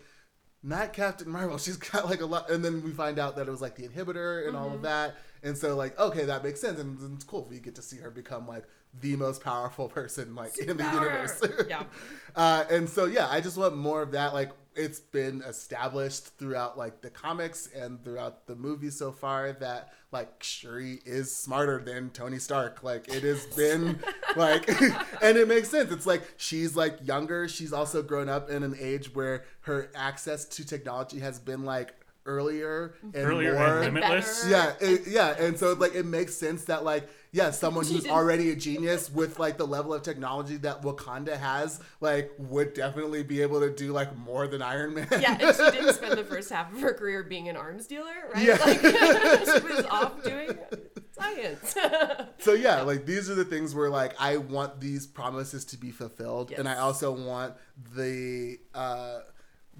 not 0.62 0.92
Captain 0.92 1.28
Marvel. 1.28 1.58
She's 1.58 1.76
got 1.76 2.06
like 2.06 2.20
a 2.20 2.26
lot, 2.26 2.50
and 2.50 2.64
then 2.64 2.82
we 2.82 2.90
find 2.92 3.18
out 3.18 3.36
that 3.36 3.48
it 3.48 3.50
was 3.50 3.60
like 3.60 3.76
the 3.76 3.88
inhibitor 3.88 4.46
and 4.46 4.56
all 4.56 4.66
Mm-hmm. 4.66 4.74
of 4.76 4.82
that, 4.82 5.16
and 5.42 5.56
so 5.56 5.74
like 5.76 5.98
okay, 5.98 6.24
that 6.26 6.44
makes 6.44 6.60
sense, 6.60 6.78
and, 6.78 6.98
and 7.00 7.14
it's 7.16 7.24
cool. 7.24 7.46
We 7.50 7.58
get 7.60 7.74
to 7.76 7.82
see 7.82 7.96
her 7.98 8.10
become 8.10 8.46
like 8.46 8.64
the 9.00 9.16
most 9.16 9.42
powerful 9.42 9.88
person 9.98 10.34
like 10.34 10.58
in 10.58 10.76
the 10.76 10.84
universe. 10.84 11.42
Yeah. 11.68 11.84
uh, 12.36 12.64
and 12.70 12.88
so 12.88 13.06
yeah, 13.06 13.28
I 13.28 13.40
just 13.40 13.56
want 13.56 13.76
more 13.76 14.02
of 14.02 14.12
that. 14.12 14.32
Like 14.34 14.50
it's 14.74 15.00
been 15.00 15.42
established 15.42 16.36
throughout 16.38 16.78
like 16.78 17.00
the 17.02 17.10
comics 17.10 17.68
and 17.74 18.02
throughout 18.04 18.46
the 18.46 18.54
movie 18.54 18.90
so 18.90 19.12
far 19.12 19.52
that 19.52 19.92
like 20.12 20.42
Shuri 20.42 21.00
is 21.04 21.34
smarter 21.34 21.80
than 21.80 22.10
Tony 22.10 22.38
Stark. 22.38 22.82
Like 22.82 23.08
it 23.08 23.22
has 23.22 23.46
been 23.56 24.00
like, 24.36 24.68
and 25.22 25.36
it 25.36 25.48
makes 25.48 25.68
sense. 25.68 25.90
It's 25.90 26.06
like 26.06 26.22
she's 26.36 26.76
like 26.76 26.98
younger. 27.02 27.48
She's 27.48 27.72
also 27.72 28.02
grown 28.02 28.28
up 28.28 28.50
in 28.50 28.62
an 28.62 28.74
age 28.78 29.14
where 29.14 29.44
her 29.62 29.90
access 29.94 30.44
to 30.46 30.64
technology 30.64 31.20
has 31.20 31.38
been 31.38 31.64
like 31.64 31.94
earlier 32.26 32.94
and 33.02 33.16
earlier 33.16 33.54
more 33.54 33.82
and 33.82 33.94
limitless. 33.94 34.46
yeah, 34.48 34.74
it, 34.80 35.06
yeah, 35.08 35.34
and 35.38 35.58
so 35.58 35.72
like 35.72 35.94
it 35.94 36.06
makes 36.06 36.34
sense 36.34 36.64
that 36.64 36.84
like 36.84 37.08
yeah, 37.32 37.52
someone 37.52 37.86
who's 37.86 38.08
already 38.08 38.50
a 38.50 38.56
genius 38.56 39.10
with 39.10 39.38
like 39.38 39.56
the 39.56 39.66
level 39.66 39.94
of 39.94 40.02
technology 40.02 40.56
that 40.58 40.82
Wakanda 40.82 41.36
has, 41.36 41.80
like 42.00 42.32
would 42.38 42.74
definitely 42.74 43.22
be 43.22 43.40
able 43.42 43.60
to 43.60 43.70
do 43.70 43.92
like 43.92 44.16
more 44.16 44.48
than 44.48 44.62
Iron 44.62 44.94
Man. 44.94 45.06
Yeah, 45.12 45.38
and 45.40 45.56
she 45.56 45.70
didn't 45.70 45.94
spend 45.94 46.18
the 46.18 46.24
first 46.28 46.50
half 46.50 46.72
of 46.72 46.80
her 46.80 46.92
career 46.92 47.22
being 47.22 47.48
an 47.48 47.56
arms 47.56 47.86
dealer, 47.86 48.30
right? 48.34 48.44
Yeah. 48.44 48.58
Like 48.64 48.80
she 48.80 49.66
was 49.74 49.86
off 49.90 50.22
doing 50.24 50.58
science. 51.12 51.76
so 52.38 52.52
yeah, 52.52 52.80
like 52.82 53.06
these 53.06 53.30
are 53.30 53.36
the 53.36 53.44
things 53.44 53.74
where 53.74 53.90
like 53.90 54.14
I 54.20 54.38
want 54.38 54.80
these 54.80 55.06
promises 55.06 55.64
to 55.66 55.76
be 55.76 55.92
fulfilled, 55.92 56.50
and 56.50 56.68
I 56.68 56.78
also 56.78 57.12
want 57.12 57.54
the 57.94 58.58
uh 58.74 59.20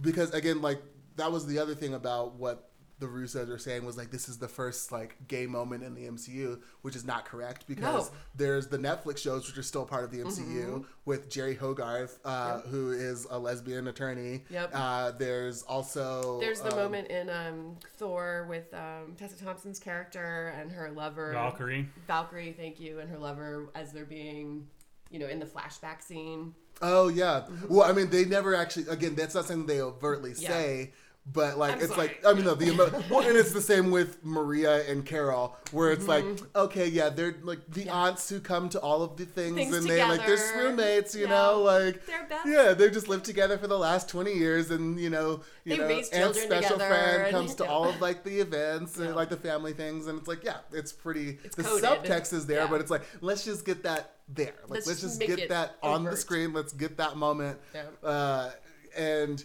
because 0.00 0.32
again, 0.34 0.62
like 0.62 0.80
that 1.16 1.32
was 1.32 1.46
the 1.46 1.58
other 1.58 1.74
thing 1.74 1.94
about 1.94 2.34
what 2.34 2.69
the 3.00 3.06
Russos 3.06 3.48
were 3.48 3.58
saying 3.58 3.84
was 3.84 3.96
like 3.96 4.10
this 4.10 4.28
is 4.28 4.38
the 4.38 4.46
first 4.46 4.92
like 4.92 5.16
gay 5.26 5.46
moment 5.46 5.82
in 5.82 5.94
the 5.94 6.02
MCU, 6.02 6.60
which 6.82 6.94
is 6.94 7.04
not 7.04 7.24
correct 7.24 7.64
because 7.66 7.82
No. 7.82 8.00
Mm-hmm. 8.02 8.14
there's 8.36 8.68
the 8.68 8.78
Netflix 8.78 9.18
shows 9.18 9.46
which 9.48 9.58
are 9.58 9.62
still 9.62 9.84
part 9.84 10.04
of 10.04 10.10
the 10.10 10.18
MCU 10.18 10.84
with 11.06 11.28
Jeri 11.30 11.56
Hogarth, 11.58 12.18
uh, 12.24 12.60
Yep. 12.62 12.66
who 12.66 12.92
is 12.92 13.26
a 13.30 13.38
lesbian 13.38 13.88
attorney. 13.88 14.44
Yep. 14.50 14.70
Uh, 14.74 15.10
there's 15.12 15.62
also 15.62 16.38
There's 16.40 16.60
the 16.60 16.70
um, 16.72 16.78
moment 16.78 17.08
in 17.08 17.28
um, 17.30 17.76
Thor 17.96 18.46
with 18.48 18.72
um, 18.74 19.14
Tessa 19.16 19.42
Thompson's 19.42 19.78
character 19.78 20.54
and 20.60 20.70
her 20.70 20.90
lover 20.90 21.32
Valkyrie. 21.32 21.88
Valkyrie, 22.06 22.52
thank 22.52 22.78
you, 22.78 23.00
and 23.00 23.10
her 23.10 23.18
lover 23.18 23.70
as 23.74 23.92
they're 23.92 24.04
being, 24.04 24.66
you 25.10 25.18
know, 25.18 25.26
in 25.26 25.38
the 25.40 25.46
flashback 25.46 26.02
scene. 26.02 26.54
Oh 26.82 27.08
yeah. 27.08 27.44
Well, 27.68 27.88
I 27.88 27.92
mean, 27.92 28.08
they 28.10 28.24
never 28.24 28.54
actually. 28.54 28.88
Again, 28.88 29.14
that's 29.14 29.34
not 29.34 29.44
something 29.46 29.66
they 29.66 29.80
overtly 29.82 30.32
Yeah. 30.36 30.48
say. 30.48 30.92
But 31.32 31.58
like, 31.58 31.74
I'm 31.74 31.80
it's 31.80 31.88
sorry. 31.94 32.08
like 32.08 32.24
I 32.26 32.32
mean, 32.32 32.44
no, 32.44 32.54
the 32.54 32.66
emo- 32.72 32.90
well, 33.10 33.20
and 33.20 33.36
it's 33.36 33.52
the 33.52 33.60
same 33.60 33.90
with 33.90 34.24
Maria 34.24 34.88
and 34.90 35.04
Carol, 35.06 35.56
where 35.70 35.92
it's 35.92 36.08
like, 36.08 36.24
okay, 36.56 36.88
yeah, 36.88 37.08
they're 37.10 37.34
like 37.42 37.60
the 37.68 37.80
Mm-hmm. 37.82 37.88
Yeah. 37.88 37.94
aunts 37.94 38.28
who 38.28 38.40
come 38.40 38.68
to 38.70 38.80
all 38.80 39.02
of 39.02 39.16
the 39.16 39.26
things, 39.26 39.54
Things 39.56 39.76
and 39.76 39.86
they 39.86 40.02
like 40.02 40.26
they're 40.26 40.38
roommates, 40.56 41.14
you 41.14 41.22
Yeah. 41.24 41.30
know, 41.30 41.60
like 41.62 42.04
They're 42.06 42.26
best. 42.26 42.46
yeah, 42.48 42.72
they've 42.72 42.92
just 42.92 43.08
lived 43.08 43.24
together 43.26 43.58
for 43.58 43.66
the 43.68 43.78
last 43.78 44.08
twenty 44.08 44.32
years, 44.34 44.70
and 44.70 44.98
you 44.98 45.10
know, 45.10 45.42
you 45.64 45.76
They 45.76 45.78
know, 45.78 46.02
children 46.02 46.34
special 46.46 46.78
together, 46.78 46.88
friend 46.88 47.22
and- 47.22 47.30
comes 47.30 47.54
to 47.56 47.64
all 47.66 47.88
of 47.88 48.00
like 48.06 48.24
the 48.24 48.40
events 48.40 48.98
and 48.98 49.14
like 49.14 49.28
the 49.28 49.36
family 49.36 49.72
things, 49.72 50.06
and 50.08 50.18
it's 50.18 50.28
like, 50.28 50.42
yeah, 50.42 50.56
it's 50.72 50.92
pretty. 50.92 51.38
It's 51.44 51.54
the 51.56 51.62
coded. 51.62 51.84
subtext 51.84 52.32
is 52.32 52.46
there, 52.46 52.66
but 52.66 52.80
it's 52.80 52.90
like, 52.90 53.02
let's 53.20 53.44
just 53.44 53.64
get 53.64 53.82
that 53.84 54.14
there. 54.28 54.54
Like, 54.62 54.70
Let's 54.70 54.86
let's, 54.88 55.00
just 55.00 55.20
just 55.20 55.36
get 55.36 55.48
that 55.50 55.76
on 55.82 56.04
the 56.04 56.16
screen. 56.16 56.52
Let's 56.52 56.72
get 56.72 56.96
that 56.96 57.16
moment. 57.16 57.58
Yeah. 57.74 57.84
Uh, 58.08 58.50
and 58.96 59.44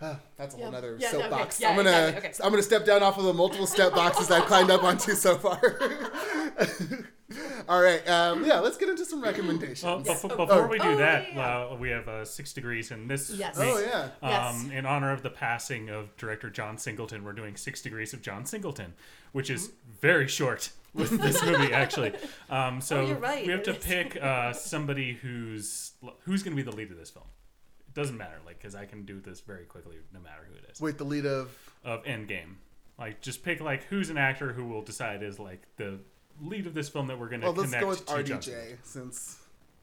uh, 0.00 0.14
that's 0.36 0.54
a 0.54 0.56
whole 0.58 0.66
Yeah. 0.66 0.70
nother 0.70 0.96
Yeah, 0.98 1.10
no, 1.12 1.18
okay. 1.18 1.28
soapbox. 1.28 1.60
Yeah, 1.60 1.70
I'm 1.70 1.76
gonna 1.76 1.90
exactly. 1.90 2.28
Okay. 2.30 2.38
I'm 2.44 2.50
gonna 2.50 2.62
step 2.62 2.84
down 2.86 3.02
off 3.02 3.18
of 3.18 3.24
the 3.24 3.34
multiple 3.34 3.66
step 3.66 3.94
boxes 3.94 4.30
I've 4.30 4.46
climbed 4.46 4.70
up 4.70 4.82
onto 4.84 5.12
so 5.14 5.36
far. 5.36 5.60
All 7.68 7.80
right, 7.80 8.06
um, 8.08 8.44
yeah, 8.44 8.58
let's 8.58 8.76
get 8.76 8.88
into 8.88 9.04
some 9.04 9.22
recommendations. 9.22 9.84
Well, 9.84 10.02
Yes. 10.04 10.20
befo- 10.22 10.34
Oh, 10.34 10.46
before 10.46 10.64
oh. 10.64 10.68
we 10.68 10.78
do 10.78 10.88
Oh, 10.88 10.96
that, 10.96 11.32
yeah. 11.32 11.58
uh, 11.70 11.76
we 11.78 11.88
have 11.90 12.08
uh, 12.08 12.24
Six 12.24 12.52
Degrees 12.52 12.90
in 12.90 13.06
this 13.06 13.30
Yes. 13.30 13.56
week. 13.56 13.68
oh 13.70 13.78
yeah, 13.78 14.08
Yes. 14.20 14.54
Um, 14.64 14.72
in 14.72 14.84
honor 14.84 15.12
of 15.12 15.22
the 15.22 15.30
passing 15.30 15.88
of 15.90 16.16
director 16.16 16.50
John 16.50 16.76
Singleton, 16.76 17.22
we're 17.22 17.32
doing 17.32 17.56
Six 17.56 17.82
Degrees 17.82 18.12
of 18.12 18.20
John 18.20 18.46
Singleton, 18.46 18.94
which 19.30 19.48
is 19.48 19.68
Mm-hmm. 19.68 19.92
very 20.00 20.26
short 20.26 20.70
with 20.92 21.20
this 21.20 21.40
movie, 21.46 21.72
actually. 21.72 22.12
Um, 22.48 22.80
so 22.80 23.00
Oh, 23.02 23.06
you're 23.06 23.16
right, 23.16 23.46
we 23.46 23.52
have 23.52 23.62
to 23.64 23.74
pick 23.74 24.16
uh, 24.20 24.52
somebody 24.52 25.12
who's 25.12 25.92
who's 26.24 26.42
going 26.42 26.56
to 26.56 26.60
be 26.62 26.68
the 26.68 26.76
lead 26.76 26.90
of 26.90 26.96
this 26.98 27.10
film. 27.10 27.26
It 27.90 27.94
doesn't 27.94 28.16
matter, 28.16 28.36
like, 28.46 28.58
because 28.58 28.74
I 28.74 28.84
can 28.86 29.04
do 29.04 29.20
this 29.20 29.40
very 29.40 29.64
quickly, 29.64 29.96
no 30.14 30.20
matter 30.20 30.46
who 30.48 30.54
it 30.56 30.64
is. 30.70 30.80
wait, 30.80 30.96
the 30.98 31.04
lead 31.04 31.26
of 31.26 31.50
Of 31.84 32.04
Endgame, 32.04 32.54
like, 32.98 33.20
just 33.20 33.42
pick 33.42 33.60
like 33.60 33.84
who's 33.84 34.10
an 34.10 34.18
actor 34.18 34.52
who 34.52 34.64
will 34.66 34.82
decide 34.82 35.22
is 35.22 35.38
like 35.38 35.62
the 35.76 35.98
lead 36.40 36.66
of 36.66 36.74
this 36.74 36.88
film 36.88 37.06
that 37.08 37.18
we're 37.18 37.28
going 37.28 37.40
to 37.40 37.46
well, 37.48 37.54
let's 37.54 37.70
connect 37.70 37.82
go 37.82 37.88
with 37.88 38.06
to 38.06 38.22
John 38.22 38.42
Singleton. 38.42 38.52
RDJ 38.54 38.76
since 38.84 39.38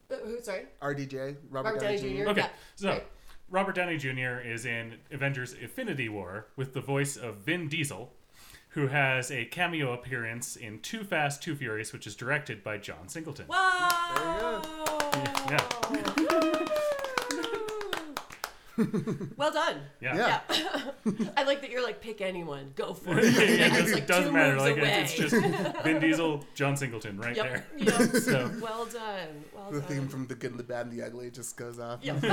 Uh, 0.10 0.16
who? 0.26 0.42
Sorry, 0.42 0.66
RDJ 0.82 1.36
Robert, 1.50 1.74
Robert 1.74 1.82
Downey 1.82 1.98
Jr. 2.24 2.30
Okay, 2.30 2.42
Yeah. 2.42 2.50
so 2.76 2.90
Right. 2.90 3.08
Robert 3.50 3.76
Downey 3.76 3.98
Jr. 3.98 4.40
is 4.44 4.66
in 4.66 5.00
Avengers 5.12 5.54
Infinity 5.54 6.10
War 6.10 6.48
with 6.56 6.74
the 6.74 6.82
voice 6.82 7.16
of 7.18 7.38
Vin 7.38 7.68
Diesel, 7.68 8.14
who 8.70 8.88
has 8.88 9.32
a 9.32 9.46
cameo 9.46 9.92
appearance 9.94 10.56
in 10.56 10.80
Too 10.80 11.04
Fast, 11.04 11.42
Too 11.44 11.56
Furious, 11.56 11.92
which 11.94 12.06
is 12.08 12.16
directed 12.16 12.64
by 12.64 12.78
John 12.78 13.08
Singleton. 13.10 13.46
Whoa! 13.48 14.62
well 19.38 19.52
done. 19.52 19.78
Yeah. 20.02 20.16
Yeah. 20.16 20.42
Yeah. 21.06 21.14
I 21.38 21.44
like 21.44 21.62
that 21.62 21.70
you're 21.72 21.84
like 21.84 22.00
pick 22.02 22.22
anyone, 22.22 22.72
go 22.76 22.94
for 22.94 23.18
it. 23.20 23.26
Yeah, 23.26 23.30
it 23.32 23.40
It's 23.40 23.78
doesn't, 23.78 23.94
like 23.94 24.08
doesn't 24.08 24.34
matter. 24.34 24.58
Like 24.58 24.78
away. 24.78 25.02
it's 25.04 25.14
just 25.14 25.36
Vin 25.84 26.00
Diesel, 26.00 26.44
John 26.56 26.76
Singleton, 26.78 27.18
right 27.20 27.36
Yep. 27.36 27.46
there. 27.46 27.66
Yep. 27.78 28.10
So 28.24 28.52
Well 28.62 28.86
done. 28.86 29.44
Well 29.56 29.72
The 29.72 29.80
done. 29.80 29.90
theme 29.90 30.08
from 30.08 30.28
The 30.28 30.36
Good 30.36 30.52
and 30.52 30.60
the 30.60 30.64
Bad 30.64 30.88
and 30.88 30.98
the 30.98 31.04
Ugly 31.06 31.32
just 31.32 31.58
goes 31.58 31.80
off. 31.80 32.00
Yep. 32.04 32.24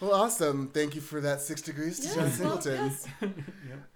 Well, 0.00 0.14
awesome. 0.14 0.68
Thank 0.68 0.94
you 0.94 1.00
for 1.02 1.20
that 1.20 1.42
six 1.42 1.60
degrees 1.60 2.00
to 2.00 2.06
Yes, 2.06 2.14
John 2.38 2.46
well, 2.48 2.60
Singleton. 2.60 2.84
yes. 2.86 3.06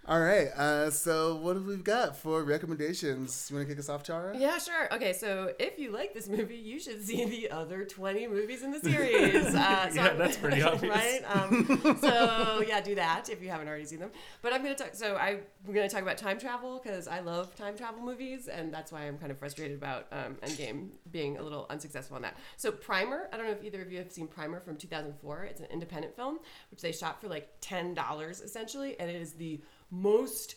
All 0.06 0.20
right. 0.20 0.48
Uh, 0.48 0.90
so, 0.90 1.36
what 1.36 1.56
have 1.56 1.64
we 1.64 1.76
got 1.76 2.14
for 2.18 2.44
recommendations? 2.44 3.46
You 3.48 3.56
want 3.56 3.66
to 3.66 3.72
kick 3.74 3.80
us 3.80 3.88
off, 3.88 4.02
Tara? 4.02 4.36
Yeah, 4.36 4.58
sure. 4.58 4.92
Okay, 4.92 5.14
so 5.14 5.54
if 5.58 5.78
you 5.78 5.92
like 5.92 6.12
this 6.12 6.28
movie, 6.28 6.56
you 6.58 6.78
should 6.78 7.02
see 7.02 7.24
the 7.24 7.50
other 7.50 7.86
20 7.86 8.26
movies 8.26 8.62
in 8.62 8.70
the 8.70 8.80
series. 8.90 9.46
Uh, 9.54 9.88
so 9.88 9.94
Yeah, 9.96 10.06
I'm- 10.08 10.18
that's 10.18 10.36
pretty 10.36 10.60
obvious. 10.62 10.94
right? 10.94 11.22
Um, 11.34 11.98
so, 12.02 12.62
yeah, 12.68 12.82
do 12.82 12.94
that 12.96 13.30
if 13.30 13.42
you 13.42 13.48
haven't 13.48 13.66
already 13.66 13.86
seen 13.86 14.00
them. 14.00 14.10
But 14.42 14.52
I'm 14.52 14.62
going 14.62 14.76
to 14.76 14.82
talk, 14.84 14.94
so 14.94 15.16
I'm 15.16 15.40
going 15.64 15.88
to 15.88 15.94
talk 15.94 16.02
about 16.02 16.18
time 16.18 16.38
travel 16.38 16.82
because 16.84 17.08
I 17.08 17.20
love 17.20 17.56
time 17.56 17.74
travel 17.74 18.02
movies, 18.02 18.46
and 18.48 18.74
that's 18.74 18.92
why 18.92 19.06
I'm 19.06 19.16
kind 19.16 19.32
of 19.32 19.38
frustrated 19.38 19.78
about 19.78 20.08
um, 20.12 20.34
Endgame 20.42 20.88
being 21.12 21.38
a 21.38 21.42
little 21.42 21.64
unsuccessful 21.70 22.16
on 22.16 22.22
that. 22.22 22.36
So, 22.58 22.70
Primer, 22.72 23.30
I 23.32 23.38
don't 23.38 23.46
know 23.46 23.52
if 23.52 23.64
either 23.64 23.80
of 23.80 23.90
you 23.90 23.96
have 24.00 24.12
seen 24.12 24.26
Primer 24.28 24.60
from 24.60 24.76
2004. 24.76 25.44
It's 25.44 25.60
an 25.60 25.66
independent 25.70 25.93
film, 26.02 26.38
which 26.70 26.80
they 26.80 26.92
shot 26.92 27.20
for 27.20 27.28
like 27.28 27.60
$10 27.60 28.44
essentially, 28.44 28.98
and 28.98 29.10
it 29.10 29.20
is 29.20 29.32
the 29.34 29.60
most 29.90 30.56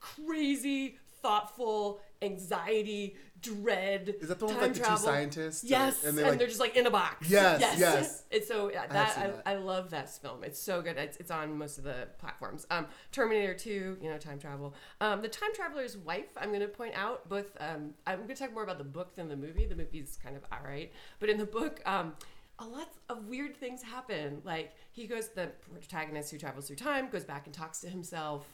crazy, 0.00 0.98
thoughtful, 1.22 2.00
anxiety, 2.22 3.16
dread. 3.42 4.14
Is 4.20 4.28
that 4.28 4.38
the 4.38 4.46
one 4.46 4.54
with 4.54 4.62
like 4.62 4.72
the 4.74 4.80
travel. 4.80 4.98
two 4.98 5.04
scientists? 5.04 5.64
or- 5.64 5.68
Yes, 5.68 6.04
and, 6.04 6.16
they 6.16 6.22
they're, 6.22 6.46
just 6.46 6.60
like 6.60 6.76
in 6.76 6.86
a 6.86 6.90
box. 6.90 7.28
Yes, 7.28 7.78
yes. 7.78 8.24
It's 8.30 8.48
so 8.48 8.70
yeah, 8.70 8.86
that 8.86 9.18
I, 9.18 9.26
that. 9.26 9.42
I 9.46 9.54
love 9.54 9.90
that 9.90 10.10
film. 10.10 10.44
It's 10.44 10.60
so 10.60 10.82
good. 10.82 10.96
It's, 10.96 11.16
it's 11.18 11.30
on 11.30 11.56
most 11.56 11.78
of 11.78 11.84
the 11.84 12.08
platforms. 12.18 12.66
Um, 12.70 12.86
Terminator 13.12 13.54
Two, 13.54 13.96
you 14.00 14.10
know, 14.10 14.18
time 14.18 14.38
travel. 14.38 14.74
Um, 15.00 15.22
the 15.22 15.28
time 15.28 15.50
traveler's 15.54 15.96
wife. 15.96 16.30
I'm 16.36 16.48
going 16.48 16.60
to 16.60 16.68
point 16.68 16.94
out 16.94 17.28
both. 17.28 17.56
Um, 17.60 17.94
I'm 18.06 18.16
going 18.18 18.28
to 18.28 18.34
talk 18.34 18.52
more 18.52 18.62
about 18.62 18.78
the 18.78 18.84
book 18.84 19.14
than 19.14 19.28
the 19.28 19.36
movie. 19.36 19.66
The 19.66 19.76
movie's 19.76 20.18
kind 20.22 20.36
of 20.36 20.42
all 20.52 20.60
right, 20.64 20.92
but 21.18 21.28
in 21.28 21.38
the 21.38 21.46
book, 21.46 21.80
um, 21.86 22.14
a 22.60 22.64
lot 22.64 22.92
of 23.08 23.26
weird 23.26 23.56
things 23.56 23.82
happen. 23.82 24.42
Like 24.44 24.72
he 24.92 25.06
goes, 25.06 25.28
the 25.28 25.50
protagonist 25.72 26.30
who 26.30 26.38
travels 26.38 26.68
through 26.68 26.76
time 26.76 27.08
goes 27.08 27.24
back 27.24 27.46
and 27.46 27.54
talks 27.54 27.80
to 27.80 27.88
himself. 27.88 28.46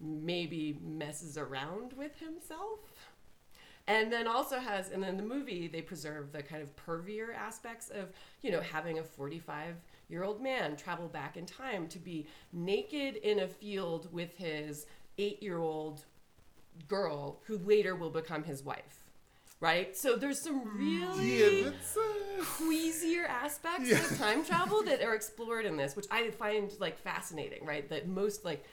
Maybe 0.00 0.78
messes 0.82 1.38
around 1.38 1.92
with 1.94 2.18
himself 2.18 2.80
and 3.86 4.12
then 4.12 4.26
also 4.26 4.58
has 4.58 4.90
and 4.90 5.02
then 5.02 5.16
the 5.16 5.22
movie 5.22 5.68
they 5.68 5.82
preserve 5.82 6.32
the 6.32 6.42
kind 6.42 6.62
of 6.62 6.74
pervier 6.76 7.34
aspects 7.34 7.90
of 7.90 8.08
you 8.42 8.50
know 8.50 8.60
having 8.60 8.98
a 8.98 9.02
45 9.02 9.76
year 10.08 10.24
old 10.24 10.42
man 10.42 10.76
travel 10.76 11.08
back 11.08 11.36
in 11.36 11.46
time 11.46 11.86
to 11.88 11.98
be 11.98 12.26
naked 12.52 13.16
in 13.16 13.40
a 13.40 13.48
field 13.48 14.12
with 14.12 14.36
his 14.36 14.86
eight 15.18 15.42
year 15.42 15.58
old 15.58 16.04
girl 16.88 17.40
who 17.46 17.58
later 17.58 17.94
will 17.94 18.10
become 18.10 18.42
his 18.42 18.62
wife 18.62 19.03
right 19.64 19.96
so 19.96 20.14
there's 20.16 20.40
some 20.40 20.60
really 20.76 21.62
Yeah, 21.62 21.68
uh, 21.70 22.44
queasier 22.44 23.24
aspects 23.24 23.88
Yeah. 23.88 24.04
of 24.04 24.18
time 24.18 24.44
travel 24.44 24.82
that 24.84 25.02
are 25.02 25.14
explored 25.20 25.64
in 25.64 25.76
this, 25.76 25.96
which 25.96 26.06
I 26.10 26.30
find 26.30 26.70
like 26.78 26.98
fascinating, 26.98 27.64
right? 27.64 27.88
That 27.88 28.06
most 28.06 28.44
like 28.44 28.64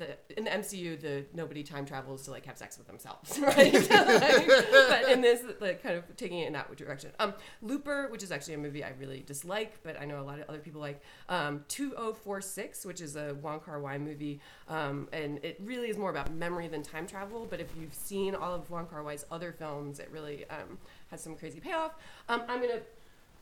the 0.00 0.36
in 0.36 0.44
the 0.44 0.50
MCU, 0.50 1.00
the 1.00 1.24
nobody 1.32 1.62
time 1.62 1.86
travels 1.86 2.24
to 2.24 2.32
like 2.32 2.46
have 2.46 2.58
sex 2.58 2.76
with 2.76 2.86
themselves, 2.88 3.38
right? 3.42 3.72
Like, 4.00 4.46
but 4.88 5.08
in 5.10 5.20
this, 5.20 5.42
like 5.60 5.82
kind 5.82 5.96
of 5.96 6.16
taking 6.16 6.38
it 6.40 6.46
in 6.46 6.52
that 6.54 6.74
direction. 6.76 7.10
Um, 7.20 7.34
Looper, 7.62 8.08
which 8.10 8.22
is 8.22 8.32
actually 8.32 8.54
a 8.54 8.58
movie 8.58 8.82
I 8.82 8.92
really 8.98 9.22
dislike, 9.26 9.78
but 9.82 10.00
I 10.00 10.04
know 10.04 10.20
a 10.20 10.22
lot 10.22 10.38
of 10.38 10.48
other 10.48 10.58
people 10.58 10.80
like. 10.80 11.00
Um, 11.28 11.64
2046, 11.68 12.84
which 12.84 13.00
is 13.00 13.16
a 13.16 13.34
Wong 13.40 13.60
Kar 13.60 13.80
Wai 13.80 13.98
movie, 13.98 14.40
um, 14.68 15.08
and 15.12 15.38
it 15.44 15.60
really 15.62 15.88
is 15.90 15.96
more 15.96 16.10
about 16.10 16.32
memory 16.32 16.68
than 16.68 16.82
time 16.82 17.06
travel. 17.06 17.46
But 17.48 17.60
if 17.60 17.68
you've 17.78 17.94
seen 17.94 18.34
all 18.34 18.54
of 18.54 18.70
Wong 18.70 18.86
Kar 18.86 19.02
Wai's 19.02 19.24
other 19.30 19.52
films, 19.52 20.00
it 20.00 20.08
really 20.10 20.48
um, 20.50 20.78
has 21.10 21.22
some 21.22 21.36
crazy 21.36 21.60
payoff. 21.60 21.92
Um, 22.28 22.42
I'm 22.48 22.60
gonna 22.60 22.80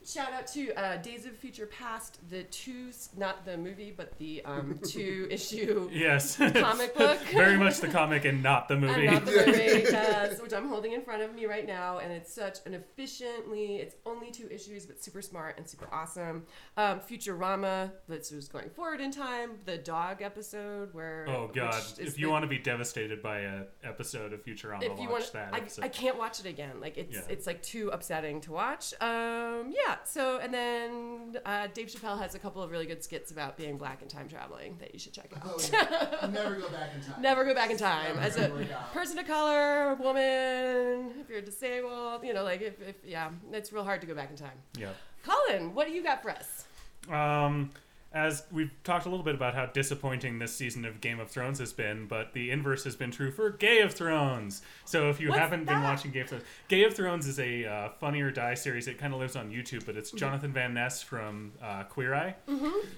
shout 0.07 0.33
out 0.33 0.47
to 0.49 0.73
uh, 0.75 0.97
Days 0.99 1.27
of 1.27 1.37
Future 1.37 1.67
Past, 1.67 2.19
the 2.31 2.45
two, 2.45 2.91
not 3.17 3.45
the 3.45 3.57
movie, 3.57 3.93
but 3.95 4.17
the 4.19 4.43
um, 4.45 4.79
two 4.87 5.27
issue 5.31 5.89
yes, 5.93 6.37
comic 6.37 6.95
book. 6.97 7.19
very 7.33 7.57
much 7.57 7.79
the 7.81 7.89
comic 7.89 8.25
and 8.25 8.43
not 8.43 8.69
the 8.69 8.77
movie. 8.77 9.07
And 9.07 9.17
not 9.17 9.27
the 9.27 9.33
movie, 9.33 9.53
yes, 9.91 10.41
which 10.41 10.53
I'm 10.53 10.69
holding 10.69 10.93
in 10.93 11.03
front 11.03 11.23
of 11.23 11.35
me 11.35 11.47
right 11.47 11.67
now, 11.67 11.99
and 11.99 12.13
it's 12.13 12.33
such 12.33 12.59
an 12.67 12.75
efficiently. 12.75 13.77
It's 13.77 13.97
only 14.07 14.31
two 14.31 14.49
issues, 14.51 14.87
but 14.87 15.03
super 15.03 15.21
smart 15.23 15.59
and 15.59 15.69
super 15.69 15.89
awesome. 15.93 16.45
Um, 16.77 17.01
Futurama, 17.01 17.91
that's 18.09 18.31
was 18.31 18.49
going 18.49 18.71
forward 18.71 19.01
in 19.01 19.11
time. 19.11 19.53
The 19.65 19.79
dog 19.79 20.23
episode 20.23 20.95
where 20.95 21.27
Oh 21.29 21.51
God! 21.53 21.83
If 21.99 22.19
you 22.19 22.27
the- 22.27 22.33
want 22.33 22.43
to 22.45 22.49
be 22.49 22.59
devastated 22.59 23.23
by 23.23 23.41
a 23.41 23.63
episode 23.85 24.33
of 24.33 24.45
Futurama, 24.45 24.83
if 24.85 24.99
you 25.01 25.09
watch 25.09 25.33
want, 25.35 25.53
that 25.53 25.55
I. 25.55 25.87
I 25.87 25.89
can't 25.89 26.19
watch 26.19 26.41
it 26.41 26.47
again. 26.47 26.81
Like 26.81 26.97
it's 26.99 27.15
Yeah. 27.15 27.23
it's 27.29 27.47
like 27.47 27.63
too 27.63 27.89
upsetting 27.93 28.41
to 28.43 28.53
watch. 28.53 28.95
Um, 29.01 29.73
yeah. 29.73 29.88
So 30.05 30.39
and 30.39 30.53
then 30.53 31.37
uh, 31.45 31.69
Dave 31.73 31.89
Chappelle 31.89 32.19
has 32.19 32.35
a 32.35 32.39
couple 32.39 32.63
of 32.63 32.71
really 32.71 32.87
good 32.87 33.03
skits 33.05 33.31
about 33.31 33.57
being 33.57 33.77
black 33.77 34.01
and 34.03 34.11
time 34.11 34.29
traveling 34.29 34.77
that 34.81 34.93
you 34.93 34.99
should 34.99 35.13
check 35.13 35.31
out. 35.37 35.43
Oh, 35.45 36.29
never 36.33 36.55
go 36.57 36.69
back 36.69 36.91
in 36.95 37.01
time. 37.03 37.23
Never 37.23 37.45
go 37.45 37.55
back 37.55 37.71
in 37.71 37.77
time 37.79 38.17
Never 38.17 38.21
as 38.27 38.37
a 38.37 38.49
gonna 38.49 38.55
work 38.61 38.73
out. 38.73 38.93
person 38.93 39.19
of 39.19 39.27
color, 39.27 39.95
woman. 39.95 41.13
If 41.21 41.29
you're 41.31 41.41
disabled, 41.43 42.25
you 42.25 42.35
know, 42.35 42.45
like 42.45 42.61
if, 42.63 42.81
if 42.81 42.97
yeah, 43.05 43.31
it's 43.53 43.73
real 43.73 43.85
hard 43.85 44.01
to 44.03 44.07
go 44.07 44.15
back 44.15 44.31
in 44.31 44.37
time. 44.37 44.59
yeah. 44.79 44.91
Colin, 45.25 45.75
what 45.75 45.87
do 45.87 45.93
you 45.93 46.03
got 46.03 46.23
for 46.23 46.31
us? 46.31 46.65
Um, 47.11 47.71
as 48.13 48.43
we've 48.51 48.71
talked 48.85 49.05
a 49.05 49.09
little 49.11 49.25
bit 49.25 49.35
about 49.35 49.55
how 49.55 49.67
disappointing 49.67 50.39
this 50.39 50.55
season 50.55 50.85
of 50.87 51.01
Game 51.01 51.21
of 51.21 51.31
Thrones 51.31 51.59
has 51.59 51.73
been, 51.75 52.07
but 52.07 52.33
the 52.33 52.51
inverse 52.51 52.85
has 52.85 52.97
been 52.97 53.11
true 53.11 53.31
for 53.31 53.51
Gay 53.51 53.81
of 53.81 53.93
Thrones. 53.93 54.63
So 54.87 55.11
if 55.11 55.21
you 55.21 55.29
What's 55.29 55.41
haven't 55.41 55.67
been 55.67 55.83
watching 55.83 56.11
Game 56.11 56.23
of 56.23 56.29
Thrones, 56.31 56.45
Gay 56.69 56.85
of 56.85 56.95
Thrones 56.95 57.27
is 57.27 57.39
a 57.39 57.67
uh, 57.67 57.89
Funny 58.01 58.23
or 58.23 58.31
Die 58.31 58.55
series. 58.55 58.89
It 58.89 58.97
kind 58.99 59.13
of 59.13 59.21
lives 59.21 59.37
on 59.37 59.51
YouTube, 59.51 59.85
but 59.85 59.91
Mm-hmm. 59.95 59.99
it's 59.99 60.11
Jonathan 60.13 60.53
Van 60.53 60.73
Ness 60.75 61.03
from 61.03 61.53
uh, 61.63 61.83
Queer 61.85 62.15
Eye, 62.15 62.35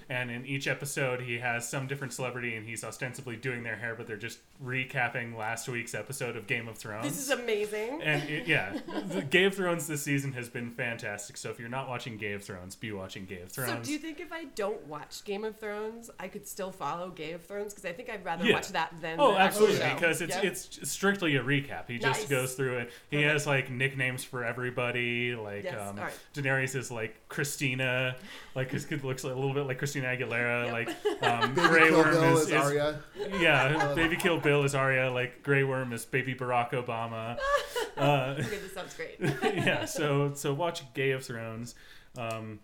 and 0.09 0.31
in 0.31 0.45
each 0.45 0.67
episode 0.67 1.21
he 1.21 1.39
has 1.39 1.67
some 1.67 1.87
different 1.87 2.13
celebrity, 2.13 2.55
and 2.55 2.65
he's 2.67 2.83
ostensibly 2.83 3.35
doing 3.35 3.63
their 3.63 3.75
hair, 3.75 3.95
but 3.95 4.07
they're 4.07 4.15
just 4.17 4.39
recapping 4.63 5.35
last 5.37 5.67
week's 5.67 5.93
episode 5.93 6.35
of 6.37 6.47
Game 6.47 6.67
of 6.67 6.77
Thrones. 6.77 7.03
This 7.03 7.19
is 7.19 7.29
amazing. 7.31 8.01
and 8.01 8.29
it, 8.29 8.47
yeah, 8.47 8.77
Game 9.29 9.47
of 9.47 9.55
Thrones 9.55 9.87
this 9.87 10.03
season 10.03 10.31
has 10.33 10.47
been 10.47 10.69
fantastic. 10.71 11.35
So 11.37 11.49
if 11.49 11.59
you're 11.59 11.69
not 11.69 11.89
watching 11.89 12.17
Game 12.17 12.35
of 12.35 12.43
Thrones, 12.43 12.75
be 12.75 12.91
watching 12.91 13.25
Game 13.25 13.43
of 13.43 13.51
Thrones. 13.51 13.71
So 13.71 13.79
do 13.83 13.91
you 13.91 13.97
think 13.99 14.19
if 14.19 14.31
I 14.31 14.45
don't 14.55 14.85
watch 14.87 15.00
Game 15.25 15.43
of 15.43 15.57
Thrones, 15.59 16.09
I 16.19 16.27
could 16.27 16.47
still 16.47 16.71
follow 16.71 17.09
Game 17.09 17.35
of 17.35 17.45
Thrones? 17.45 17.73
Because 17.73 17.85
I 17.89 17.93
think 17.93 18.09
I'd 18.09 18.23
rather 18.25 18.45
Yeah. 18.45 18.53
watch 18.55 18.69
that 18.69 18.93
than 19.01 19.19
Oh, 19.19 19.33
the 19.33 19.39
actual 19.39 19.67
absolutely! 19.67 19.77
show. 19.89 19.93
Because 19.95 20.21
it's 20.21 20.35
Yeah. 20.35 20.41
it's 20.49 20.89
strictly 20.91 21.35
a 21.35 21.43
recap. 21.43 21.87
He 21.87 21.97
just 21.99 22.29
goes 22.29 22.53
through 22.55 22.77
it. 22.79 22.91
He 23.09 23.17
Perfect. 23.17 23.33
has 23.33 23.47
like 23.47 23.69
nicknames 23.69 24.23
for 24.23 24.43
everybody. 24.45 25.35
Like 25.35 25.63
Yes, 25.65 25.73
um, 25.79 25.97
alright. 25.97 26.13
Daenerys 26.33 26.75
is 26.75 26.91
like 26.91 27.15
Christina, 27.29 28.15
like 28.55 28.71
his 28.71 28.85
kid 28.85 29.03
looks 29.03 29.23
like, 29.23 29.33
a 29.33 29.35
little 29.37 29.53
bit 29.53 29.65
like 29.67 29.77
Christina 29.77 30.07
Aguilera. 30.07 30.65
Yep. 30.65 30.73
Like 30.73 31.23
um, 31.23 31.53
Grey 31.53 31.91
Worm 31.91 32.11
Bill 32.11 32.37
is, 32.37 32.41
is 32.43 32.47
is- 32.49 32.53
Arya. 32.53 32.99
yeah, 33.39 33.93
Baby 33.95 34.15
Kill 34.15 34.39
Bill 34.39 34.63
is 34.63 34.75
Arya. 34.75 35.09
Like 35.11 35.43
Grey 35.43 35.63
Worm 35.63 35.93
is 35.93 36.05
Baby 36.05 36.35
Barack 36.35 36.71
Obama. 36.71 37.37
Uh, 37.97 38.35
Okay, 38.39 38.57
this 38.57 38.73
sounds 38.73 38.95
great. 38.95 39.17
yeah, 39.43 39.85
so 39.85 40.33
so 40.33 40.53
watch 40.53 40.91
Game 40.93 41.17
of 41.17 41.25
Thrones. 41.25 41.75
Um, 42.17 42.59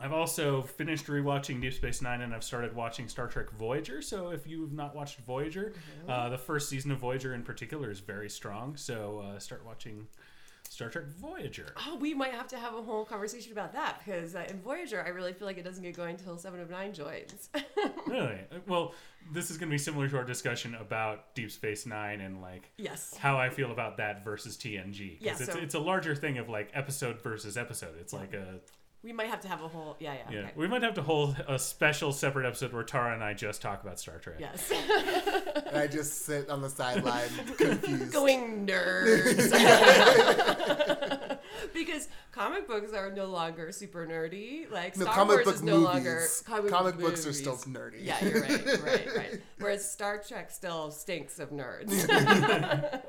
I've 0.00 0.12
also 0.12 0.62
finished 0.62 1.06
rewatching 1.06 1.60
Deep 1.60 1.72
Space 1.74 2.00
Nine, 2.02 2.20
and 2.22 2.34
I've 2.34 2.44
started 2.44 2.74
watching 2.74 3.08
Star 3.08 3.26
Trek 3.26 3.50
Voyager. 3.50 4.00
So 4.02 4.30
if 4.30 4.46
you've 4.46 4.72
not 4.72 4.94
watched 4.94 5.18
Voyager, 5.20 5.72
uh, 6.08 6.28
the 6.28 6.38
first 6.38 6.68
season 6.68 6.90
of 6.92 6.98
Voyager 6.98 7.34
in 7.34 7.42
particular 7.42 7.90
is 7.90 8.00
very 8.00 8.30
strong. 8.30 8.76
So 8.76 9.24
uh, 9.26 9.38
start 9.38 9.64
watching 9.66 10.06
Star 10.68 10.88
Trek 10.88 11.06
Voyager. 11.08 11.66
Oh, 11.86 11.96
we 11.96 12.14
might 12.14 12.32
have 12.32 12.46
to 12.48 12.58
have 12.58 12.74
a 12.74 12.82
whole 12.82 13.04
conversation 13.04 13.52
about 13.52 13.72
that 13.72 14.00
because 14.04 14.36
uh, 14.36 14.46
in 14.48 14.60
Voyager, 14.60 15.02
I 15.04 15.08
really 15.08 15.32
feel 15.32 15.46
like 15.46 15.58
it 15.58 15.64
doesn't 15.64 15.82
get 15.82 15.96
going 15.96 16.16
until 16.16 16.36
Seven 16.38 16.60
of 16.60 16.70
Nine 16.70 16.92
joins. 16.92 17.48
Really? 18.06 18.38
Uh, 18.50 18.58
Well, 18.66 18.94
this 19.32 19.50
is 19.50 19.58
going 19.58 19.68
to 19.68 19.74
be 19.74 19.78
similar 19.78 20.08
to 20.08 20.16
our 20.16 20.24
discussion 20.24 20.74
about 20.74 21.34
Deep 21.34 21.50
Space 21.50 21.84
Nine 21.84 22.20
and 22.22 22.40
like 22.40 22.70
yes. 22.78 23.14
how 23.18 23.36
I 23.36 23.50
feel 23.50 23.70
about 23.70 23.98
that 23.98 24.24
versus 24.24 24.56
TNG. 24.56 25.18
Yeah, 25.20 25.32
Because 25.34 25.40
it's, 25.42 25.52
so- 25.52 25.58
it's 25.58 25.74
a 25.74 25.78
larger 25.78 26.14
thing 26.14 26.38
of 26.38 26.48
like 26.48 26.70
episode 26.72 27.20
versus 27.22 27.56
episode. 27.58 27.96
It's 28.00 28.12
like 28.14 28.32
a 28.32 28.60
We 29.04 29.12
might 29.12 29.28
have 29.28 29.40
to 29.42 29.48
have 29.48 29.62
a 29.62 29.68
whole. 29.68 29.96
Yeah, 30.00 30.14
yeah. 30.14 30.20
Yeah, 30.30 30.38
okay. 30.40 30.52
we 30.56 30.66
might 30.66 30.82
have 30.82 30.94
to 30.94 31.02
hold 31.02 31.36
a 31.46 31.56
special 31.56 32.12
separate 32.12 32.46
episode 32.46 32.72
where 32.72 32.82
Tara 32.82 33.14
and 33.14 33.22
I 33.22 33.32
just 33.32 33.62
talk 33.62 33.82
about 33.82 34.00
Star 34.00 34.18
Trek. 34.18 34.36
Yes. 34.40 34.72
And 35.68 35.76
I 35.76 35.86
just 35.86 36.26
sit 36.26 36.50
on 36.50 36.62
the 36.62 36.68
sideline 36.68 37.28
confused. 37.56 38.12
Going 38.12 38.66
nerds. 38.66 39.50
because 41.72 42.08
comic 42.32 42.66
books 42.66 42.92
are 42.92 43.12
no 43.12 43.26
longer 43.26 43.70
super 43.70 44.04
nerdy. 44.04 44.68
Like 44.68 44.96
No, 44.96 45.04
Star 45.04 45.14
comic 45.14 45.36
Wars 45.36 45.44
book 45.44 45.54
is 45.54 45.62
no 45.62 45.76
longer 45.78 46.26
comic, 46.44 46.70
Comic 46.72 46.94
book 46.96 47.04
books 47.04 47.24
are 47.24 47.32
still 47.32 47.56
nerdy. 47.56 48.04
Yeah, 48.04 48.24
you're 48.24 48.40
right. 48.40 48.82
Right, 48.82 49.16
right. 49.16 49.40
Whereas 49.58 49.88
Star 49.88 50.20
Trek 50.26 50.50
still 50.50 50.90
stinks 50.90 51.38
of 51.38 51.50
nerds. 51.50 53.00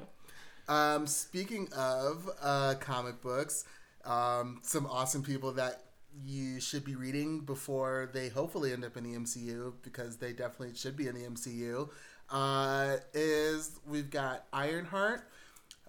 Um, 0.67 1.07
speaking 1.07 1.67
of 1.75 2.29
uh, 2.43 2.75
comic 2.79 3.21
books, 3.21 3.65
um, 4.05 4.59
some 4.63 4.85
awesome 4.85 5.23
people 5.23 5.51
that 5.53 5.83
you 6.25 6.59
should 6.59 6.83
be 6.83 6.95
reading 6.95 7.41
before 7.41 8.09
they 8.13 8.29
hopefully 8.29 8.73
end 8.73 8.83
up 8.83 8.97
in 8.97 9.03
the 9.03 9.17
MCU 9.17 9.73
because 9.83 10.17
they 10.17 10.33
definitely 10.33 10.75
should 10.75 10.97
be 10.97 11.07
in 11.07 11.15
the 11.15 11.21
MCU. 11.21 11.89
Uh, 12.29 12.97
is 13.13 13.79
we've 13.87 14.09
got 14.09 14.45
Ironheart, 14.53 15.27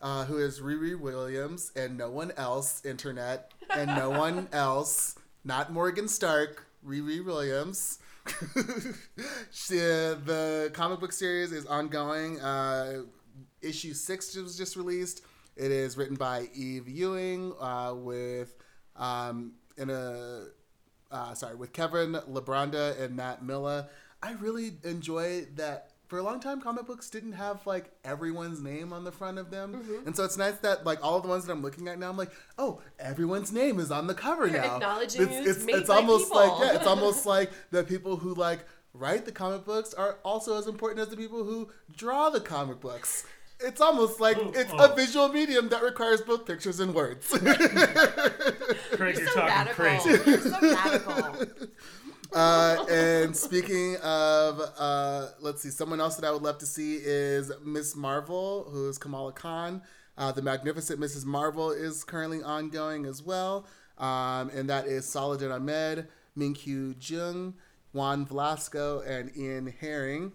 uh, 0.00 0.24
who 0.24 0.38
is 0.38 0.60
Riri 0.60 0.98
Williams 0.98 1.72
and 1.76 1.98
no 1.98 2.10
one 2.10 2.32
else, 2.36 2.84
internet, 2.84 3.52
and 3.70 3.88
no 3.94 4.10
one 4.18 4.48
else, 4.52 5.16
not 5.44 5.72
Morgan 5.72 6.08
Stark, 6.08 6.66
Riri 6.86 7.24
Williams. 7.24 7.98
she, 9.50 9.76
the 9.76 10.70
comic 10.72 11.00
book 11.00 11.12
series 11.12 11.52
is 11.52 11.66
ongoing. 11.66 12.40
Uh, 12.40 13.02
issue 13.60 13.92
six 13.92 14.34
was 14.36 14.56
just 14.56 14.76
released. 14.76 15.22
It 15.60 15.72
is 15.72 15.98
written 15.98 16.16
by 16.16 16.48
Eve 16.54 16.88
Ewing 16.88 17.52
uh, 17.60 17.92
with 17.94 18.54
um, 18.96 19.52
in 19.76 19.90
a 19.90 20.46
uh, 21.10 21.34
sorry 21.34 21.54
with 21.54 21.74
Kevin 21.74 22.12
Libranda 22.30 22.98
and 22.98 23.14
Matt 23.14 23.44
Milla. 23.44 23.90
I 24.22 24.32
really 24.32 24.72
enjoy 24.84 25.42
that. 25.56 25.90
For 26.08 26.18
a 26.18 26.22
long 26.22 26.40
time, 26.40 26.60
comic 26.60 26.86
books 26.86 27.08
didn't 27.10 27.32
have 27.32 27.64
like 27.66 27.92
everyone's 28.04 28.60
name 28.60 28.92
on 28.92 29.04
the 29.04 29.12
front 29.12 29.38
of 29.38 29.50
them, 29.50 30.02
and 30.06 30.16
so 30.16 30.24
it's 30.24 30.38
nice 30.38 30.56
that 30.56 30.86
like 30.86 31.04
all 31.04 31.18
of 31.18 31.22
the 31.22 31.28
ones 31.28 31.44
that 31.44 31.52
I'm 31.52 31.62
looking 31.62 31.88
at 31.88 31.98
now, 31.98 32.08
I'm 32.08 32.16
like, 32.16 32.32
oh, 32.58 32.80
everyone's 32.98 33.52
name 33.52 33.78
is 33.78 33.90
on 33.92 34.06
the 34.06 34.14
cover 34.14 34.48
You're 34.48 34.62
now. 34.62 34.76
acknowledging 34.76 35.22
it's, 35.22 35.32
it's 35.32 35.48
it's, 35.58 35.64
made 35.66 35.76
it's 35.76 35.88
by 35.88 35.96
almost 35.96 36.32
people. 36.32 36.58
like 36.58 36.66
yeah, 36.66 36.76
it's 36.76 36.86
almost 36.94 37.26
like 37.26 37.52
the 37.70 37.84
people 37.84 38.16
who 38.16 38.34
like 38.34 38.60
write 38.94 39.26
the 39.26 39.30
comic 39.30 39.64
books 39.66 39.92
are 39.92 40.18
also 40.24 40.58
as 40.58 40.66
important 40.66 41.00
as 41.00 41.08
the 41.08 41.16
people 41.16 41.44
who 41.44 41.70
draw 41.94 42.30
the 42.30 42.40
comic 42.40 42.80
books. 42.80 43.24
It's 43.62 43.80
almost 43.80 44.20
like 44.20 44.36
Oh, 44.38 44.52
it's 44.54 44.72
oh. 44.72 44.92
a 44.92 44.94
visual 44.96 45.28
medium 45.28 45.68
that 45.68 45.82
requires 45.82 46.20
both 46.22 46.46
pictures 46.46 46.80
and 46.80 46.94
words. 46.94 47.26
Craig, 47.38 47.50
You're 48.98 49.10
you're 49.10 49.26
so 49.28 49.34
talking 49.34 49.48
radical. 49.48 49.74
crazy. 49.84 50.30
You're 50.30 50.40
so 50.40 50.60
radical. 50.74 51.46
uh, 52.32 52.84
and 52.90 53.36
speaking 53.36 53.96
of, 53.96 54.60
uh, 54.78 55.28
let's 55.40 55.62
see, 55.62 55.70
someone 55.70 56.00
else 56.00 56.16
that 56.16 56.26
I 56.26 56.30
would 56.32 56.42
love 56.42 56.58
to 56.58 56.66
see 56.66 56.96
is 56.96 57.50
Miss 57.64 57.94
Marvel, 57.96 58.68
who 58.70 58.88
is 58.88 58.98
Kamala 58.98 59.32
Khan. 59.32 59.82
Uh, 60.16 60.32
the 60.32 60.42
Magnificent 60.42 61.00
Mrs. 61.00 61.24
Marvel 61.24 61.70
is 61.70 62.04
currently 62.04 62.42
ongoing 62.42 63.06
as 63.06 63.22
well, 63.22 63.66
um, 63.98 64.50
and 64.50 64.68
that 64.68 64.86
is 64.86 65.06
Saladin 65.06 65.50
Ahmed, 65.50 66.08
Minkyu 66.36 66.94
Jung, 67.00 67.54
Juan 67.92 68.26
Velasco, 68.26 69.00
and 69.06 69.30
Ian 69.36 69.72
Herring. 69.80 70.32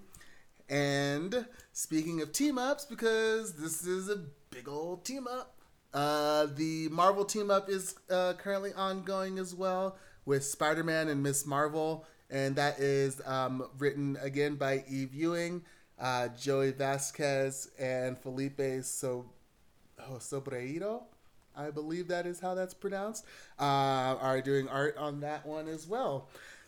And 0.70 1.46
speaking 1.74 2.22
of 2.22 2.32
team 2.32 2.58
ups, 2.58 2.86
because 2.86 3.54
this 3.54 3.86
is 3.86 4.10
a 4.10 4.24
big 4.50 4.68
old 4.68 5.06
team 5.06 5.28
up, 5.28 5.56
uh, 5.94 6.48
the 6.56 6.90
Marvel 6.90 7.24
team 7.26 7.50
up 7.50 7.70
is 7.70 7.96
uh, 8.10 8.34
currently 8.34 8.74
ongoing 8.74 9.40
as 9.40 9.54
well 9.56 9.98
with 10.26 10.44
Spider 10.44 10.84
Man 10.84 11.08
and 11.08 11.22
Miss 11.24 11.46
Marvel. 11.46 12.06
And 12.30 12.56
that 12.56 12.80
is 12.80 13.22
um, 13.26 13.70
written 13.78 14.18
again 14.22 14.56
by 14.56 14.84
Eve 14.90 15.14
Ewing, 15.14 15.64
uh, 16.00 16.30
Joey 16.30 16.72
Vazquez, 16.74 17.70
and 17.80 18.18
Felipe 18.18 18.84
so- 18.84 19.30
oh, 20.00 20.16
Sobreiro. 20.16 21.04
I 21.56 21.72
believe 21.72 22.10
that 22.10 22.26
is 22.26 22.40
how 22.40 22.54
that's 22.56 22.74
pronounced. 22.74 23.24
Uh, 23.60 23.64
are 24.20 24.42
doing 24.42 24.68
art 24.68 24.98
on 24.98 25.22
that 25.22 25.46
one 25.46 25.68
as 25.68 25.88
well. 25.88 26.28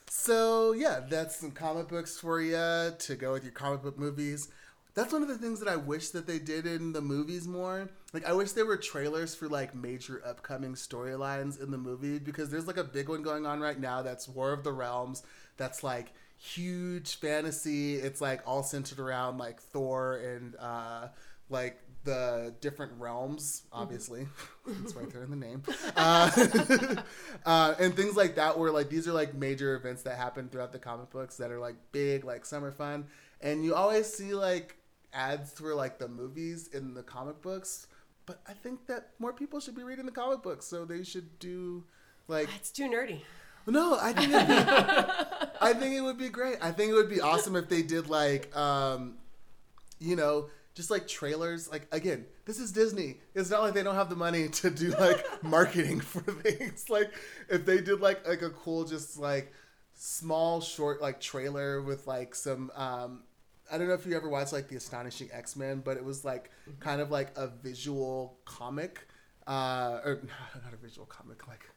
So 0.09 0.71
yeah, 0.71 1.01
that's 1.07 1.35
some 1.37 1.51
comic 1.51 1.87
books 1.89 2.19
for 2.19 2.41
you 2.41 2.93
to 2.97 3.15
go 3.15 3.33
with 3.33 3.43
your 3.43 3.51
comic 3.51 3.81
book 3.83 3.97
movies. 3.97 4.49
That's 4.93 5.13
one 5.13 5.21
of 5.21 5.27
the 5.27 5.37
things 5.37 5.59
that 5.59 5.69
I 5.69 5.75
wish 5.75 6.09
that 6.09 6.25
they 6.25 6.39
did 6.39 6.65
in 6.65 6.91
the 6.91 7.01
movies 7.01 7.47
more. 7.47 7.89
Like 8.13 8.25
I 8.25 8.33
wish 8.33 8.53
there 8.53 8.65
were 8.65 8.77
trailers 8.77 9.35
for 9.35 9.47
like 9.47 9.75
major 9.75 10.21
upcoming 10.25 10.73
storylines 10.73 11.61
in 11.61 11.71
the 11.71 11.77
movie 11.77 12.19
because 12.19 12.49
there's 12.49 12.67
like 12.67 12.77
a 12.77 12.83
big 12.83 13.09
one 13.09 13.21
going 13.21 13.45
on 13.45 13.59
right 13.59 13.79
now 13.79 14.01
that's 14.01 14.27
War 14.27 14.53
of 14.53 14.63
the 14.63 14.71
Realms. 14.71 15.23
That's 15.57 15.83
like 15.83 16.13
huge 16.37 17.15
fantasy. 17.17 17.95
It's 17.95 18.21
like 18.21 18.41
all 18.47 18.63
centered 18.63 18.99
around 18.99 19.37
like 19.37 19.61
Thor 19.61 20.17
and 20.17 20.55
uh 20.55 21.09
like 21.49 21.79
the 22.07 22.55
different 22.61 22.93
realms, 22.97 23.63
obviously. 23.73 24.25
it's 24.81 24.95
right 24.95 25.09
there 25.11 25.23
in 25.23 25.29
the 25.29 25.35
name. 25.35 25.61
Uh, 25.97 26.31
uh, 27.45 27.75
and 27.79 27.93
things 27.95 28.15
like 28.15 28.35
that, 28.35 28.57
where 28.57 28.71
like 28.71 28.89
these 28.89 29.09
are 29.09 29.11
like 29.11 29.35
major 29.35 29.75
events 29.75 30.03
that 30.03 30.17
happen 30.17 30.47
throughout 30.47 30.71
the 30.71 30.79
comic 30.79 31.09
books 31.09 31.35
that 31.35 31.51
are 31.51 31.59
like 31.59 31.75
big, 31.91 32.23
like 32.23 32.45
summer 32.45 32.71
fun. 32.71 33.05
And 33.41 33.65
you 33.65 33.75
always 33.75 34.11
see 34.11 34.33
like 34.33 34.77
ads 35.11 35.51
for 35.51 35.75
like 35.75 35.99
the 35.99 36.07
movies 36.07 36.69
in 36.73 36.93
the 36.93 37.03
comic 37.03 37.41
books. 37.41 37.87
But 38.25 38.39
I 38.47 38.53
think 38.53 38.87
that 38.87 39.09
more 39.19 39.33
people 39.33 39.59
should 39.59 39.75
be 39.75 39.83
reading 39.83 40.05
the 40.05 40.11
comic 40.13 40.41
books, 40.41 40.65
so 40.65 40.85
they 40.85 41.03
should 41.03 41.37
do 41.39 41.83
like 42.29 42.47
It's 42.55 42.71
too 42.71 42.89
nerdy. 42.89 43.19
no, 43.67 43.97
I 44.01 44.13
think 44.13 44.31
it'd 44.31 44.47
be, 44.47 44.53
I 45.61 45.73
think 45.73 45.93
it 45.93 46.01
would 46.01 46.17
be 46.17 46.29
great. 46.29 46.55
I 46.61 46.71
think 46.71 46.91
it 46.91 46.95
would 46.95 47.09
be 47.09 47.19
awesome 47.19 47.57
if 47.57 47.67
they 47.67 47.81
did 47.81 48.09
like, 48.09 48.55
um, 48.55 49.15
you 49.99 50.15
know, 50.15 50.49
just 50.77 50.91
like 50.91 51.07
trailers. 51.07 51.69
Like 51.69 51.87
again, 51.91 52.25
this 52.45 52.59
is 52.59 52.71
Disney. 52.71 53.17
It's 53.33 53.49
not 53.49 53.63
like 53.63 53.73
they 53.73 53.81
don't 53.83 53.95
have 53.95 54.09
the 54.11 54.15
money 54.15 54.47
to 54.47 54.69
do 54.69 54.91
like 54.91 55.25
marketing 55.43 55.99
for 55.99 56.21
things. 56.21 56.85
Like 56.89 57.11
if 57.49 57.65
they 57.65 57.81
did 57.81 57.99
like 57.99 58.25
like 58.27 58.43
a 58.43 58.51
cool, 58.51 58.85
just 58.85 59.17
like 59.17 59.51
small 59.95 60.61
short 60.61 61.01
like 61.01 61.19
trailer 61.19 61.81
with 61.81 62.05
like 62.07 62.35
some. 62.35 62.71
Um, 62.75 63.23
I 63.69 63.77
don't 63.77 63.87
know 63.87 63.95
if 63.95 64.05
you 64.05 64.15
ever 64.15 64.29
watched 64.29 64.53
like 64.53 64.69
the 64.69 64.77
Astonishing 64.77 65.29
X 65.33 65.55
Men, 65.57 65.81
but 65.83 65.97
it 65.97 66.05
was 66.05 66.23
like 66.23 66.51
kind 66.79 67.01
of 67.01 67.09
like 67.09 67.35
a 67.35 67.47
visual 67.47 68.37
comic, 68.45 69.07
uh, 69.47 69.99
or 70.05 70.21
not 70.63 70.73
a 70.73 70.77
visual 70.77 71.07
comic, 71.07 71.47
like 71.47 71.67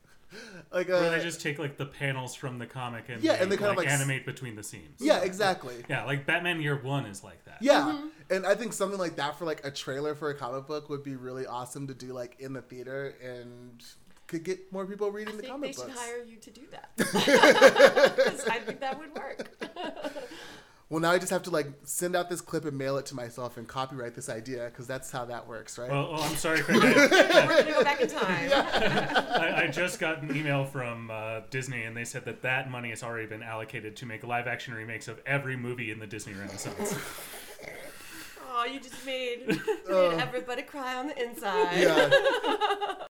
like 0.72 0.88
a 0.88 0.92
Where 0.92 1.10
they 1.10 1.22
just 1.22 1.40
take 1.40 1.58
like 1.58 1.76
the 1.78 1.86
panels 1.86 2.34
from 2.34 2.58
the 2.58 2.66
comic 2.66 3.04
and 3.08 3.22
Yeah, 3.22 3.36
they, 3.36 3.42
and 3.42 3.50
they 3.50 3.56
kind 3.56 3.70
of, 3.72 3.76
like, 3.76 3.86
like, 3.86 3.94
animate 3.94 4.24
between 4.26 4.54
the 4.54 4.62
scenes. 4.62 5.00
yeah, 5.00 5.22
exactly. 5.22 5.74
Yeah, 5.88 6.04
like 6.04 6.26
Batman 6.26 6.60
Year 6.60 6.76
One 6.80 7.06
is 7.06 7.24
like 7.24 7.44
that. 7.46 7.58
Yeah, 7.60 7.98
and 8.30 8.46
I 8.46 8.54
think 8.54 8.72
something 8.72 8.98
like 8.98 9.16
that 9.16 9.38
for 9.38 9.44
like 9.44 9.64
a 9.66 9.70
trailer 9.70 10.14
for 10.14 10.30
a 10.30 10.34
comic 10.34 10.66
book 10.66 10.88
would 10.88 11.02
be 11.02 11.16
really 11.16 11.46
awesome 11.46 11.86
to 11.88 11.94
do 11.94 12.12
like 12.12 12.36
in 12.38 12.52
the 12.52 12.62
theater 12.62 13.14
and 13.22 13.82
could 14.26 14.44
get 14.44 14.72
more 14.72 14.86
people 14.86 15.10
reading 15.10 15.34
I 15.34 15.36
the 15.36 15.42
think 15.42 15.52
comic 15.52 15.72
they 15.76 15.82
should 15.82 15.88
books. 15.88 16.00
hire 16.00 16.22
you 16.24 16.36
to 16.36 16.50
do 16.50 16.62
that. 16.70 16.96
'Cause 18.26 18.46
I 18.48 18.58
think 18.60 18.80
that 18.80 18.98
would 18.98 19.14
work. 19.14 19.50
Well, 20.88 20.98
now 20.98 21.12
I 21.12 21.18
just 21.20 21.30
have 21.30 21.44
to 21.44 21.50
like 21.50 21.68
send 21.84 22.16
out 22.16 22.28
this 22.28 22.40
clip 22.40 22.64
and 22.64 22.76
mail 22.76 22.96
it 22.96 23.06
to 23.06 23.14
myself 23.14 23.56
and 23.56 23.68
copyright 23.68 24.16
this 24.16 24.28
idea 24.28 24.64
because 24.64 24.88
that's 24.88 25.08
how 25.12 25.24
that 25.26 25.46
works, 25.46 25.78
right? 25.78 25.88
Well, 25.88 26.08
oh, 26.10 26.20
I'm 26.20 26.34
sorry, 26.34 26.62
Craig. 26.62 26.80
I, 26.82 27.46
We're 27.46 27.62
gonna 27.62 27.70
go 27.74 27.84
back 27.84 28.00
in 28.00 28.08
time. 28.08 28.50
I, 28.52 29.62
I 29.62 29.66
just 29.68 30.00
got 30.00 30.20
an 30.22 30.34
email 30.36 30.64
from 30.64 31.08
uh, 31.08 31.42
Disney, 31.48 31.84
and 31.84 31.96
they 31.96 32.02
said 32.04 32.24
that 32.24 32.42
that 32.42 32.72
money 32.72 32.90
has 32.90 33.04
already 33.04 33.28
been 33.28 33.44
allocated 33.44 33.94
to 33.98 34.06
make 34.06 34.24
live-action 34.26 34.74
remakes 34.74 35.06
of 35.06 35.20
every 35.26 35.56
movie 35.56 35.92
in 35.92 36.00
the 36.00 36.08
Disney 36.08 36.32
Renaissance. 36.32 36.92
Oh, 38.60 38.66
you 38.66 38.78
just 38.78 39.06
made, 39.06 39.46
made 39.88 40.20
everybody 40.20 40.60
cry 40.60 40.96
on 40.96 41.06
the 41.06 41.22
inside. 41.22 41.78
yeah. 41.80 42.10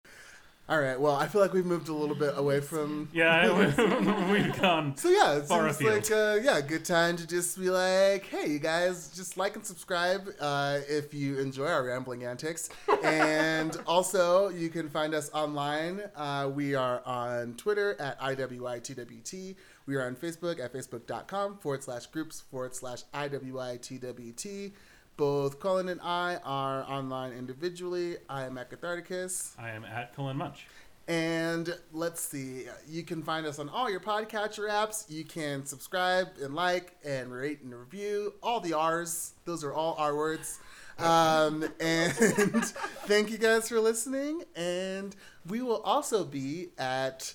All 0.70 0.80
right. 0.80 1.02
Well, 1.02 1.16
I 1.16 1.28
feel 1.28 1.42
like 1.42 1.54
we've 1.54 1.66
moved 1.66 1.90
a 1.90 1.94
little 1.94 2.16
bit 2.16 2.36
away 2.38 2.60
from. 2.60 3.10
Yeah, 3.12 3.52
we've 4.32 4.62
gone. 4.62 4.96
So 4.96 5.10
yeah, 5.10 5.38
it 5.38 5.48
Far 5.48 5.64
seems 5.74 5.78
afield. 5.78 5.94
like 5.94 6.12
uh, 6.12 6.38
yeah, 6.44 6.62
good 6.62 6.86
time 6.86 7.18
to 7.18 7.26
just 7.26 7.60
be 7.60 7.72
like, 7.72 8.26
hey, 8.26 8.48
you 8.48 8.60
guys, 8.60 9.10
just 9.16 9.38
like 9.38 9.56
and 9.56 9.66
subscribe 9.66 10.30
uh, 10.40 10.78
if 10.88 11.12
you 11.16 11.40
enjoy 11.40 11.66
our 11.66 11.84
rambling 11.88 12.24
antics, 12.26 12.70
and 13.04 13.76
also 13.88 14.50
you 14.50 14.70
can 14.70 14.88
find 14.88 15.16
us 15.16 15.32
online. 15.34 16.04
Uh, 16.16 16.52
we 16.54 16.76
are 16.76 17.02
on 17.08 17.56
Twitter 17.56 18.00
at 18.00 18.22
iwitwt. 18.22 19.56
We 19.88 19.96
are 19.96 20.06
on 20.06 20.16
Facebook 20.16 20.64
at 20.64 20.72
facebook.com 20.72 21.58
forward 21.58 21.82
slash 21.82 22.06
groups 22.06 22.42
forward 22.42 22.76
slash 22.76 23.02
iwitwt. 23.16 24.72
Both 25.20 25.60
Colin 25.60 25.90
and 25.90 26.00
I 26.00 26.38
are 26.46 26.90
online 26.90 27.34
individually. 27.34 28.16
I 28.30 28.46
am 28.46 28.58
at 28.58 28.72
Catharticus. 28.72 29.52
I 29.60 29.72
am 29.72 29.84
at 29.84 30.16
Colin 30.16 30.38
Munch. 30.38 30.66
And 31.10 31.76
let's 31.92 32.22
see, 32.22 32.68
you 32.88 33.04
can 33.04 33.22
find 33.22 33.46
us 33.46 33.60
on 33.60 33.68
all 33.68 33.92
your 33.92 34.00
podcatcher 34.00 34.70
apps. 34.70 35.12
You 35.12 35.26
can 35.26 35.66
subscribe 35.66 36.30
and 36.42 36.56
like 36.56 36.96
and 37.04 37.34
rate 37.34 37.60
and 37.62 37.78
review 37.78 38.36
all 38.42 38.62
the 38.62 38.72
R's. 38.72 39.34
Those 39.44 39.66
are 39.66 39.74
all 39.74 39.98
R 40.00 40.16
words. 40.16 40.58
Um, 40.98 41.68
and 41.82 42.14
thank 43.04 43.30
you 43.30 43.38
guys 43.38 43.68
for 43.68 43.82
listening. 43.82 44.44
And 44.56 45.14
we 45.46 45.62
will 45.62 45.82
also 45.82 46.24
be 46.24 46.70
at 46.78 47.34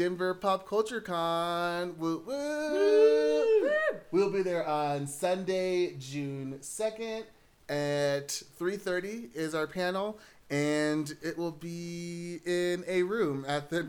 Denver 0.00 0.32
Pop 0.32 0.66
Culture 0.66 1.02
Con. 1.02 1.94
Woo, 1.98 2.22
woo. 2.26 3.70
We'll 4.10 4.30
be 4.30 4.40
there 4.40 4.66
on 4.66 5.06
Sunday, 5.06 5.94
June 5.98 6.56
2nd 6.62 7.24
at 7.68 8.28
3.30 8.58 9.34
is 9.34 9.54
our 9.54 9.66
panel. 9.66 10.18
And 10.48 11.14
it 11.22 11.36
will 11.36 11.50
be 11.50 12.40
in 12.46 12.82
a 12.88 13.02
room 13.02 13.44
at 13.46 13.68
the 13.68 13.84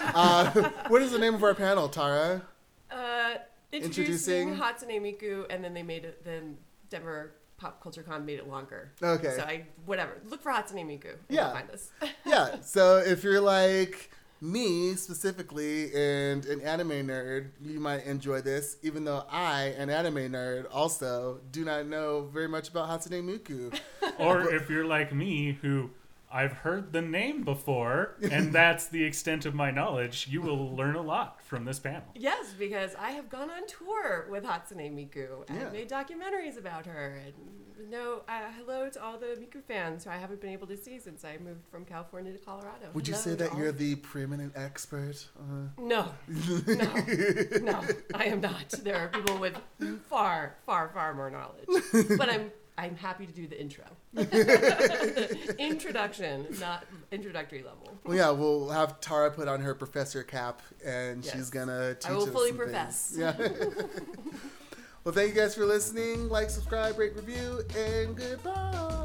uh, 0.16 0.50
what 0.88 1.00
is 1.00 1.12
the 1.12 1.18
name 1.20 1.34
of 1.34 1.44
our 1.44 1.54
panel, 1.54 1.88
Tara? 1.88 2.42
Uh, 2.90 3.34
Introducing- 3.70 4.48
introducing 4.50 4.56
Hatsune 4.56 5.00
Miku, 5.00 5.46
and 5.48 5.62
then 5.62 5.74
they 5.74 5.84
made 5.84 6.04
it. 6.04 6.24
Then 6.24 6.56
Denver 6.88 7.34
Pop 7.56 7.80
Culture 7.80 8.02
Con 8.02 8.26
made 8.26 8.40
it 8.40 8.48
longer. 8.48 8.90
Okay. 9.00 9.36
So 9.36 9.42
I 9.44 9.66
whatever. 9.86 10.18
Look 10.28 10.42
for 10.42 10.50
Hatsune 10.50 10.84
Miku. 10.86 11.14
Yeah. 11.28 11.44
You'll 11.44 11.54
find 11.54 11.70
us. 11.70 11.90
yeah. 12.26 12.56
So 12.62 12.96
if 12.96 13.22
you're 13.22 13.40
like 13.40 14.10
me 14.40 14.94
specifically 14.94 15.92
and 15.94 16.46
an 16.46 16.60
anime 16.62 17.06
nerd, 17.06 17.50
you 17.62 17.80
might 17.80 18.04
enjoy 18.04 18.40
this, 18.40 18.76
even 18.82 19.04
though 19.04 19.24
I, 19.30 19.74
an 19.76 19.90
anime 19.90 20.32
nerd, 20.32 20.66
also 20.72 21.40
do 21.50 21.64
not 21.64 21.86
know 21.86 22.28
very 22.32 22.48
much 22.48 22.68
about 22.68 22.88
Hatsune 22.88 23.22
Miku. 23.22 23.78
Or 24.18 24.52
if 24.52 24.68
you're 24.68 24.84
like 24.84 25.14
me, 25.14 25.58
who 25.62 25.90
I've 26.32 26.52
heard 26.52 26.92
the 26.92 27.02
name 27.02 27.42
before, 27.42 28.16
and 28.30 28.52
that's 28.60 28.86
the 28.88 29.02
extent 29.04 29.46
of 29.46 29.54
my 29.54 29.70
knowledge, 29.70 30.28
you 30.30 30.40
will 30.42 30.74
learn 30.76 30.94
a 30.94 31.02
lot 31.02 31.40
from 31.42 31.64
this 31.64 31.78
panel. 31.78 32.04
yes, 32.14 32.54
because 32.58 32.94
I 32.98 33.10
have 33.12 33.28
gone 33.28 33.50
on 33.50 33.66
tour 33.66 34.26
with 34.30 34.44
Hatsune 34.44 34.92
Miku 34.94 35.48
and 35.48 35.60
Yeah. 35.60 35.70
made 35.70 35.88
documentaries 35.90 36.56
about 36.58 36.86
her. 36.86 37.20
And 37.26 37.90
no, 37.90 38.22
uh, 38.28 38.50
hello 38.56 38.88
to 38.90 39.02
all 39.02 39.18
the 39.18 39.36
Miku 39.40 39.62
fans 39.64 40.04
who 40.04 40.10
I 40.10 40.16
haven't 40.18 40.40
been 40.40 40.50
able 40.50 40.66
to 40.68 40.76
see 40.76 40.98
since 41.00 41.24
I 41.24 41.38
moved 41.38 41.66
from 41.70 41.84
California 41.84 42.32
to 42.32 42.38
Colorado. 42.38 42.90
Would 42.94 43.08
you 43.08 43.14
say 43.14 43.34
that 43.34 43.56
you're 43.56 43.72
the 43.72 43.96
preeminent 43.96 44.52
expert? 44.54 45.26
Uh, 45.38 45.68
No, 45.78 46.12
no, 46.28 46.94
no, 47.62 47.80
I 48.14 48.24
am 48.26 48.40
not. 48.40 48.68
There 48.84 48.96
are 48.96 49.08
people 49.08 49.38
with 49.38 49.56
far, 50.08 50.56
far, 50.66 50.90
far 50.94 51.14
more 51.14 51.30
knowledge. 51.30 51.66
But 52.16 52.28
I'm 52.30 52.52
I'm 52.80 52.96
happy 52.96 53.26
to 53.26 53.32
do 53.32 53.46
the 53.46 53.60
intro. 53.60 53.84
Introduction, 55.58 56.46
not 56.58 56.86
introductory 57.12 57.62
level. 57.62 57.98
well, 58.04 58.16
yeah, 58.16 58.30
we'll 58.30 58.70
have 58.70 59.00
Tara 59.02 59.30
put 59.30 59.48
on 59.48 59.60
her 59.60 59.74
professor 59.74 60.22
cap, 60.22 60.62
and 60.82 61.22
Yes. 61.22 61.34
she's 61.34 61.50
gonna 61.50 61.94
teach 61.94 62.10
I 62.10 62.14
will 62.14 62.22
us 62.22 62.30
fully 62.30 62.48
some 62.48 62.58
profess. 62.58 63.10
things. 63.10 63.18
Yeah. 63.18 63.36
well, 65.04 65.14
thank 65.14 65.34
you 65.34 65.40
guys 65.40 65.54
for 65.54 65.66
listening. 65.66 66.30
Like, 66.30 66.48
subscribe, 66.48 66.98
rate, 66.98 67.14
review, 67.14 67.62
and 67.76 68.16
goodbye. 68.16 68.96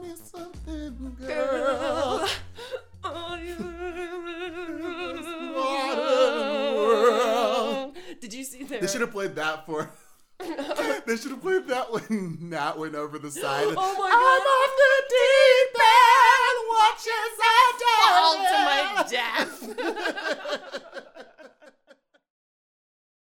Tell 0.00 0.08
me 0.08 0.16
something, 0.16 1.16
girl. 1.26 2.28
Oh. 3.04 3.36
Did 8.20 8.32
you 8.34 8.44
see 8.44 8.64
there? 8.64 8.80
They 8.80 8.86
should 8.86 9.00
have 9.02 9.10
played 9.12 9.34
that 9.34 9.66
for. 9.66 9.90
they 10.38 11.16
should 11.16 11.32
have 11.32 11.42
played 11.42 11.66
that 11.66 11.92
when 11.92 12.38
Nat 12.40 12.78
went 12.78 12.94
over 12.94 13.18
the 13.18 13.30
side. 13.30 13.66
Oh 13.66 13.74
my 13.74 14.10
I'm 14.12 14.42
off 14.56 14.76
the 14.76 15.02
deep 15.10 15.76
end. 15.80 16.58
Watch 16.70 17.06
as 17.18 17.36
I 17.42 17.56
Fall 18.08 18.36
to 18.48 18.58
my 18.64 18.82
death. 19.10 20.84